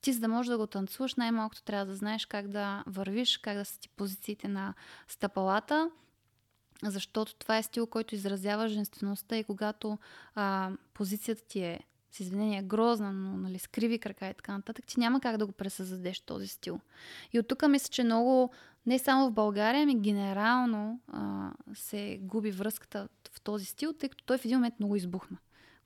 Ти, 0.00 0.12
за 0.12 0.20
да 0.20 0.28
можеш 0.28 0.48
да 0.50 0.58
го 0.58 0.66
танцуваш, 0.66 1.14
най-малкото 1.14 1.62
трябва 1.62 1.86
да 1.86 1.94
знаеш 1.94 2.26
как 2.26 2.48
да 2.48 2.84
вървиш, 2.86 3.38
как 3.38 3.56
да 3.56 3.64
са 3.64 3.80
ти 3.80 3.88
позициите 3.88 4.48
на 4.48 4.74
стъпалата, 5.08 5.90
защото 6.82 7.34
това 7.34 7.56
е 7.56 7.62
стил, 7.62 7.86
който 7.86 8.14
изразява 8.14 8.68
женствеността 8.68 9.36
и 9.36 9.44
когато 9.44 9.98
а, 10.34 10.70
позицията 10.94 11.44
ти 11.44 11.60
е 11.60 11.80
с 12.16 12.20
извинение, 12.20 12.62
грозна, 12.62 13.12
но 13.12 13.36
нали, 13.36 13.58
с 13.58 13.66
криви 13.66 13.98
крака 13.98 14.28
и 14.28 14.34
така 14.34 14.52
нататък, 14.52 14.86
ти 14.86 15.00
няма 15.00 15.20
как 15.20 15.36
да 15.36 15.46
го 15.46 15.52
пресъздадеш 15.52 16.20
този 16.20 16.48
стил. 16.48 16.80
И 17.32 17.38
от 17.38 17.48
тук 17.48 17.68
мисля, 17.68 17.88
че 17.88 18.04
много, 18.04 18.50
не 18.86 18.98
само 18.98 19.28
в 19.28 19.32
България, 19.32 19.82
ами 19.82 20.00
генерално 20.00 21.00
а, 21.08 21.50
се 21.74 22.18
губи 22.22 22.50
връзката 22.50 23.08
в 23.32 23.40
този 23.40 23.64
стил, 23.64 23.92
тъй 23.92 24.08
като 24.08 24.24
той 24.24 24.38
в 24.38 24.44
един 24.44 24.58
момент 24.58 24.74
много 24.80 24.96
избухна. 24.96 25.36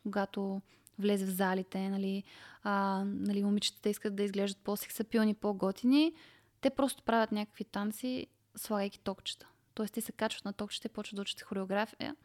Когато 0.03 0.63
влезе 0.99 1.27
в 1.27 1.31
залите, 1.31 1.89
нали, 1.89 2.25
а, 2.63 3.05
нали, 3.07 3.45
момичетата 3.45 3.89
искат 3.89 4.17
да 4.17 4.23
изглеждат 4.23 4.63
по-сексапилни, 4.63 5.35
по-готини, 5.35 6.13
те 6.61 6.71
просто 6.71 7.03
правят 7.03 7.33
някакви 7.33 7.65
танци, 7.65 8.27
слагайки 8.57 9.01
токчета. 9.01 9.49
Тоест 9.75 9.95
те 9.95 10.01
се 10.01 10.13
качват 10.13 10.45
на 10.45 10.53
токчета 10.53 10.89
и 10.89 10.95
почват 10.95 11.17
да 11.17 11.23
учат 11.23 11.43
хореография, 11.43 12.17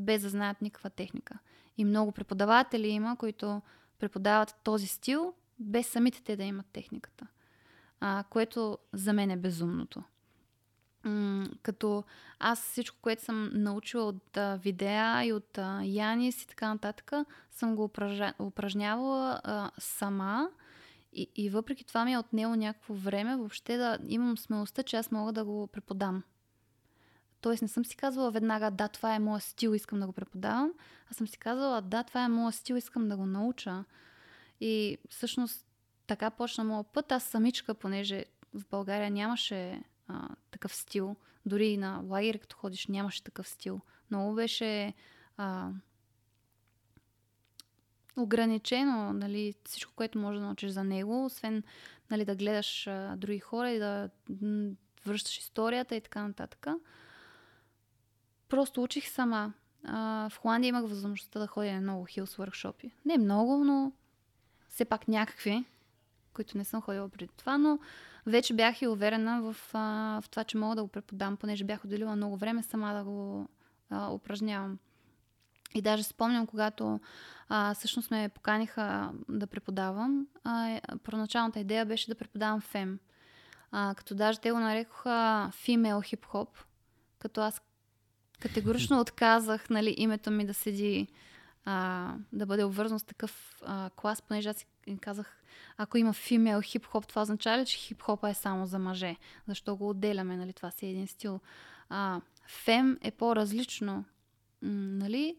без 0.00 0.22
да 0.22 0.28
знаят 0.28 0.62
никаква 0.62 0.90
техника. 0.90 1.38
И 1.78 1.84
много 1.84 2.12
преподаватели 2.12 2.88
има, 2.88 3.16
които 3.16 3.62
преподават 3.98 4.54
този 4.64 4.86
стил, 4.86 5.34
без 5.58 5.86
самите 5.86 6.22
те 6.22 6.36
да 6.36 6.44
имат 6.44 6.66
техниката. 6.72 7.26
А, 8.00 8.24
което 8.30 8.78
за 8.92 9.12
мен 9.12 9.30
е 9.30 9.36
безумното. 9.36 10.02
М- 11.04 11.48
като 11.62 12.04
аз 12.38 12.62
всичко, 12.62 12.96
което 13.02 13.22
съм 13.22 13.50
научила 13.52 14.04
от 14.04 14.36
а, 14.36 14.56
видеа 14.56 15.24
и 15.24 15.32
от 15.32 15.58
а, 15.58 15.82
Янис 15.84 16.42
и 16.42 16.46
така 16.46 16.68
нататък, 16.68 17.12
съм 17.50 17.76
го 17.76 17.84
упражня, 17.84 18.34
упражнявала 18.40 19.40
а, 19.44 19.70
сама. 19.78 20.50
И, 21.12 21.28
и 21.36 21.50
въпреки 21.50 21.84
това 21.84 22.04
ми 22.04 22.12
е 22.12 22.18
отнело 22.18 22.54
някакво 22.54 22.94
време 22.94 23.36
въобще 23.36 23.76
да 23.76 23.98
имам 24.08 24.38
смелостта, 24.38 24.82
че 24.82 24.96
аз 24.96 25.10
мога 25.10 25.32
да 25.32 25.44
го 25.44 25.66
преподам. 25.66 26.22
Тоест 27.40 27.62
не 27.62 27.68
съм 27.68 27.84
си 27.84 27.96
казвала 27.96 28.30
веднага, 28.30 28.70
да, 28.70 28.88
това 28.88 29.14
е 29.14 29.18
моят 29.18 29.42
стил, 29.42 29.74
искам 29.74 30.00
да 30.00 30.06
го 30.06 30.12
преподавам. 30.12 30.72
Аз 31.10 31.16
съм 31.16 31.28
си 31.28 31.38
казвала, 31.38 31.80
да, 31.80 32.04
това 32.04 32.24
е 32.24 32.28
моят 32.28 32.54
стил, 32.54 32.74
искам 32.74 33.08
да 33.08 33.16
го 33.16 33.26
науча. 33.26 33.84
И 34.60 34.98
всъщност 35.08 35.66
така 36.06 36.30
почна 36.30 36.64
моят 36.64 36.86
път. 36.86 37.12
Аз 37.12 37.24
самичка, 37.24 37.74
понеже 37.74 38.24
в 38.54 38.62
България 38.70 39.10
нямаше 39.10 39.82
а, 40.08 40.28
такъв 40.50 40.74
стил. 40.74 41.16
Дори 41.46 41.66
и 41.66 41.76
на 41.76 42.02
лагер, 42.04 42.38
като 42.38 42.56
ходиш, 42.56 42.86
нямаше 42.86 43.24
такъв 43.24 43.48
стил. 43.48 43.80
Много 44.10 44.34
беше 44.34 44.94
а, 45.36 45.70
ограничено 48.16 49.12
нали, 49.12 49.54
всичко, 49.66 49.92
което 49.96 50.18
може 50.18 50.38
да 50.38 50.46
научиш 50.46 50.70
за 50.70 50.84
него, 50.84 51.24
освен 51.24 51.62
нали, 52.10 52.24
да 52.24 52.36
гледаш 52.36 52.86
а, 52.86 53.16
други 53.16 53.38
хора 53.38 53.70
и 53.70 53.78
да 53.78 54.10
връщаш 55.06 55.38
историята 55.38 55.96
и 55.96 56.00
така 56.00 56.28
нататък. 56.28 56.66
Просто 58.50 58.82
учих 58.82 59.08
сама. 59.08 59.52
А, 59.84 60.28
в 60.28 60.38
Холандия 60.38 60.68
имах 60.68 60.82
възможността 60.82 61.40
да 61.40 61.46
ходя 61.46 61.72
на 61.72 61.80
много 61.80 62.04
хилс 62.04 62.36
workshop. 62.36 62.90
Не 63.04 63.18
много, 63.18 63.64
но 63.64 63.92
все 64.68 64.84
пак 64.84 65.08
някакви, 65.08 65.64
които 66.32 66.58
не 66.58 66.64
съм 66.64 66.82
ходила 66.82 67.08
преди 67.08 67.32
това, 67.36 67.58
но 67.58 67.78
вече 68.26 68.54
бях 68.54 68.82
и 68.82 68.86
уверена 68.86 69.42
в, 69.42 69.56
а, 69.72 70.20
в 70.20 70.28
това, 70.28 70.44
че 70.44 70.58
мога 70.58 70.76
да 70.76 70.82
го 70.82 70.88
преподам, 70.88 71.36
понеже 71.36 71.64
бях 71.64 71.84
отделила 71.84 72.16
много 72.16 72.36
време 72.36 72.62
сама 72.62 72.94
да 72.94 73.04
го 73.04 73.48
а, 73.90 74.12
упражнявам. 74.12 74.78
И 75.74 75.82
даже 75.82 76.02
спомням, 76.02 76.46
когато 76.46 77.00
а, 77.48 77.74
всъщност 77.74 78.10
ме 78.10 78.28
поканиха 78.28 79.12
да 79.28 79.46
преподавам, 79.46 80.26
а, 80.44 80.68
е, 80.68 80.80
първоначалната 81.04 81.60
идея 81.60 81.86
беше 81.86 82.10
да 82.10 82.14
преподавам 82.14 82.60
фем. 82.60 82.98
А, 83.70 83.94
като 83.94 84.14
даже 84.14 84.38
те 84.38 84.52
го 84.52 84.58
нарекоха 84.58 85.50
female 85.52 86.04
хип-хоп, 86.04 86.48
като 87.18 87.40
аз 87.40 87.60
Категорично 88.40 89.00
отказах 89.00 89.70
нали, 89.70 89.94
името 89.98 90.30
ми 90.30 90.46
да 90.46 90.54
седи, 90.54 91.06
а, 91.64 92.14
да 92.32 92.46
бъде 92.46 92.64
обвързано 92.64 92.98
с 92.98 93.04
такъв 93.04 93.62
а, 93.66 93.90
клас, 93.96 94.22
понеже 94.22 94.48
аз 94.48 94.66
им 94.86 94.98
казах, 94.98 95.42
ако 95.76 95.98
има 95.98 96.12
фимел 96.12 96.60
хип-хоп, 96.60 97.06
това 97.06 97.22
означава 97.22 97.58
ли, 97.58 97.66
че 97.66 97.78
хип-хопа 97.78 98.30
е 98.30 98.34
само 98.34 98.66
за 98.66 98.78
мъже? 98.78 99.16
Защо 99.48 99.76
го 99.76 99.88
отделяме? 99.88 100.36
Нали? 100.36 100.52
Това 100.52 100.70
си 100.70 100.86
е 100.86 100.90
един 100.90 101.06
стил. 101.06 101.40
А, 101.88 102.20
фем 102.46 102.98
е 103.02 103.10
по-различно. 103.10 104.04
Нали? 104.62 105.36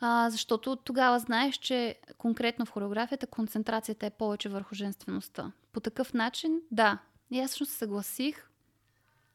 А, 0.00 0.30
защото 0.30 0.76
тогава 0.76 1.18
знаеш, 1.18 1.56
че 1.56 1.98
конкретно 2.18 2.66
в 2.66 2.70
хореографията 2.70 3.26
концентрацията 3.26 4.06
е 4.06 4.10
повече 4.10 4.48
върху 4.48 4.74
женствеността. 4.74 5.52
По 5.72 5.80
такъв 5.80 6.14
начин, 6.14 6.60
да. 6.70 6.98
И 7.30 7.40
аз 7.40 7.50
всъщност 7.50 7.72
се 7.72 7.78
съгласих, 7.78 8.50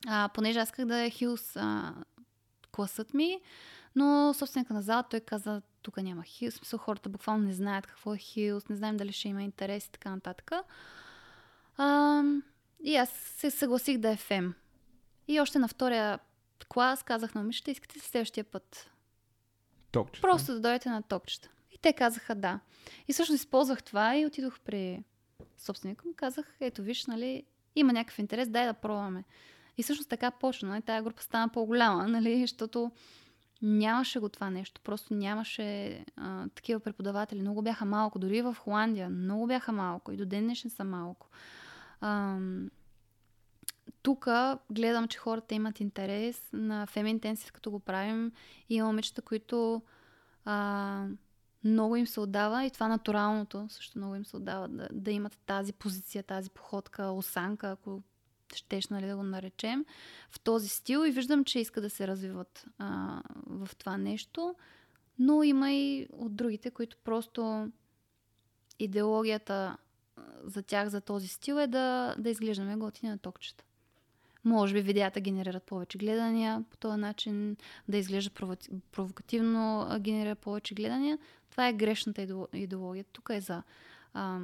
а, 0.08 0.30
понеже 0.34 0.60
аз 0.60 0.68
исках 0.68 0.86
да 0.86 1.00
е 1.00 1.10
хилс 1.10 1.56
а, 1.56 1.94
класът 2.72 3.14
ми, 3.14 3.40
но 3.96 4.34
собственика 4.34 4.74
на 4.74 4.82
залата 4.82 5.10
той 5.10 5.20
каза, 5.20 5.62
тук 5.82 5.98
няма 5.98 6.24
хилс, 6.24 6.56
смисъл 6.56 6.80
хората 6.80 7.10
буквално 7.10 7.44
не 7.44 7.54
знаят 7.54 7.88
какво 7.88 8.14
е 8.14 8.18
хилс, 8.18 8.70
не 8.70 8.76
знаем 8.76 8.98
дали 8.98 9.12
ще 9.12 9.28
има 9.28 9.44
интерес 9.44 9.86
и 9.86 9.92
така 9.92 10.10
нататък. 10.10 10.52
А, 11.78 12.24
и 12.84 12.96
аз 12.96 13.10
се 13.10 13.52
съгласих 13.52 13.98
да 13.98 14.10
е 14.10 14.16
фем. 14.16 14.54
И 15.28 15.40
още 15.40 15.60
на 15.60 15.68
втория 15.68 16.20
клас 16.70 17.04
казах 17.04 17.36
на 17.36 17.42
момичета, 17.42 17.72
искате 17.72 17.96
ли 17.96 18.00
следващия 18.00 18.44
път? 18.44 18.92
Токчета. 19.92 20.28
Просто 20.28 20.54
да 20.54 20.60
дойдете 20.60 20.90
на 20.90 21.02
токчета. 21.02 21.50
И 21.72 21.78
те 21.78 21.94
казаха 21.94 22.36
да. 22.36 22.60
И 23.08 23.14
всъщност 23.14 23.40
използвах 23.40 23.84
това 23.84 24.18
и 24.18 24.26
отидох 24.26 24.60
при 24.60 25.04
собственика 25.58 26.08
му. 26.08 26.14
Казах, 26.16 26.56
ето 26.60 26.84
виж, 26.84 27.06
нали, 27.06 27.44
има 27.76 27.94
някакъв 27.94 28.20
интерес, 28.20 28.50
дай 28.50 28.66
да 28.66 28.74
пробваме. 28.74 29.24
И 29.82 29.84
всъщност 29.84 30.10
така 30.10 30.32
почна. 30.32 30.70
Нали? 30.70 30.82
Тая 30.82 31.04
група 31.04 31.24
стана 31.24 31.50
по-голяма, 31.50 32.08
нали? 32.08 32.42
защото 32.42 32.92
нямаше 33.62 34.20
го 34.20 34.30
това 34.30 34.50
нещо. 34.50 34.82
Просто 34.82 35.14
нямаше 35.14 36.00
а, 36.18 36.48
такива 36.56 36.80
преподаватели. 36.80 37.42
Много 37.42 37.62
бяха 37.62 37.86
малко. 37.86 38.20
Дори 38.20 38.42
в 38.42 38.56
Холандия 38.60 39.10
много 39.10 39.48
бяха 39.48 39.72
малко. 39.72 40.12
И 40.12 40.18
до 40.18 40.26
ден 40.26 40.44
днешен 40.44 40.72
са 40.72 40.84
малко. 40.84 41.28
Тук 44.02 44.28
гледам, 44.72 45.08
че 45.08 45.18
хората 45.18 45.56
имат 45.56 45.80
интерес 45.80 46.50
на 46.54 46.86
феминтенсив, 46.86 47.52
като 47.52 47.72
го 47.72 47.80
правим. 47.80 48.32
И 48.70 48.76
има 48.76 48.88
момичета, 48.88 49.22
които 49.22 49.82
а, 50.46 51.06
много 51.64 51.96
им 51.96 52.08
се 52.08 52.20
отдава 52.20 52.66
и 52.66 52.72
това 52.72 52.88
натуралното 52.88 53.66
също 53.70 53.98
много 53.98 54.16
им 54.16 54.26
се 54.26 54.38
отдава 54.38 54.68
да, 54.68 54.88
да 54.92 55.12
имат 55.12 55.38
тази 55.46 55.74
позиция, 55.74 56.24
тази 56.24 56.50
походка, 56.50 57.04
осанка, 57.04 57.72
ако 57.72 58.02
щеш 58.56 58.88
нали, 58.88 59.08
да 59.08 59.16
го 59.16 59.24
наречем, 59.24 59.86
в 60.30 60.40
този 60.40 60.70
стил 60.70 61.06
и 61.08 61.12
виждам, 61.12 61.44
че 61.44 61.60
иска 61.60 61.82
да 61.82 61.90
се 61.90 62.08
развиват 62.08 62.66
а, 62.78 63.22
в 63.46 63.70
това 63.78 63.98
нещо. 63.98 64.56
Но 65.20 65.44
има 65.44 65.72
и 65.72 66.08
от 66.12 66.36
другите, 66.36 66.72
които 66.72 66.98
просто 67.04 67.72
идеологията 68.80 69.78
за 70.44 70.64
тях, 70.64 70.90
за 70.90 71.02
този 71.02 71.28
стил 71.28 71.56
е 71.56 71.68
да, 71.68 72.16
да 72.18 72.30
изглеждаме 72.30 72.76
готини 72.76 73.12
на 73.12 73.18
токчета. 73.18 73.64
Може 74.44 74.74
би 74.74 74.82
видеята 74.82 75.22
генерират 75.22 75.64
повече 75.64 75.98
гледания 75.98 76.64
по 76.70 76.78
този 76.78 77.00
начин, 77.00 77.58
да 77.88 77.98
изглежда 77.98 78.32
провокативно 78.92 79.88
генерира 80.00 80.36
повече 80.36 80.76
гледания. 80.76 81.20
Това 81.50 81.68
е 81.68 81.74
грешната 81.74 82.48
идеология. 82.54 83.06
Тук 83.12 83.30
е 83.34 83.42
за 83.42 83.64
а, 84.14 84.40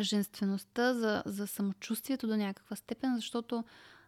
женствеността, 0.00 0.94
за, 0.94 1.22
за 1.26 1.46
самочувствието 1.46 2.26
до 2.26 2.36
някаква 2.36 2.76
степен, 2.76 3.16
защото 3.16 3.64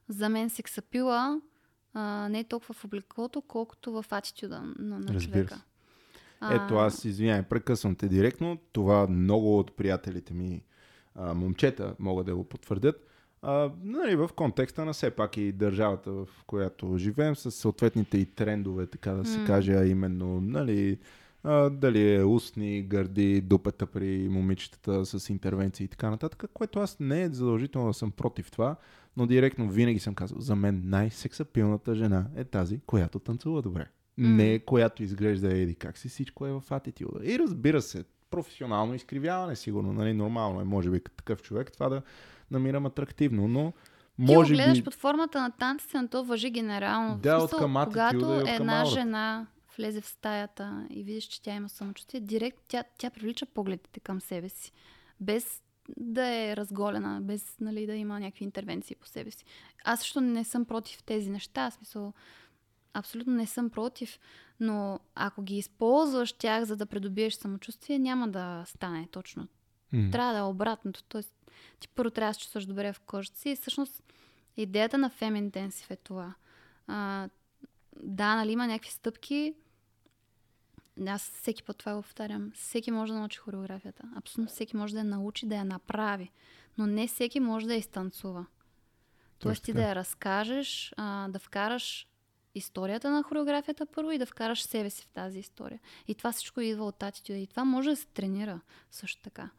за 0.08 0.28
мен 0.28 0.50
сексапила 0.50 1.40
а, 1.94 2.28
не 2.28 2.38
е 2.38 2.44
толкова 2.44 2.74
в 2.74 2.84
облеклото, 2.84 3.42
колкото 3.42 3.92
в 3.92 4.04
атитюда 4.10 4.60
на, 4.78 4.98
на 4.98 5.20
човека. 5.20 5.60
Ето 6.50 6.76
аз, 6.76 7.04
извинявай, 7.04 7.42
прекъсвам 7.42 7.94
те 7.94 8.08
директно. 8.08 8.58
Това 8.72 9.06
много 9.06 9.58
от 9.58 9.76
приятелите 9.76 10.34
ми 10.34 10.62
а, 11.14 11.34
момчета 11.34 11.94
могат 11.98 12.26
да 12.26 12.36
го 12.36 12.44
потвърдят. 12.44 13.06
А, 13.42 13.70
нали, 13.82 14.16
в 14.16 14.30
контекста 14.36 14.84
на 14.84 14.92
все 14.92 15.10
пак 15.10 15.36
и 15.36 15.52
държавата, 15.52 16.12
в 16.12 16.28
която 16.46 16.98
живеем, 16.98 17.36
с 17.36 17.50
съответните 17.50 18.18
и 18.18 18.26
трендове, 18.26 18.86
така 18.86 19.12
да 19.12 19.24
се 19.24 19.38
mm. 19.38 19.46
каже, 19.46 19.72
а 19.72 19.86
именно, 19.86 20.40
нали, 20.40 20.98
а, 21.47 21.70
дали 21.70 22.14
е 22.14 22.24
устни, 22.24 22.82
гърди, 22.82 23.40
дупета 23.40 23.86
при 23.86 24.28
момичетата 24.28 25.06
с 25.06 25.31
интервенции 25.31 25.85
и 25.85 25.89
така 25.89 26.10
нататък, 26.10 26.44
което 26.55 26.81
аз 26.81 27.01
не 27.01 27.23
е 27.23 27.28
задължително 27.28 27.86
да 27.89 27.94
съм 27.94 28.10
против 28.10 28.51
това, 28.51 28.77
но 29.16 29.27
директно 29.27 29.70
винаги 29.70 29.98
съм 29.98 30.14
казал, 30.14 30.40
за 30.40 30.56
мен 30.56 30.82
най-сексапилната 30.85 31.94
жена 31.94 32.27
е 32.36 32.44
тази, 32.44 32.81
която 32.86 33.18
танцува 33.18 33.62
добре. 33.62 33.86
Mm. 34.20 34.36
Не 34.36 34.59
която 34.59 35.02
изглежда 35.02 35.59
еди 35.59 35.74
как 35.74 35.98
си, 35.98 36.09
всичко 36.09 36.47
е 36.47 36.52
в 36.52 36.62
атитюда. 36.70 37.20
И 37.24 37.39
разбира 37.39 37.82
се, 37.82 38.05
професионално 38.31 38.94
изкривяване, 38.94 39.56
сигурно, 39.56 39.93
нали, 39.93 40.12
нормално 40.12 40.60
е, 40.60 40.64
може 40.64 40.90
би, 40.90 41.01
такъв 41.16 41.43
човек 41.43 41.73
това 41.73 41.89
да 41.89 42.02
намирам 42.51 42.86
атрактивно, 42.86 43.48
но 43.48 43.73
може 44.18 44.47
Ти 44.47 44.52
го 44.52 44.56
гледаш 44.56 44.78
би... 44.78 44.85
под 44.85 44.94
формата 44.94 45.40
на 45.40 45.51
танците, 45.51 45.97
на 45.97 46.09
то 46.09 46.24
въжи 46.24 46.51
генерално. 46.51 47.18
Да, 47.18 47.36
от 47.36 47.51
към 47.51 47.85
Когато 47.86 48.43
една 48.47 48.85
жена 48.85 49.47
влезе 49.77 50.01
в 50.01 50.07
стаята 50.07 50.86
и 50.90 51.03
видиш, 51.03 51.24
че 51.24 51.43
тя 51.43 51.55
има 51.55 51.69
самочувствие, 51.69 52.20
директ 52.20 52.59
тя, 52.69 52.85
тя 52.98 53.11
привлича 53.11 53.47
погледите 53.47 54.01
към 54.01 54.20
себе 54.20 54.48
си. 54.48 54.73
Без 55.20 55.62
да 55.97 56.27
е 56.27 56.57
разголена, 56.57 57.20
без 57.23 57.57
нали, 57.61 57.86
да 57.86 57.94
има 57.94 58.20
някакви 58.20 58.44
интервенции 58.44 58.97
по 58.97 59.07
себе 59.07 59.31
си. 59.31 59.44
Аз 59.85 60.01
също 60.01 60.20
не 60.20 60.44
съм 60.44 60.65
против 60.65 61.03
тези 61.03 61.31
неща. 61.31 61.70
Смисъл, 61.70 62.12
абсолютно 62.94 63.32
не 63.32 63.47
съм 63.47 63.70
против, 63.70 64.19
но 64.61 65.01
ако 65.15 65.43
ги 65.43 65.59
използваш 65.59 66.32
тях, 66.32 66.65
за 66.65 66.77
да 66.77 66.86
придобиеш 66.86 67.35
самочувствие, 67.35 67.98
няма 67.98 68.28
да 68.28 68.65
стане 68.66 69.09
точно. 69.11 69.48
Mm. 69.94 70.12
Трябва 70.12 70.32
да 70.32 70.39
е 70.39 70.43
обратното. 70.43 71.05
Тоест, 71.09 71.51
ти 71.81 71.89
първо 71.89 72.11
трябва 72.11 72.31
да 72.31 72.35
се 72.35 72.40
чувстваш 72.40 72.66
добре 72.66 72.93
в 72.93 73.01
кожата 73.01 73.39
си 73.39 73.51
и 73.51 73.57
всъщност 73.57 74.03
идеята 74.57 74.98
на 74.98 75.11
Fem 75.11 75.51
Intensive 75.51 75.90
е 75.90 75.97
това. 75.97 76.35
А, 76.86 77.28
да, 78.03 78.36
нали 78.36 78.53
има 78.53 78.66
някакви 78.66 78.90
стъпки, 78.90 79.55
аз 81.06 81.31
всеки 81.31 81.62
път 81.62 81.77
това 81.77 81.94
го 81.94 82.02
повтарям. 82.02 82.52
Всеки 82.55 82.90
може 82.90 83.12
да 83.12 83.18
научи 83.18 83.39
хореографията. 83.39 84.02
Абсолютно 84.16 84.55
всеки 84.55 84.77
може 84.77 84.93
да 84.93 84.98
я 84.98 85.05
научи, 85.05 85.47
да 85.47 85.55
я 85.55 85.64
направи. 85.64 86.31
Но 86.78 86.86
не 86.86 87.06
всеки 87.06 87.40
може 87.40 87.66
да 87.66 87.73
я 87.73 87.78
изтанцува. 87.78 88.47
Тоест 89.39 89.64
ти 89.64 89.73
да 89.73 89.82
я 89.82 89.94
разкажеш, 89.94 90.94
а, 90.97 91.28
да 91.28 91.39
вкараш 91.39 92.06
историята 92.55 93.10
на 93.10 93.23
хореографията 93.23 93.86
първо 93.86 94.12
и 94.12 94.18
да 94.18 94.27
вкараш 94.27 94.62
себе 94.62 94.90
си 94.90 95.02
в 95.02 95.09
тази 95.09 95.39
история. 95.39 95.81
И 96.09 96.14
това 96.14 96.32
всичко 96.32 96.60
идва 96.60 96.85
от 96.85 97.02
атитюда. 97.02 97.39
И 97.39 97.47
това 97.47 97.64
може 97.64 97.90
да 97.90 97.97
се 97.97 98.06
тренира 98.06 98.60
също 98.90 99.23
така. 99.23 99.51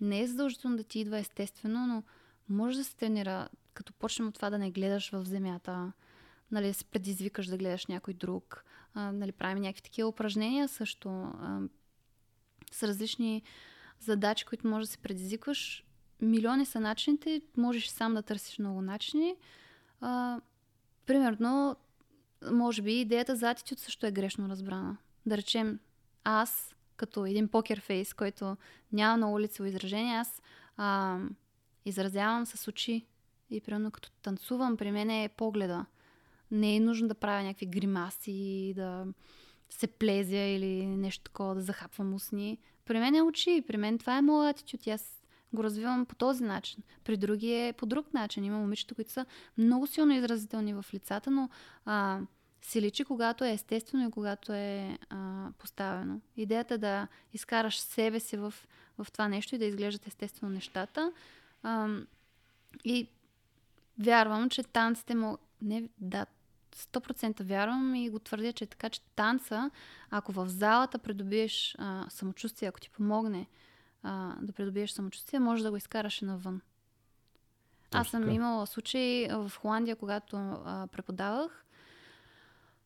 Не 0.00 0.20
е 0.20 0.26
задължително 0.26 0.76
да 0.76 0.84
ти 0.84 1.00
идва 1.00 1.18
естествено, 1.18 1.86
но 1.86 2.02
може 2.48 2.78
да 2.78 2.84
се 2.84 2.96
тренира, 2.96 3.48
като 3.74 3.92
почнем 3.92 4.28
от 4.28 4.34
това 4.34 4.50
да 4.50 4.58
не 4.58 4.70
гледаш 4.70 5.10
в 5.10 5.24
земята, 5.24 5.92
нали, 6.50 6.74
се 6.74 6.84
предизвикаш 6.84 7.46
да 7.46 7.56
гледаш 7.56 7.86
някой 7.86 8.14
друг. 8.14 8.64
А, 8.94 9.12
нали, 9.12 9.32
правим 9.32 9.62
някакви 9.62 9.82
такива 9.82 10.08
упражнения 10.08 10.68
също 10.68 11.08
а, 11.10 11.60
с 12.72 12.82
различни 12.82 13.42
задачи, 14.00 14.44
които 14.44 14.66
може 14.66 14.86
да 14.86 14.92
се 14.92 14.98
предизвикваш. 14.98 15.84
Милиони 16.20 16.66
са 16.66 16.80
начините, 16.80 17.42
можеш 17.56 17.86
сам 17.86 18.14
да 18.14 18.22
търсиш 18.22 18.58
много 18.58 18.82
начини. 18.82 19.36
А, 20.00 20.40
примерно, 21.06 21.76
може 22.50 22.82
би 22.82 23.00
идеята 23.00 23.36
за 23.36 23.50
атитюд 23.50 23.78
също 23.78 24.06
е 24.06 24.10
грешно 24.10 24.48
разбрана. 24.48 24.96
Да 25.26 25.36
речем, 25.36 25.80
аз, 26.24 26.74
като 26.96 27.26
един 27.26 27.48
покер 27.48 27.80
фейс, 27.80 28.14
който 28.14 28.56
няма 28.92 29.16
много 29.16 29.40
лицево 29.40 29.68
изражение, 29.68 30.16
аз 30.16 30.42
а, 30.76 31.18
изразявам 31.84 32.46
с 32.46 32.68
очи. 32.68 33.06
И 33.50 33.60
примерно 33.60 33.90
като 33.90 34.10
танцувам, 34.10 34.76
при 34.76 34.90
мен 34.90 35.10
е 35.10 35.30
погледа. 35.36 35.86
Не 36.50 36.76
е 36.76 36.80
нужно 36.80 37.08
да 37.08 37.14
правя 37.14 37.42
някакви 37.42 37.66
гримаси, 37.66 38.72
да 38.76 39.06
се 39.70 39.86
плезя 39.86 40.36
или 40.36 40.86
нещо 40.86 41.24
такова, 41.24 41.54
да 41.54 41.62
захапвам 41.62 42.14
устни. 42.14 42.58
При 42.84 42.98
мен 42.98 43.14
е 43.14 43.22
очи, 43.22 43.64
при 43.66 43.76
мен 43.76 43.98
това 43.98 44.18
е 44.18 44.22
моят 44.22 44.56
атитюд. 44.56 44.86
Аз 44.86 45.24
го 45.52 45.64
развивам 45.64 46.06
по 46.06 46.14
този 46.14 46.44
начин. 46.44 46.82
При 47.04 47.16
други 47.16 47.54
е 47.54 47.72
по 47.72 47.86
друг 47.86 48.14
начин. 48.14 48.44
Има 48.44 48.58
момичета, 48.58 48.94
които 48.94 49.12
са 49.12 49.26
много 49.58 49.86
силно 49.86 50.12
изразителни 50.12 50.74
в 50.74 50.84
лицата, 50.94 51.30
но 51.30 51.48
а, 51.84 52.20
се 52.62 52.82
личи, 52.82 53.04
когато 53.04 53.44
е 53.44 53.52
естествено 53.52 54.08
и 54.08 54.10
когато 54.10 54.52
е 54.52 54.98
а, 55.10 55.48
поставено. 55.58 56.20
Идеята 56.36 56.78
да 56.78 57.08
изкараш 57.32 57.80
себе 57.80 58.20
си 58.20 58.36
в, 58.36 58.54
в 58.98 59.06
това 59.12 59.28
нещо 59.28 59.54
и 59.54 59.58
да 59.58 59.64
изглеждат 59.64 60.06
естествено 60.06 60.52
нещата. 60.52 61.12
А, 61.62 61.88
и 62.84 63.08
вярвам, 63.98 64.50
че 64.50 64.62
танците 64.62 65.14
му... 65.14 65.38
Не, 65.62 65.88
да, 65.98 66.26
100% 66.76 67.42
вярвам 67.42 67.94
и 67.94 68.10
го 68.10 68.18
твърдя, 68.18 68.52
че 68.52 68.64
е 68.64 68.66
така, 68.66 68.88
че 68.88 69.00
танца, 69.00 69.70
ако 70.10 70.32
в 70.32 70.48
залата 70.48 70.98
придобиеш 70.98 71.74
а, 71.78 72.06
самочувствие, 72.08 72.68
ако 72.68 72.80
ти 72.80 72.90
помогне 72.90 73.46
а, 74.02 74.34
да 74.42 74.52
придобиеш 74.52 74.90
самочувствие, 74.90 75.40
може 75.40 75.62
да 75.62 75.70
го 75.70 75.76
изкараш 75.76 76.22
и 76.22 76.24
навън. 76.24 76.60
Точно 77.90 78.00
Аз 78.00 78.08
съм 78.08 78.30
имала 78.30 78.66
случаи 78.66 79.28
в 79.30 79.52
Холандия, 79.60 79.96
когато 79.96 80.36
а, 80.36 80.86
преподавах. 80.92 81.64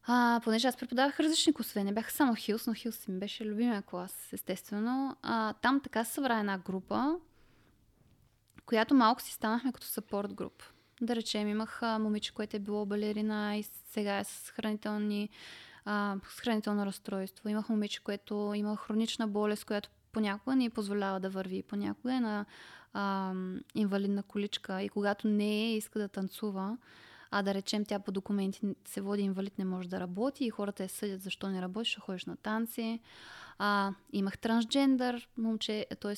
А, 0.06 0.40
понеже 0.44 0.68
аз 0.68 0.76
преподавах 0.76 1.20
различни 1.20 1.54
класове, 1.54 1.84
не 1.84 1.92
бяха 1.92 2.12
само 2.12 2.34
Хилс, 2.34 2.66
но 2.66 2.74
Хилс 2.74 3.08
ми 3.08 3.18
беше 3.18 3.46
любимия 3.46 3.82
клас, 3.82 4.32
естествено. 4.32 5.16
А, 5.22 5.52
там 5.52 5.80
така 5.80 6.04
се 6.04 6.12
събра 6.12 6.38
една 6.38 6.58
група, 6.58 7.16
която 8.66 8.94
малко 8.94 9.22
си 9.22 9.32
станахме 9.32 9.72
като 9.72 9.86
съпорт 9.86 10.34
груп. 10.34 10.62
Да 11.00 11.16
речем, 11.16 11.48
имах 11.48 11.82
момиче, 11.82 12.34
което 12.34 12.56
е 12.56 12.60
било 12.60 12.86
балерина 12.86 13.56
и 13.56 13.62
сега 13.62 14.18
е 14.18 14.24
с 14.24 14.50
хранителни 14.50 15.30
а, 15.84 16.16
с 16.28 16.40
хранително 16.40 16.86
разстройство. 16.86 17.48
Имах 17.48 17.68
момиче, 17.68 18.02
което 18.02 18.52
има 18.56 18.76
хронична 18.76 19.28
болест, 19.28 19.64
която 19.64 19.90
понякога 20.12 20.56
не 20.56 20.70
позволява 20.70 21.20
да 21.20 21.30
върви, 21.30 21.62
понякога 21.62 22.14
е 22.14 22.20
на 22.20 22.44
а, 22.92 23.32
инвалидна 23.74 24.22
количка 24.22 24.82
и 24.82 24.88
когато 24.88 25.28
не 25.28 25.62
е, 25.62 25.76
иска 25.76 25.98
да 25.98 26.08
танцува, 26.08 26.76
а 27.30 27.42
да 27.42 27.54
речем 27.54 27.84
тя 27.84 27.98
по 27.98 28.12
документи 28.12 28.60
се 28.84 29.00
води 29.00 29.22
инвалид, 29.22 29.58
не 29.58 29.64
може 29.64 29.88
да 29.88 30.00
работи 30.00 30.44
и 30.44 30.50
хората 30.50 30.82
я 30.82 30.88
съдят 30.88 31.22
защо 31.22 31.48
не 31.48 31.62
работиш, 31.62 31.90
ще 31.90 32.00
ходиш 32.00 32.24
на 32.24 32.36
танци. 32.36 33.00
А, 33.58 33.92
имах 34.12 34.38
трансджендър 34.38 35.28
момче, 35.38 35.86
т.е. 36.00 36.14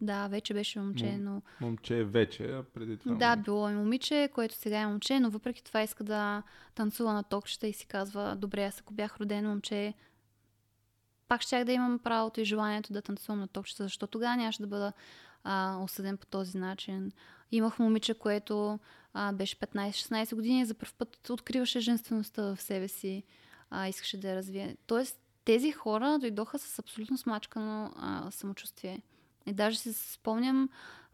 Да, 0.00 0.28
вече 0.28 0.54
беше 0.54 0.80
момче, 0.80 1.18
но... 1.18 1.42
Момче 1.60 2.04
вече, 2.04 2.44
а 2.44 2.62
преди 2.62 2.96
това... 2.96 3.14
Да, 3.14 3.36
било 3.36 3.68
е 3.68 3.74
момиче, 3.74 4.30
което 4.34 4.54
сега 4.54 4.80
е 4.80 4.86
момче, 4.86 5.20
но 5.20 5.30
въпреки 5.30 5.64
това 5.64 5.82
иска 5.82 6.04
да 6.04 6.42
танцува 6.74 7.12
на 7.12 7.22
токчета 7.22 7.66
и 7.66 7.72
си 7.72 7.86
казва, 7.86 8.36
добре, 8.36 8.64
аз 8.64 8.80
ако 8.80 8.94
бях 8.94 9.20
роден 9.20 9.48
момче, 9.48 9.94
пак 11.28 11.42
щях 11.42 11.64
да 11.64 11.72
имам 11.72 11.98
правото 11.98 12.40
и 12.40 12.44
желанието 12.44 12.92
да 12.92 13.02
танцувам 13.02 13.40
на 13.40 13.48
токчета, 13.48 13.82
защото 13.82 14.10
тогава 14.10 14.36
нямаше 14.36 14.62
да 14.62 14.68
бъда 14.68 14.92
а, 15.44 15.78
осъден 15.82 16.16
по 16.16 16.26
този 16.26 16.58
начин. 16.58 17.12
Имах 17.52 17.78
момиче, 17.78 18.14
което 18.14 18.78
а, 19.14 19.32
беше 19.32 19.56
15-16 19.56 20.34
години 20.34 20.60
и 20.60 20.64
за 20.64 20.74
първ 20.74 20.92
път 20.98 21.30
откриваше 21.30 21.80
женствеността 21.80 22.42
в 22.42 22.60
себе 22.60 22.88
си, 22.88 23.22
а, 23.70 23.88
искаше 23.88 24.20
да 24.20 24.28
я 24.28 24.36
развие. 24.36 24.76
Тоест, 24.86 25.20
тези 25.44 25.72
хора 25.72 26.18
дойдоха 26.18 26.58
с 26.58 26.78
абсолютно 26.78 27.18
смачкано 27.18 27.92
а, 27.96 28.30
самочувствие. 28.30 29.02
И 29.46 29.52
даже 29.52 29.78
си 29.78 29.92
спомням, 29.92 30.68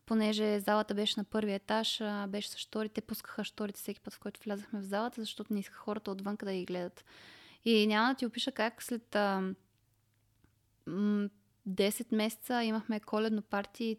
понеже 0.07 0.61
залата 0.61 0.95
беше 0.95 1.21
на 1.21 1.25
първи 1.25 1.53
етаж, 1.53 2.03
беше 2.29 2.51
с 2.51 2.59
шторите, 2.59 3.01
пускаха 3.01 3.45
шторите 3.45 3.81
всеки 3.81 4.01
път, 4.01 4.15
в 4.15 4.21
който 4.21 4.41
влязахме 4.45 4.81
в 4.81 4.85
залата, 4.85 5.21
защото 5.21 5.53
не 5.55 5.61
искаха 5.61 5.81
хората 5.81 6.11
отвън 6.11 6.37
да 6.37 6.53
ги 6.53 6.65
гледат. 6.65 7.05
И 7.65 7.87
няма 7.87 8.09
да 8.09 8.15
ти 8.15 8.27
опиша 8.27 8.53
как 8.53 8.83
след 8.83 9.17
а, 9.17 9.55
м- 10.87 11.29
10 11.69 12.15
месеца 12.17 12.65
имахме 12.65 13.01
коледно 13.01 13.43
парти 13.43 13.97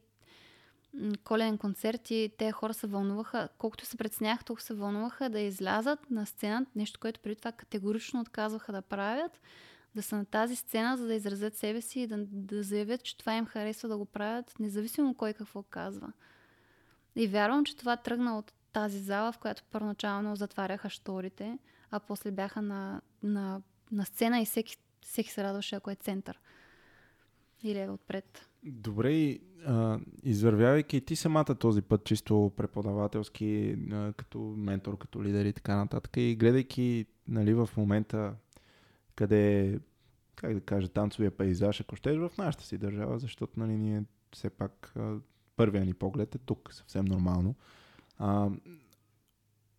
коледен 1.24 1.58
концерт 1.58 2.12
и 2.12 2.32
те 2.38 2.52
хора 2.52 2.74
се 2.74 2.88
вълнуваха, 2.88 3.50
колкото 3.58 3.86
се 3.86 3.98
предснях, 3.98 4.44
толкова 4.44 4.66
се 4.66 4.74
вълнуваха 4.74 5.30
да 5.30 5.40
излязат 5.40 6.12
на 6.12 6.26
сцената, 6.26 6.72
нещо, 6.76 7.00
което 7.00 7.20
преди 7.20 7.36
това 7.36 7.52
категорично 7.52 8.22
отказваха 8.22 8.72
да 8.72 8.82
правят, 8.82 9.42
да 9.96 10.02
са 10.02 10.16
на 10.16 10.26
тази 10.26 10.56
сцена, 10.56 10.98
за 10.98 11.08
да 11.08 11.14
изразят 11.14 11.56
себе 11.56 11.82
си 11.82 12.00
и 12.00 12.08
да, 12.08 12.18
да 12.28 12.64
заявят, 12.64 13.04
че 13.04 13.18
това 13.18 13.36
им 13.36 13.46
харесва 13.46 13.90
да 13.90 13.98
го 13.98 14.06
правят, 14.06 14.60
независимо 14.60 15.16
кой 15.16 15.34
какво 15.34 15.64
казва. 15.64 16.14
И 17.16 17.28
вярвам, 17.28 17.66
че 17.66 17.78
това 17.78 17.98
тръгна 17.98 18.38
от 18.38 18.54
тази 18.74 19.00
зала, 19.00 19.32
в 19.32 19.38
която 19.38 19.64
първоначално 19.72 20.36
затваряха 20.36 20.90
шторите, 20.90 21.58
а 21.92 22.00
после 22.00 22.32
бяха 22.32 22.62
на, 22.62 23.02
на, 23.24 23.62
на 23.92 24.06
сцена 24.06 24.42
и 24.42 24.46
всеки, 24.46 24.78
всеки 25.02 25.32
се 25.32 25.44
радваше, 25.44 25.76
ако 25.76 25.92
е 25.92 25.96
център. 25.96 26.40
Или 27.64 27.80
е 27.80 27.90
отпред. 27.90 28.50
Добре, 28.64 29.40
а, 29.66 30.00
извървявайки 30.24 31.02
ти 31.02 31.16
самата 31.16 31.56
този 31.60 31.82
път, 31.82 32.04
чисто 32.04 32.52
преподавателски, 32.58 33.76
като 34.18 34.40
ментор, 34.40 34.98
като 34.98 35.24
лидер 35.24 35.46
и 35.46 35.54
така 35.54 35.76
нататък, 35.76 36.18
и 36.18 36.36
гледайки 36.36 37.06
нали, 37.28 37.54
в 37.54 37.70
момента 37.78 38.34
къде 39.22 39.80
как 40.36 40.54
да 40.54 40.62
кажа, 40.62 40.88
танцовия 40.88 41.32
пейзаж, 41.32 41.82
ако 41.82 41.96
щеш 41.96 42.18
в 42.18 42.32
нашата 42.38 42.64
си 42.64 42.78
държава, 42.78 43.20
защото 43.20 43.60
нали, 43.60 43.78
ние 43.78 44.04
все 44.34 44.50
пак 44.50 44.96
първия 45.56 45.86
ни 45.86 45.94
поглед 45.94 46.36
е 46.36 46.38
тук, 46.38 46.70
съвсем 46.74 47.06
нормално. 47.06 47.56
А, 48.18 48.50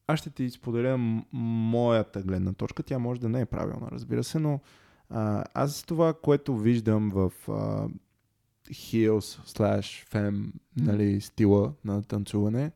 аз 0.06 0.19
ще 0.19 0.31
ти 0.31 0.51
споделя 0.51 1.23
моята 1.32 2.23
гледна 2.23 2.52
точка. 2.52 2.82
Тя 2.82 2.98
може 2.98 3.20
да 3.20 3.28
не 3.28 3.40
е 3.40 3.47
правилна, 3.47 3.89
разбира 3.93 4.24
се, 4.24 4.39
но 4.39 4.60
а, 5.10 5.44
аз 5.55 5.82
това, 5.82 6.14
което 6.14 6.56
виждам 6.56 7.10
в 7.10 7.32
а, 7.48 7.89
heels 8.70 9.59
slash 9.59 10.09
fem 10.09 10.52
нали, 10.77 11.20
стила 11.20 11.73
на 11.85 12.02
танцуване, 12.02 12.73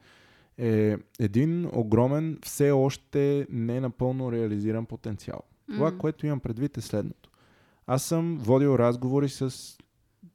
е 0.58 0.96
един 1.18 1.70
огромен, 1.72 2.38
все 2.42 2.70
още 2.70 3.46
не 3.50 3.80
напълно 3.80 4.32
реализиран 4.32 4.86
потенциал. 4.86 5.42
Това, 5.72 5.92
mm. 5.92 5.96
което 5.96 6.26
имам 6.26 6.40
предвид 6.40 6.76
е 6.76 6.80
следното. 6.80 7.30
Аз 7.86 8.04
съм 8.04 8.38
водил 8.38 8.74
разговори 8.78 9.28
с 9.28 9.76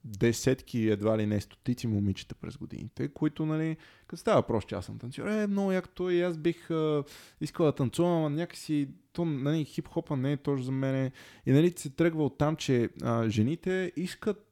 десетки, 0.06 0.90
едва 0.90 1.18
ли 1.18 1.26
не 1.26 1.41
стотици 1.41 1.88
момичета 1.88 2.36
през 2.36 2.58
годините, 2.58 3.08
които, 3.08 3.45
нали, 3.45 3.78
като 4.08 4.22
става 4.22 4.41
въпрос, 4.41 4.66
че 4.66 4.76
аз 4.76 4.86
съм 4.86 4.98
танцор, 4.98 5.28
е, 5.28 5.48
много 5.48 5.72
якото 5.72 6.10
и 6.10 6.22
аз 6.22 6.38
бих 6.38 6.72
а, 6.72 7.03
искал 7.41 7.66
да 7.66 7.76
танцувам, 7.76 8.26
а 8.26 8.30
някакси 8.30 8.90
то, 9.14 9.26
нали, 9.26 9.66
хип-хопа 9.66 10.16
не 10.16 10.32
е 10.32 10.38
точно 10.38 10.64
за 10.64 10.72
мене. 10.72 11.12
И, 11.45 11.52
нали, 11.52 11.74
се 11.76 11.90
тръгва 11.90 12.26
от 12.26 12.38
там, 12.38 12.56
че 12.56 12.90
а, 13.02 13.30
жените 13.30 13.91
искат, 13.95 14.48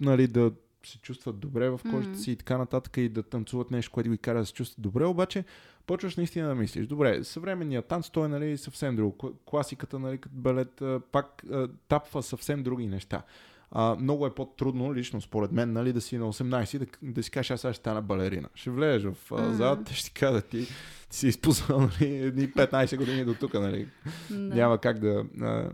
нали, 0.00 0.26
да 0.26 0.52
се 0.84 0.98
чувстват 0.98 1.38
добре 1.38 1.70
в 1.70 1.80
кожата 1.90 2.16
mm-hmm. 2.16 2.22
си 2.22 2.32
и 2.32 2.36
така 2.36 2.58
нататък 2.58 2.96
и 2.96 3.08
да 3.08 3.22
танцуват 3.22 3.70
нещо, 3.70 3.92
което 3.92 4.10
ги 4.10 4.18
кара 4.18 4.38
да 4.38 4.46
се 4.46 4.52
чувстват 4.52 4.82
добре, 4.82 5.04
обаче 5.04 5.44
почваш 5.88 6.16
наистина 6.16 6.48
да 6.48 6.54
мислиш. 6.54 6.86
Добре, 6.86 7.24
съвременният 7.24 7.86
танц, 7.86 8.10
той 8.10 8.24
е 8.24 8.28
нали, 8.28 8.56
съвсем 8.56 8.96
друго. 8.96 9.38
Класиката, 9.46 9.98
нали, 9.98 10.18
като 10.18 10.34
балет, 10.36 10.82
пак 11.12 11.42
тапва 11.88 12.22
съвсем 12.22 12.62
други 12.62 12.86
неща. 12.86 13.22
А, 13.70 13.94
много 13.94 14.26
е 14.26 14.34
по-трудно, 14.34 14.94
лично 14.94 15.20
според 15.20 15.52
мен, 15.52 15.72
нали, 15.72 15.92
да 15.92 16.00
си 16.00 16.18
на 16.18 16.32
18 16.32 16.78
да, 16.78 16.86
да 17.02 17.22
си 17.22 17.30
кажеш, 17.30 17.50
аз 17.50 17.60
сега 17.60 17.72
ще 17.72 17.80
стана 17.80 18.02
балерина. 18.02 18.48
Ще 18.54 18.70
влезеш 18.70 19.12
в 19.12 19.16
залата, 19.52 19.84
те 19.84 19.94
ще 19.94 20.04
ти 20.04 20.20
кажат, 20.20 20.48
ти, 20.48 20.66
ти 21.10 21.16
си 21.16 21.28
изпуснал 21.28 21.80
нали, 22.00 22.16
едни 22.16 22.48
15 22.48 22.96
години 22.96 23.24
до 23.24 23.34
тук. 23.34 23.54
Нали. 23.54 23.88
Няма 24.30 24.78
как 24.78 24.98
да... 24.98 25.24
А, 25.40 25.70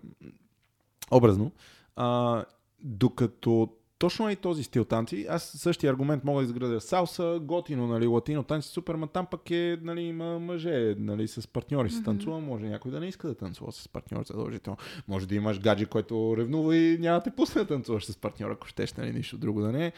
образно. 1.11 1.53
А, 1.97 2.45
докато 2.83 3.73
точно 4.05 4.31
и 4.31 4.37
този 4.37 4.63
стил 4.63 4.85
танци. 4.85 5.27
Аз 5.29 5.43
същия 5.43 5.91
аргумент 5.91 6.25
мога 6.25 6.41
да 6.41 6.45
изградя. 6.45 6.81
Салса, 6.81 7.41
готино, 7.43 7.87
нали, 7.87 8.07
латино 8.07 8.43
танци, 8.43 8.69
супер, 8.69 8.95
ма 8.95 9.07
там 9.07 9.27
пък 9.27 9.51
е, 9.51 9.79
нали, 9.83 10.01
има 10.01 10.39
мъже, 10.39 10.95
нали, 10.99 11.29
с 11.29 11.49
партньори 11.49 11.91
се 11.91 11.97
mm-hmm. 11.97 12.05
танцува, 12.05 12.41
може 12.41 12.65
някой 12.65 12.91
да 12.91 13.01
не 13.01 13.07
иска 13.07 13.29
да 13.29 13.35
танцува 13.35 13.73
с 13.73 13.89
партньор 13.89 14.25
задължително. 14.25 14.77
Може 15.09 15.29
да 15.29 15.35
имаш 15.35 15.61
гадже, 15.61 15.87
който 15.87 16.35
ревнува 16.37 16.77
и 16.77 16.99
няма 16.99 17.19
да 17.19 17.23
те 17.23 17.31
пусне 17.31 17.61
да 17.61 17.69
танцуваш 17.69 18.05
с 18.05 18.17
партньор, 18.17 18.51
ако 18.51 18.67
щеш, 18.67 18.93
нали, 18.93 19.13
нищо 19.13 19.39
друго 19.39 19.61
да 19.61 19.73
не 19.73 19.87
е. 19.87 19.93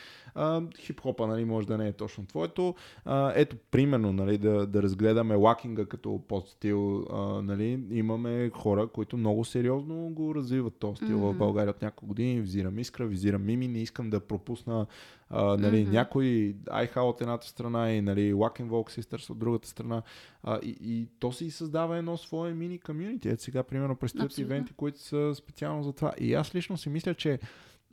хип-хопа, 0.78 1.27
нали, 1.27 1.45
може 1.45 1.66
да 1.66 1.78
не 1.78 1.89
е 1.89 1.93
точно 1.93 2.27
твоето. 2.27 2.74
А, 3.05 3.33
ето, 3.35 3.57
примерно, 3.70 4.12
нали, 4.12 4.39
да, 4.39 4.66
да 4.66 4.83
разгледаме 4.83 5.35
лакинга 5.35 5.87
като 5.87 6.23
подстил, 6.28 7.07
а, 7.12 7.43
нали, 7.43 7.81
имаме 7.91 8.51
хора, 8.51 8.87
които 8.87 9.16
много 9.16 9.45
сериозно 9.45 10.11
го 10.11 10.35
развиват 10.35 10.74
този 10.78 10.97
стил 10.97 11.19
mm-hmm. 11.19 11.33
в 11.33 11.39
България 11.39 11.70
от 11.70 11.83
няколко 11.83 12.07
години. 12.07 12.41
Визирам 12.41 12.78
Искра, 12.78 13.07
визирам 13.07 13.45
Мими, 13.45 13.69
не 13.69 13.78
искам 13.78 13.95
да 14.02 14.20
пропусна 14.20 14.86
а, 15.31 15.56
нали, 15.56 15.86
mm-hmm. 15.86 15.90
някой 15.90 16.56
Айха 16.70 17.01
от 17.01 17.20
едната 17.20 17.47
страна 17.47 17.93
и 17.93 18.01
нали, 18.01 18.35
Walk 18.35 18.60
and 18.60 18.68
Walk 18.68 19.01
Sisters 19.01 19.31
от 19.31 19.39
другата 19.39 19.68
страна. 19.68 20.02
А, 20.43 20.59
и, 20.62 20.77
и 20.81 21.09
то 21.18 21.32
си 21.32 21.51
създава 21.51 21.98
едно 21.98 22.16
свое 22.16 22.55
мини 22.55 22.78
комьюнити. 22.78 23.28
Ето 23.28 23.43
сега, 23.43 23.62
примерно, 23.62 23.97
предстоят 23.97 24.39
ивенти, 24.39 24.73
които 24.73 25.01
са 25.01 25.32
специално 25.35 25.82
за 25.82 25.93
това. 25.93 26.12
И 26.18 26.35
аз 26.35 26.55
лично 26.55 26.77
си 26.77 26.89
мисля, 26.89 27.14
че 27.14 27.39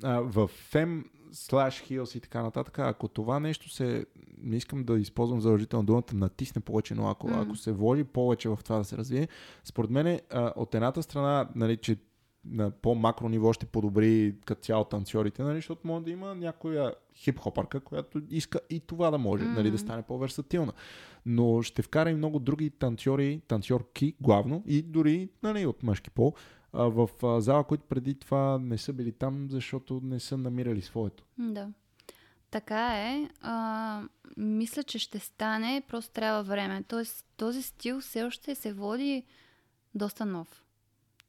а, 0.03 0.19
в 0.19 0.49
Fem 0.71 1.03
slash 1.31 1.89
heels 1.89 2.17
и 2.17 2.19
така 2.19 2.41
нататък, 2.41 2.79
ако 2.79 3.07
това 3.07 3.39
нещо 3.39 3.69
се, 3.69 4.05
не 4.37 4.55
искам 4.55 4.83
да 4.83 4.99
използвам 4.99 5.41
задължително 5.41 5.85
думата, 5.85 6.03
натисне 6.13 6.61
повече, 6.61 6.95
но 6.95 7.09
ако, 7.09 7.29
mm. 7.29 7.41
ако 7.41 7.55
се 7.55 7.71
вложи 7.71 8.03
повече 8.03 8.49
в 8.49 8.59
това 8.63 8.77
да 8.77 8.83
се 8.83 8.97
развие, 8.97 9.27
според 9.63 9.89
мен 9.89 10.19
от 10.55 10.75
едната 10.75 11.03
страна, 11.03 11.49
нали, 11.55 11.77
че 11.77 11.97
на 12.45 12.71
по-макро 12.71 13.29
ниво 13.29 13.53
ще 13.53 13.65
подобри 13.65 14.35
като 14.45 14.61
цяло 14.61 14.83
танцорите, 14.83 15.43
нали, 15.43 15.55
защото 15.55 15.87
може 15.87 16.05
да 16.05 16.11
има 16.11 16.35
някоя 16.35 16.93
хип-хопърка, 17.15 17.79
която 17.79 18.21
иска 18.29 18.59
и 18.69 18.79
това 18.79 19.11
да 19.11 19.17
може, 19.17 19.43
mm-hmm. 19.43 19.55
нали, 19.55 19.71
да 19.71 19.77
стане 19.77 20.01
по-версатилна. 20.01 20.73
Но 21.25 21.61
ще 21.61 21.81
вкара 21.81 22.09
и 22.09 22.15
много 22.15 22.39
други 22.39 22.69
танцори, 22.69 23.41
танцорки 23.47 24.15
главно 24.21 24.63
и 24.67 24.81
дори 24.81 25.29
нали, 25.43 25.65
от 25.65 25.83
мъжки 25.83 26.09
пол 26.09 26.33
в 26.73 27.09
зала, 27.41 27.63
които 27.63 27.83
преди 27.83 28.15
това 28.15 28.59
не 28.61 28.77
са 28.77 28.93
били 28.93 29.11
там, 29.11 29.47
защото 29.49 30.01
не 30.03 30.19
са 30.19 30.37
намирали 30.37 30.81
своето. 30.81 31.23
Да. 31.37 31.69
Така 32.51 32.87
е. 32.87 33.29
А, 33.41 34.01
мисля, 34.37 34.83
че 34.83 34.99
ще 34.99 35.19
стане, 35.19 35.83
просто 35.87 36.11
трябва 36.11 36.43
време. 36.43 36.83
Тоест, 36.87 37.25
този 37.37 37.61
стил 37.61 38.01
все 38.01 38.23
още 38.23 38.55
се 38.55 38.73
води 38.73 39.23
доста 39.95 40.25
нов. 40.25 40.62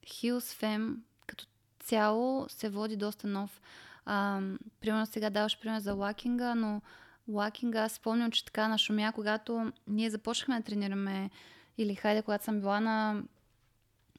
Hills 0.07 0.63
Fem 0.63 0.97
като 1.27 1.47
цяло 1.81 2.47
се 2.49 2.69
води 2.69 2.97
доста 2.97 3.27
нов. 3.27 3.61
А, 4.07 4.41
примерно 4.81 5.07
сега 5.07 5.31
даваш 5.31 5.61
пример 5.61 5.81
за 5.81 5.95
лакинга, 5.95 6.55
но 6.55 6.83
лакинга 7.29 7.83
аз 7.83 7.93
спомням, 7.93 8.31
че 8.31 8.45
така 8.45 8.69
нашумя, 8.69 9.13
когато 9.15 9.73
ние 9.87 10.11
започнахме 10.11 10.57
да 10.57 10.63
тренираме 10.63 11.31
или 11.79 11.95
хайде, 11.95 12.23
когато 12.23 12.45
съм 12.45 12.61
била 12.61 12.81
на 12.81 13.23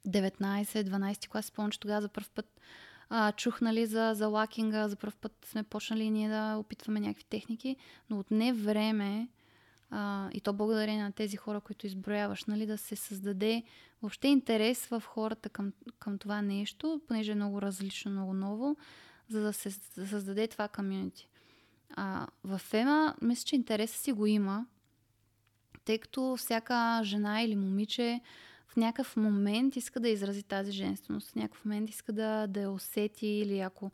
19-12 0.08 1.28
клас, 1.28 1.46
спомням, 1.46 1.72
че 1.72 1.80
тогава 1.80 2.02
за 2.02 2.10
първ 2.10 2.28
път 2.36 2.62
а, 3.10 3.32
чух 3.32 3.62
нали, 3.62 3.86
за, 3.86 4.12
за 4.16 4.28
лакинга, 4.28 4.88
за 4.88 4.96
първ 4.96 5.14
път 5.22 5.46
сме 5.46 5.64
почнали 5.64 6.10
ние 6.10 6.30
да 6.30 6.56
опитваме 6.56 7.00
някакви 7.00 7.24
техники, 7.24 7.76
но 8.10 8.20
отне 8.20 8.54
време 8.54 9.28
а, 9.92 10.30
и 10.34 10.42
то 10.42 10.54
благодарение 10.54 11.04
на 11.04 11.12
тези 11.12 11.38
хора, 11.38 11.60
които 11.60 11.88
изброяваш, 11.88 12.46
нали, 12.46 12.66
да 12.66 12.78
се 12.78 12.96
създаде 12.96 13.64
въобще 14.02 14.28
интерес 14.28 14.86
в 14.86 15.04
хората 15.06 15.50
към, 15.50 15.74
към 16.00 16.18
това 16.18 16.42
нещо, 16.42 17.02
понеже 17.08 17.32
е 17.32 17.36
много 17.36 17.62
различно, 17.62 18.12
много 18.12 18.34
ново, 18.34 18.78
за 19.30 19.42
да 19.42 19.54
се 19.54 19.70
да 19.98 20.08
създаде 20.08 20.48
това 20.48 20.68
комьюнити. 20.68 21.28
А, 21.96 22.28
в 22.44 22.58
Фема, 22.58 23.16
мисля, 23.22 23.46
че 23.46 23.56
интереса 23.56 23.98
си 23.98 24.12
го 24.12 24.26
има, 24.26 24.66
тъй 25.86 25.98
като 25.98 26.36
всяка 26.38 27.02
жена 27.04 27.42
или 27.42 27.56
момиче 27.56 28.22
в 28.68 28.76
някакъв 28.76 29.18
момент 29.18 29.76
иска 29.76 30.00
да 30.00 30.10
изрази 30.10 30.44
тази 30.44 30.72
женственост, 30.72 31.32
в 31.32 31.36
някакъв 31.36 31.66
момент 31.66 31.90
иска 31.90 32.14
да, 32.14 32.48
да 32.48 32.62
я 32.62 32.72
усети 32.72 33.28
или 33.28 33.60
ако 33.60 33.92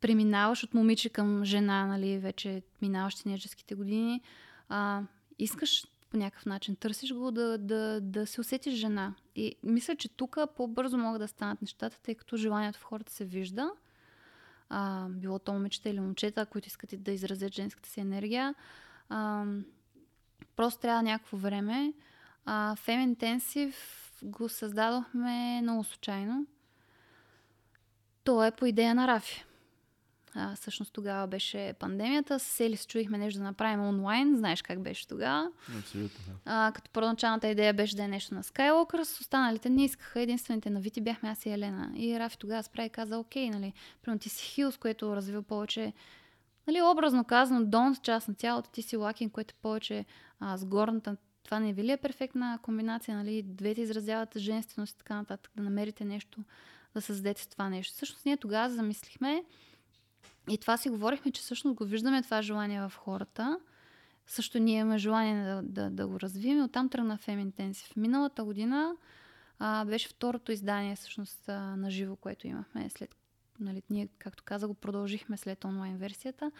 преминаваш 0.00 0.64
от 0.64 0.74
момиче 0.74 1.08
към 1.08 1.44
жена, 1.44 1.86
нали, 1.86 2.18
вече 2.18 2.62
минаваш 2.82 3.14
тинейджерските 3.14 3.74
години, 3.74 4.22
а, 4.68 5.02
искаш 5.38 5.86
по 6.10 6.16
някакъв 6.16 6.46
начин, 6.46 6.76
търсиш 6.76 7.12
го 7.12 7.30
да, 7.30 7.58
да, 7.58 8.00
да 8.00 8.26
се 8.26 8.40
усетиш 8.40 8.74
жена. 8.74 9.14
И 9.36 9.56
мисля, 9.62 9.96
че 9.96 10.08
тук 10.08 10.38
по-бързо 10.56 10.98
могат 10.98 11.20
да 11.20 11.28
станат 11.28 11.62
нещата, 11.62 12.00
тъй 12.02 12.14
като 12.14 12.36
желанието 12.36 12.78
в 12.78 12.82
хората 12.82 13.12
се 13.12 13.24
вижда. 13.24 13.70
А, 14.68 15.08
било 15.08 15.38
то 15.38 15.52
момичета 15.52 15.88
или 15.88 16.00
момчета, 16.00 16.46
които 16.46 16.68
искат 16.68 17.02
да 17.02 17.12
изразят 17.12 17.54
женската 17.54 17.88
си 17.88 18.00
енергия. 18.00 18.54
А, 19.08 19.44
просто 20.56 20.80
трябва 20.80 21.02
някакво 21.02 21.36
време. 21.36 21.92
А, 22.44 22.76
Fem 22.76 23.14
Intensive 23.14 23.74
го 24.22 24.48
създадохме 24.48 25.60
много 25.62 25.84
случайно. 25.84 26.46
То 28.24 28.44
е 28.44 28.50
по 28.50 28.66
идея 28.66 28.94
на 28.94 29.08
Рафи. 29.08 29.44
А, 30.38 30.56
всъщност 30.56 30.92
тогава 30.92 31.26
беше 31.26 31.74
пандемията. 31.78 32.38
С 32.38 32.42
Сели 32.42 32.76
се 32.76 32.86
чуихме 32.86 33.18
нещо 33.18 33.38
да 33.38 33.44
направим 33.44 33.80
онлайн. 33.80 34.36
Знаеш 34.36 34.62
как 34.62 34.82
беше 34.82 35.08
тогава. 35.08 35.50
Абсолютно. 35.78 36.24
Да. 36.26 36.32
А, 36.44 36.72
като 36.72 36.90
първоначалната 36.90 37.48
идея 37.48 37.74
беше 37.74 37.96
да 37.96 38.02
е 38.02 38.08
нещо 38.08 38.34
на 38.34 38.42
Skywalkers, 38.42 39.20
останалите 39.20 39.70
не 39.70 39.84
искаха. 39.84 40.20
Единствените 40.20 40.70
навити 40.70 41.00
бяхме 41.00 41.28
аз 41.28 41.46
и 41.46 41.50
Елена. 41.50 41.92
И 41.96 42.18
Рафи 42.18 42.38
тогава 42.38 42.62
справи 42.62 42.86
и 42.86 42.90
каза, 42.90 43.18
окей, 43.18 43.50
нали, 43.50 43.72
примерно 44.02 44.18
ти 44.18 44.28
си 44.28 44.44
Хилс, 44.44 44.76
което 44.76 45.16
развива 45.16 45.42
повече 45.42 45.92
нали, 46.68 46.82
образно 46.82 47.24
казано, 47.24 47.64
долната 47.64 48.00
част 48.02 48.28
на 48.28 48.34
тялото 48.34 48.70
ти 48.70 48.82
си 48.82 48.96
лакин, 48.96 49.30
което 49.30 49.52
е 49.52 49.62
повече 49.62 50.04
а, 50.40 50.56
с 50.56 50.64
горната. 50.64 51.16
Това 51.44 51.60
не 51.60 51.70
е 51.70 51.74
ли 51.74 51.90
е 51.90 51.96
перфектна 51.96 52.58
комбинация, 52.62 53.16
нали? 53.16 53.42
Двете 53.42 53.80
изразяват 53.80 54.38
женственост 54.38 54.94
и 54.94 54.98
така 54.98 55.14
нататък, 55.14 55.52
да 55.56 55.62
намерите 55.62 56.04
нещо, 56.04 56.40
да 56.94 57.00
създадете 57.00 57.42
с 57.42 57.46
това 57.46 57.68
нещо. 57.68 57.94
Всъщност 57.94 58.26
ние 58.26 58.36
тогава 58.36 58.70
замислихме 58.70 59.44
и 60.50 60.58
това 60.58 60.76
си 60.76 60.88
говорихме, 60.90 61.32
че 61.32 61.42
всъщност 61.42 61.76
го 61.76 61.84
виждаме 61.84 62.22
това 62.22 62.42
желание 62.42 62.80
в 62.80 62.92
хората. 62.96 63.58
Също 64.26 64.58
ние 64.58 64.78
имаме 64.78 64.98
желание 64.98 65.44
да, 65.44 65.62
да, 65.62 65.90
да 65.90 66.06
го 66.06 66.20
развием 66.20 66.58
и 66.58 66.62
оттам 66.62 66.88
тръгна 66.88 67.18
Fem 67.18 67.50
Intensive. 67.50 67.96
Миналата 67.96 68.44
година 68.44 68.96
а, 69.58 69.84
беше 69.84 70.08
второто 70.08 70.52
издание 70.52 70.96
всъщност 70.96 71.48
на 71.48 71.90
живо, 71.90 72.16
което 72.16 72.46
имахме 72.46 72.90
след 72.90 73.14
нали, 73.60 73.82
ние, 73.90 74.08
както 74.18 74.44
каза, 74.44 74.68
го 74.68 74.74
продължихме 74.74 75.36
след 75.36 75.64
онлайн 75.64 75.96
версията, 75.96 76.50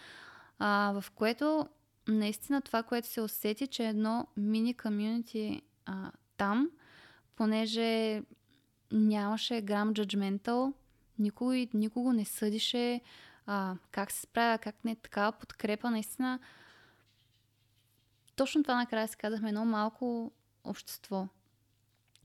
а, 0.59 1.01
в 1.01 1.11
което 1.11 1.69
наистина 2.09 2.63
това, 2.63 2.83
което 2.83 3.09
се 3.09 3.21
усети, 3.21 3.67
че 3.67 3.85
е 3.85 3.89
едно 3.89 4.27
мини 4.37 4.75
комьюнити 4.75 5.63
там, 6.37 6.71
понеже 7.37 8.23
нямаше 8.93 9.61
грам 9.61 9.95
джаджментал, 9.95 10.73
никой, 11.19 11.69
никого 11.75 12.13
не 12.13 12.25
съдише 12.25 13.01
а, 13.49 13.75
как 13.91 14.13
се 14.13 14.21
справя, 14.21 14.59
как 14.59 14.85
не, 14.85 14.97
такава 14.97 15.33
подкрепа, 15.33 15.91
наистина. 15.91 16.39
Точно 18.37 18.63
това 18.63 18.75
накрая 18.75 19.09
си 19.09 19.17
казахме, 19.17 19.49
едно 19.49 19.65
малко 19.65 20.33
общество. 20.65 21.29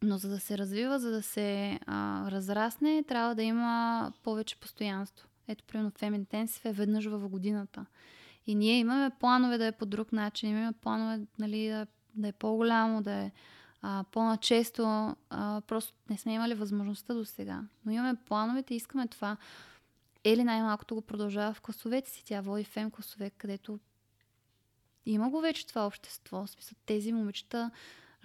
Но 0.02 0.18
за 0.18 0.30
да 0.30 0.40
се 0.40 0.58
развива, 0.58 1.00
за 1.00 1.12
да 1.12 1.22
се 1.22 1.80
а, 1.86 2.32
разрасне, 2.32 3.04
трябва 3.04 3.36
да 3.36 3.44
има 3.44 4.12
повече 4.24 4.60
постоянство. 4.60 5.28
Ето, 5.48 5.64
примерно, 5.64 5.91
Fem 5.91 6.26
Intensive 6.26 6.66
е 6.66 6.74
веднъж 6.74 7.06
в 7.06 7.30
годината. 7.30 7.86
И 8.48 8.56
ние 8.56 8.80
имаме 8.80 9.12
планове 9.20 9.58
да 9.58 9.66
е 9.66 9.72
по 9.72 9.86
друг 9.86 10.12
начин, 10.12 10.50
имаме 10.50 10.72
планове 10.72 11.22
нали, 11.40 11.68
да, 11.68 11.88
да 12.16 12.28
е 12.28 12.32
по-голямо, 12.32 13.02
да 13.02 13.12
е 13.12 13.32
а, 13.82 14.04
по-начесто. 14.12 15.16
А, 15.30 15.62
просто 15.68 15.94
не 16.10 16.18
сме 16.18 16.34
имали 16.34 16.54
възможността 16.54 17.14
до 17.14 17.26
сега. 17.26 17.64
Но 17.86 17.91
имаме 17.91 18.16
плановете 18.16 18.74
и 18.74 18.78
искаме 18.78 19.08
това. 19.08 19.38
Ели 20.24 20.44
най-малкото 20.44 20.95
го 20.95 21.02
продължава 21.02 21.54
в 21.54 21.62
класовете 21.62 22.10
си. 22.10 22.26
Тя 22.26 22.41
води 22.41 22.64
фем 22.64 22.91
класове, 22.91 23.30
където 23.30 23.80
има 25.06 25.30
го 25.30 25.41
вече 25.41 25.68
това 25.68 25.88
общество. 25.88 26.45
В 26.45 26.50
смисъл, 26.50 26.78
тези 26.86 27.14
момичета 27.14 27.72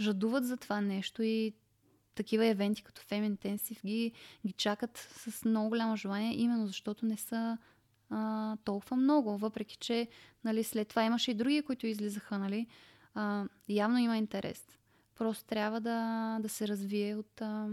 жадуват 0.01 0.47
за 0.47 0.57
това 0.57 0.81
нещо 0.81 1.23
и 1.23 1.55
такива 2.15 2.47
евенти 2.47 2.83
като 2.83 3.03
Fem 3.03 3.37
Intensive 3.37 3.85
ги, 3.85 4.13
ги 4.47 4.53
чакат 4.53 4.99
с 4.99 5.45
много 5.45 5.69
голямо 5.69 5.97
желание, 5.97 6.35
именно 6.35 6.67
защото 6.67 7.07
не 7.07 7.17
са 7.17 7.59
а, 8.11 8.57
толкова 8.65 8.97
много, 8.97 9.39
въпреки 9.39 9.77
че 9.77 10.09
нали, 10.45 10.65
след 10.65 10.89
това 10.89 11.05
имаше 11.05 11.31
и 11.31 11.35
други, 11.35 11.63
които 11.63 11.87
излизаха. 11.87 12.39
Нали, 12.39 12.67
а, 13.15 13.45
явно 13.69 13.99
има 13.99 14.17
интерес. 14.17 14.67
Просто 15.15 15.45
трябва 15.45 15.81
да, 15.81 16.39
да 16.41 16.49
се 16.49 16.69
развие 16.69 17.17
от, 17.17 17.41
а, 17.41 17.69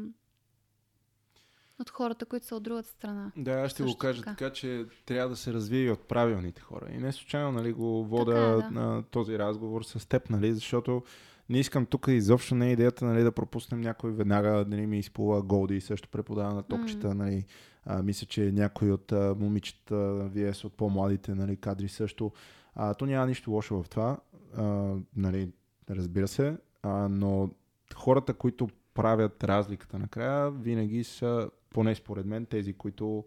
от 1.80 1.90
хората, 1.90 2.26
които 2.26 2.46
са 2.46 2.56
от 2.56 2.64
другата 2.64 2.90
страна. 2.90 3.32
Да, 3.38 3.52
аз 3.52 3.72
ще 3.72 3.84
го 3.84 3.98
кажа 3.98 4.22
така. 4.22 4.36
така, 4.36 4.54
че 4.54 4.86
трябва 5.06 5.30
да 5.30 5.36
се 5.36 5.54
развие 5.54 5.84
и 5.84 5.92
от 5.92 6.08
правилните 6.08 6.62
хора. 6.62 6.88
И 6.92 6.98
не 6.98 7.12
случайно 7.12 7.52
нали, 7.52 7.74
го 7.74 8.06
вода 8.06 8.56
така, 8.56 8.68
е, 8.68 8.74
да. 8.74 8.82
на 8.82 9.04
този 9.04 9.40
разговор 9.40 9.84
с 9.84 10.10
теб, 10.10 10.30
нали, 10.30 10.54
защото 10.54 11.04
не 11.50 11.60
искам 11.60 11.86
тук 11.86 12.06
изобщо 12.08 12.56
не 12.56 12.70
е 12.70 12.72
идеята 12.72 13.06
нали, 13.06 13.24
да 13.24 13.32
пропуснем 13.32 13.82
някой 13.82 14.12
веднага 14.12 14.50
да 14.50 14.66
нали, 14.68 14.88
ми 14.88 15.00
изплува 15.00 15.42
голди 15.42 15.76
и 15.76 15.82
също 15.82 16.10
преподава 16.10 16.54
на 16.54 16.64
токчета. 16.64 17.08
Mm. 17.08 17.14
Нали. 17.14 17.46
А, 17.86 18.04
мисля, 18.04 18.28
че 18.28 18.52
някой 18.52 18.92
от 18.92 19.12
а, 19.12 19.36
момичета, 19.40 20.30
вие 20.34 20.54
са 20.54 20.68
от 20.68 20.74
по-младите 20.74 21.36
нали, 21.36 21.58
кадри 21.58 21.88
също. 21.88 22.32
А, 22.76 22.94
то 22.94 23.06
няма 23.06 23.28
нищо 23.28 23.52
лошо 23.52 23.84
в 23.84 23.90
това. 23.90 24.18
А, 24.58 24.94
нали, 25.16 25.52
разбира 25.90 26.28
се. 26.28 26.58
А, 26.84 26.90
но 27.10 27.50
хората, 27.96 28.34
които 28.34 28.68
правят 28.94 29.44
разликата 29.44 30.00
накрая, 30.00 30.52
винаги 30.52 31.04
са, 31.04 31.50
поне 31.76 31.96
според 31.96 32.26
мен, 32.26 32.46
тези, 32.46 32.74
които 32.74 33.24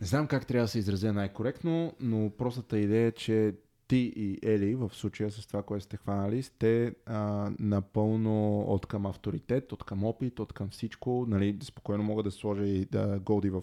не 0.00 0.06
знам 0.06 0.26
как 0.26 0.46
трябва 0.46 0.64
да 0.64 0.68
се 0.68 0.78
изразя 0.78 1.12
най-коректно, 1.12 1.92
но 2.00 2.30
простата 2.30 2.78
идея 2.78 3.06
е, 3.06 3.12
че 3.12 3.54
ти 3.88 4.12
и 4.16 4.38
Ели, 4.42 4.74
в 4.74 4.90
случая 4.92 5.30
с 5.30 5.46
това, 5.46 5.62
което 5.62 5.84
сте 5.84 5.96
хванали, 5.96 6.42
сте 6.42 6.94
а, 7.06 7.50
напълно 7.58 8.60
от 8.60 8.86
към 8.86 9.06
авторитет, 9.06 9.72
от 9.72 9.84
към 9.84 10.04
опит, 10.04 10.38
от 10.38 10.52
към 10.52 10.68
всичко. 10.68 11.24
Нали, 11.28 11.58
спокойно 11.62 12.02
мога 12.02 12.22
да 12.22 12.30
сложа 12.30 12.64
и 12.64 12.84
да 12.84 13.20
Голди 13.24 13.50
в 13.50 13.62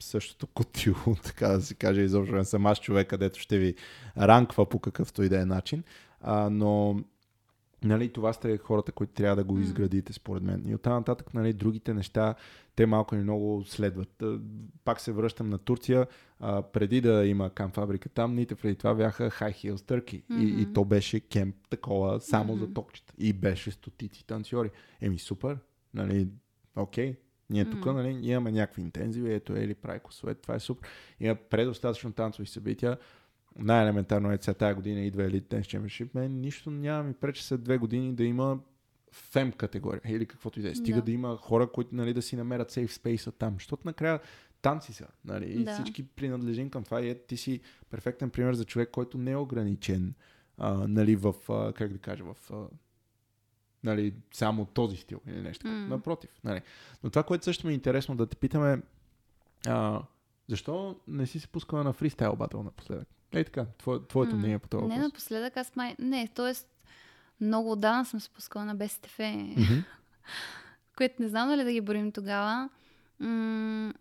същото 0.00 0.46
котило, 0.46 1.16
така 1.24 1.48
да 1.48 1.60
си 1.60 1.74
каже, 1.74 2.00
изобщо 2.00 2.34
не 2.34 2.44
съм 2.44 2.66
аз 2.66 2.80
човек, 2.80 3.08
където 3.08 3.38
ще 3.38 3.58
ви 3.58 3.74
ранква 4.18 4.68
по 4.68 4.78
какъвто 4.78 5.22
и 5.22 5.28
да 5.28 5.40
е 5.40 5.44
начин. 5.44 5.84
А, 6.20 6.50
но 6.50 7.00
Нали, 7.84 8.12
това 8.12 8.32
сте 8.32 8.58
хората, 8.58 8.92
които 8.92 9.12
трябва 9.12 9.36
да 9.36 9.44
го 9.44 9.58
изградите, 9.58 10.12
според 10.12 10.42
мен. 10.42 10.64
И 10.68 10.74
оттам 10.74 10.92
нататък, 10.92 11.34
нали, 11.34 11.52
другите 11.52 11.94
неща, 11.94 12.34
те 12.76 12.86
малко 12.86 13.14
или 13.14 13.22
много 13.22 13.64
следват. 13.64 14.22
Пак 14.84 15.00
се 15.00 15.12
връщам 15.12 15.50
на 15.50 15.58
Турция. 15.58 16.06
А, 16.40 16.62
преди 16.62 17.00
да 17.00 17.26
има 17.26 17.50
камфабрика 17.50 18.08
там, 18.08 18.34
ните 18.34 18.54
преди 18.54 18.74
това 18.74 18.94
бяха 18.94 19.30
High 19.30 19.52
Heels 19.52 19.76
Turkey. 19.76 20.24
Mm-hmm. 20.24 20.40
И, 20.40 20.62
и 20.62 20.72
то 20.72 20.84
беше 20.84 21.20
кемп 21.20 21.56
такова 21.70 22.20
само 22.20 22.56
mm-hmm. 22.56 22.58
за 22.58 22.74
токчета. 22.74 23.14
И 23.18 23.32
беше 23.32 23.70
стотици 23.70 24.26
танцори. 24.26 24.70
Еми 25.00 25.18
супер, 25.18 25.58
нали, 25.94 26.28
окей. 26.76 27.16
Ние 27.50 27.70
тук 27.70 27.84
mm-hmm. 27.84 27.92
нали, 27.92 28.28
имаме 28.28 28.52
някакви 28.52 28.82
интензиви, 28.82 29.34
ето 29.34 29.52
Ели 29.52 29.74
прави 29.74 30.00
косове, 30.00 30.34
това 30.34 30.54
е 30.54 30.60
супер. 30.60 30.88
Има 31.20 31.34
предостатъчно 31.34 32.12
танцови 32.12 32.48
събития 32.48 32.98
най-елементарно 33.58 34.32
е 34.32 34.38
сега 34.40 34.54
тази 34.54 34.74
година 34.74 35.00
идва 35.00 35.22
Elite 35.22 35.54
Dance 35.54 35.60
Championship, 35.60 36.08
мен 36.14 36.40
нищо 36.40 36.70
няма 36.70 37.02
ми 37.02 37.14
пречи 37.14 37.44
след 37.44 37.62
две 37.62 37.78
години 37.78 38.14
да 38.14 38.24
има 38.24 38.58
фем 39.12 39.52
категория 39.52 40.00
или 40.08 40.26
каквото 40.26 40.60
и 40.60 40.62
да 40.62 40.70
е. 40.70 40.74
Стига 40.74 40.98
да. 40.98 41.04
да 41.04 41.12
има 41.12 41.36
хора, 41.36 41.72
които 41.72 41.94
нали, 41.94 42.14
да 42.14 42.22
си 42.22 42.36
намерят 42.36 42.70
сейф 42.70 42.94
спейса 42.94 43.32
там. 43.32 43.54
Защото 43.54 43.82
накрая 43.84 44.20
танци 44.62 44.92
са. 44.92 45.06
Нали? 45.24 45.52
И 45.52 45.64
да. 45.64 45.74
всички 45.74 46.06
принадлежим 46.06 46.70
към 46.70 46.84
това. 46.84 47.00
И 47.00 47.10
е, 47.10 47.14
ти 47.14 47.36
си 47.36 47.60
перфектен 47.90 48.30
пример 48.30 48.54
за 48.54 48.64
човек, 48.64 48.90
който 48.90 49.18
не 49.18 49.30
е 49.30 49.36
ограничен 49.36 50.14
а, 50.58 50.88
нали, 50.88 51.16
в, 51.16 51.34
а, 51.48 51.72
как 51.72 51.92
да 51.92 51.98
кажа, 51.98 52.24
в 52.24 52.50
а, 52.52 52.66
нали, 53.84 54.14
само 54.32 54.64
този 54.64 54.96
стил 54.96 55.20
или 55.26 55.40
нещо. 55.40 55.66
Mm. 55.66 55.88
Напротив. 55.88 56.30
Нали. 56.44 56.60
Но 57.04 57.10
това, 57.10 57.22
което 57.22 57.44
също 57.44 57.66
ми 57.66 57.72
е 57.72 57.74
интересно 57.74 58.16
да 58.16 58.26
те 58.26 58.36
питаме, 58.36 58.82
а, 59.66 60.02
защо 60.48 61.00
не 61.08 61.26
си 61.26 61.40
се 61.40 61.48
пускала 61.48 61.84
на 61.84 61.92
фристайл 61.92 62.36
батъл 62.36 62.62
напоследък? 62.62 63.08
Ей 63.34 63.44
така, 63.44 63.66
твое, 63.78 63.98
твоето 64.08 64.36
мнение 64.36 64.58
по 64.58 64.68
това 64.68 64.88
Не, 64.88 64.98
напоследък 64.98 65.56
аз 65.56 65.76
май... 65.76 65.96
Не, 65.98 66.28
т.е. 66.28 66.52
много 67.40 67.72
отдавна 67.72 68.04
съм 68.04 68.20
спускала 68.20 68.64
на 68.64 68.74
БСТФ, 68.74 69.18
mm-hmm. 69.18 69.84
което 70.96 71.22
не 71.22 71.28
знам 71.28 71.48
дали 71.48 71.64
да 71.64 71.72
ги 71.72 71.80
борим 71.80 72.12
тогава. 72.12 72.68
М- 73.20 73.92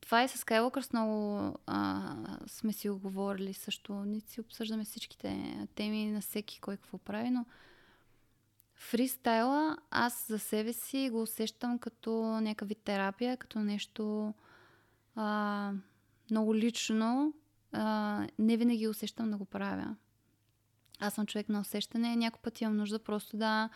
това 0.00 0.22
е 0.22 0.28
с 0.28 0.44
Skywalker 0.44 0.92
много 0.92 1.54
а, 1.66 2.14
сме 2.46 2.72
си 2.72 2.90
оговорили 2.90 3.54
също. 3.54 3.92
Ние 3.92 4.20
си 4.20 4.40
обсъждаме 4.40 4.84
всичките 4.84 5.58
теми 5.74 6.06
на 6.06 6.20
всеки 6.20 6.60
кой 6.60 6.76
какво 6.76 6.98
прави, 6.98 7.30
но 7.30 7.46
фристайла 8.74 9.76
аз 9.90 10.26
за 10.28 10.38
себе 10.38 10.72
си 10.72 11.10
го 11.12 11.22
усещам 11.22 11.78
като 11.78 12.40
някакъв 12.40 12.68
вид 12.68 12.78
терапия, 12.84 13.36
като 13.36 13.58
нещо 13.58 14.34
а, 15.14 15.72
много 16.30 16.54
лично, 16.54 17.32
не 18.38 18.56
винаги 18.56 18.88
усещам 18.88 19.30
да 19.30 19.36
го 19.36 19.44
правя. 19.44 19.96
Аз 21.00 21.14
съм 21.14 21.26
човек 21.26 21.48
на 21.48 21.60
усещане. 21.60 22.16
Някой 22.16 22.40
път 22.42 22.60
имам 22.60 22.76
нужда 22.76 22.98
просто 22.98 23.36
да... 23.36 23.68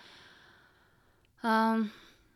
А, 1.42 1.78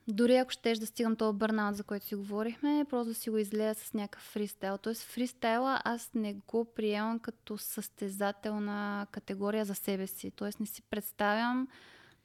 дори 0.08 0.36
ако 0.36 0.50
щеш 0.50 0.78
да 0.78 0.86
стигам 0.86 1.16
този 1.16 1.38
бърнаут, 1.38 1.76
за 1.76 1.84
който 1.84 2.06
си 2.06 2.14
говорихме, 2.14 2.86
просто 2.90 3.08
да 3.08 3.14
си 3.14 3.30
го 3.30 3.38
излея 3.38 3.74
с 3.74 3.94
някакъв 3.94 4.22
фристайл. 4.22 4.78
Тоест 4.78 5.02
фристайла 5.02 5.80
аз 5.84 6.10
не 6.14 6.34
го 6.34 6.64
приемам 6.64 7.18
като 7.18 7.58
състезателна 7.58 9.06
категория 9.10 9.64
за 9.64 9.74
себе 9.74 10.06
си. 10.06 10.30
Тоест 10.30 10.60
не 10.60 10.66
си 10.66 10.82
представям 10.82 11.68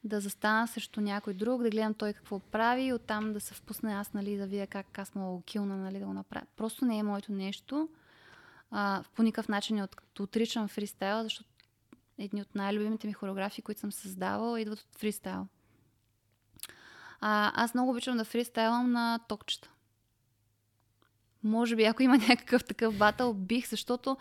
да 0.04 0.20
застана 0.20 0.68
срещу 0.68 1.02
някой 1.02 1.34
друг, 1.34 1.64
да 1.64 1.70
гледам 1.70 1.94
той 1.94 2.14
какво 2.14 2.40
прави 2.40 2.84
и 2.84 2.94
оттам 2.94 3.34
да 3.34 3.40
се 3.40 3.54
впусна 3.54 3.94
аз, 3.94 4.14
нали, 4.14 4.38
да 4.38 4.48
видя 4.48 4.68
как 4.68 5.00
аз 5.00 5.16
мога 5.16 5.44
килна, 5.44 5.78
нали, 5.78 6.00
да 6.00 6.06
го 6.06 6.14
направя. 6.14 6.46
Просто 6.58 6.86
не 6.86 6.98
е 6.98 7.04
моето 7.04 7.32
нещо 7.32 7.90
а, 8.72 9.04
по 9.16 9.24
никакъв 9.24 9.50
начин 9.50 9.76
не 9.76 9.84
от, 9.84 9.96
отричам 10.20 10.68
фристайл, 10.68 11.24
защото 11.24 11.50
едни 12.18 12.42
от 12.42 12.56
най-любимите 12.56 13.08
ми 13.08 13.14
хореографии, 13.14 13.62
които 13.62 13.82
съм 13.82 13.92
създавала, 13.92 14.62
идват 14.62 14.80
от 14.80 14.96
фристайл. 14.98 15.48
А, 17.20 17.64
аз 17.64 17.74
много 17.74 17.92
обичам 17.92 18.18
да 18.18 18.26
фристайлам 18.26 18.92
на 18.92 19.20
токчета. 19.28 19.70
Може 21.44 21.76
би, 21.76 21.84
ако 21.84 22.04
има 22.04 22.18
някакъв 22.30 22.64
такъв 22.64 22.98
батъл, 22.98 23.34
бих, 23.34 23.70
защото 23.70 24.18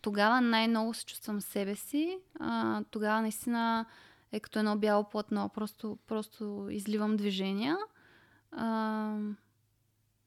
тогава 0.00 0.40
най-много 0.40 0.94
се 0.94 1.04
чувствам 1.04 1.40
себе 1.40 1.76
си. 1.76 2.18
А, 2.40 2.82
тогава 2.90 3.20
наистина 3.20 3.86
е 4.32 4.40
като 4.40 4.58
едно 4.58 4.78
бяло 4.78 5.04
платно. 5.04 5.48
Просто, 5.48 5.98
просто 6.06 6.68
изливам 6.70 7.16
движения. 7.16 7.76
А, 8.52 9.16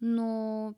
но 0.02 0.74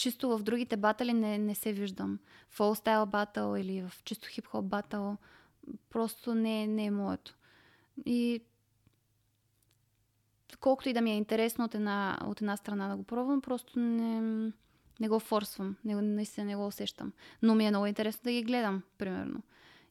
чисто 0.00 0.38
в 0.38 0.42
другите 0.42 0.76
батали 0.76 1.12
не, 1.12 1.38
не 1.38 1.54
се 1.54 1.72
виждам. 1.72 2.18
Фол 2.48 2.74
стайл 2.74 3.06
батъл 3.06 3.56
или 3.56 3.82
в 3.82 4.04
чисто 4.04 4.28
хип-хоп 4.28 4.62
батъл 4.62 5.16
просто 5.90 6.34
не, 6.34 6.66
не 6.66 6.84
е 6.84 6.90
моето. 6.90 7.36
И 8.06 8.42
колкото 10.60 10.88
и 10.88 10.92
да 10.92 11.00
ми 11.00 11.10
е 11.12 11.16
интересно 11.16 11.64
от 11.64 11.74
една, 11.74 12.18
от 12.24 12.40
една 12.40 12.56
страна 12.56 12.88
да 12.88 12.96
го 12.96 13.02
пробвам, 13.02 13.40
просто 13.40 13.78
не, 13.78 14.20
не 15.00 15.08
го 15.08 15.20
форсвам. 15.20 15.76
Не, 15.84 15.94
наистина 15.94 16.46
не 16.46 16.56
го 16.56 16.66
усещам. 16.66 17.12
Но 17.42 17.54
ми 17.54 17.66
е 17.66 17.70
много 17.70 17.86
интересно 17.86 18.20
да 18.24 18.32
ги 18.32 18.42
гледам, 18.42 18.82
примерно. 18.98 19.42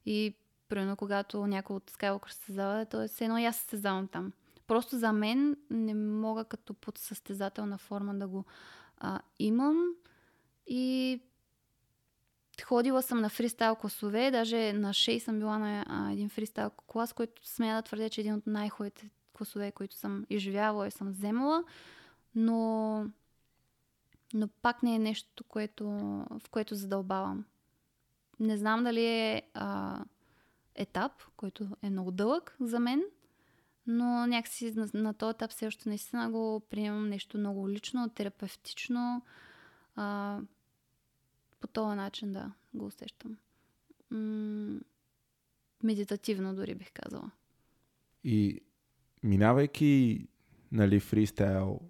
И 0.06 0.36
примерно, 0.70 0.96
когато 0.96 1.48
някой 1.48 1.76
от 1.76 1.92
Skywalker 1.92 2.30
се 2.30 2.36
състезава, 2.36 2.86
то 2.86 3.02
е 3.02 3.08
все 3.08 3.24
едно 3.24 3.38
и 3.38 3.46
аз 3.46 3.56
се 3.56 3.62
състезавам 3.62 4.08
там. 4.08 4.32
Просто 4.68 4.98
за 4.98 5.12
мен 5.12 5.58
не 5.70 5.94
мога 5.94 6.44
като 6.44 6.74
под 6.74 6.98
състезателна 6.98 7.78
форма 7.78 8.16
да 8.16 8.28
го 8.28 8.46
а, 9.00 9.20
имам. 9.40 9.94
И 10.68 11.20
ходила 12.64 13.02
съм 13.02 13.22
на 13.22 13.30
фристайл 13.30 13.76
класове, 13.76 14.32
даже 14.32 14.74
на 14.74 14.90
6 14.90 15.20
съм 15.20 15.40
била 15.40 15.58
на 15.58 15.86
а, 15.88 16.12
един 16.12 16.30
фристайл 16.30 16.70
клас, 16.70 17.14
който 17.14 17.48
смея 17.48 17.76
да 17.76 17.82
твърдя, 17.82 18.10
че 18.10 18.22
е 18.22 18.24
един 18.24 18.34
от 18.34 18.48
най-хубавите 18.48 19.10
класове, 19.34 19.72
които 19.72 19.96
съм 19.96 20.26
изживявала 20.30 20.88
и 20.88 20.92
съм 20.92 21.12
вземала, 21.12 21.64
но, 22.36 23.06
но 24.34 24.48
пак 24.48 24.84
не 24.84 24.96
е 24.96 25.00
нещо, 25.00 25.44
което, 25.44 25.90
в 26.30 26.42
което 26.52 26.76
задълбавам. 26.76 27.46
Не 28.40 28.58
знам 28.58 28.84
дали 28.84 29.06
е 29.06 29.42
а, 29.54 30.00
етап, 30.76 31.12
който 31.38 31.68
е 31.82 31.90
много 31.90 32.12
дълъг 32.12 32.56
за 32.62 32.80
мен, 32.80 33.04
но 33.92 34.28
някакси 34.28 34.74
на, 34.76 34.90
на 34.94 35.14
този 35.14 35.32
етап 35.32 35.52
все 35.52 35.68
още 35.68 35.90
наистина 35.90 36.32
го 36.32 36.62
приемам 36.70 37.10
нещо 37.10 37.38
много 37.38 37.70
лично, 37.70 38.10
терапевтично. 38.10 39.22
А, 39.96 40.40
по 41.60 41.68
този 41.68 41.96
начин, 41.96 42.32
да, 42.32 42.52
го 42.74 42.86
усещам. 42.86 43.38
М- 44.12 44.80
медитативно 45.84 46.56
дори 46.56 46.76
бих 46.76 46.92
казала. 46.94 47.32
И 48.24 48.62
минавайки 49.24 50.28
нали, 50.72 51.00
фристайл 51.00 51.82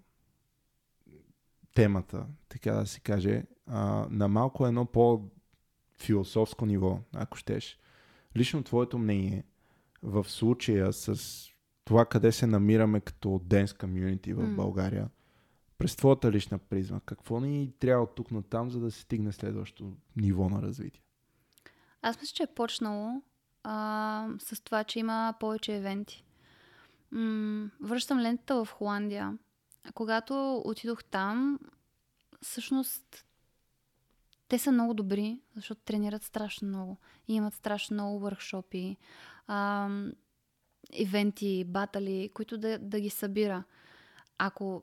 темата, 1.74 2.26
така 2.48 2.72
да 2.72 2.86
се 2.86 3.00
каже, 3.00 3.44
а, 3.66 4.06
на 4.10 4.28
малко 4.28 4.66
едно 4.66 4.86
по-философско 4.86 6.66
ниво, 6.66 7.00
ако 7.12 7.36
щеш. 7.36 7.78
Лично 8.36 8.62
твоето 8.62 8.98
мнение 8.98 9.44
в 10.02 10.24
случая 10.28 10.92
с 10.92 11.49
това 11.84 12.06
къде 12.06 12.32
се 12.32 12.46
намираме 12.46 13.00
като 13.00 13.28
Dance 13.28 13.84
Community 13.84 14.34
в 14.34 14.42
mm. 14.42 14.54
България, 14.54 15.08
през 15.78 15.96
твоята 15.96 16.32
лична 16.32 16.58
призма, 16.58 17.00
какво 17.06 17.40
ни 17.40 17.72
трябва 17.78 18.04
от 18.04 18.14
тук 18.14 18.30
на 18.30 18.42
там, 18.42 18.70
за 18.70 18.80
да 18.80 18.90
се 18.90 19.00
стигне 19.00 19.32
следващото 19.32 19.92
ниво 20.16 20.48
на 20.48 20.62
развитие? 20.62 21.02
Аз 22.02 22.20
мисля, 22.20 22.34
че 22.34 22.42
е 22.42 22.54
почнало 22.54 23.22
а, 23.64 24.28
с 24.38 24.60
това, 24.60 24.84
че 24.84 24.98
има 24.98 25.34
повече 25.40 25.76
евенти. 25.76 26.24
М- 27.10 27.70
връщам 27.80 28.20
лентата 28.20 28.64
в 28.64 28.72
Холандия. 28.72 29.38
Когато 29.94 30.62
отидох 30.64 31.04
там, 31.04 31.58
всъщност 32.42 33.24
те 34.48 34.58
са 34.58 34.72
много 34.72 34.94
добри, 34.94 35.40
защото 35.56 35.80
тренират 35.80 36.22
страшно 36.22 36.68
много. 36.68 36.98
И 37.28 37.34
имат 37.34 37.54
страшно 37.54 37.94
много 37.94 38.18
въркшопи, 38.18 38.96
а, 39.46 39.88
ивенти, 40.92 41.64
батали, 41.64 42.30
които 42.34 42.58
да, 42.58 42.78
да 42.78 43.00
ги 43.00 43.10
събира. 43.10 43.64
Ако 44.38 44.82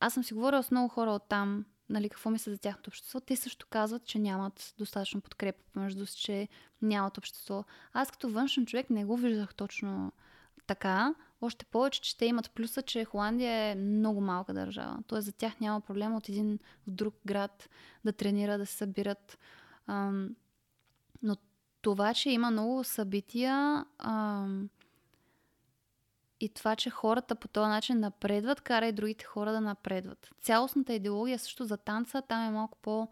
аз 0.00 0.14
съм 0.14 0.24
си 0.24 0.34
говорила 0.34 0.62
с 0.62 0.70
много 0.70 0.88
хора 0.88 1.10
от 1.10 1.28
там, 1.28 1.64
нали, 1.88 2.08
какво 2.08 2.30
мисля 2.30 2.52
за 2.52 2.58
тяхното 2.58 2.90
общество, 2.90 3.20
те 3.20 3.36
също 3.36 3.66
казват, 3.70 4.04
че 4.04 4.18
нямат 4.18 4.74
достатъчно 4.78 5.20
подкрепа 5.20 5.62
помежду 5.72 6.06
си, 6.06 6.20
че 6.20 6.48
нямат 6.82 7.18
общество. 7.18 7.64
Аз 7.92 8.10
като 8.10 8.28
външен 8.28 8.66
човек 8.66 8.90
не 8.90 9.04
го 9.04 9.16
виждах 9.16 9.54
точно 9.54 10.12
така, 10.66 11.14
още 11.40 11.64
повече, 11.64 12.00
че 12.00 12.16
те 12.16 12.26
имат 12.26 12.50
плюса, 12.50 12.82
че 12.82 13.04
Холандия 13.04 13.52
е 13.52 13.74
много 13.74 14.20
малка 14.20 14.54
държава. 14.54 14.98
Тоест 15.06 15.26
за 15.26 15.32
тях 15.32 15.60
няма 15.60 15.80
проблем 15.80 16.14
от 16.14 16.28
един 16.28 16.58
в 16.86 16.90
друг 16.90 17.14
град 17.26 17.68
да 18.04 18.12
тренира, 18.12 18.58
да 18.58 18.66
се 18.66 18.76
събират. 18.76 19.38
Но 21.22 21.36
това, 21.82 22.14
че 22.14 22.30
има 22.30 22.50
много 22.50 22.84
събития 22.84 23.84
ам, 23.98 24.68
и 26.40 26.48
това, 26.48 26.76
че 26.76 26.90
хората 26.90 27.34
по 27.34 27.48
този 27.48 27.68
начин 27.68 28.00
напредват, 28.00 28.60
кара 28.60 28.86
и 28.86 28.92
другите 28.92 29.24
хора 29.24 29.52
да 29.52 29.60
напредват. 29.60 30.30
Цялостната 30.40 30.94
идеология 30.94 31.38
също 31.38 31.64
за 31.64 31.76
танца 31.76 32.22
там 32.22 32.42
е 32.42 32.50
малко 32.50 32.78
по, 32.82 33.08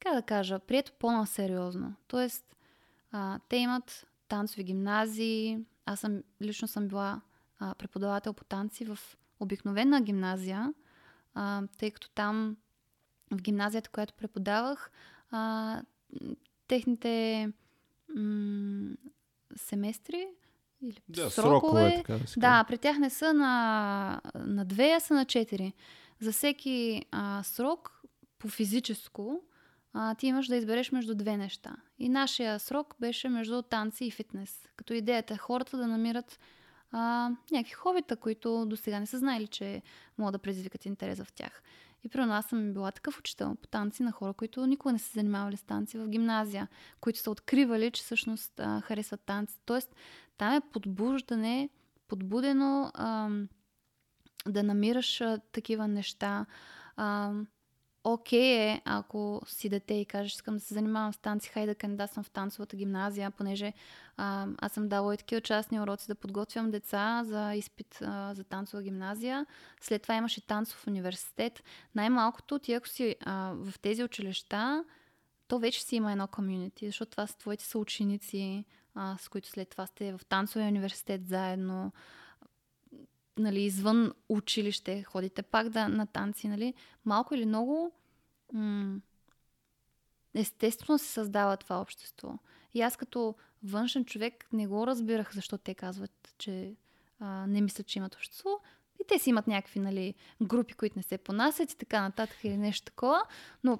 как 0.00 0.14
да 0.14 0.22
кажа, 0.22 0.58
прието 0.58 0.92
по-насериозно. 0.98 1.94
Тоест, 2.08 2.56
а, 3.12 3.38
те 3.48 3.56
имат 3.56 4.06
танцови 4.28 4.64
гимназии, 4.64 5.58
аз 5.86 6.00
съм, 6.00 6.22
лично 6.42 6.68
съм 6.68 6.88
била 6.88 7.20
а, 7.58 7.74
преподавател 7.74 8.32
по 8.32 8.44
танци 8.44 8.84
в 8.84 8.98
обикновена 9.40 10.00
гимназия, 10.00 10.74
а, 11.34 11.62
тъй 11.78 11.90
като 11.90 12.10
там 12.10 12.56
в 13.30 13.42
гимназията, 13.42 13.90
която 13.90 14.14
преподавах, 14.14 14.90
а, 15.30 15.82
техните 16.68 17.52
м- 18.16 18.94
семестри 19.56 20.26
или 20.82 21.00
да, 21.08 21.30
срокове, 21.30 21.60
срокове 21.60 21.96
така 21.96 22.12
да, 22.12 22.24
да, 22.36 22.64
при 22.64 22.78
тях 22.78 22.98
не 22.98 23.10
са 23.10 23.34
на, 23.34 24.20
на 24.34 24.64
две, 24.64 24.92
а 24.96 25.00
са 25.00 25.14
на 25.14 25.24
четири. 25.24 25.72
За 26.20 26.32
всеки 26.32 27.04
а, 27.10 27.42
срок 27.42 28.02
по 28.38 28.48
физическо 28.48 29.40
а, 29.92 30.14
ти 30.14 30.26
имаш 30.26 30.46
да 30.46 30.56
избереш 30.56 30.92
между 30.92 31.14
две 31.14 31.36
неща. 31.36 31.76
И 31.98 32.08
нашия 32.08 32.58
срок 32.58 32.94
беше 33.00 33.28
между 33.28 33.62
танци 33.62 34.04
и 34.04 34.10
фитнес. 34.10 34.68
Като 34.76 34.92
идеята 34.92 35.34
е 35.34 35.38
хората 35.38 35.76
да 35.76 35.86
намират 35.86 36.38
а, 36.90 37.30
някакви 37.50 37.72
хобита, 37.72 38.16
които 38.16 38.66
до 38.66 38.76
сега 38.76 39.00
не 39.00 39.06
са 39.06 39.18
знаели, 39.18 39.46
че 39.46 39.82
могат 40.18 40.32
да 40.32 40.38
предизвикат 40.38 40.86
интерес 40.86 41.22
в 41.22 41.32
тях. 41.32 41.62
И 42.04 42.08
примерно 42.08 42.34
аз 42.34 42.46
съм 42.46 42.72
била 42.72 42.90
такъв 42.90 43.18
учител 43.18 43.54
по 43.54 43.68
танци 43.68 44.02
на 44.02 44.12
хора, 44.12 44.32
които 44.32 44.66
никога 44.66 44.92
не 44.92 44.98
са 44.98 45.12
занимавали 45.12 45.56
с 45.56 45.62
танци 45.62 45.98
в 45.98 46.08
гимназия, 46.08 46.68
които 47.00 47.18
са 47.18 47.30
откривали, 47.30 47.90
че 47.90 48.02
всъщност 48.02 48.60
а, 48.60 48.80
харесват 48.80 49.20
танци. 49.20 49.60
Тоест, 49.64 49.96
там 50.38 50.52
е 50.52 50.60
подбуждане, 50.72 51.68
подбудено 52.08 52.90
а, 52.94 53.30
да 54.46 54.62
намираш 54.62 55.20
а, 55.20 55.38
такива 55.52 55.88
неща. 55.88 56.46
А, 56.96 57.32
окей 58.04 58.40
okay 58.40 58.74
е, 58.74 58.82
ако 58.84 59.42
си 59.46 59.68
дете 59.68 59.94
и 59.94 60.04
кажеш, 60.04 60.32
искам 60.32 60.54
да 60.54 60.60
се 60.60 60.74
занимавам 60.74 61.12
с 61.12 61.16
танци, 61.16 61.48
хай 61.48 61.66
да 61.66 61.74
кандидатствам 61.74 62.24
в 62.24 62.30
танцовата 62.30 62.76
гимназия, 62.76 63.30
понеже 63.30 63.72
а, 64.16 64.46
аз 64.58 64.72
съм 64.72 64.88
дала 64.88 65.14
и 65.14 65.16
такива 65.16 65.40
частни 65.40 65.80
уроци 65.80 66.06
да 66.06 66.14
подготвям 66.14 66.70
деца 66.70 67.22
за 67.24 67.54
изпит 67.54 67.98
а, 68.02 68.34
за 68.34 68.44
танцова 68.44 68.82
гимназия. 68.82 69.46
След 69.80 70.02
това 70.02 70.14
имаше 70.14 70.46
танцов 70.46 70.86
университет. 70.86 71.62
Най-малкото 71.94 72.58
ти, 72.58 72.72
ако 72.72 72.88
си 72.88 73.16
а, 73.20 73.52
в 73.54 73.78
тези 73.78 74.04
училища, 74.04 74.84
то 75.48 75.58
вече 75.58 75.82
си 75.82 75.96
има 75.96 76.12
едно 76.12 76.26
комюнити, 76.26 76.86
защото 76.86 77.10
това 77.10 77.26
са 77.26 77.38
твоите 77.38 77.64
съученици, 77.64 78.64
а, 78.94 79.16
с 79.20 79.28
които 79.28 79.48
след 79.48 79.68
това 79.68 79.86
сте 79.86 80.12
в 80.12 80.20
танцовия 80.28 80.68
университет 80.68 81.26
заедно 81.26 81.92
нали, 83.38 83.62
извън 83.62 84.12
училище, 84.28 85.02
ходите 85.02 85.42
пак 85.42 85.68
да, 85.68 85.88
на 85.88 86.06
танци, 86.06 86.48
нали, 86.48 86.74
малко 87.04 87.34
или 87.34 87.46
много 87.46 87.92
м- 88.52 89.00
естествено 90.34 90.98
се 90.98 91.06
създава 91.06 91.56
това 91.56 91.80
общество. 91.80 92.38
И 92.74 92.80
аз 92.80 92.96
като 92.96 93.34
външен 93.62 94.04
човек 94.04 94.48
не 94.52 94.66
го 94.66 94.86
разбирах, 94.86 95.34
защо 95.34 95.58
те 95.58 95.74
казват, 95.74 96.34
че 96.38 96.74
а, 97.20 97.46
не 97.46 97.60
мислят, 97.60 97.86
че 97.86 97.98
имат 97.98 98.14
общество. 98.14 98.50
И 99.00 99.06
те 99.08 99.18
си 99.18 99.30
имат 99.30 99.46
някакви 99.46 99.80
нали, 99.80 100.14
групи, 100.42 100.74
които 100.74 100.98
не 100.98 101.02
се 101.02 101.18
понасят 101.18 101.72
и 101.72 101.76
така 101.76 102.02
нататък 102.02 102.44
или 102.44 102.56
нещо 102.56 102.84
такова. 102.84 103.22
Но, 103.64 103.78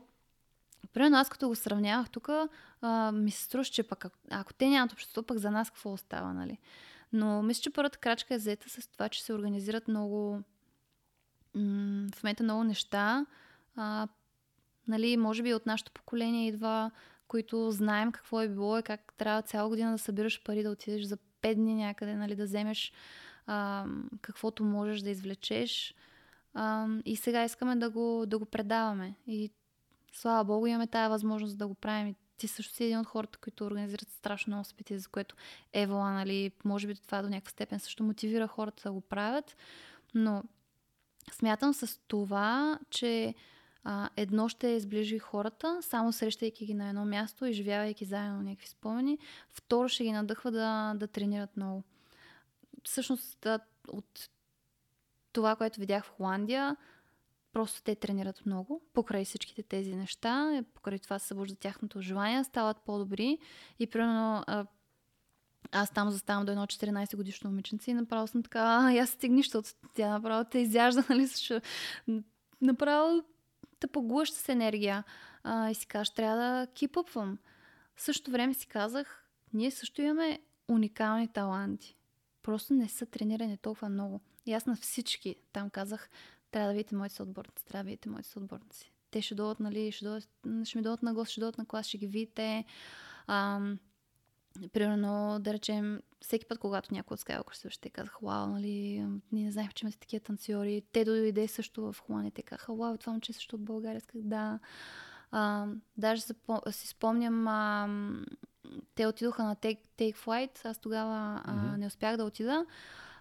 примерно, 0.93 1.17
аз 1.17 1.29
като 1.29 1.49
го 1.49 1.55
сравнявах 1.55 2.11
тук, 2.11 2.29
ми 3.13 3.31
се 3.31 3.43
струва, 3.43 3.65
че 3.65 3.83
пък 3.83 4.07
ако, 4.31 4.55
те 4.55 4.69
нямат 4.69 4.93
общество, 4.93 5.23
пък 5.23 5.39
за 5.39 5.51
нас 5.51 5.71
какво 5.71 5.93
остава, 5.93 6.33
нали? 6.33 6.59
Но 7.13 7.43
мисля, 7.43 7.63
че 7.63 7.71
първата 7.71 7.99
крачка 7.99 8.35
е 8.35 8.39
взета 8.39 8.69
с 8.71 8.87
това, 8.87 9.09
че 9.09 9.25
се 9.25 9.33
организират 9.35 9.89
много 9.89 10.43
в 11.55 12.23
момента 12.23 12.43
много 12.43 12.65
неща. 12.65 13.27
А, 13.77 14.09
нали, 14.89 15.17
може 15.17 15.43
би 15.43 15.55
от 15.55 15.67
нашето 15.67 15.93
поколение 15.93 16.49
идва, 16.49 16.91
които 17.29 17.71
знаем 17.71 18.13
какво 18.13 18.41
е 18.41 18.49
било 18.49 18.79
и 18.79 18.83
как 18.83 19.15
трябва 19.17 19.43
цяла 19.43 19.69
година 19.69 19.93
да 19.93 19.99
събираш 19.99 20.43
пари, 20.45 20.63
да 20.63 20.71
отидеш 20.71 21.03
за 21.03 21.17
5 21.17 21.55
дни 21.55 21.75
някъде, 21.75 22.15
нали, 22.15 22.37
да 22.37 22.45
вземеш 22.45 22.93
а, 23.47 23.87
каквото 24.21 24.65
можеш 24.65 25.01
да 25.01 25.11
извлечеш. 25.11 25.95
А, 26.55 26.87
и 27.05 27.17
сега 27.17 27.45
искаме 27.45 27.77
да 27.77 27.91
го, 27.91 28.25
да 28.27 28.39
го 28.39 28.45
предаваме. 28.45 29.15
И 29.27 29.51
слава 30.13 30.45
Богу, 30.45 30.67
имаме 30.67 30.87
тази 30.87 31.11
възможност 31.11 31.59
да 31.59 31.67
го 31.67 31.75
правим. 31.75 32.07
И 32.07 32.15
ти 32.39 32.49
също 32.49 32.75
си 32.75 32.85
един 32.85 32.99
от 32.99 33.07
хората, 33.07 33.39
които 33.39 33.67
организират 33.67 34.11
страшно 34.11 34.51
много 34.51 34.65
спити, 34.65 34.99
за 34.99 35.09
което 35.09 35.37
Евола, 35.73 36.11
нали, 36.11 36.53
може 36.65 36.87
би 36.87 36.95
това 36.95 37.23
до 37.23 37.29
някаква 37.29 37.51
степен 37.51 37.81
също 37.81 38.05
мотивира 38.05 38.49
хората 38.49 38.83
да 38.83 38.93
го 38.93 39.01
правят, 39.01 39.57
но 40.15 40.43
смятам 41.33 41.75
с 41.75 42.01
това, 42.09 42.79
че 42.91 43.35
А, 43.85 44.09
едно 44.17 44.49
ще 44.49 44.81
сближи 44.81 45.19
хората, 45.19 45.79
само 45.83 46.13
срещайки 46.13 46.67
ги 46.67 46.75
на 46.75 46.89
едно 46.89 47.05
място 47.05 47.47
и 47.47 47.53
живявайки 47.53 48.05
заедно 48.05 48.43
някакви 48.43 48.69
спомени. 48.69 49.19
Второ 49.51 49.89
ще 49.89 50.05
ги 50.05 50.13
надъхва 50.13 50.51
да, 50.51 50.95
да 50.97 51.07
тренират 51.07 51.57
много. 51.57 51.83
Всъщност 52.85 53.39
да, 53.41 53.59
от 53.89 54.29
това, 55.33 55.57
което 55.57 55.81
видях 55.81 56.05
в 56.05 56.11
Холандия, 56.11 56.77
просто 57.53 57.83
те 57.83 57.95
тренират 57.95 58.47
много, 58.47 58.83
покрай 58.93 59.25
всичките 59.25 59.63
тези 59.63 59.97
неща, 59.97 60.63
покрай 60.75 60.99
това 60.99 61.19
се 61.19 61.27
събужда 61.27 61.57
тяхното 61.57 62.01
желание, 62.01 62.45
стават 62.45 62.77
по-добри 62.87 63.39
и 63.79 63.87
примерно 63.87 64.45
аз 65.73 65.91
там 65.91 66.11
заставам 66.11 66.47
до 66.47 66.53
едно 66.53 66.67
14 66.67 67.17
годишно 67.17 67.51
момиченце 67.51 67.91
и 67.91 67.95
направо 67.95 68.27
съм 68.27 68.43
така, 68.43 68.93
аз 69.01 69.11
стигни, 69.11 69.43
защото 69.43 69.69
тя 69.95 70.09
направо 70.09 70.45
те 70.51 70.59
изяжда, 70.59 71.05
нали, 71.11 71.29
също. 71.29 71.61
Направо 72.61 73.23
те 73.81 73.87
поглъща 73.87 74.39
с 74.39 74.49
енергия. 74.49 75.05
А, 75.45 75.71
и 75.71 75.75
си 75.75 75.87
кажеш, 75.87 76.15
трябва 76.15 76.37
да 76.37 76.67
кипъпвам. 76.67 77.39
В 77.97 78.03
същото 78.03 78.31
време 78.31 78.55
си 78.55 78.67
казах, 78.67 79.25
ние 79.55 79.71
също 79.71 80.03
имаме 80.03 80.41
уникални 80.69 81.29
таланти. 81.29 81.97
Просто 82.43 82.75
не 82.75 82.89
са 82.89 83.07
тренирани 83.07 83.57
толкова 83.57 83.89
много. 83.89 84.21
И 84.47 84.53
аз 84.53 84.67
на 84.67 84.77
всички 84.77 85.37
там 85.53 85.71
казах, 85.71 86.11
трябва 86.53 86.69
да 86.69 86.75
видите 86.75 86.95
моите 86.95 87.15
съотборници, 87.15 87.65
трябва 87.65 87.85
да 87.85 87.89
видите 87.89 88.09
моите 88.09 88.29
съотборници. 88.29 88.93
Те 89.11 89.23
ще 89.23 89.35
дойдат, 89.35 89.61
нали, 89.61 89.93
ще, 89.93 90.05
дойдат, 90.05 90.29
ще 90.65 90.79
ми 90.79 90.83
дойдат 90.83 91.03
на 91.03 91.15
гост, 91.15 91.31
ще 91.31 91.41
дойдат 91.41 91.59
на 91.59 91.67
клас, 91.67 91.87
ще 91.87 91.99
ги 91.99 92.07
видите. 92.07 92.65
Ам, 93.27 93.79
Примерно, 94.73 95.39
да 95.41 95.53
речем, 95.53 96.01
всеки 96.21 96.47
път, 96.47 96.59
когато 96.59 96.95
някой 96.95 97.15
от 97.15 97.21
Skywalker 97.21 97.55
също 97.55 97.81
те 97.81 97.91
казаха, 97.91 98.19
вау, 98.23 98.47
нали, 98.47 99.07
ние 99.33 99.45
не 99.45 99.51
знаехме, 99.51 99.73
че 99.73 99.85
имате 99.85 99.99
такива 99.99 100.21
танцори. 100.21 100.83
Те 100.93 101.05
дойде 101.05 101.49
също 101.49 101.93
в 101.93 102.01
Холандия, 102.01 102.33
те 102.33 102.43
казаха, 102.43 102.75
вау, 102.75 102.97
това 102.97 103.13
момче 103.13 103.33
също 103.33 103.57
от 103.57 103.65
България. 103.65 103.99
Исках 103.99 104.21
да. 104.23 104.59
А, 105.31 105.67
даже 105.97 106.23
си 106.71 106.89
спомням, 106.89 107.49
а, 107.49 107.89
те 108.95 109.07
отидоха 109.07 109.45
на 109.45 109.57
Take, 109.57 109.81
Take 109.99 110.17
Flight, 110.17 110.65
аз 110.65 110.79
тогава 110.79 111.43
mm-hmm. 111.47 111.77
не 111.77 111.87
успях 111.87 112.17
да 112.17 112.25
отида. 112.25 112.67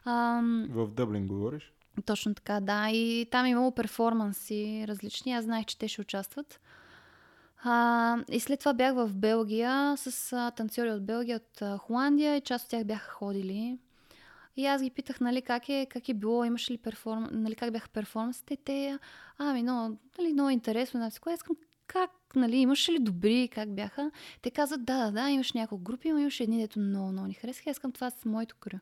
А, 0.06 0.41
в 0.70 0.88
Дъблин 0.88 1.28
говориш? 1.28 1.74
Точно 2.05 2.35
така, 2.35 2.59
да. 2.59 2.89
И 2.89 3.27
там 3.31 3.45
е 3.45 3.49
имало 3.49 3.72
перформанси 3.72 4.85
различни. 4.88 5.34
Аз 5.34 5.43
знаех, 5.43 5.65
че 5.65 5.77
те 5.77 5.88
ще 5.88 6.01
участват. 6.01 6.59
А, 7.63 8.18
и 8.30 8.39
след 8.39 8.59
това 8.59 8.73
бях 8.73 8.95
в 8.95 9.13
Белгия 9.13 9.97
с 9.97 10.34
а, 10.34 10.51
танцори 10.51 10.91
от 10.91 11.05
Белгия, 11.05 11.38
от 11.38 11.61
а, 11.61 11.77
Холандия 11.77 12.35
и 12.35 12.41
част 12.41 12.63
от 12.65 12.69
тях 12.69 12.85
бяха 12.85 13.11
ходили. 13.11 13.77
И 14.57 14.65
аз 14.65 14.84
ги 14.84 14.89
питах, 14.89 15.19
нали, 15.19 15.41
как 15.41 15.69
е, 15.69 15.88
как 15.89 16.09
е 16.09 16.13
било, 16.13 16.45
имаше 16.45 16.73
ли 16.73 16.77
перформанс, 16.77 17.31
нали, 17.34 17.55
как 17.55 17.73
бяха 17.73 17.89
перформансите. 17.89 18.57
Те, 18.57 18.99
ами, 19.38 19.63
много, 19.63 19.97
нали, 20.18 20.34
много 20.34 20.49
интересно, 20.49 20.99
нали, 20.99 21.11
кое 21.22 21.34
искам, 21.34 21.55
как, 21.88 22.11
нали, 22.35 22.55
имаше 22.55 22.91
ли 22.91 22.99
добри, 22.99 23.49
как 23.53 23.76
бяха. 23.76 24.11
Те 24.41 24.51
казват, 24.51 24.85
да, 24.85 25.05
да, 25.05 25.11
да, 25.11 25.30
имаш 25.30 25.53
няколко 25.53 25.84
групи, 25.84 26.11
но 26.11 26.19
имаше 26.19 26.43
едни, 26.43 26.61
дето 26.61 26.80
много, 26.80 27.11
много 27.11 27.27
ни 27.27 27.34
харесаха. 27.34 27.69
Аз 27.69 27.76
искам 27.76 27.91
това 27.91 28.09
с 28.09 28.26
моето 28.26 28.55
кръ. 28.59 28.80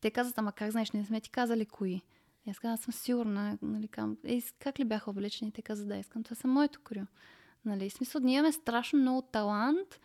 Те 0.00 0.10
казват, 0.10 0.38
ама 0.38 0.52
как 0.52 0.70
знаеш, 0.70 0.90
не 0.90 1.04
сме 1.04 1.20
ти 1.20 1.30
казали 1.30 1.66
кои. 1.66 2.02
И 2.46 2.50
аз 2.50 2.58
казвам, 2.58 2.74
аз 2.74 2.80
съм 2.80 2.92
сигурна, 2.92 3.58
нали, 3.62 3.88
кам, 3.88 4.16
е, 4.24 4.42
как 4.58 4.78
ли 4.78 4.84
бяха 4.84 5.10
облечени? 5.10 5.52
Те 5.52 5.62
казват, 5.62 5.88
да, 5.88 5.96
искам 5.96 6.22
това 6.22 6.36
са 6.36 6.48
моето 6.48 6.80
кръ. 6.80 7.06
Нали? 7.64 7.90
В 7.90 7.92
смисъл, 7.92 8.20
ние 8.20 8.34
имаме 8.34 8.52
страшно 8.52 8.98
много 8.98 9.22
талант, 9.22 10.00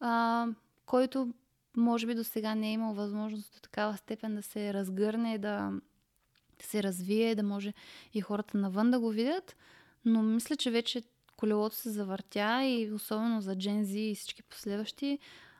а, 0.00 0.46
който 0.86 1.34
може 1.76 2.06
би 2.06 2.14
до 2.14 2.24
сега 2.24 2.54
не 2.54 2.68
е 2.68 2.72
имал 2.72 2.94
възможност 2.94 3.54
до 3.54 3.60
такава 3.60 3.96
степен 3.96 4.34
да 4.34 4.42
се 4.42 4.74
разгърне, 4.74 5.38
да 5.38 5.72
се 6.62 6.82
развие, 6.82 7.34
да 7.34 7.42
може 7.42 7.72
и 8.14 8.20
хората 8.20 8.58
навън 8.58 8.90
да 8.90 9.00
го 9.00 9.10
видят. 9.10 9.56
Но 10.04 10.22
мисля, 10.22 10.56
че 10.56 10.70
вече 10.70 11.02
колелото 11.36 11.76
се 11.76 11.90
завъртя 11.90 12.62
и 12.64 12.92
особено 12.92 13.40
за 13.40 13.56
Z 13.56 13.96
и 13.96 14.14
всички 14.14 14.42
последващи, 14.42 15.18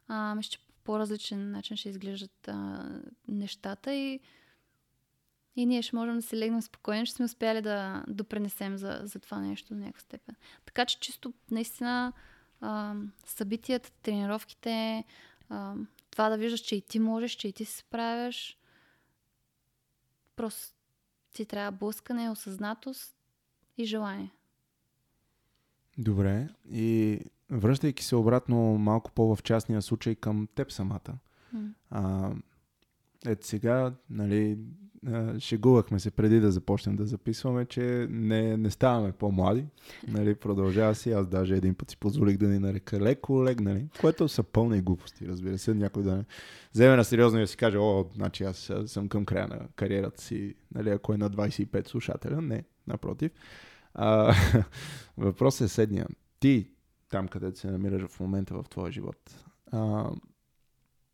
а, 0.08 0.34
мисля, 0.34 0.50
че 0.50 0.58
по 0.58 0.64
по-различен 0.84 1.50
начин 1.50 1.76
ще 1.76 1.88
изглеждат 1.88 2.48
а, 2.48 2.88
нещата 3.28 3.94
и 3.94 4.20
и 5.56 5.66
ние 5.66 5.82
ще 5.82 5.96
можем 5.96 6.14
да 6.14 6.22
се 6.22 6.36
легнем 6.36 6.62
спокойно, 6.62 7.06
ще 7.06 7.16
сме 7.16 7.24
успяли 7.24 7.62
да 7.62 8.04
допренесем 8.08 8.76
за, 8.76 9.00
за 9.02 9.18
това 9.18 9.40
нещо 9.40 9.74
до 9.74 9.80
някаква 9.80 10.00
степен. 10.00 10.34
Така 10.64 10.84
че 10.84 11.00
чисто 11.00 11.32
наистина 11.50 12.12
а, 12.60 12.94
събитията, 13.26 13.92
тренировките, 14.02 15.04
а, 15.48 15.74
това 16.10 16.28
да 16.28 16.36
виждаш, 16.36 16.60
че 16.60 16.76
и 16.76 16.80
ти 16.80 16.98
можеш, 16.98 17.32
че 17.32 17.48
и 17.48 17.52
ти 17.52 17.64
се 17.64 17.76
справяш, 17.76 18.58
просто 20.36 20.74
ти 21.32 21.44
трябва 21.44 21.72
блъскане, 21.72 22.30
осъзнатост 22.30 23.16
и 23.78 23.84
желание. 23.84 24.30
Добре. 25.98 26.48
И 26.70 27.20
връщайки 27.50 28.04
се 28.04 28.16
обратно 28.16 28.56
малко 28.78 29.10
по-в 29.10 29.42
частния 29.42 29.82
случай 29.82 30.14
към 30.14 30.48
теб 30.54 30.72
самата. 30.72 31.18
Mm. 31.54 31.72
А, 31.90 32.30
ето 33.26 33.46
сега, 33.46 33.94
нали, 34.10 34.58
шегувахме 35.38 36.00
се 36.00 36.10
преди 36.10 36.40
да 36.40 36.52
започнем 36.52 36.96
да 36.96 37.06
записваме, 37.06 37.66
че 37.66 38.06
не, 38.10 38.56
не 38.56 38.70
ставаме 38.70 39.12
по-млади. 39.12 39.66
Нали, 40.08 40.34
продължава 40.34 40.94
си. 40.94 41.12
Аз 41.12 41.26
даже 41.26 41.56
един 41.56 41.74
път 41.74 41.90
си 41.90 41.96
позволих 41.96 42.36
да 42.36 42.48
ни 42.48 42.58
нарека 42.58 43.00
леко 43.00 43.44
легнали, 43.44 43.88
което 44.00 44.28
са 44.28 44.42
пълни 44.42 44.80
глупости, 44.80 45.28
разбира 45.28 45.58
се. 45.58 45.74
Някой 45.74 46.02
да 46.02 46.16
не 46.16 46.24
вземе 46.74 46.96
на 46.96 47.04
сериозно 47.04 47.38
и 47.38 47.42
да 47.42 47.46
си 47.46 47.56
каже, 47.56 47.78
о, 47.78 48.06
значи 48.14 48.44
аз 48.44 48.72
съм 48.86 49.08
към 49.08 49.24
края 49.24 49.48
на 49.48 49.60
кариерата 49.76 50.22
си, 50.22 50.54
нали, 50.74 50.90
ако 50.90 51.12
е 51.12 51.16
на 51.16 51.30
25 51.30 51.88
слушателя. 51.88 52.42
Не, 52.42 52.64
напротив. 52.86 53.32
А, 53.94 54.34
въпросът 55.16 55.66
е 55.66 55.68
следния. 55.68 56.06
Ти, 56.40 56.70
там 57.08 57.28
където 57.28 57.58
се 57.58 57.70
намираш 57.70 58.02
в 58.02 58.20
момента 58.20 58.54
в 58.54 58.64
твоя 58.70 58.92
живот, 58.92 59.44
а, 59.72 60.10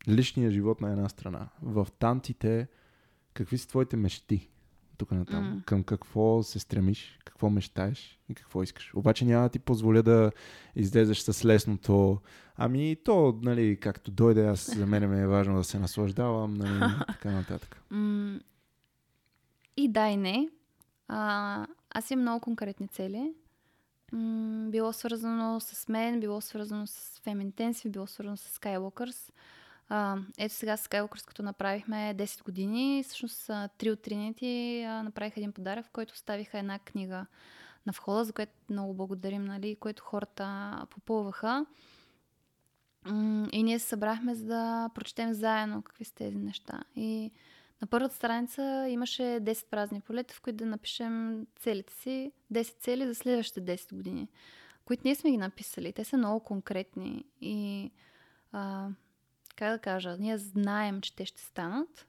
личният 0.07 0.53
живот 0.53 0.81
на 0.81 0.91
една 0.91 1.09
страна, 1.09 1.47
в 1.61 1.87
тантите, 1.99 2.67
какви 3.33 3.57
са 3.57 3.67
твоите 3.67 3.97
мечти? 3.97 4.49
Тук 4.97 5.11
на 5.11 5.25
там. 5.25 5.43
Mm. 5.43 5.65
Към 5.65 5.83
какво 5.83 6.43
се 6.43 6.59
стремиш, 6.59 7.19
какво 7.25 7.49
мечтаеш 7.49 8.19
и 8.29 8.35
какво 8.35 8.63
искаш. 8.63 8.93
Обаче 8.93 9.25
няма 9.25 9.43
да 9.43 9.49
ти 9.49 9.59
позволя 9.59 10.01
да 10.01 10.31
излезеш 10.75 11.19
с 11.19 11.45
лесното. 11.45 12.21
Ами 12.55 12.97
то, 13.05 13.39
нали, 13.41 13.79
както 13.79 14.11
дойде, 14.11 14.47
аз 14.47 14.75
за 14.75 14.85
мен 14.85 15.13
е 15.13 15.27
важно 15.27 15.57
да 15.57 15.63
се 15.63 15.79
наслаждавам, 15.79 16.53
нали, 16.53 16.93
така 17.07 17.31
нататък. 17.31 17.81
Mm. 17.91 18.41
И 19.77 19.87
да 19.87 20.07
и 20.07 20.17
не. 20.17 20.49
А, 21.07 21.67
аз 21.89 22.11
имам 22.11 22.21
много 22.21 22.41
конкретни 22.41 22.87
цели. 22.87 23.33
М- 24.11 24.67
било 24.69 24.93
свързано 24.93 25.59
с 25.59 25.87
мен, 25.87 26.19
било 26.19 26.41
свързано 26.41 26.87
с 26.87 27.19
Fem 27.25 27.51
Intensive, 27.51 27.89
било 27.89 28.07
свързано 28.07 28.37
с 28.37 28.59
Skywalkers. 28.59 29.31
А, 29.89 30.17
ето 30.37 30.55
сега 30.55 30.77
с 30.77 30.87
Skywalkers, 30.87 31.27
като 31.27 31.43
направихме 31.43 32.15
10 32.17 32.43
години, 32.43 33.03
всъщност 33.03 33.49
три 33.77 33.91
от 33.91 34.01
Тринити 34.01 34.85
направиха 34.87 35.39
един 35.39 35.51
подарък, 35.51 35.85
в 35.85 35.91
който 35.91 36.17
ставиха 36.17 36.59
една 36.59 36.79
книга 36.79 37.25
на 37.85 37.93
входа, 37.93 38.23
за 38.23 38.33
което 38.33 38.51
много 38.69 38.93
благодарим, 38.93 39.45
нали, 39.45 39.75
което 39.75 40.03
хората 40.03 40.77
попълваха. 40.89 41.65
И 43.51 43.63
ние 43.63 43.79
се 43.79 43.87
събрахме 43.87 44.35
за 44.35 44.45
да 44.45 44.89
прочетем 44.95 45.33
заедно 45.33 45.81
какви 45.81 46.05
са 46.05 46.15
тези 46.15 46.37
неща. 46.37 46.83
И 46.95 47.31
на 47.81 47.87
първата 47.87 48.15
страница 48.15 48.87
имаше 48.89 49.21
10 49.21 49.69
празни 49.69 50.01
полета, 50.01 50.33
в 50.33 50.41
които 50.41 50.57
да 50.57 50.65
напишем 50.65 51.45
целите 51.55 51.93
си, 51.93 52.31
10 52.53 52.79
цели 52.79 53.07
за 53.07 53.15
следващите 53.15 53.77
10 53.77 53.95
години, 53.95 54.27
които 54.85 55.01
ние 55.05 55.15
сме 55.15 55.31
ги 55.31 55.37
написали. 55.37 55.93
Те 55.93 56.03
са 56.03 56.17
много 56.17 56.43
конкретни 56.43 57.25
и 57.41 57.91
а, 58.51 58.89
как 59.57 59.71
да 59.71 59.79
кажа, 59.79 60.17
ние 60.19 60.37
знаем, 60.37 61.01
че 61.01 61.15
те 61.15 61.25
ще 61.25 61.41
станат, 61.41 62.07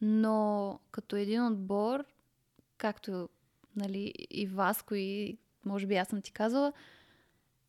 но 0.00 0.78
като 0.90 1.16
един 1.16 1.46
отбор, 1.46 2.04
както 2.78 3.28
нали, 3.76 4.14
и 4.30 4.46
вас, 4.46 4.82
кои, 4.82 5.38
може 5.64 5.86
би 5.86 5.96
аз 5.96 6.08
съм 6.08 6.22
ти 6.22 6.32
казала, 6.32 6.72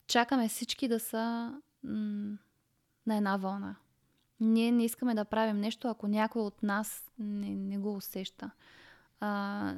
чакаме 0.06 0.48
всички 0.48 0.88
да 0.88 1.00
са 1.00 1.54
м- 1.82 2.38
на 3.06 3.16
една 3.16 3.36
вълна. 3.36 3.76
Ние 4.40 4.72
не 4.72 4.84
искаме 4.84 5.14
да 5.14 5.24
правим 5.24 5.60
нещо, 5.60 5.88
ако 5.88 6.08
някой 6.08 6.42
от 6.42 6.62
нас 6.62 7.10
не, 7.18 7.50
не 7.50 7.78
го 7.78 7.94
усеща. 7.94 8.50
А, 9.20 9.74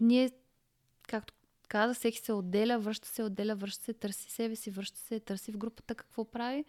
ние, 0.00 0.30
както 1.08 1.34
каза, 1.68 1.94
всеки 1.94 2.18
се 2.18 2.32
отделя, 2.32 2.78
връща 2.78 3.08
се, 3.08 3.22
отделя, 3.22 3.54
връща 3.54 3.84
се, 3.84 3.92
търси 3.92 4.30
себе 4.30 4.56
си, 4.56 4.70
връща 4.70 4.98
се, 4.98 5.20
търси 5.20 5.52
в 5.52 5.58
групата 5.58 5.94
какво 5.94 6.24
прави 6.24 6.64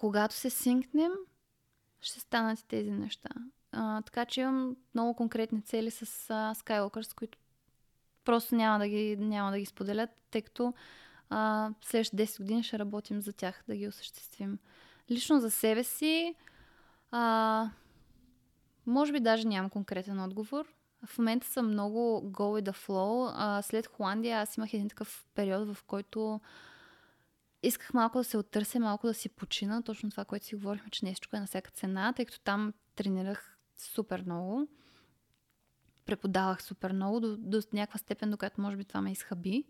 когато 0.00 0.34
се 0.34 0.50
синкнем, 0.50 1.12
ще 2.00 2.20
станат 2.20 2.64
тези 2.68 2.90
неща. 2.90 3.28
А, 3.72 4.02
така 4.02 4.24
че 4.24 4.40
имам 4.40 4.76
много 4.94 5.14
конкретни 5.14 5.62
цели 5.62 5.90
с 5.90 6.30
а, 6.30 6.54
Skywalkers, 6.54 7.14
които 7.14 7.38
просто 8.24 8.54
няма 8.54 8.78
да 8.78 8.88
ги, 8.88 9.16
няма 9.16 9.50
да 9.50 9.58
ги 9.58 9.66
споделят, 9.66 10.10
тъй 10.30 10.42
като 10.42 10.74
а, 11.30 11.70
следващите 11.84 12.26
10 12.26 12.38
години 12.38 12.62
ще 12.62 12.78
работим 12.78 13.20
за 13.20 13.32
тях, 13.32 13.62
да 13.68 13.76
ги 13.76 13.88
осъществим. 13.88 14.58
Лично 15.10 15.40
за 15.40 15.50
себе 15.50 15.84
си, 15.84 16.34
а, 17.10 17.70
може 18.86 19.12
би 19.12 19.20
даже 19.20 19.48
нямам 19.48 19.70
конкретен 19.70 20.20
отговор. 20.20 20.66
В 21.06 21.18
момента 21.18 21.46
съм 21.46 21.66
много 21.66 22.22
go 22.32 22.60
with 22.60 22.70
the 22.70 22.86
flow. 22.86 23.32
А, 23.34 23.62
след 23.62 23.86
Холандия 23.86 24.38
аз 24.38 24.56
имах 24.56 24.74
един 24.74 24.88
такъв 24.88 25.26
период, 25.34 25.74
в 25.74 25.84
който 25.84 26.40
исках 27.62 27.94
малко 27.94 28.18
да 28.18 28.24
се 28.24 28.38
оттърся, 28.38 28.80
малко 28.80 29.06
да 29.06 29.14
си 29.14 29.28
почина. 29.28 29.82
Точно 29.82 30.10
това, 30.10 30.24
което 30.24 30.46
си 30.46 30.54
говорихме, 30.54 30.90
че 30.90 31.04
нещо 31.04 31.28
е 31.32 31.40
на 31.40 31.46
всяка 31.46 31.70
цена, 31.70 32.12
тъй 32.12 32.24
като 32.24 32.40
там 32.40 32.72
тренирах 32.96 33.58
супер 33.76 34.22
много. 34.26 34.68
Преподавах 36.06 36.62
супер 36.62 36.92
много, 36.92 37.20
до, 37.20 37.36
до 37.36 37.62
някаква 37.72 37.98
степен, 37.98 38.30
до 38.30 38.36
която 38.36 38.60
може 38.60 38.76
би 38.76 38.84
това 38.84 39.02
ме 39.02 39.12
изхаби. 39.12 39.64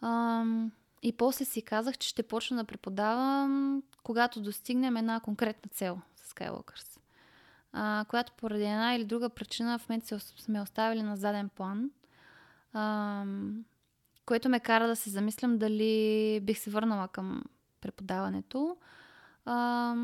Ам, 0.00 0.72
и 1.02 1.12
после 1.12 1.44
си 1.44 1.62
казах, 1.62 1.98
че 1.98 2.08
ще 2.08 2.22
почна 2.22 2.56
да 2.56 2.64
преподавам, 2.64 3.82
когато 4.02 4.40
достигнем 4.40 4.96
една 4.96 5.20
конкретна 5.20 5.70
цел 5.70 6.00
с 6.16 6.34
Skywalkers. 6.34 6.98
А, 7.72 8.04
която 8.08 8.32
поради 8.32 8.64
една 8.64 8.94
или 8.94 9.04
друга 9.04 9.28
причина 9.28 9.78
в 9.78 9.88
момента 9.88 10.20
сме 10.20 10.60
оставили 10.60 11.02
на 11.02 11.16
заден 11.16 11.48
план. 11.48 11.90
А, 12.72 13.24
което 14.26 14.48
ме 14.48 14.60
кара 14.60 14.86
да 14.86 14.96
се 14.96 15.10
замислям 15.10 15.58
дали 15.58 16.40
бих 16.42 16.58
се 16.58 16.70
върнала 16.70 17.08
към 17.08 17.44
преподаването. 17.80 18.76
А, 19.44 19.94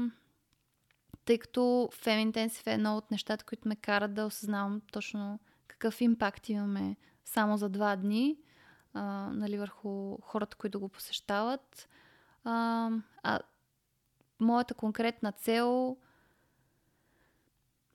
тъй 1.25 1.39
като 1.39 1.61
Fem 1.93 2.33
Intensive 2.33 2.67
е 2.67 2.75
едно 2.75 2.97
от 2.97 3.11
нещата, 3.11 3.45
които 3.45 3.69
ме 3.69 3.77
карат 3.77 4.15
да 4.15 4.27
осъзнавам 4.27 4.81
точно 4.93 5.39
какъв 5.67 6.01
импакт 6.01 6.49
имаме 6.49 6.97
само 7.25 7.57
за 7.57 7.69
два 7.69 7.97
дни 7.97 8.37
а, 8.95 9.31
нали, 9.33 9.59
върху 9.59 10.19
хората, 10.23 10.57
които 10.57 10.81
го 10.81 10.89
посещават. 10.89 11.89
А, 12.45 12.91
а 13.23 13.39
моята 14.41 14.75
конкретна 14.75 15.33
цел 15.33 15.97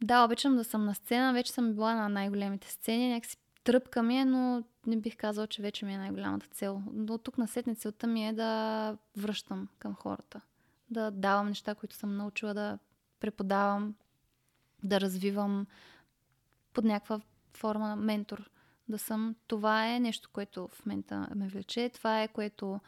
да, 0.03 0.25
обичам 0.25 0.55
да 0.55 0.63
съм 0.63 0.85
на 0.85 0.95
сцена. 0.95 1.33
Вече 1.33 1.51
съм 1.51 1.73
била 1.73 1.95
на 1.95 2.09
най-големите 2.09 2.71
сцени. 2.71 3.09
Някакси 3.09 3.37
тръпка 3.64 4.03
ми 4.03 4.18
е, 4.18 4.26
но 4.26 4.64
не 4.88 4.98
бих 4.98 5.18
казал, 5.18 5.48
че 5.48 5.61
вече 5.61 5.85
ми 5.85 5.94
е 5.94 5.98
най-голямата 5.98 6.48
цел. 6.48 6.81
Но 6.94 7.18
тук 7.18 7.38
на 7.38 7.48
сетне 7.48 7.76
целта 7.76 8.07
ми 8.07 8.27
е 8.27 8.34
да 8.34 8.98
връщам 9.18 9.68
към 9.80 9.95
хората. 9.95 10.41
Да 10.90 11.11
давам 11.11 11.48
неща, 11.48 11.76
които 11.76 11.95
съм 11.95 12.18
научила 12.18 12.53
да 12.53 12.80
преподавам, 13.19 13.95
да 14.84 15.02
развивам 15.02 15.68
под 16.73 16.85
някаква 16.85 17.22
форма 17.53 17.95
ментор 17.95 18.49
да 18.90 18.99
съм. 18.99 19.35
Това 19.48 19.88
е 19.88 19.99
нещо, 19.99 20.30
което 20.34 20.68
в 20.68 20.85
момента 20.85 21.27
ме 21.35 21.48
влече. 21.48 21.90
Това 21.94 22.23
е 22.23 22.27
което 22.27 22.80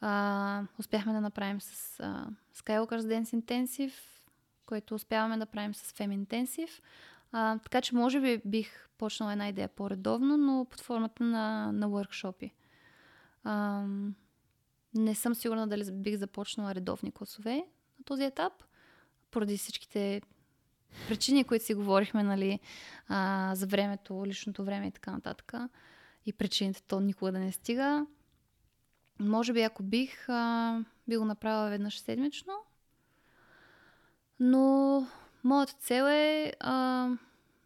а, 0.00 0.62
успяхме 0.78 1.12
да 1.12 1.20
направим 1.20 1.60
с 1.60 2.00
а, 2.00 2.26
Skywalker's 2.56 3.00
Dance 3.00 3.42
Intensive, 3.42 3.92
което 4.66 4.94
успяваме 4.94 5.36
да 5.36 5.46
правим 5.46 5.74
с 5.74 5.92
Fem 5.92 6.24
Intensive. 6.24 6.82
А, 7.32 7.58
така 7.58 7.80
че 7.80 7.94
може 7.94 8.20
би 8.20 8.42
бих 8.44 8.88
почнала 8.98 9.32
една 9.32 9.48
идея 9.48 9.68
по-редовно, 9.68 10.36
но 10.36 10.64
под 10.70 10.80
формата 10.80 11.24
на, 11.24 11.72
на 11.72 11.88
workshop 11.88 12.50
А, 13.44 13.84
не 14.94 15.14
съм 15.14 15.34
сигурна 15.34 15.68
дали 15.68 15.92
бих 15.92 16.16
започнала 16.16 16.74
редовни 16.74 17.12
класове 17.12 17.54
на 17.98 18.04
този 18.04 18.24
етап, 18.24 18.52
поради 19.30 19.56
всичките 19.56 20.22
причини, 21.08 21.44
които 21.44 21.64
си 21.64 21.74
говорихме, 21.74 22.22
нали, 22.22 22.60
а, 23.08 23.52
за 23.54 23.66
времето, 23.66 24.26
личното 24.26 24.64
време 24.64 24.86
и 24.86 24.90
така 24.90 25.10
нататък. 25.10 25.52
И 26.26 26.32
причините 26.32 26.82
то 26.82 27.00
никога 27.00 27.32
да 27.32 27.38
не 27.38 27.52
стига. 27.52 28.06
Може 29.20 29.52
би, 29.52 29.62
ако 29.62 29.82
бих, 29.82 30.28
а, 30.28 30.84
би 31.08 31.16
го 31.16 31.24
направила 31.24 31.70
веднъж 31.70 32.00
седмично. 32.00 32.52
Но 34.40 35.06
моята 35.44 35.72
цел 35.72 36.04
е 36.04 36.52
а, 36.60 37.08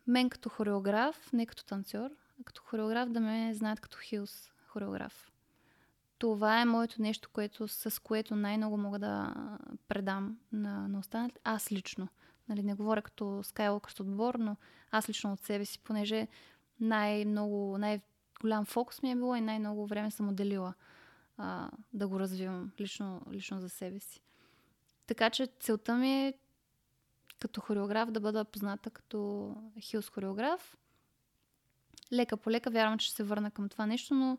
мен 0.06 0.30
като 0.30 0.48
хореограф, 0.48 1.32
не 1.32 1.46
като 1.46 1.64
танцор, 1.64 2.10
а 2.40 2.44
като 2.44 2.62
хореограф 2.62 3.08
да 3.08 3.20
ме 3.20 3.54
знаят 3.54 3.80
като 3.80 3.98
хилс 3.98 4.52
хореограф. 4.66 5.32
Това 6.18 6.60
е 6.60 6.64
моето 6.64 7.02
нещо, 7.02 7.30
което, 7.32 7.68
с 7.68 8.02
което 8.02 8.36
най-много 8.36 8.76
мога 8.76 8.98
да 8.98 9.34
предам 9.88 10.38
на, 10.52 10.88
на 10.88 10.98
останалите. 10.98 11.40
Аз 11.44 11.72
лично. 11.72 12.08
Нали, 12.48 12.62
не 12.62 12.74
говоря 12.74 13.02
като 13.02 13.24
Skywalker 13.24 14.00
отбор, 14.00 14.34
но 14.34 14.56
аз 14.90 15.08
лично 15.08 15.32
от 15.32 15.40
себе 15.40 15.64
си, 15.64 15.78
понеже 15.78 16.28
най-много, 16.80 17.78
най-голям 17.78 18.64
фокус 18.64 19.02
ми 19.02 19.10
е 19.10 19.16
било 19.16 19.36
и 19.36 19.40
най-много 19.40 19.86
време 19.86 20.10
съм 20.10 20.28
отделила 20.28 20.74
а, 21.38 21.70
да 21.92 22.08
го 22.08 22.20
развивам 22.20 22.72
лично, 22.80 23.22
лично 23.32 23.60
за 23.60 23.68
себе 23.68 24.00
си. 24.00 24.20
Така 25.06 25.30
че 25.30 25.48
целта 25.60 25.96
ми 25.96 26.26
е 26.26 26.34
като 27.42 27.60
хореограф 27.60 28.10
да 28.10 28.20
бъда 28.20 28.44
позната 28.44 28.90
като 28.90 29.50
хилс 29.80 30.08
хореограф. 30.08 30.76
Лека 32.12 32.36
по 32.36 32.50
лека 32.50 32.70
вярвам, 32.70 32.98
че 32.98 33.06
ще 33.06 33.16
се 33.16 33.24
върна 33.24 33.50
към 33.50 33.68
това 33.68 33.86
нещо, 33.86 34.14
но 34.14 34.38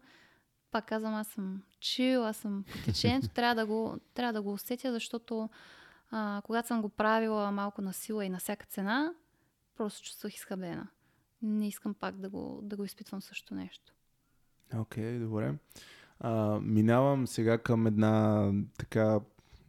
пак 0.72 0.86
казвам, 0.86 1.14
аз 1.14 1.28
съм 1.28 1.64
чил, 1.80 2.26
аз 2.28 2.38
съм 2.38 2.64
по 2.64 2.86
течението, 2.86 3.30
трябва 3.36 3.56
да 3.56 3.66
го, 3.66 3.98
трябва 4.14 4.34
да 4.34 4.42
го 4.42 4.54
усетя, 4.54 4.92
защото 4.92 5.50
а, 6.12 6.42
когато 6.46 6.68
съм 6.68 6.82
го 6.82 6.90
правила 6.90 7.52
малко 7.52 7.82
на 7.82 7.94
сила 7.94 8.26
и 8.26 8.30
на 8.30 8.40
всяка 8.40 8.66
цена, 8.66 9.14
просто 9.78 10.08
чувствах 10.08 10.34
изхабена. 10.34 10.88
Не 11.42 11.68
искам 11.68 11.94
пак 11.94 12.16
да 12.16 12.30
го, 12.30 12.60
да 12.64 12.76
го 12.76 12.84
изпитвам 12.84 13.22
също 13.22 13.56
нещо. 13.56 13.94
Окей, 14.76 15.04
okay, 15.04 15.20
добре. 15.20 15.54
А, 16.20 16.60
минавам 16.62 17.28
сега 17.28 17.58
към 17.58 17.88
една 17.88 18.52
така 18.78 19.20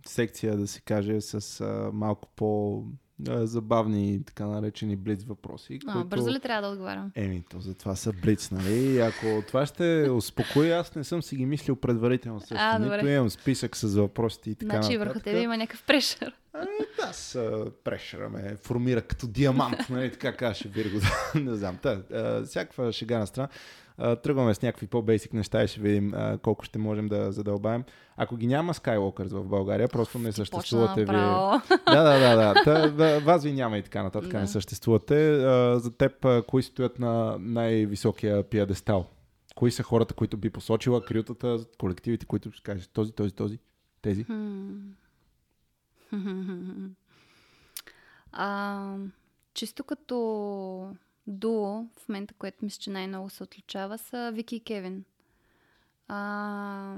секция, 0.07 0.57
да 0.57 0.67
се 0.67 0.81
каже, 0.81 1.21
с 1.21 1.61
а, 1.61 1.91
малко 1.93 2.29
по 2.37 2.85
забавни, 3.27 4.25
така 4.25 4.47
наречени 4.47 4.97
блиц 4.97 5.25
въпроси. 5.25 5.79
А, 5.87 5.93
които... 5.93 6.09
Бързо 6.09 6.31
ли 6.31 6.41
трябва 6.41 6.63
да 6.63 6.69
отговарям? 6.69 7.13
Еми, 7.15 7.45
то 7.51 7.61
за 7.61 7.75
това 7.75 7.97
са 7.97 8.13
блиц, 8.13 8.51
нали? 8.51 9.01
Ако 9.01 9.43
това 9.47 9.67
ще 9.67 10.11
успокои, 10.11 10.71
аз 10.73 10.95
не 10.95 11.05
съм 11.05 11.23
си 11.23 11.37
ги 11.37 11.47
мислил 11.47 11.77
предварително 11.77 12.41
също. 12.41 12.57
А, 12.59 12.79
добре. 12.79 12.97
Нито 12.97 13.09
имам 13.09 13.31
списък 13.31 13.77
с 13.77 13.95
въпросите 13.95 14.51
и 14.51 14.55
така 14.55 14.83
Значи 14.83 14.99
върху 14.99 15.21
тебе 15.21 15.41
има 15.41 15.57
някакъв 15.57 15.85
прешър. 15.87 16.35
Ами, 16.53 16.67
да, 17.01 17.13
с 17.13 17.65
прешъра 17.85 18.29
ме 18.29 18.57
формира 18.63 19.03
като 19.03 19.27
диамант, 19.27 19.91
нали? 19.91 20.13
Така 20.13 20.37
каже 20.37 20.69
Вирго. 20.69 21.01
не 21.35 21.55
знам. 21.55 21.79
Та, 21.83 22.03
всякаква 22.45 22.93
шега 22.93 23.19
на 23.19 23.27
страна 23.27 23.49
тръгваме 23.97 24.55
с 24.55 24.63
някакви 24.63 24.87
по-бейсик 24.87 25.33
неща 25.33 25.65
и 25.65 25.69
ще 25.69 25.81
видим 25.81 26.15
а, 26.15 26.39
колко 26.39 26.65
ще 26.65 26.79
можем 26.79 27.09
да 27.09 27.33
задълбаем. 27.33 27.85
Ако 28.17 28.37
ги 28.37 28.47
няма 28.47 28.75
Skywalkers 28.75 29.29
в 29.29 29.45
България, 29.45 29.89
просто 29.89 30.19
не 30.19 30.33
съществувате 30.33 31.05
вие. 31.05 31.07
Да, 31.07 31.63
да, 31.87 32.19
да, 32.19 32.37
да. 32.37 32.55
Та, 32.65 33.19
вас 33.19 33.45
ви 33.45 33.53
няма 33.53 33.79
и 33.79 33.83
така 33.83 34.03
нататък 34.03 34.31
да. 34.31 34.41
не 34.41 34.47
съществувате. 34.47 35.33
А, 35.33 35.79
за 35.79 35.97
теб, 35.97 36.25
а, 36.25 36.43
кои 36.43 36.63
стоят 36.63 36.99
на 36.99 37.37
най-високия 37.39 38.43
пиадестал? 38.43 39.07
Кои 39.55 39.71
са 39.71 39.83
хората, 39.83 40.15
които 40.15 40.37
би 40.37 40.51
посочила, 40.51 41.05
крютата, 41.05 41.59
колективите, 41.79 42.27
които 42.27 42.53
ще 42.53 42.63
кажеш 42.63 42.87
този, 42.87 43.13
този, 43.13 43.35
този, 43.35 43.59
тези? 44.03 44.27
а, 48.33 48.97
чисто 49.55 49.85
като 49.85 50.97
дуо, 51.27 51.87
в 51.99 52.09
момента, 52.09 52.35
което 52.35 52.65
мисля, 52.65 52.79
че 52.81 52.91
най-много 52.91 53.31
се 53.31 53.43
отличава, 53.43 53.99
са 53.99 54.31
Вики 54.35 54.57
и 54.57 54.61
Кевин. 54.61 55.05
А, 56.09 56.97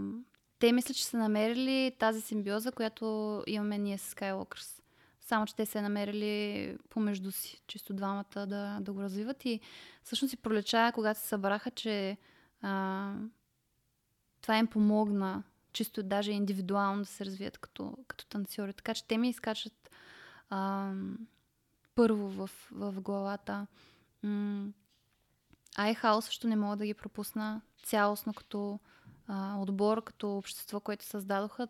те 0.59 0.73
мисля, 0.73 0.95
че 0.95 1.05
са 1.05 1.17
намерили 1.17 1.97
тази 1.99 2.21
симбиоза, 2.21 2.73
която 2.73 3.43
имаме 3.47 3.79
ние 3.79 3.99
с 3.99 4.15
Skywalkers. 4.15 4.83
Само, 5.21 5.47
че 5.47 5.57
те 5.57 5.67
се 5.67 5.81
намерили 5.81 6.77
помежду 6.91 7.33
си, 7.33 7.63
чисто 7.67 7.95
двамата 7.95 8.47
да, 8.47 8.79
да 8.81 8.93
го 8.93 9.03
развиват. 9.03 9.45
И 9.45 9.61
всъщност 10.03 10.31
си 10.31 10.37
пролеча, 10.37 10.93
когато 10.95 11.21
се 11.21 11.27
събраха, 11.27 11.71
че 11.71 12.17
а, 12.63 13.13
това 14.41 14.59
им 14.59 14.67
помогна 14.67 15.43
чисто 15.73 16.03
даже 16.03 16.33
индивидуално 16.33 17.03
да 17.03 17.07
се 17.07 17.25
развият 17.25 17.59
като, 17.59 17.99
като 18.07 18.27
танцори. 18.27 18.73
Така 18.73 18.95
че 18.95 19.05
те 19.05 19.19
ми 19.19 19.29
изкачат 19.29 19.91
а, 20.51 20.93
първо 21.95 22.29
в, 22.29 22.51
в 22.71 23.01
главата. 23.01 23.67
iHouse 25.79 26.21
също 26.21 26.49
не 26.49 26.57
мога 26.57 26.77
да 26.77 26.87
ги 26.87 26.95
пропусна 26.95 27.61
цялостно 27.83 28.35
като 28.35 28.81
а, 29.29 29.57
отбор, 29.59 30.05
като 30.05 30.37
общество, 30.37 30.81
което 30.81 31.05
създадоха, 31.05 31.69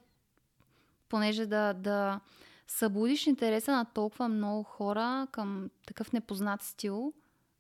понеже 1.09 1.47
да, 1.47 1.73
да 1.73 2.20
събудиш 2.66 3.27
интереса 3.27 3.73
на 3.73 3.85
толкова 3.85 4.28
много 4.28 4.62
хора 4.62 5.27
към 5.32 5.70
такъв 5.86 6.12
непознат 6.12 6.62
стил, 6.62 7.12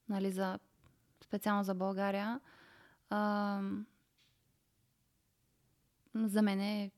нали, 0.08 0.32
за, 0.32 0.58
специално 1.24 1.64
за 1.64 1.74
България, 1.74 2.40
а, 3.10 3.60
за 6.14 6.42
мен 6.42 6.60
е 6.60 6.90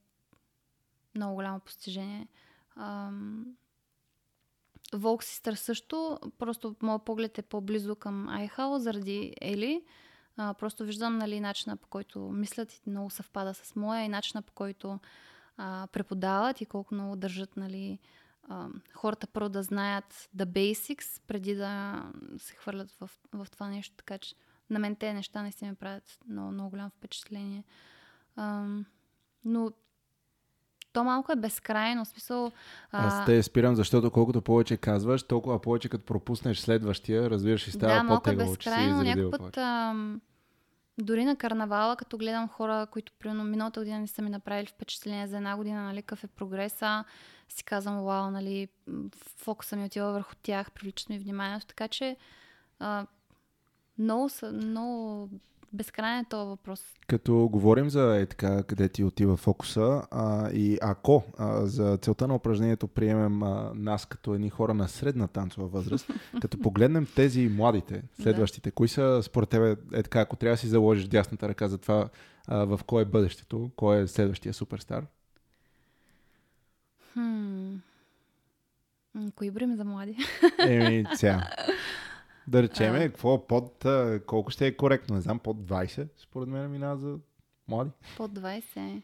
много 1.14 1.34
голямо 1.34 1.60
постижение. 1.60 2.28
А, 2.76 3.10
Волк 4.94 5.24
Систър 5.24 5.54
също, 5.54 6.18
просто 6.38 6.76
моят 6.82 7.04
поглед 7.04 7.38
е 7.38 7.42
по-близо 7.42 7.96
към 7.96 8.28
Айхал 8.28 8.78
заради 8.78 9.34
Ели. 9.40 9.84
А, 10.36 10.54
просто 10.54 10.84
виждам 10.84 11.18
нали, 11.18 11.40
начина 11.40 11.76
по 11.76 11.88
който 11.88 12.20
мислят 12.20 12.72
и 12.72 12.90
много 12.90 13.10
съвпада 13.10 13.54
с 13.54 13.76
моя 13.76 14.04
и 14.04 14.08
начина 14.08 14.42
по 14.42 14.52
който 14.52 14.98
а, 15.56 15.86
преподават 15.92 16.60
и 16.60 16.66
колко 16.66 16.94
много 16.94 17.16
държат 17.16 17.56
нали, 17.56 17.98
а, 18.48 18.68
хората 18.94 19.26
първо 19.26 19.48
да 19.48 19.62
знаят 19.62 20.28
the 20.36 20.44
basics, 20.44 21.22
преди 21.26 21.54
да 21.54 22.02
се 22.38 22.54
хвърлят 22.54 22.90
в, 22.90 23.10
в 23.32 23.46
това 23.50 23.68
нещо. 23.68 23.96
Така 23.96 24.18
че 24.18 24.34
на 24.70 24.78
мен 24.78 24.96
те 24.96 25.12
неща 25.12 25.42
не 25.42 25.52
си 25.52 25.64
ми 25.64 25.74
правят 25.74 26.18
много, 26.28 26.52
много 26.52 26.70
голямо 26.70 26.90
впечатление. 26.90 27.64
А, 28.36 28.66
но 29.44 29.72
то 30.92 31.04
малко 31.04 31.32
е 31.32 31.36
безкрайно. 31.36 32.04
Смисъл, 32.04 32.52
а... 32.92 33.06
Аз 33.06 33.26
те 33.26 33.42
спирам, 33.42 33.74
защото 33.74 34.10
колкото 34.10 34.42
повече 34.42 34.76
казваш, 34.76 35.22
толкова 35.22 35.60
повече 35.60 35.88
като 35.88 36.04
пропуснеш 36.04 36.60
следващия, 36.60 37.30
разбираш 37.30 37.68
и 37.68 37.70
става 37.70 37.94
да, 37.94 38.02
малко 38.02 38.30
е 38.30 38.36
безкрайно. 38.36 39.02
Някой 39.02 39.30
път, 39.30 39.56
а, 39.56 39.94
дори 40.98 41.24
на 41.24 41.36
карнавала, 41.36 41.96
като 41.96 42.18
гледам 42.18 42.48
хора, 42.48 42.86
които 42.90 43.12
примерно 43.18 43.44
миналата 43.44 43.80
година 43.80 43.98
не 43.98 44.06
са 44.06 44.22
ми 44.22 44.30
направили 44.30 44.66
впечатление 44.66 45.26
за 45.26 45.36
една 45.36 45.56
година, 45.56 45.82
нали, 45.82 46.02
какъв 46.02 46.24
е 46.24 46.26
прогреса, 46.26 47.04
си 47.48 47.64
казвам, 47.64 48.04
вау, 48.04 48.30
нали, 48.30 48.68
фокуса 49.36 49.76
ми 49.76 49.84
отива 49.84 50.12
върху 50.12 50.34
тях, 50.42 50.70
привличат 50.70 51.08
ми 51.08 51.18
вниманието, 51.18 51.66
така 51.66 51.88
че 51.88 52.16
а, 52.78 53.06
много, 53.98 54.28
са, 54.28 54.52
много 54.52 55.28
безкрайен 55.72 56.20
е 56.20 56.24
този 56.28 56.48
въпрос. 56.48 56.84
Като 57.06 57.48
говорим 57.52 57.90
за 57.90 58.20
е 58.20 58.26
така, 58.26 58.62
къде 58.62 58.88
ти 58.88 59.04
отива 59.04 59.36
фокуса 59.36 60.02
а, 60.10 60.50
и 60.50 60.78
ако 60.82 61.24
а, 61.38 61.66
за 61.66 61.96
целта 61.96 62.28
на 62.28 62.34
упражнението 62.34 62.88
приемем 62.88 63.42
а, 63.42 63.72
нас 63.74 64.06
като 64.06 64.34
едни 64.34 64.50
хора 64.50 64.74
на 64.74 64.88
средна 64.88 65.28
танцова 65.28 65.68
възраст, 65.68 66.10
като 66.40 66.58
погледнем 66.58 67.06
тези 67.16 67.48
младите, 67.48 68.02
следващите, 68.22 68.70
да. 68.70 68.74
кои 68.74 68.88
са 68.88 69.20
според 69.22 69.48
тебе, 69.48 69.76
е 69.92 70.02
така, 70.02 70.20
ако 70.20 70.36
трябва 70.36 70.54
да 70.54 70.58
си 70.58 70.66
заложиш 70.66 71.04
дясната 71.04 71.48
ръка 71.48 71.68
за 71.68 71.78
това 71.78 72.08
а, 72.46 72.64
в 72.64 72.80
кое 72.86 73.02
е 73.02 73.06
бъдещето, 73.06 73.70
кой 73.76 74.00
е 74.00 74.06
следващия 74.06 74.54
суперстар? 74.54 75.06
Хм. 77.12 77.76
Кои 79.34 79.50
броим 79.50 79.76
за 79.76 79.84
млади? 79.84 80.16
Еми, 80.58 81.06
ця. 81.16 81.42
Да 82.48 82.62
речем, 82.62 82.94
а... 82.94 82.98
какво 82.98 83.46
под, 83.46 83.86
колко 84.26 84.50
ще 84.50 84.66
е 84.66 84.76
коректно? 84.76 85.14
Не 85.14 85.20
знам, 85.20 85.38
под 85.38 85.56
20, 85.56 86.08
според 86.16 86.48
мен 86.48 86.70
минава 86.70 86.96
за 86.96 87.18
млади. 87.68 87.90
Под 88.16 88.30
20? 88.30 89.02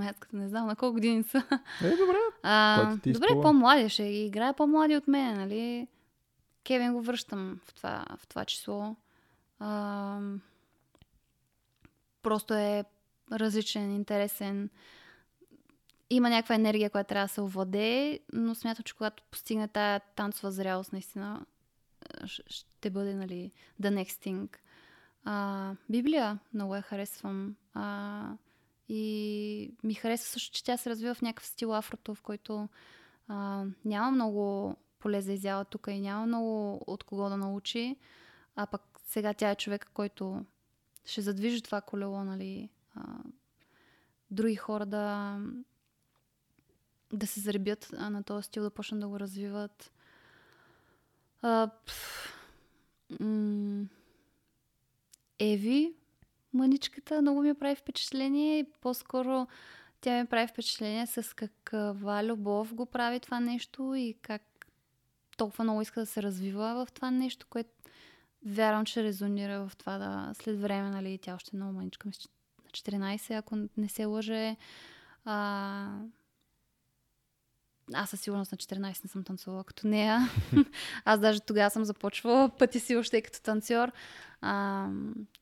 Аз 0.00 0.16
като 0.18 0.36
не 0.36 0.48
знам 0.48 0.66
на 0.66 0.76
колко 0.76 0.92
години 0.92 1.22
са. 1.22 1.38
Е, 1.82 1.90
добре. 1.96 2.16
А, 2.42 2.96
добре, 2.96 3.14
спомня? 3.14 3.42
по-млади 3.42 3.88
ще 3.88 4.02
играе 4.02 4.52
по-млади 4.52 4.96
от 4.96 5.08
мен, 5.08 5.36
нали? 5.36 5.88
Кевин 6.64 6.92
го 6.92 7.02
връщам 7.02 7.60
в 7.64 7.74
това, 7.74 8.04
в 8.18 8.26
това 8.26 8.44
число. 8.44 8.96
А, 9.58 10.18
просто 12.22 12.54
е 12.54 12.84
различен, 13.32 13.94
интересен. 13.94 14.70
Има 16.10 16.30
някаква 16.30 16.54
енергия, 16.54 16.90
която 16.90 17.08
трябва 17.08 17.24
да 17.24 17.32
се 17.32 17.40
овладее, 17.40 18.20
но 18.32 18.54
смятам, 18.54 18.82
че 18.82 18.96
когато 18.96 19.22
постигне 19.30 19.68
тая 19.68 20.00
танцова 20.00 20.50
зрялост, 20.50 20.92
наистина 20.92 21.46
ще 22.26 22.90
бъде, 22.90 23.14
нали, 23.14 23.52
the 23.82 24.04
next 24.04 24.26
thing. 24.26 24.56
А, 25.24 25.74
Библия 25.90 26.38
много 26.54 26.74
я 26.74 26.82
харесвам. 26.82 27.56
А, 27.74 28.32
и 28.88 29.74
ми 29.84 29.94
харесва 29.94 30.26
също, 30.26 30.56
че 30.56 30.64
тя 30.64 30.76
се 30.76 30.90
развива 30.90 31.14
в 31.14 31.22
някакъв 31.22 31.46
стил 31.46 31.74
афрото, 31.74 32.14
в 32.14 32.22
който 32.22 32.68
а, 33.28 33.64
няма 33.84 34.10
много 34.10 34.76
поле 34.98 35.20
за 35.20 35.32
изява 35.32 35.64
тук 35.64 35.86
и 35.90 36.00
няма 36.00 36.26
много 36.26 36.74
от 36.86 37.04
кого 37.04 37.28
да 37.28 37.36
научи. 37.36 37.96
А 38.56 38.66
пък 38.66 38.82
сега 39.06 39.34
тя 39.34 39.50
е 39.50 39.56
човека, 39.56 39.88
който 39.94 40.44
ще 41.04 41.20
задвижи 41.20 41.62
това 41.62 41.80
колело, 41.80 42.24
нали, 42.24 42.68
а, 42.94 43.02
други 44.30 44.56
хора 44.56 44.86
да, 44.86 45.38
да 47.12 47.26
се 47.26 47.40
заребят 47.40 47.92
на 47.92 48.22
този 48.22 48.46
стил, 48.46 48.62
да 48.62 48.70
почнат 48.70 49.00
да 49.00 49.08
го 49.08 49.20
развиват. 49.20 49.92
А, 51.42 51.70
пф, 51.86 52.34
м- 53.20 53.84
Еви, 55.38 55.94
мъничката, 56.52 57.22
много 57.22 57.42
ми 57.42 57.54
прави 57.54 57.74
впечатление 57.74 58.58
и 58.58 58.64
по-скоро 58.64 59.46
тя 60.00 60.20
ми 60.20 60.26
прави 60.26 60.46
впечатление 60.46 61.06
с 61.06 61.36
каква 61.36 62.24
любов 62.24 62.74
го 62.74 62.86
прави 62.86 63.20
това 63.20 63.40
нещо 63.40 63.94
и 63.94 64.14
как 64.22 64.42
толкова 65.36 65.64
много 65.64 65.82
иска 65.82 66.00
да 66.00 66.06
се 66.06 66.22
развива 66.22 66.86
в 66.86 66.92
това 66.92 67.10
нещо, 67.10 67.46
което 67.50 67.70
вярвам, 68.46 68.84
че 68.84 69.02
резонира 69.02 69.68
в 69.68 69.76
това 69.76 69.98
да 69.98 70.34
след 70.34 70.60
време, 70.60 70.90
нали, 70.90 71.18
тя 71.18 71.34
още 71.34 71.50
е 71.54 71.56
много 71.56 71.72
мъничка, 71.72 72.08
на 72.08 72.12
14, 72.72 73.38
ако 73.38 73.56
не 73.76 73.88
се 73.88 74.04
лъже. 74.04 74.56
А, 75.24 75.98
аз 77.94 78.10
със 78.10 78.20
сигурност 78.20 78.52
на 78.52 78.58
14 78.58 79.04
не 79.04 79.10
съм 79.10 79.24
танцувала 79.24 79.64
като 79.64 79.86
нея. 79.86 80.28
Аз 81.04 81.20
даже 81.20 81.40
тогава 81.40 81.70
съм 81.70 81.84
започвала 81.84 82.48
пътя 82.48 82.80
си 82.80 82.96
още 82.96 83.22
като 83.22 83.42
танцор. 83.42 83.92
А, 84.40 84.88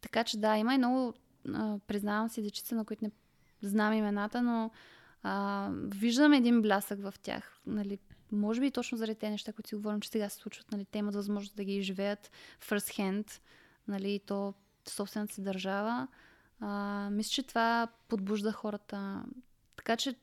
така 0.01 0.25
че 0.25 0.39
да, 0.39 0.57
има 0.57 0.75
и 0.75 0.79
много, 0.79 1.15
а, 1.55 1.79
признавам 1.87 2.29
си, 2.29 2.43
дечица, 2.43 2.75
на 2.75 2.85
които 2.85 3.05
не 3.05 3.11
знам 3.62 3.93
имената, 3.93 4.43
но 4.43 4.70
а, 5.23 5.69
виждам 5.73 6.33
един 6.33 6.62
блясък 6.62 7.01
в 7.03 7.15
тях. 7.23 7.61
Нали, 7.66 7.99
може 8.33 8.61
би 8.61 8.70
точно 8.70 8.99
заради 8.99 9.19
тези 9.19 9.31
неща, 9.31 9.53
които 9.53 9.69
си 9.69 9.75
говорим, 9.75 10.01
че 10.01 10.09
сега 10.09 10.29
се 10.29 10.37
случват. 10.37 10.73
Нали, 10.73 10.85
те 10.85 10.99
имат 10.99 11.15
възможност 11.15 11.57
да 11.57 11.65
ги 11.65 11.77
изживеят 11.77 12.31
first 12.62 12.99
hand, 12.99 13.41
нали, 13.89 14.20
то 14.27 14.55
в 14.85 14.91
собствената 14.91 15.35
си 15.35 15.43
държава. 15.43 16.09
А, 16.61 17.09
мисля, 17.11 17.31
че 17.31 17.43
това 17.43 17.89
подбужда 18.09 18.53
хората. 18.53 19.23
Така 19.77 19.97
че 19.97 20.15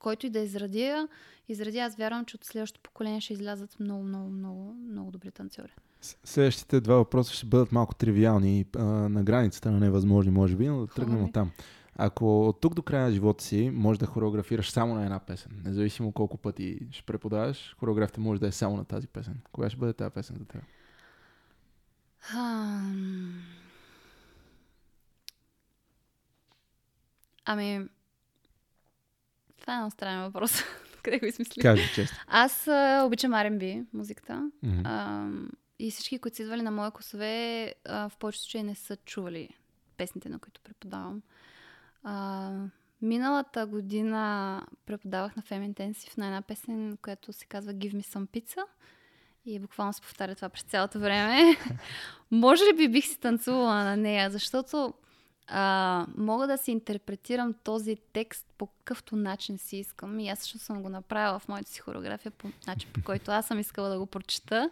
който 0.00 0.26
и 0.26 0.30
да 0.30 0.38
израдия, 0.38 1.08
израдия, 1.48 1.86
аз 1.86 1.96
вярвам, 1.96 2.24
че 2.24 2.36
от 2.36 2.44
следващото 2.44 2.80
поколение 2.80 3.20
ще 3.20 3.32
излязат 3.32 3.80
много, 3.80 4.02
много, 4.02 4.30
много, 4.30 4.74
много 4.90 5.10
добри 5.10 5.30
танцори. 5.30 5.72
Следващите 6.24 6.80
два 6.80 6.94
въпроса 6.94 7.34
ще 7.34 7.46
бъдат 7.46 7.72
малко 7.72 7.94
тривиални, 7.94 8.64
а, 8.76 8.84
на 8.84 9.24
границата 9.24 9.70
на 9.70 9.80
невъзможни, 9.80 10.32
може 10.32 10.56
би, 10.56 10.66
но 10.68 10.80
да 10.80 10.86
тръгнем 10.86 11.24
от 11.24 11.32
там. 11.32 11.50
Ако 11.96 12.48
от 12.48 12.60
тук 12.60 12.74
до 12.74 12.82
края 12.82 13.04
на 13.04 13.12
живота 13.12 13.44
си 13.44 13.70
можеш 13.74 13.98
да 13.98 14.06
хореографираш 14.06 14.70
само 14.70 14.94
на 14.94 15.04
една 15.04 15.18
песен, 15.18 15.62
независимо 15.64 16.12
колко 16.12 16.36
пъти 16.36 16.78
ще 16.90 17.02
преподаваш, 17.02 17.76
хореографията 17.78 18.20
може 18.20 18.40
да 18.40 18.46
е 18.46 18.52
само 18.52 18.76
на 18.76 18.84
тази 18.84 19.06
песен. 19.06 19.40
Коя 19.52 19.70
ще 19.70 19.78
бъде 19.78 19.92
тази 19.92 20.14
песен 20.14 20.36
за 20.38 20.44
теб? 20.44 20.62
Ами, 27.44 27.88
това 29.70 29.76
е 29.76 29.78
много 29.78 29.90
странен 29.90 30.22
въпрос. 30.22 30.62
Къде 31.02 31.18
го 31.18 31.26
измисли? 31.26 31.62
Кажи 31.62 31.94
често. 31.94 32.16
Аз 32.26 32.68
а, 32.68 33.02
обичам 33.06 33.32
R&B 33.32 33.86
музиката. 33.92 34.50
Mm-hmm. 34.64 34.82
А, 34.84 35.28
и 35.78 35.90
всички, 35.90 36.18
които 36.18 36.36
са 36.36 36.42
идвали 36.42 36.62
на 36.62 36.70
мои 36.70 36.90
косове, 36.90 37.74
а, 37.84 38.08
в 38.08 38.16
повечето 38.16 38.44
случаи 38.44 38.62
не 38.62 38.74
са 38.74 38.96
чували 38.96 39.48
песните, 39.96 40.28
на 40.28 40.38
които 40.38 40.60
преподавам. 40.60 41.22
А, 42.02 42.50
миналата 43.02 43.66
година 43.66 44.66
преподавах 44.86 45.36
на 45.36 45.42
Fem 45.42 45.72
Intensive 45.72 46.18
на 46.18 46.26
една 46.26 46.42
песен, 46.42 46.98
която 47.02 47.32
се 47.32 47.46
казва 47.46 47.74
Give 47.74 47.94
Me 47.94 48.02
Some 48.02 48.26
Pizza. 48.26 48.62
И 49.44 49.58
буквално 49.58 49.92
се 49.92 50.00
повтаря 50.00 50.34
това 50.34 50.48
през 50.48 50.62
цялото 50.62 50.98
време. 50.98 51.56
Може 52.30 52.64
ли 52.64 52.76
би 52.76 52.88
бих 52.88 53.06
си 53.06 53.20
танцувала 53.20 53.84
на 53.84 53.96
нея, 53.96 54.30
защото 54.30 54.94
а, 55.50 56.06
мога 56.16 56.46
да 56.46 56.58
си 56.58 56.70
интерпретирам 56.70 57.54
този 57.64 57.96
текст 58.12 58.46
по 58.58 58.66
какъвто 58.66 59.16
начин 59.16 59.58
си 59.58 59.76
искам. 59.76 60.20
И 60.20 60.28
аз 60.28 60.38
също 60.38 60.58
съм 60.58 60.82
го 60.82 60.88
направила 60.88 61.38
в 61.38 61.48
моята 61.48 61.70
си 61.70 61.80
хореография 61.80 62.32
по 62.32 62.48
начин, 62.66 62.90
по 62.92 63.02
който 63.02 63.30
аз 63.30 63.46
съм 63.46 63.58
искала 63.58 63.88
да 63.88 63.98
го 63.98 64.06
прочета. 64.06 64.70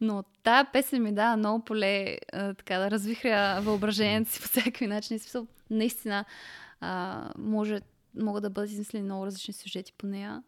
Но 0.00 0.24
тая 0.42 0.72
песен 0.72 1.02
ми 1.02 1.14
дава 1.14 1.36
много 1.36 1.64
поле 1.64 2.18
а, 2.32 2.54
така, 2.54 2.78
да 2.78 2.90
развихря 2.90 3.60
въображението 3.60 4.30
си 4.30 4.40
по 4.40 4.48
всякакви 4.48 4.86
начини. 4.86 5.18
Смисъл, 5.18 5.46
наистина 5.70 6.24
а, 6.80 7.28
може, 7.38 7.80
могат 8.14 8.42
да 8.42 8.50
бъдат 8.50 8.70
измислени 8.70 9.04
много 9.04 9.26
различни 9.26 9.54
сюжети 9.54 9.92
по 9.92 10.06
нея. 10.06 10.42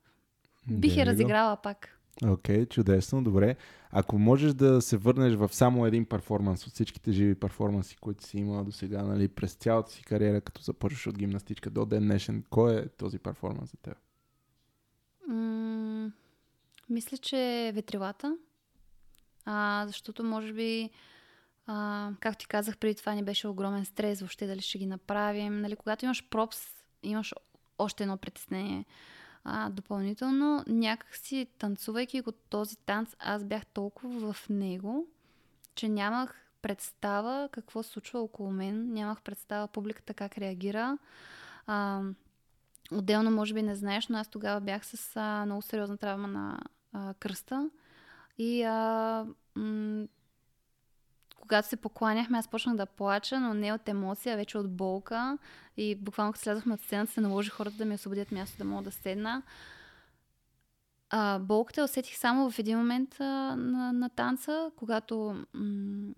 Бих 0.67 0.97
я 0.97 1.07
разиграла 1.07 1.57
пак. 1.57 1.94
Окей, 2.23 2.65
okay, 2.65 2.69
чудесно, 2.69 3.25
добре. 3.25 3.57
Ако 3.91 4.19
можеш 4.19 4.55
да 4.55 4.83
се 4.83 4.97
върнеш 4.97 5.35
в 5.35 5.55
само 5.55 5.87
един 5.87 6.05
перформанс 6.05 6.67
от 6.67 6.73
всичките 6.73 7.13
живи 7.13 7.35
перформанси, 7.35 7.97
които 7.97 8.25
си 8.25 8.39
имала 8.39 8.65
до 8.65 8.73
сега, 8.73 9.03
нали, 9.03 9.29
през 9.29 9.55
цялата 9.55 9.91
си 9.91 10.03
кариера, 10.03 10.41
като 10.41 10.63
започваш 10.63 11.07
от 11.07 11.19
гимнастичка 11.19 11.71
до 11.71 11.87
ден 11.87 12.03
днешен, 12.03 12.45
кой 12.51 12.77
е 12.77 12.89
този 12.89 13.19
перформанс 13.19 13.71
за 13.71 13.77
теб? 13.77 13.97
Мисля, 16.91 17.17
че 17.17 17.73
ветрилата. 17.75 18.37
А, 19.45 19.85
защото 19.87 20.25
може 20.25 20.53
би, 20.53 20.91
а, 21.67 22.11
както 22.21 22.41
ти 22.41 22.49
казах, 22.49 22.79
преди 22.79 22.95
това 22.95 23.15
ни 23.15 23.23
беше 23.23 23.49
огромен 23.49 23.85
стрес, 23.85 24.21
въобще 24.21 24.47
дали 24.47 24.61
ще 24.61 24.79
ги 24.79 24.87
направим. 24.87 25.61
Нали, 25.61 25.77
когато 25.77 26.05
имаш 26.05 26.29
пропс, 26.31 26.59
имаш 27.03 27.35
още 27.79 28.03
едно 28.03 28.17
притеснение. 28.17 28.85
А, 29.45 29.71
допълнително, 29.71 30.65
някакси 30.67 31.47
танцувайки 31.59 32.21
го 32.21 32.33
този 32.33 32.77
танц, 32.77 33.17
аз 33.19 33.45
бях 33.45 33.67
толкова 33.67 34.33
в 34.33 34.49
него, 34.49 35.07
че 35.75 35.89
нямах 35.89 36.51
представа 36.63 37.49
какво 37.53 37.83
се 37.83 37.91
случва 37.91 38.21
около 38.21 38.51
мен, 38.53 38.93
нямах 38.93 39.23
представа 39.23 39.69
публиката 39.69 40.15
как 40.15 40.39
реагира. 40.39 40.99
А, 41.67 42.03
Отделно, 42.93 43.31
може 43.31 43.55
би 43.55 43.63
не 43.63 43.75
знаеш, 43.77 44.09
но 44.09 44.19
аз 44.19 44.29
тогава 44.29 44.61
бях 44.61 44.87
с 44.87 45.17
а, 45.17 45.45
много 45.47 45.63
сериозна 45.63 45.97
травма 45.97 46.29
на 46.29 46.61
а, 46.93 47.15
кръста. 47.15 47.71
И 48.39 48.63
а, 48.63 49.27
м- 49.57 50.09
когато 51.45 51.69
се 51.69 51.77
покланяхме, 51.77 52.39
аз 52.39 52.49
почнах 52.49 52.77
да 52.77 52.87
плача, 52.87 53.41
но 53.41 53.55
не 53.55 53.73
от 53.73 53.89
емоция, 53.89 54.37
вече 54.37 54.59
от 54.59 54.71
болка. 54.71 55.39
И 55.77 55.95
буквално 55.95 56.33
като 56.33 56.43
слязохме 56.43 56.75
от 56.75 56.81
сцената, 56.81 57.13
се 57.13 57.21
наложи 57.21 57.51
хората 57.51 57.77
да 57.77 57.85
ми 57.85 57.95
освободят 57.95 58.33
място, 58.33 58.59
да 58.59 58.65
мога 58.65 58.83
да 58.83 58.93
седна. 58.93 59.43
А, 61.11 61.39
болката 61.39 61.85
усетих 61.85 62.17
само 62.17 62.51
в 62.51 62.59
един 62.59 62.79
момент 62.79 63.21
а, 63.21 63.25
на, 63.57 63.93
на 63.93 64.11
танца, 64.11 64.71
когато 64.77 65.45
м- 65.55 66.15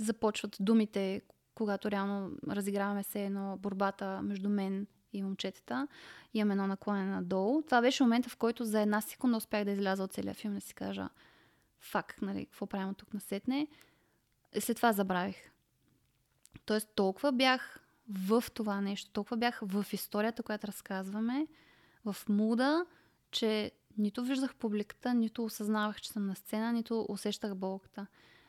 започват 0.00 0.56
думите, 0.60 1.22
когато 1.54 1.90
реално 1.90 2.30
разиграваме 2.48 3.02
се 3.02 3.24
едно 3.24 3.56
борбата 3.56 4.22
между 4.22 4.48
мен 4.48 4.86
и 5.12 5.22
момчетата. 5.22 5.88
Имам 6.34 6.50
едно 6.50 6.66
наклоне 6.66 7.04
надолу. 7.04 7.62
Това 7.62 7.80
беше 7.80 8.02
момента, 8.02 8.28
в 8.28 8.36
който 8.36 8.64
за 8.64 8.80
една 8.80 9.00
секунда 9.00 9.36
успях 9.36 9.64
да 9.64 9.70
изляза 9.70 10.02
от 10.02 10.12
целия 10.12 10.34
филм 10.34 10.54
да 10.54 10.60
си 10.60 10.74
кажа 10.74 11.08
фак, 11.80 12.22
нали, 12.22 12.46
какво 12.46 12.66
правим 12.66 12.94
тук 12.94 13.14
насетне. 13.14 13.60
И 13.60 13.68
след 14.60 14.76
това 14.76 14.92
забравих. 14.92 15.36
Тоест 16.64 16.88
толкова 16.94 17.32
бях 17.32 17.80
в 18.08 18.44
това 18.54 18.80
нещо, 18.80 19.10
толкова 19.10 19.36
бях 19.36 19.60
в 19.62 19.86
историята, 19.92 20.42
която 20.42 20.66
разказваме, 20.66 21.46
в 22.04 22.16
муда, 22.28 22.86
че 23.30 23.72
нито 23.98 24.24
виждах 24.24 24.54
публиката, 24.54 25.14
нито 25.14 25.44
осъзнавах, 25.44 26.00
че 26.00 26.10
съм 26.10 26.26
на 26.26 26.36
сцена, 26.36 26.72
нито 26.72 27.06
усещах 27.08 27.54
болката. 27.54 28.06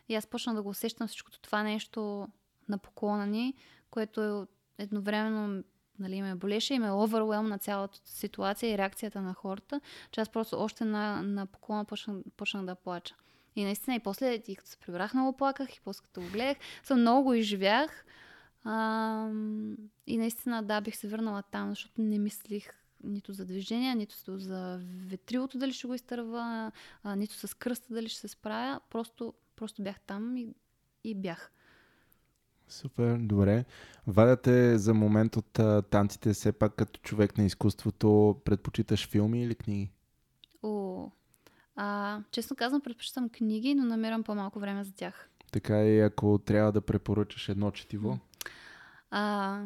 И 0.09 0.15
аз 0.15 0.27
почна 0.27 0.55
да 0.55 0.63
го 0.63 0.69
усещам 0.69 1.07
всичкото 1.07 1.39
това 1.39 1.63
нещо 1.63 2.27
на 2.69 2.77
поклона 2.77 3.27
ни, 3.27 3.53
което 3.89 4.47
едновременно 4.77 5.63
нали, 5.99 6.21
ме 6.21 6.35
болеше 6.35 6.73
и 6.73 6.79
ме 6.79 6.91
оверуелм 6.91 7.47
на 7.47 7.57
цялата 7.57 7.99
ситуация 8.05 8.73
и 8.73 8.77
реакцията 8.77 9.21
на 9.21 9.33
хората, 9.33 9.81
че 10.11 10.21
аз 10.21 10.29
просто 10.29 10.59
още 10.59 10.85
на, 10.85 11.21
на 11.21 11.45
поклона 11.45 11.85
почнах, 11.85 12.17
почнах 12.37 12.65
да 12.65 12.75
плача. 12.75 13.15
И 13.57 13.63
наистина 13.63 13.95
и 13.95 13.99
после, 13.99 14.33
и 14.47 14.55
като 14.55 14.69
се 14.69 14.77
прибрах, 14.77 15.13
много 15.13 15.37
плаках, 15.37 15.75
и 15.75 15.81
после 15.83 16.03
като 16.03 16.21
го 16.21 16.27
гледах, 16.27 16.57
съм 16.83 17.01
много 17.01 17.23
го 17.23 17.33
изживях. 17.33 18.05
А, 18.63 19.29
и 20.07 20.17
наистина, 20.17 20.63
да, 20.63 20.81
бих 20.81 20.95
се 20.95 21.07
върнала 21.07 21.43
там, 21.51 21.69
защото 21.69 22.01
не 22.01 22.19
мислих 22.19 22.69
нито 23.03 23.33
за 23.33 23.45
движение, 23.45 23.95
нито 23.95 24.37
за 24.37 24.81
ветрилото 25.07 25.57
дали 25.57 25.73
ще 25.73 25.87
го 25.87 25.93
изтърва, 25.93 26.71
а, 27.03 27.15
нито 27.15 27.33
с 27.33 27.57
кръста 27.57 27.93
дали 27.93 28.09
ще 28.09 28.19
се 28.19 28.27
справя. 28.27 28.79
Просто, 28.89 29.33
просто 29.55 29.83
бях 29.83 29.99
там 29.99 30.37
и, 30.37 30.47
и 31.03 31.15
бях. 31.15 31.51
Супер, 32.67 33.17
добре. 33.17 33.65
Вадате 34.07 34.77
за 34.77 34.93
момент 34.93 35.37
от 35.37 35.59
а, 35.59 35.81
танците, 35.81 36.33
все 36.33 36.51
пак 36.51 36.75
като 36.75 36.99
човек 36.99 37.37
на 37.37 37.45
изкуството, 37.45 38.41
предпочиташ 38.45 39.07
филми 39.07 39.43
или 39.43 39.55
книги? 39.55 39.91
А, 41.77 42.19
честно 42.31 42.55
казвам, 42.55 42.81
предпочитам 42.81 43.29
книги, 43.29 43.75
но 43.75 43.85
намирам 43.85 44.23
по-малко 44.23 44.59
време 44.59 44.83
за 44.83 44.91
тях. 44.91 45.29
Така 45.51 45.83
и 45.83 45.99
ако 45.99 46.37
трябва 46.37 46.71
да 46.71 46.81
препоръчаш 46.81 47.49
едно 47.49 47.71
четиво? 47.71 48.19
А, 49.11 49.61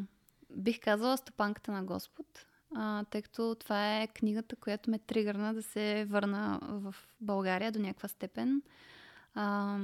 бих 0.50 0.80
казала 0.80 1.18
Стопанката 1.18 1.72
на 1.72 1.84
Господ, 1.84 2.46
а, 2.76 3.04
тъй 3.04 3.22
като 3.22 3.56
това 3.56 3.98
е 4.02 4.08
книгата, 4.08 4.56
която 4.56 4.92
ме 4.92 5.00
тригърна 5.00 5.54
да 5.54 5.64
се 5.64 6.06
върна 6.10 6.60
в 6.62 6.96
България 7.22 7.72
до 7.72 7.80
някаква 7.80 8.08
степен. 8.08 8.62
А, 9.34 9.78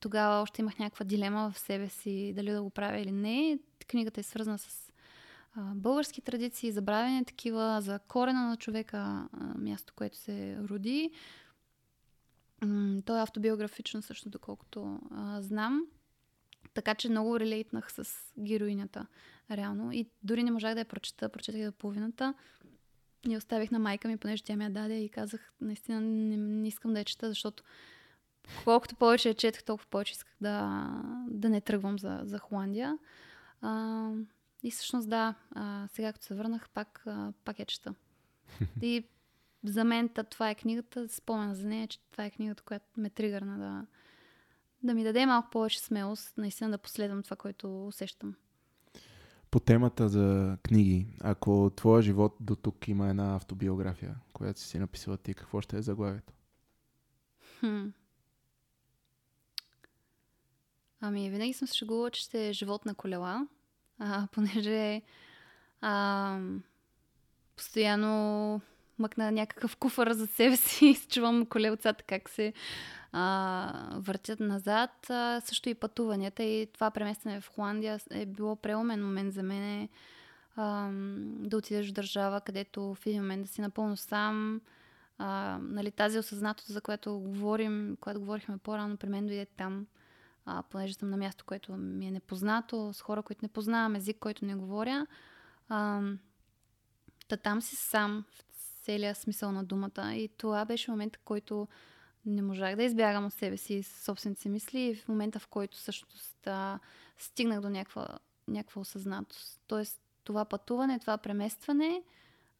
тогава 0.00 0.42
още 0.42 0.62
имах 0.62 0.78
някаква 0.78 1.04
дилема 1.04 1.50
в 1.50 1.58
себе 1.58 1.88
си 1.88 2.32
дали 2.36 2.50
да 2.50 2.62
го 2.62 2.70
правя 2.70 3.00
или 3.00 3.12
не. 3.12 3.58
Книгата 3.88 4.20
е 4.20 4.22
свързана 4.22 4.58
с 4.58 4.81
български 5.56 6.20
традиции, 6.20 6.72
забравяне 6.72 7.24
такива 7.24 7.78
за 7.80 7.98
корена 7.98 8.48
на 8.48 8.56
човека, 8.56 9.28
място, 9.58 9.92
което 9.96 10.16
се 10.16 10.58
роди. 10.58 11.10
М- 12.64 13.02
то 13.02 13.16
е 13.16 13.22
автобиографично 13.22 14.02
също, 14.02 14.28
доколкото 14.28 15.00
знам. 15.40 15.86
Така 16.74 16.94
че 16.94 17.08
много 17.08 17.40
релейтнах 17.40 17.92
с 17.92 18.32
героинята, 18.38 19.06
реално. 19.50 19.92
И 19.92 20.06
дори 20.22 20.42
не 20.42 20.50
можах 20.50 20.74
да 20.74 20.80
я 20.80 20.84
прочета, 20.84 21.28
прочетах 21.28 21.64
до 21.64 21.72
половината. 21.72 22.34
И 23.28 23.36
оставих 23.36 23.70
на 23.70 23.78
майка 23.78 24.08
ми, 24.08 24.16
понеже 24.16 24.44
тя 24.44 24.56
ми 24.56 24.64
я 24.64 24.70
даде 24.70 24.98
и 24.98 25.08
казах, 25.08 25.52
наистина 25.60 26.00
не, 26.00 26.36
не 26.36 26.68
искам 26.68 26.92
да 26.92 26.98
я 26.98 27.04
чета, 27.04 27.28
защото 27.28 27.62
колкото 28.64 28.96
повече 28.96 29.28
я 29.28 29.34
четах, 29.34 29.64
толкова 29.64 29.88
повече 29.90 30.12
исках 30.12 30.34
да, 30.40 30.88
да 31.28 31.48
не 31.48 31.60
тръгвам 31.60 31.98
за, 31.98 32.20
за 32.24 32.38
Холандия. 32.38 32.98
А, 33.60 34.10
и 34.62 34.70
всъщност 34.70 35.08
да, 35.08 35.34
а, 35.50 35.88
сега 35.88 36.12
като 36.12 36.26
се 36.26 36.34
върнах, 36.34 36.70
пак, 36.70 37.02
а, 37.06 37.32
пак 37.44 37.58
я 37.58 37.66
чета. 37.66 37.94
И 38.82 39.04
за 39.64 39.84
мен 39.84 40.08
това 40.30 40.50
е 40.50 40.54
книгата, 40.54 41.08
спомен 41.08 41.54
за 41.54 41.66
нея, 41.66 41.88
че 41.88 41.98
това 42.10 42.24
е 42.24 42.30
книгата, 42.30 42.62
която 42.62 42.86
ме 42.96 43.10
тригърна 43.10 43.58
да, 43.58 43.86
да 44.82 44.94
ми 44.94 45.04
даде 45.04 45.26
малко 45.26 45.50
повече 45.50 45.80
смелост, 45.80 46.38
наистина 46.38 46.70
да 46.70 46.78
последвам 46.78 47.22
това, 47.22 47.36
което 47.36 47.86
усещам. 47.86 48.34
По 49.50 49.60
темата 49.60 50.08
за 50.08 50.56
книги, 50.62 51.06
ако 51.20 51.70
твоя 51.76 52.02
живот 52.02 52.36
до 52.40 52.56
тук 52.56 52.88
има 52.88 53.08
една 53.08 53.34
автобиография, 53.34 54.16
която 54.32 54.60
си 54.60 54.78
написала 54.78 55.16
ти, 55.16 55.34
какво 55.34 55.60
ще 55.60 55.76
е 55.76 55.82
заглавието? 55.82 56.32
Хм. 57.60 57.86
Ами, 61.00 61.30
винаги 61.30 61.52
съм 61.52 61.68
се 61.68 61.74
шегувала, 61.74 62.10
че 62.10 62.20
ще 62.22 62.48
е 62.48 62.52
живот 62.52 62.86
на 62.86 62.94
колела, 62.94 63.46
а, 64.02 64.26
понеже 64.32 65.02
а, 65.80 66.38
постоянно 67.56 68.60
мъкна 68.98 69.32
някакъв 69.32 69.76
куфър 69.76 70.12
за 70.12 70.26
себе 70.26 70.56
си 70.56 70.86
и 70.86 71.08
чувам 71.08 71.46
колелцата 71.46 72.04
как 72.04 72.28
се 72.28 72.52
а, 73.12 73.72
въртят 73.96 74.40
назад. 74.40 75.10
А, 75.10 75.40
също 75.40 75.68
и 75.68 75.74
пътуванията 75.74 76.42
и 76.42 76.66
това 76.74 76.90
преместване 76.90 77.40
в 77.40 77.48
Холандия 77.48 78.00
е 78.10 78.26
било 78.26 78.56
преумен 78.56 79.04
момент 79.04 79.34
за 79.34 79.42
мен 79.42 79.88
да 81.48 81.56
отидеш 81.56 81.90
в 81.90 81.92
държава, 81.92 82.40
където 82.40 82.94
в 82.94 83.06
един 83.06 83.22
момент 83.22 83.42
да 83.42 83.48
си 83.48 83.60
напълно 83.60 83.96
сам. 83.96 84.60
А, 85.18 85.58
нали, 85.62 85.90
тази 85.90 86.18
осъзнатост, 86.18 86.68
за 86.68 86.80
която 86.80 87.18
говорим, 87.18 87.96
която 88.00 88.20
говорихме 88.20 88.58
по-рано, 88.58 88.96
при 88.96 89.08
мен 89.08 89.26
дойде 89.26 89.46
там 89.56 89.86
а, 90.44 90.62
понеже 90.62 90.94
съм 90.94 91.10
на 91.10 91.16
място, 91.16 91.44
което 91.44 91.72
ми 91.72 92.06
е 92.06 92.10
непознато, 92.10 92.92
с 92.92 93.00
хора, 93.00 93.22
които 93.22 93.44
не 93.44 93.48
познавам, 93.48 93.96
език, 93.96 94.16
който 94.20 94.44
не 94.44 94.54
говоря. 94.54 95.06
А, 95.68 96.02
та 97.28 97.36
там 97.36 97.62
си 97.62 97.76
сам 97.76 98.24
в 98.30 98.84
целия 98.84 99.14
смисъл 99.14 99.52
на 99.52 99.64
думата. 99.64 100.14
И 100.14 100.28
това 100.28 100.64
беше 100.64 100.90
момента, 100.90 101.18
в 101.18 101.22
който 101.22 101.68
не 102.26 102.42
можах 102.42 102.76
да 102.76 102.82
избягам 102.82 103.26
от 103.26 103.32
себе 103.32 103.56
си, 103.56 103.82
собствените 103.82 104.40
си 104.40 104.48
мисли 104.48 104.80
и 104.80 104.94
в 104.94 105.08
момента, 105.08 105.38
в 105.38 105.48
който 105.48 105.76
всъщност 105.76 106.48
стигнах 107.18 107.60
до 107.60 107.68
някаква, 107.68 108.08
някаква 108.48 108.80
осъзнатост. 108.80 109.60
Тоест, 109.66 110.00
това 110.24 110.44
пътуване, 110.44 110.98
това 110.98 111.18
преместване, 111.18 112.02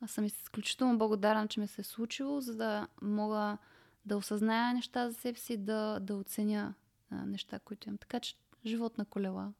аз 0.00 0.10
съм 0.10 0.24
изключително 0.24 0.98
благодарна, 0.98 1.48
че 1.48 1.60
ми 1.60 1.66
се 1.66 1.80
е 1.80 1.84
случило, 1.84 2.40
за 2.40 2.56
да 2.56 2.88
мога 3.02 3.58
да 4.06 4.16
осъзная 4.16 4.74
неща 4.74 5.10
за 5.10 5.14
себе 5.14 5.38
си, 5.38 5.56
да, 5.56 5.98
да 6.00 6.16
оценя 6.16 6.74
а, 7.12 7.26
неща, 7.26 7.58
които 7.58 7.88
имам. 7.88 7.98
Така 7.98 8.20
че 8.20 8.34
живот 8.66 8.98
на 8.98 9.04
колела. 9.04 9.52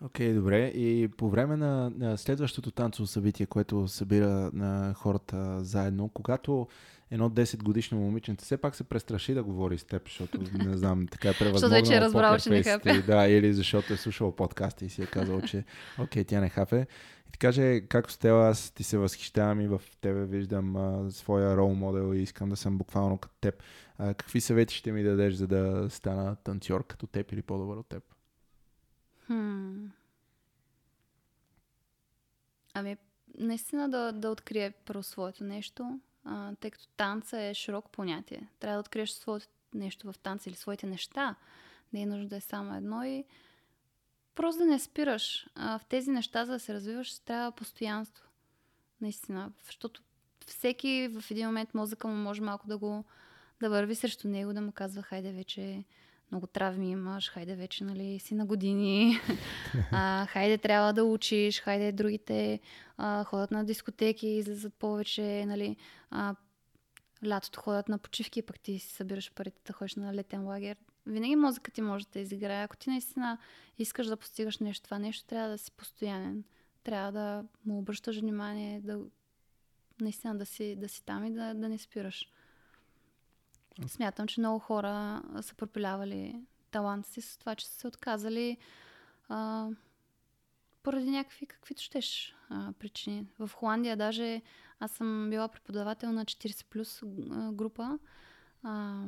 Окей, 0.00 0.30
okay, 0.30 0.34
добре. 0.34 0.66
И 0.66 1.08
по 1.08 1.30
време 1.30 1.56
на, 1.56 1.92
на 1.98 2.18
следващото 2.18 2.70
танцово 2.70 3.06
събитие, 3.06 3.46
което 3.46 3.88
събира 3.88 4.50
на 4.52 4.94
хората 4.94 5.64
заедно, 5.64 6.08
когато 6.08 6.68
едно 7.10 7.30
10 7.30 7.62
годишно 7.62 7.98
момиченце 7.98 8.44
все 8.44 8.56
пак 8.56 8.74
се 8.74 8.84
престраши 8.84 9.34
да 9.34 9.42
говори 9.42 9.78
с 9.78 9.84
теб, 9.84 10.08
защото 10.08 10.38
не 10.52 10.76
знам, 10.76 11.06
така 11.06 11.28
е 11.28 11.32
превъзможно. 11.32 11.68
защото 11.68 11.74
вече 11.74 11.96
е 11.96 12.00
разбрал, 12.00 12.38
че 12.38 12.50
не 12.50 12.62
хапе. 12.62 13.02
Да, 13.02 13.26
или 13.26 13.52
защото 13.52 13.92
е 13.92 13.96
слушал 13.96 14.32
подкаста 14.36 14.84
и 14.84 14.88
си 14.88 15.02
е 15.02 15.06
казал, 15.06 15.40
че 15.40 15.64
окей, 15.98 16.24
тя 16.24 16.40
не 16.40 16.48
хапе. 16.48 16.86
И 17.28 17.32
ти 17.32 17.38
каже, 17.38 17.80
както 17.80 18.12
с 18.12 18.18
теб, 18.18 18.32
аз 18.32 18.70
ти 18.70 18.82
се 18.84 18.98
възхищавам 18.98 19.60
и 19.60 19.68
в 19.68 19.82
тебе 20.00 20.24
виждам 20.24 20.76
а, 20.76 21.10
своя 21.10 21.56
рол 21.56 21.74
модел 21.74 22.14
и 22.14 22.22
искам 22.22 22.48
да 22.48 22.56
съм 22.56 22.78
буквално 22.78 23.18
като 23.18 23.34
теб. 23.40 23.62
А, 23.98 24.14
какви 24.14 24.40
съвети 24.40 24.74
ще 24.74 24.92
ми 24.92 25.02
дадеш, 25.02 25.34
за 25.34 25.46
да 25.46 25.86
стана 25.90 26.36
танцор 26.36 26.86
като 26.86 27.06
теб 27.06 27.32
или 27.32 27.42
по-добър 27.42 27.76
от 27.76 27.88
теб? 27.88 28.13
Хм. 29.26 29.86
Ами, 32.74 32.96
наистина 33.38 33.88
да, 33.88 34.12
да 34.12 34.30
открие 34.30 34.70
първо 34.70 35.02
своето 35.02 35.44
нещо, 35.44 36.00
а, 36.24 36.54
тъй 36.54 36.70
като 36.70 36.86
танца 36.86 37.40
е 37.40 37.54
широко 37.54 37.90
понятие. 37.90 38.48
Трябва 38.60 38.76
да 38.76 38.80
откриеш 38.80 39.10
своето 39.10 39.46
нещо 39.74 40.12
в 40.12 40.18
танца 40.18 40.50
или 40.50 40.56
своите 40.56 40.86
неща. 40.86 41.34
Не 41.92 42.02
е 42.02 42.06
нужно 42.06 42.28
да 42.28 42.36
е 42.36 42.40
само 42.40 42.74
едно 42.74 43.04
и 43.04 43.24
просто 44.34 44.58
да 44.58 44.66
не 44.66 44.78
спираш. 44.78 45.48
А, 45.54 45.78
в 45.78 45.84
тези 45.84 46.10
неща, 46.10 46.44
за 46.44 46.52
да 46.52 46.60
се 46.60 46.74
развиваш, 46.74 47.18
трябва 47.18 47.52
постоянство. 47.52 48.28
Наистина. 49.00 49.52
Защото 49.64 50.02
всеки 50.46 51.08
в 51.08 51.30
един 51.30 51.46
момент 51.46 51.74
мозъка 51.74 52.08
му 52.08 52.14
може 52.14 52.42
малко 52.42 52.66
да 52.66 52.78
го 52.78 53.04
да 53.60 53.70
върви 53.70 53.94
срещу 53.94 54.28
него, 54.28 54.52
да 54.52 54.60
му 54.60 54.72
казва, 54.72 55.02
хайде 55.02 55.32
вече 55.32 55.84
много 56.30 56.46
травми 56.46 56.90
имаш, 56.90 57.30
хайде 57.30 57.54
вече, 57.54 57.84
нали, 57.84 58.18
си 58.18 58.34
на 58.34 58.46
години, 58.46 59.18
а, 59.92 60.26
хайде 60.26 60.58
трябва 60.58 60.92
да 60.92 61.04
учиш, 61.04 61.60
хайде 61.60 61.92
другите 61.92 62.60
а, 62.96 63.24
ходят 63.24 63.50
на 63.50 63.64
дискотеки, 63.64 64.26
излизат 64.26 64.74
повече, 64.74 65.44
нали, 65.46 65.76
а, 66.10 66.34
лятото 67.26 67.60
ходят 67.60 67.88
на 67.88 67.98
почивки, 67.98 68.42
пък 68.42 68.60
ти 68.60 68.78
си 68.78 68.88
събираш 68.88 69.32
парите 69.32 69.60
да 69.66 69.72
ходиш 69.72 69.94
на 69.94 70.14
летен 70.14 70.46
лагер. 70.46 70.76
Винаги 71.06 71.36
мозъка 71.36 71.70
ти 71.70 71.82
може 71.82 72.06
да 72.12 72.20
изиграе. 72.20 72.64
Ако 72.64 72.76
ти 72.76 72.90
наистина 72.90 73.38
искаш 73.78 74.06
да 74.06 74.16
постигаш 74.16 74.58
нещо, 74.58 74.84
това 74.84 74.98
нещо 74.98 75.26
трябва 75.26 75.48
да 75.48 75.58
си 75.58 75.72
постоянен. 75.72 76.44
Трябва 76.84 77.12
да 77.12 77.44
му 77.66 77.78
обръщаш 77.78 78.20
внимание, 78.20 78.80
да 78.80 79.00
наистина 80.00 80.38
да 80.38 80.46
си, 80.46 80.76
да 80.76 80.88
си 80.88 81.04
там 81.04 81.24
и 81.24 81.30
да, 81.30 81.54
да 81.54 81.68
не 81.68 81.78
спираш. 81.78 82.28
Смятам, 83.86 84.26
че 84.26 84.40
много 84.40 84.58
хора 84.58 85.22
са 85.40 85.54
пропилявали 85.54 86.40
таланта 86.70 87.08
си 87.08 87.20
с 87.20 87.36
това, 87.36 87.54
че 87.54 87.66
са 87.66 87.72
се 87.72 87.86
отказали 87.86 88.56
а, 89.28 89.68
поради 90.82 91.10
някакви 91.10 91.46
каквито 91.46 91.82
щеш 91.82 92.34
а, 92.48 92.72
причини. 92.78 93.26
В 93.38 93.50
Холандия 93.54 93.96
даже 93.96 94.42
аз 94.80 94.90
съм 94.90 95.30
била 95.30 95.48
преподавател 95.48 96.12
на 96.12 96.24
40 96.24 96.64
плюс 96.64 97.00
група, 97.52 97.98
а, 98.62 99.04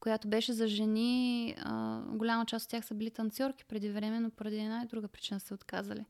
която 0.00 0.28
беше 0.28 0.52
за 0.52 0.68
жени. 0.68 1.54
А, 1.58 2.00
голяма 2.06 2.46
част 2.46 2.64
от 2.64 2.70
тях 2.70 2.84
са 2.84 2.94
били 2.94 3.10
танцорки 3.10 3.64
преди 3.64 3.90
време, 3.90 4.20
но 4.20 4.30
поради 4.30 4.58
една 4.58 4.82
и 4.84 4.88
друга 4.88 5.08
причина 5.08 5.40
са 5.40 5.54
отказали. 5.54 6.04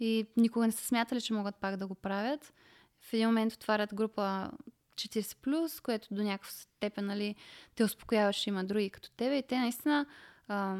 И 0.00 0.26
никога 0.36 0.66
не 0.66 0.72
са 0.72 0.84
смятали, 0.84 1.20
че 1.20 1.32
могат 1.32 1.56
пак 1.56 1.76
да 1.76 1.86
го 1.86 1.94
правят. 1.94 2.52
В 3.00 3.12
един 3.12 3.26
момент 3.26 3.52
отварят 3.52 3.94
група 3.94 4.50
40 4.94 5.36
плюс, 5.36 5.80
което 5.80 6.14
до 6.14 6.22
някаква 6.22 6.50
степен 6.50 7.06
нали, 7.06 7.34
те 7.74 7.84
успокоява, 7.84 8.32
че 8.32 8.50
има 8.50 8.64
други 8.64 8.90
като 8.90 9.10
тебе. 9.10 9.38
И 9.38 9.42
те 9.42 9.58
наистина 9.58 10.06
а, 10.48 10.78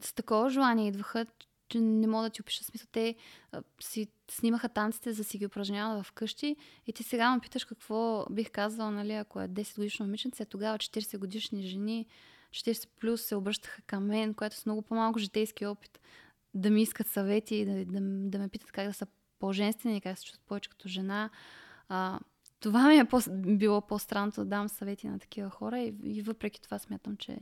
с 0.00 0.12
такова 0.12 0.50
желание 0.50 0.88
идваха, 0.88 1.26
че 1.68 1.80
не 1.80 2.06
мога 2.06 2.22
да 2.22 2.30
ти 2.30 2.40
опиша 2.40 2.64
смисъл. 2.64 2.88
Те 2.92 3.14
а, 3.52 3.62
си 3.80 4.08
снимаха 4.30 4.68
танците, 4.68 5.12
за 5.12 5.22
да 5.22 5.28
си 5.28 5.38
ги 5.38 5.46
упражняват 5.46 6.06
вкъщи. 6.06 6.56
И 6.86 6.92
ти 6.92 7.02
сега 7.02 7.34
ме 7.34 7.40
питаш 7.40 7.64
какво 7.64 8.26
бих 8.30 8.50
казала, 8.50 8.90
нали, 8.90 9.12
ако 9.12 9.40
е 9.40 9.48
10 9.48 9.76
годишно 9.76 10.06
момиченце, 10.06 10.44
тогава 10.44 10.78
40 10.78 11.18
годишни 11.18 11.62
жени, 11.62 12.06
40 12.50 12.88
плюс 13.00 13.22
се 13.22 13.36
обръщаха 13.36 13.82
към 13.82 14.06
мен, 14.06 14.34
което 14.34 14.56
с 14.56 14.66
много 14.66 14.82
по-малко 14.82 15.18
житейски 15.18 15.66
опит, 15.66 16.00
да 16.54 16.70
ми 16.70 16.82
искат 16.82 17.06
съвети 17.06 17.64
да, 17.64 17.84
да, 17.84 18.00
да 18.02 18.38
ме 18.38 18.48
питат 18.48 18.72
как 18.72 18.86
да 18.86 18.92
са 18.92 19.06
по-женствени, 19.38 20.00
как 20.00 20.18
се 20.18 20.24
чувстват 20.24 20.46
повече 20.46 20.70
като 20.70 20.88
жена. 20.88 21.30
А, 21.90 22.20
това 22.60 22.88
ми 22.88 22.96
е 22.96 23.04
по- 23.04 23.56
било 23.56 23.80
по-странното 23.80 24.40
да 24.40 24.46
дам 24.50 24.68
съвети 24.68 25.08
на 25.08 25.18
такива 25.18 25.50
хора 25.50 25.78
и, 25.78 25.94
и 26.04 26.22
въпреки 26.22 26.62
това 26.62 26.78
смятам, 26.78 27.16
че 27.16 27.38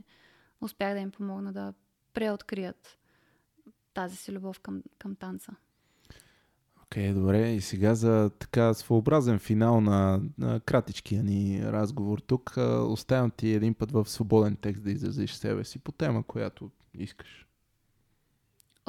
успях 0.61 0.93
да 0.93 0.99
им 0.99 1.11
помогна 1.11 1.53
да 1.53 1.73
преоткрият 2.13 2.97
тази 3.93 4.15
си 4.15 4.31
любов 4.31 4.59
към, 4.59 4.83
към 4.97 5.15
танца. 5.15 5.55
Окей, 6.83 7.09
okay, 7.09 7.13
добре. 7.13 7.51
И 7.51 7.61
сега 7.61 7.95
за 7.95 8.31
така 8.39 8.73
своеобразен 8.73 9.39
финал 9.39 9.81
на, 9.81 10.21
на 10.37 10.59
кратичкия 10.59 11.23
ни 11.23 11.61
разговор 11.63 12.19
тук, 12.19 12.57
оставям 12.87 13.31
ти 13.31 13.49
един 13.49 13.73
път 13.73 13.91
в 13.91 14.09
свободен 14.09 14.55
текст 14.55 14.83
да 14.83 14.91
изразиш 14.91 15.33
себе 15.33 15.63
си 15.63 15.79
по 15.79 15.91
тема, 15.91 16.23
която 16.23 16.71
искаш. 16.93 17.48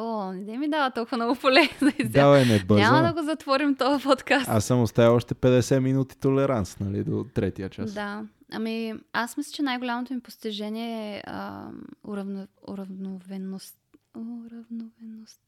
О, 0.02 0.32
не 0.32 0.58
ми 0.58 0.68
дава 0.68 0.90
толкова 0.90 1.16
много 1.16 1.40
поле 1.40 1.68
за 1.80 1.92
изява. 1.98 2.10
Давай, 2.10 2.44
не 2.44 2.64
бързо. 2.64 2.80
Няма 2.80 3.02
да 3.02 3.12
го 3.12 3.22
затворим 3.22 3.74
този 3.74 4.04
подкаст. 4.04 4.48
Аз 4.48 4.64
съм 4.64 4.82
оставил 4.82 5.14
още 5.14 5.34
50 5.34 5.78
минути 5.78 6.18
толеранс, 6.18 6.80
нали, 6.80 7.04
до 7.04 7.26
третия 7.34 7.68
час. 7.68 7.92
Да. 7.92 8.22
Ами, 8.52 8.94
аз 9.12 9.36
мисля, 9.36 9.52
че 9.52 9.62
най-голямото 9.62 10.14
ми 10.14 10.20
постижение 10.20 11.16
е 11.16 11.22
а, 11.26 11.68
уравно, 12.04 12.46
уравновеност. 12.68 13.76
Уравновеност. 14.16 15.40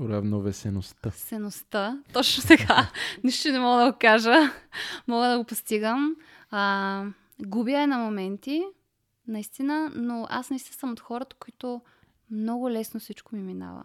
Уравновесеността. 0.00 1.10
Сеността. 1.10 2.02
Точно 2.12 2.44
така. 2.48 2.90
Нищо 3.24 3.52
не 3.52 3.58
мога 3.58 3.84
да 3.84 3.92
го 3.92 3.98
кажа. 4.00 4.34
мога 5.08 5.28
да 5.28 5.38
го 5.38 5.44
постигам. 5.44 6.16
А, 6.50 7.04
губя 7.46 7.78
е 7.78 7.86
на 7.86 7.98
моменти, 7.98 8.64
наистина, 9.28 9.90
но 9.94 10.26
аз 10.30 10.50
наистина 10.50 10.74
съм 10.74 10.92
от 10.92 11.00
хората, 11.00 11.36
които 11.38 11.80
много 12.30 12.70
лесно 12.70 13.00
всичко 13.00 13.36
ми 13.36 13.42
минава 13.42 13.82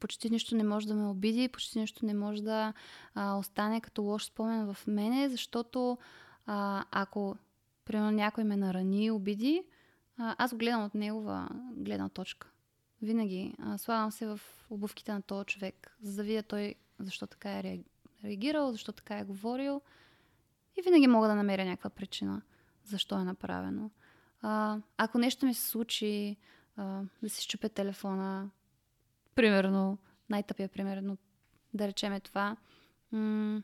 почти 0.00 0.30
нищо 0.30 0.56
не 0.56 0.64
може 0.64 0.88
да 0.88 0.94
ме 0.94 1.06
обиди, 1.06 1.48
почти 1.48 1.78
нищо 1.78 2.06
не 2.06 2.14
може 2.14 2.42
да 2.42 2.72
а, 3.14 3.36
остане 3.36 3.80
като 3.80 4.02
лош 4.02 4.24
спомен 4.24 4.74
в 4.74 4.86
мене, 4.86 5.28
защото 5.28 5.98
а, 6.46 6.84
ако 6.90 7.36
примерно 7.84 8.10
някой 8.10 8.44
ме 8.44 8.56
нарани, 8.56 9.10
обиди, 9.10 9.62
а, 10.18 10.34
аз 10.38 10.54
гледам 10.54 10.84
от 10.84 10.94
негова 10.94 11.48
гледна 11.76 12.08
точка. 12.08 12.48
Винаги 13.02 13.54
а, 13.58 13.78
слагам 13.78 14.12
се 14.12 14.26
в 14.26 14.40
обувките 14.70 15.12
на 15.12 15.22
този 15.22 15.46
човек, 15.46 15.96
за 16.02 16.16
да 16.16 16.22
видя 16.22 16.42
той 16.42 16.74
защо 16.98 17.26
така 17.26 17.58
е 17.58 17.78
реагирал, 18.24 18.72
защо 18.72 18.92
така 18.92 19.18
е 19.18 19.24
говорил. 19.24 19.80
И 20.78 20.82
винаги 20.82 21.06
мога 21.06 21.28
да 21.28 21.34
намеря 21.34 21.64
някаква 21.64 21.90
причина 21.90 22.42
защо 22.84 23.18
е 23.18 23.24
направено. 23.24 23.90
А, 24.42 24.78
ако 24.96 25.18
нещо 25.18 25.46
ми 25.46 25.54
се 25.54 25.68
случи, 25.68 26.36
а, 26.76 27.02
да 27.22 27.28
си 27.28 27.42
щупя 27.42 27.68
телефона, 27.68 28.50
примерно, 29.34 29.98
най-тъпия 30.30 30.68
пример, 30.68 30.96
но 30.96 31.16
да 31.74 31.88
речеме 31.88 32.20
това, 32.20 32.56
м- 33.12 33.62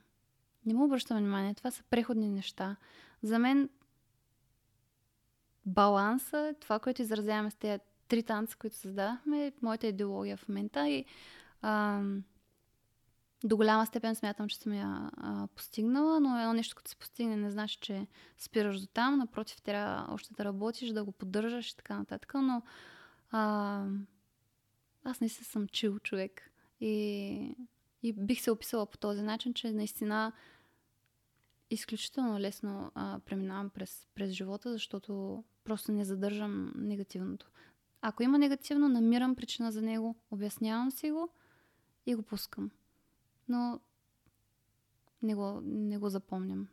не 0.66 0.74
му 0.74 0.84
обръщам 0.84 1.18
внимание. 1.18 1.54
Това 1.54 1.70
са 1.70 1.82
преходни 1.90 2.28
неща. 2.28 2.76
За 3.22 3.38
мен 3.38 3.68
баланса, 5.66 6.54
това, 6.60 6.78
което 6.78 7.02
изразяваме 7.02 7.50
с 7.50 7.54
тези 7.54 7.80
три 8.08 8.22
танца, 8.22 8.56
които 8.58 8.76
създадахме, 8.76 9.46
е 9.46 9.52
моята 9.62 9.86
идеология 9.86 10.36
в 10.36 10.48
момента 10.48 10.88
и 10.88 11.04
а, 11.62 12.02
до 13.44 13.56
голяма 13.56 13.86
степен 13.86 14.14
смятам, 14.14 14.48
че 14.48 14.58
съм 14.58 14.72
я 14.72 15.10
а, 15.16 15.46
постигнала, 15.46 16.20
но 16.20 16.38
едно 16.38 16.52
нещо, 16.52 16.76
като 16.76 16.90
се 16.90 16.96
постигне, 16.96 17.36
не 17.36 17.50
значи, 17.50 17.78
че 17.80 18.06
спираш 18.38 18.80
до 18.80 18.86
там. 18.86 19.18
Напротив, 19.18 19.62
трябва 19.62 20.06
още 20.10 20.34
да 20.34 20.44
работиш, 20.44 20.88
да 20.88 21.04
го 21.04 21.12
поддържаш 21.12 21.70
и 21.70 21.76
така 21.76 21.98
нататък. 21.98 22.34
Но 22.34 22.62
а, 23.30 23.84
аз 25.06 25.20
не 25.20 25.28
съм 25.28 25.68
чил 25.68 25.98
човек. 25.98 26.50
И, 26.80 27.56
и 28.02 28.12
бих 28.12 28.40
се 28.40 28.50
описала 28.50 28.86
по 28.86 28.98
този 28.98 29.22
начин, 29.22 29.54
че 29.54 29.72
наистина 29.72 30.32
изключително 31.70 32.40
лесно 32.40 32.92
а, 32.94 33.20
преминавам 33.24 33.70
през, 33.70 34.06
през 34.14 34.30
живота, 34.30 34.72
защото 34.72 35.44
просто 35.64 35.92
не 35.92 36.04
задържам 36.04 36.72
негативното. 36.76 37.50
Ако 38.00 38.22
има 38.22 38.38
негативно, 38.38 38.88
намирам 38.88 39.36
причина 39.36 39.72
за 39.72 39.82
него, 39.82 40.16
обяснявам 40.30 40.90
си 40.90 41.10
го 41.10 41.28
и 42.06 42.14
го 42.14 42.22
пускам. 42.22 42.70
Но 43.48 43.80
не 45.22 45.34
го, 45.34 45.60
не 45.64 45.98
го 45.98 46.08
запомням. 46.08 46.68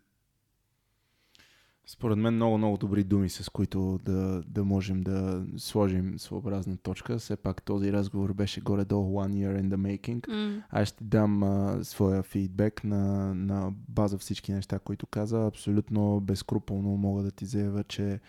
Според 1.85 2.17
мен 2.17 2.35
много, 2.35 2.57
много 2.57 2.77
добри 2.77 3.03
думи, 3.03 3.29
с 3.29 3.49
които 3.49 3.99
да, 4.05 4.43
да 4.47 4.63
можем 4.63 5.01
да 5.01 5.45
сложим 5.57 6.19
своеобразна 6.19 6.77
точка. 6.77 7.17
Все 7.17 7.35
пак 7.35 7.63
този 7.63 7.93
разговор 7.93 8.33
беше 8.33 8.61
горе-долу 8.61 9.21
one 9.21 9.31
year 9.31 9.61
in 9.61 9.69
the 9.69 9.75
making. 9.75 10.27
Mm. 10.27 10.63
Аз 10.69 10.87
ще 10.87 11.03
дам 11.03 11.43
а, 11.43 11.79
своя 11.83 12.23
фидбек 12.23 12.83
на, 12.83 13.33
на 13.35 13.73
база 13.89 14.17
всички 14.17 14.53
неща, 14.53 14.79
които 14.79 15.07
каза. 15.07 15.45
Абсолютно 15.45 16.19
безкруполно 16.19 16.89
мога 16.89 17.23
да 17.23 17.31
ти 17.31 17.45
заявя, 17.45 17.83
че 17.83 18.19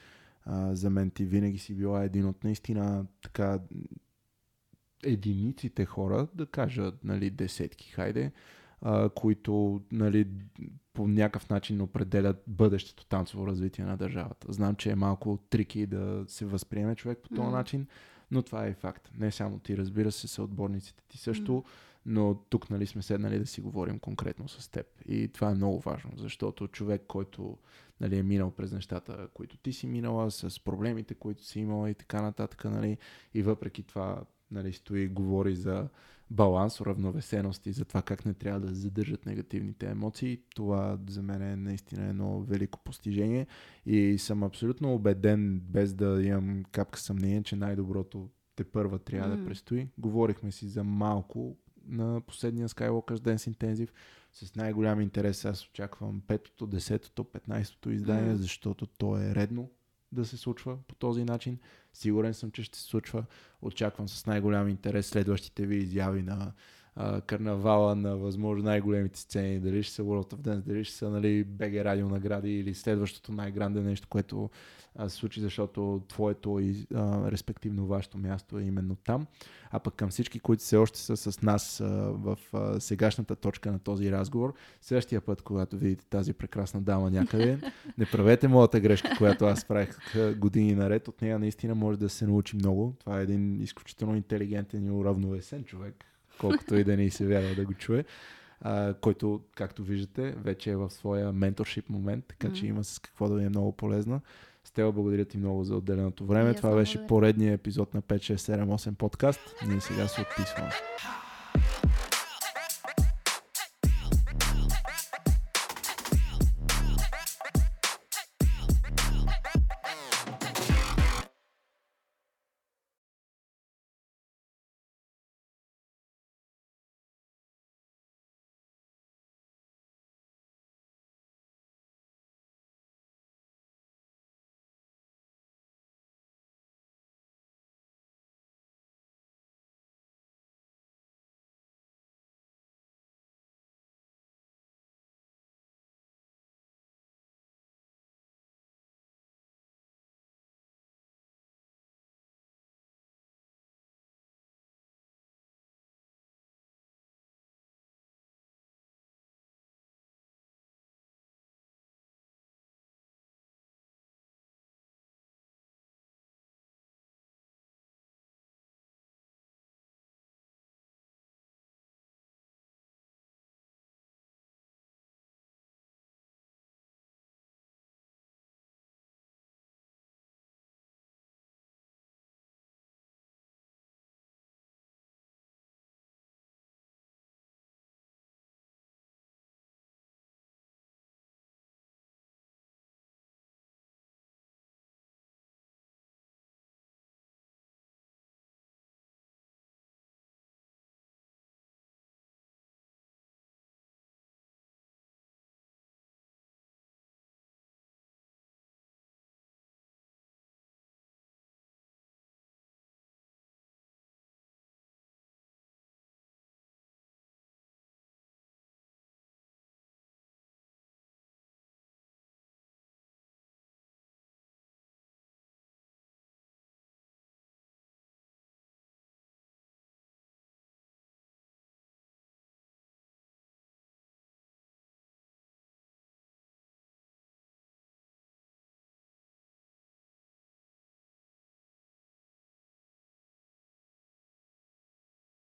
а, 0.45 0.75
за 0.75 0.91
мен 0.91 1.11
ти 1.11 1.25
винаги 1.25 1.59
си 1.59 1.75
била 1.75 2.05
един 2.05 2.27
от 2.27 2.45
наистина 2.45 3.07
така 3.23 3.59
единиците 5.05 5.85
хора, 5.85 6.27
да 6.35 6.47
кажа, 6.47 6.93
нали, 7.05 7.31
десетки, 7.31 7.91
хайде, 7.91 8.33
а, 8.83 9.09
които 9.09 9.81
нали, 9.93 10.29
по 10.93 11.09
някакъв 11.09 11.51
начин 11.51 11.81
определят 11.81 12.43
бъдещето 12.47 13.07
танцово 13.07 13.47
развитие 13.47 13.85
на 13.85 13.97
държавата. 13.97 14.53
Знам, 14.53 14.75
че 14.77 14.91
е 14.91 14.95
малко 14.95 15.39
трики 15.51 15.87
да 15.87 16.25
се 16.29 16.45
възприеме 16.45 16.95
човек 16.95 17.19
по 17.19 17.29
този 17.29 17.49
mm. 17.49 17.53
начин, 17.53 17.87
но 18.31 18.43
това 18.43 18.67
е 18.67 18.75
факт. 18.75 19.11
Не 19.19 19.31
само 19.31 19.59
ти, 19.59 19.77
разбира 19.77 20.13
се, 20.13 20.29
са 20.29 20.43
отборниците 20.43 21.03
ти 21.09 21.19
също, 21.19 21.53
mm. 21.53 21.65
но 22.07 22.35
тук 22.35 22.71
нали, 22.71 22.87
сме 22.87 23.03
седнали 23.03 23.39
да 23.39 23.47
си 23.47 23.61
говорим 23.61 23.99
конкретно 23.99 24.49
с 24.49 24.69
теб. 24.69 24.87
И 25.09 25.29
това 25.29 25.51
е 25.51 25.55
много 25.55 25.81
важно, 25.81 26.11
защото 26.17 26.69
човек, 26.69 27.03
който 27.09 27.59
нали, 28.01 28.19
е 28.19 28.23
минал 28.23 28.51
през 28.51 28.73
нещата, 28.73 29.29
които 29.35 29.57
ти 29.57 29.73
си 29.73 29.87
минала, 29.87 30.31
с 30.31 30.65
проблемите, 30.65 31.15
които 31.15 31.45
си 31.45 31.61
имала 31.61 31.91
и 31.91 31.95
така 31.95 32.23
нататък, 32.23 32.65
нали, 32.65 32.99
и 33.35 33.43
въпреки 33.43 33.83
това 33.83 34.23
нали, 34.51 34.73
стои 34.73 35.03
и 35.03 35.09
говори 35.09 35.55
за 35.55 35.89
баланс, 36.31 36.81
уравновесеност 36.81 37.67
и 37.67 37.73
за 37.73 37.85
това 37.85 38.03
как 38.03 38.27
не 38.27 38.35
трябва 38.35 38.61
да 38.61 38.75
задържат 38.75 39.27
негативните 39.27 39.87
емоции. 39.87 40.41
Това 40.55 40.99
за 41.09 41.23
мен 41.23 41.43
е 41.43 41.57
наистина 41.57 42.09
едно 42.09 42.41
велико 42.41 42.79
постижение 42.85 43.47
и 43.87 44.19
съм 44.19 44.43
абсолютно 44.43 44.95
убеден, 44.95 45.61
без 45.61 45.95
да 45.95 46.23
имам 46.23 46.65
капка 46.73 46.99
съмнение, 46.99 47.43
че 47.43 47.57
най-доброто 47.57 48.31
те 48.57 48.65
първа 48.65 48.99
трябва 48.99 49.37
mm. 49.37 49.39
да 49.39 49.47
предстои. 49.47 49.89
Говорихме 49.99 50.53
си 50.53 50.69
за 50.69 50.85
малко 50.85 51.57
на 51.87 52.21
последния 52.21 52.69
Skywalker's 52.69 53.19
Dance 53.19 53.57
Intensive. 53.57 53.91
С 54.33 54.55
най-голям 54.55 55.01
интерес 55.01 55.45
аз 55.45 55.69
очаквам 55.69 56.23
петото, 56.27 56.67
десетото, 56.67 57.25
петнайстото 57.25 57.91
издание, 57.91 58.33
mm. 58.33 58.37
защото 58.37 58.87
то 58.87 59.19
е 59.19 59.35
редно 59.35 59.71
да 60.13 60.25
се 60.25 60.37
случва 60.37 60.79
по 60.89 60.95
този 60.95 61.25
начин. 61.25 61.59
Сигурен 61.95 62.35
съм, 62.35 62.51
че 62.51 62.63
ще 62.63 62.79
се 62.79 62.85
случва. 62.85 63.25
Очаквам 63.63 64.09
с 64.09 64.27
най-голям 64.27 64.69
интерес 64.69 65.07
следващите 65.07 65.67
ви 65.67 65.77
изяви 65.77 66.23
на 66.23 66.53
а, 66.97 67.21
карнавала 67.21 67.95
на 67.95 68.17
възможно 68.17 68.65
най-големите 68.65 69.21
сцени, 69.21 69.61
дали 69.61 69.83
ще 69.83 69.95
са 69.95 70.03
World 70.03 70.35
of 70.35 70.37
Dance, 70.37 70.63
дали 70.63 70.85
ще 70.85 70.97
са 70.97 71.11
нали, 71.11 71.47
BG 71.47 71.85
радио 71.85 72.09
награди 72.09 72.59
или 72.59 72.75
следващото 72.75 73.33
най-гранде 73.33 73.81
нещо, 73.81 74.09
което 74.09 74.51
а, 74.97 75.09
се 75.09 75.17
случи, 75.17 75.41
защото 75.41 76.03
твоето 76.09 76.61
и 76.61 76.87
а, 76.95 77.31
респективно 77.31 77.87
вашето 77.87 78.19
място 78.19 78.59
е 78.59 78.63
именно 78.63 78.97
там. 78.97 79.27
А 79.71 79.79
пък 79.79 79.95
към 79.95 80.09
всички, 80.09 80.41
които 80.41 80.63
все 80.63 80.77
още 80.77 80.99
са 80.99 81.17
с 81.17 81.43
нас 81.43 81.81
а, 81.81 81.87
в 82.13 82.39
а, 82.53 82.81
сегашната 82.81 83.37
точка 83.37 83.73
на 83.73 83.79
този 83.79 84.13
разговор, 84.13 84.55
следващия 84.81 85.21
път, 85.21 85.43
когато 85.43 85.77
видите 85.77 86.07
тази 86.07 86.33
прекрасна 86.33 86.81
дама 86.81 87.11
някъде, 87.11 87.59
не 87.99 88.07
правете 88.07 88.49
моята 88.49 88.81
грешка, 88.81 89.11
която 89.19 89.45
аз 89.45 89.65
правих 89.65 89.99
години 90.37 90.75
наред. 90.75 91.09
От 91.09 91.23
нея 91.23 91.39
наистина 91.39 91.75
може 91.75 91.99
да 91.99 92.09
се 92.09 92.27
научи 92.27 92.57
много. 92.57 92.95
Това 93.01 93.21
е 93.21 93.23
един 93.23 93.61
изключително 93.61 94.17
интелигентен 94.17 94.87
и 94.87 94.91
уравновесен 94.91 95.65
човек, 95.65 96.05
колкото 96.39 96.77
и 96.77 96.85
да 96.85 96.97
ни 96.97 97.11
се 97.11 97.27
вярва 97.27 97.55
да 97.55 97.65
го 97.65 97.75
чуе. 97.75 98.05
Uh, 98.65 99.01
който, 99.01 99.41
както 99.55 99.83
виждате, 99.83 100.35
вече 100.45 100.71
е 100.71 100.77
в 100.77 100.91
своя 100.91 101.33
менторшип 101.33 101.89
момент, 101.89 102.25
така 102.29 102.53
че 102.53 102.67
има 102.67 102.85
с 102.85 102.99
какво 102.99 103.29
да 103.29 103.35
ви 103.35 103.45
е 103.45 103.49
много 103.49 103.73
полезно. 103.73 104.21
Стела, 104.65 104.93
благодаря 104.93 105.25
ти 105.25 105.39
много 105.39 105.65
за 105.65 105.77
отделеното 105.77 106.27
време. 106.27 106.55
Това 106.55 106.75
беше 106.75 107.07
поредният 107.07 107.61
епизод 107.61 107.95
на 107.95 108.03
5, 108.03 108.17
6, 108.17 108.35
7, 108.35 108.65
8 108.65 108.95
подкаст. 108.95 109.41
Ние 109.69 109.81
сега 109.81 110.09
се 110.09 110.21
отписваме. 110.21 110.71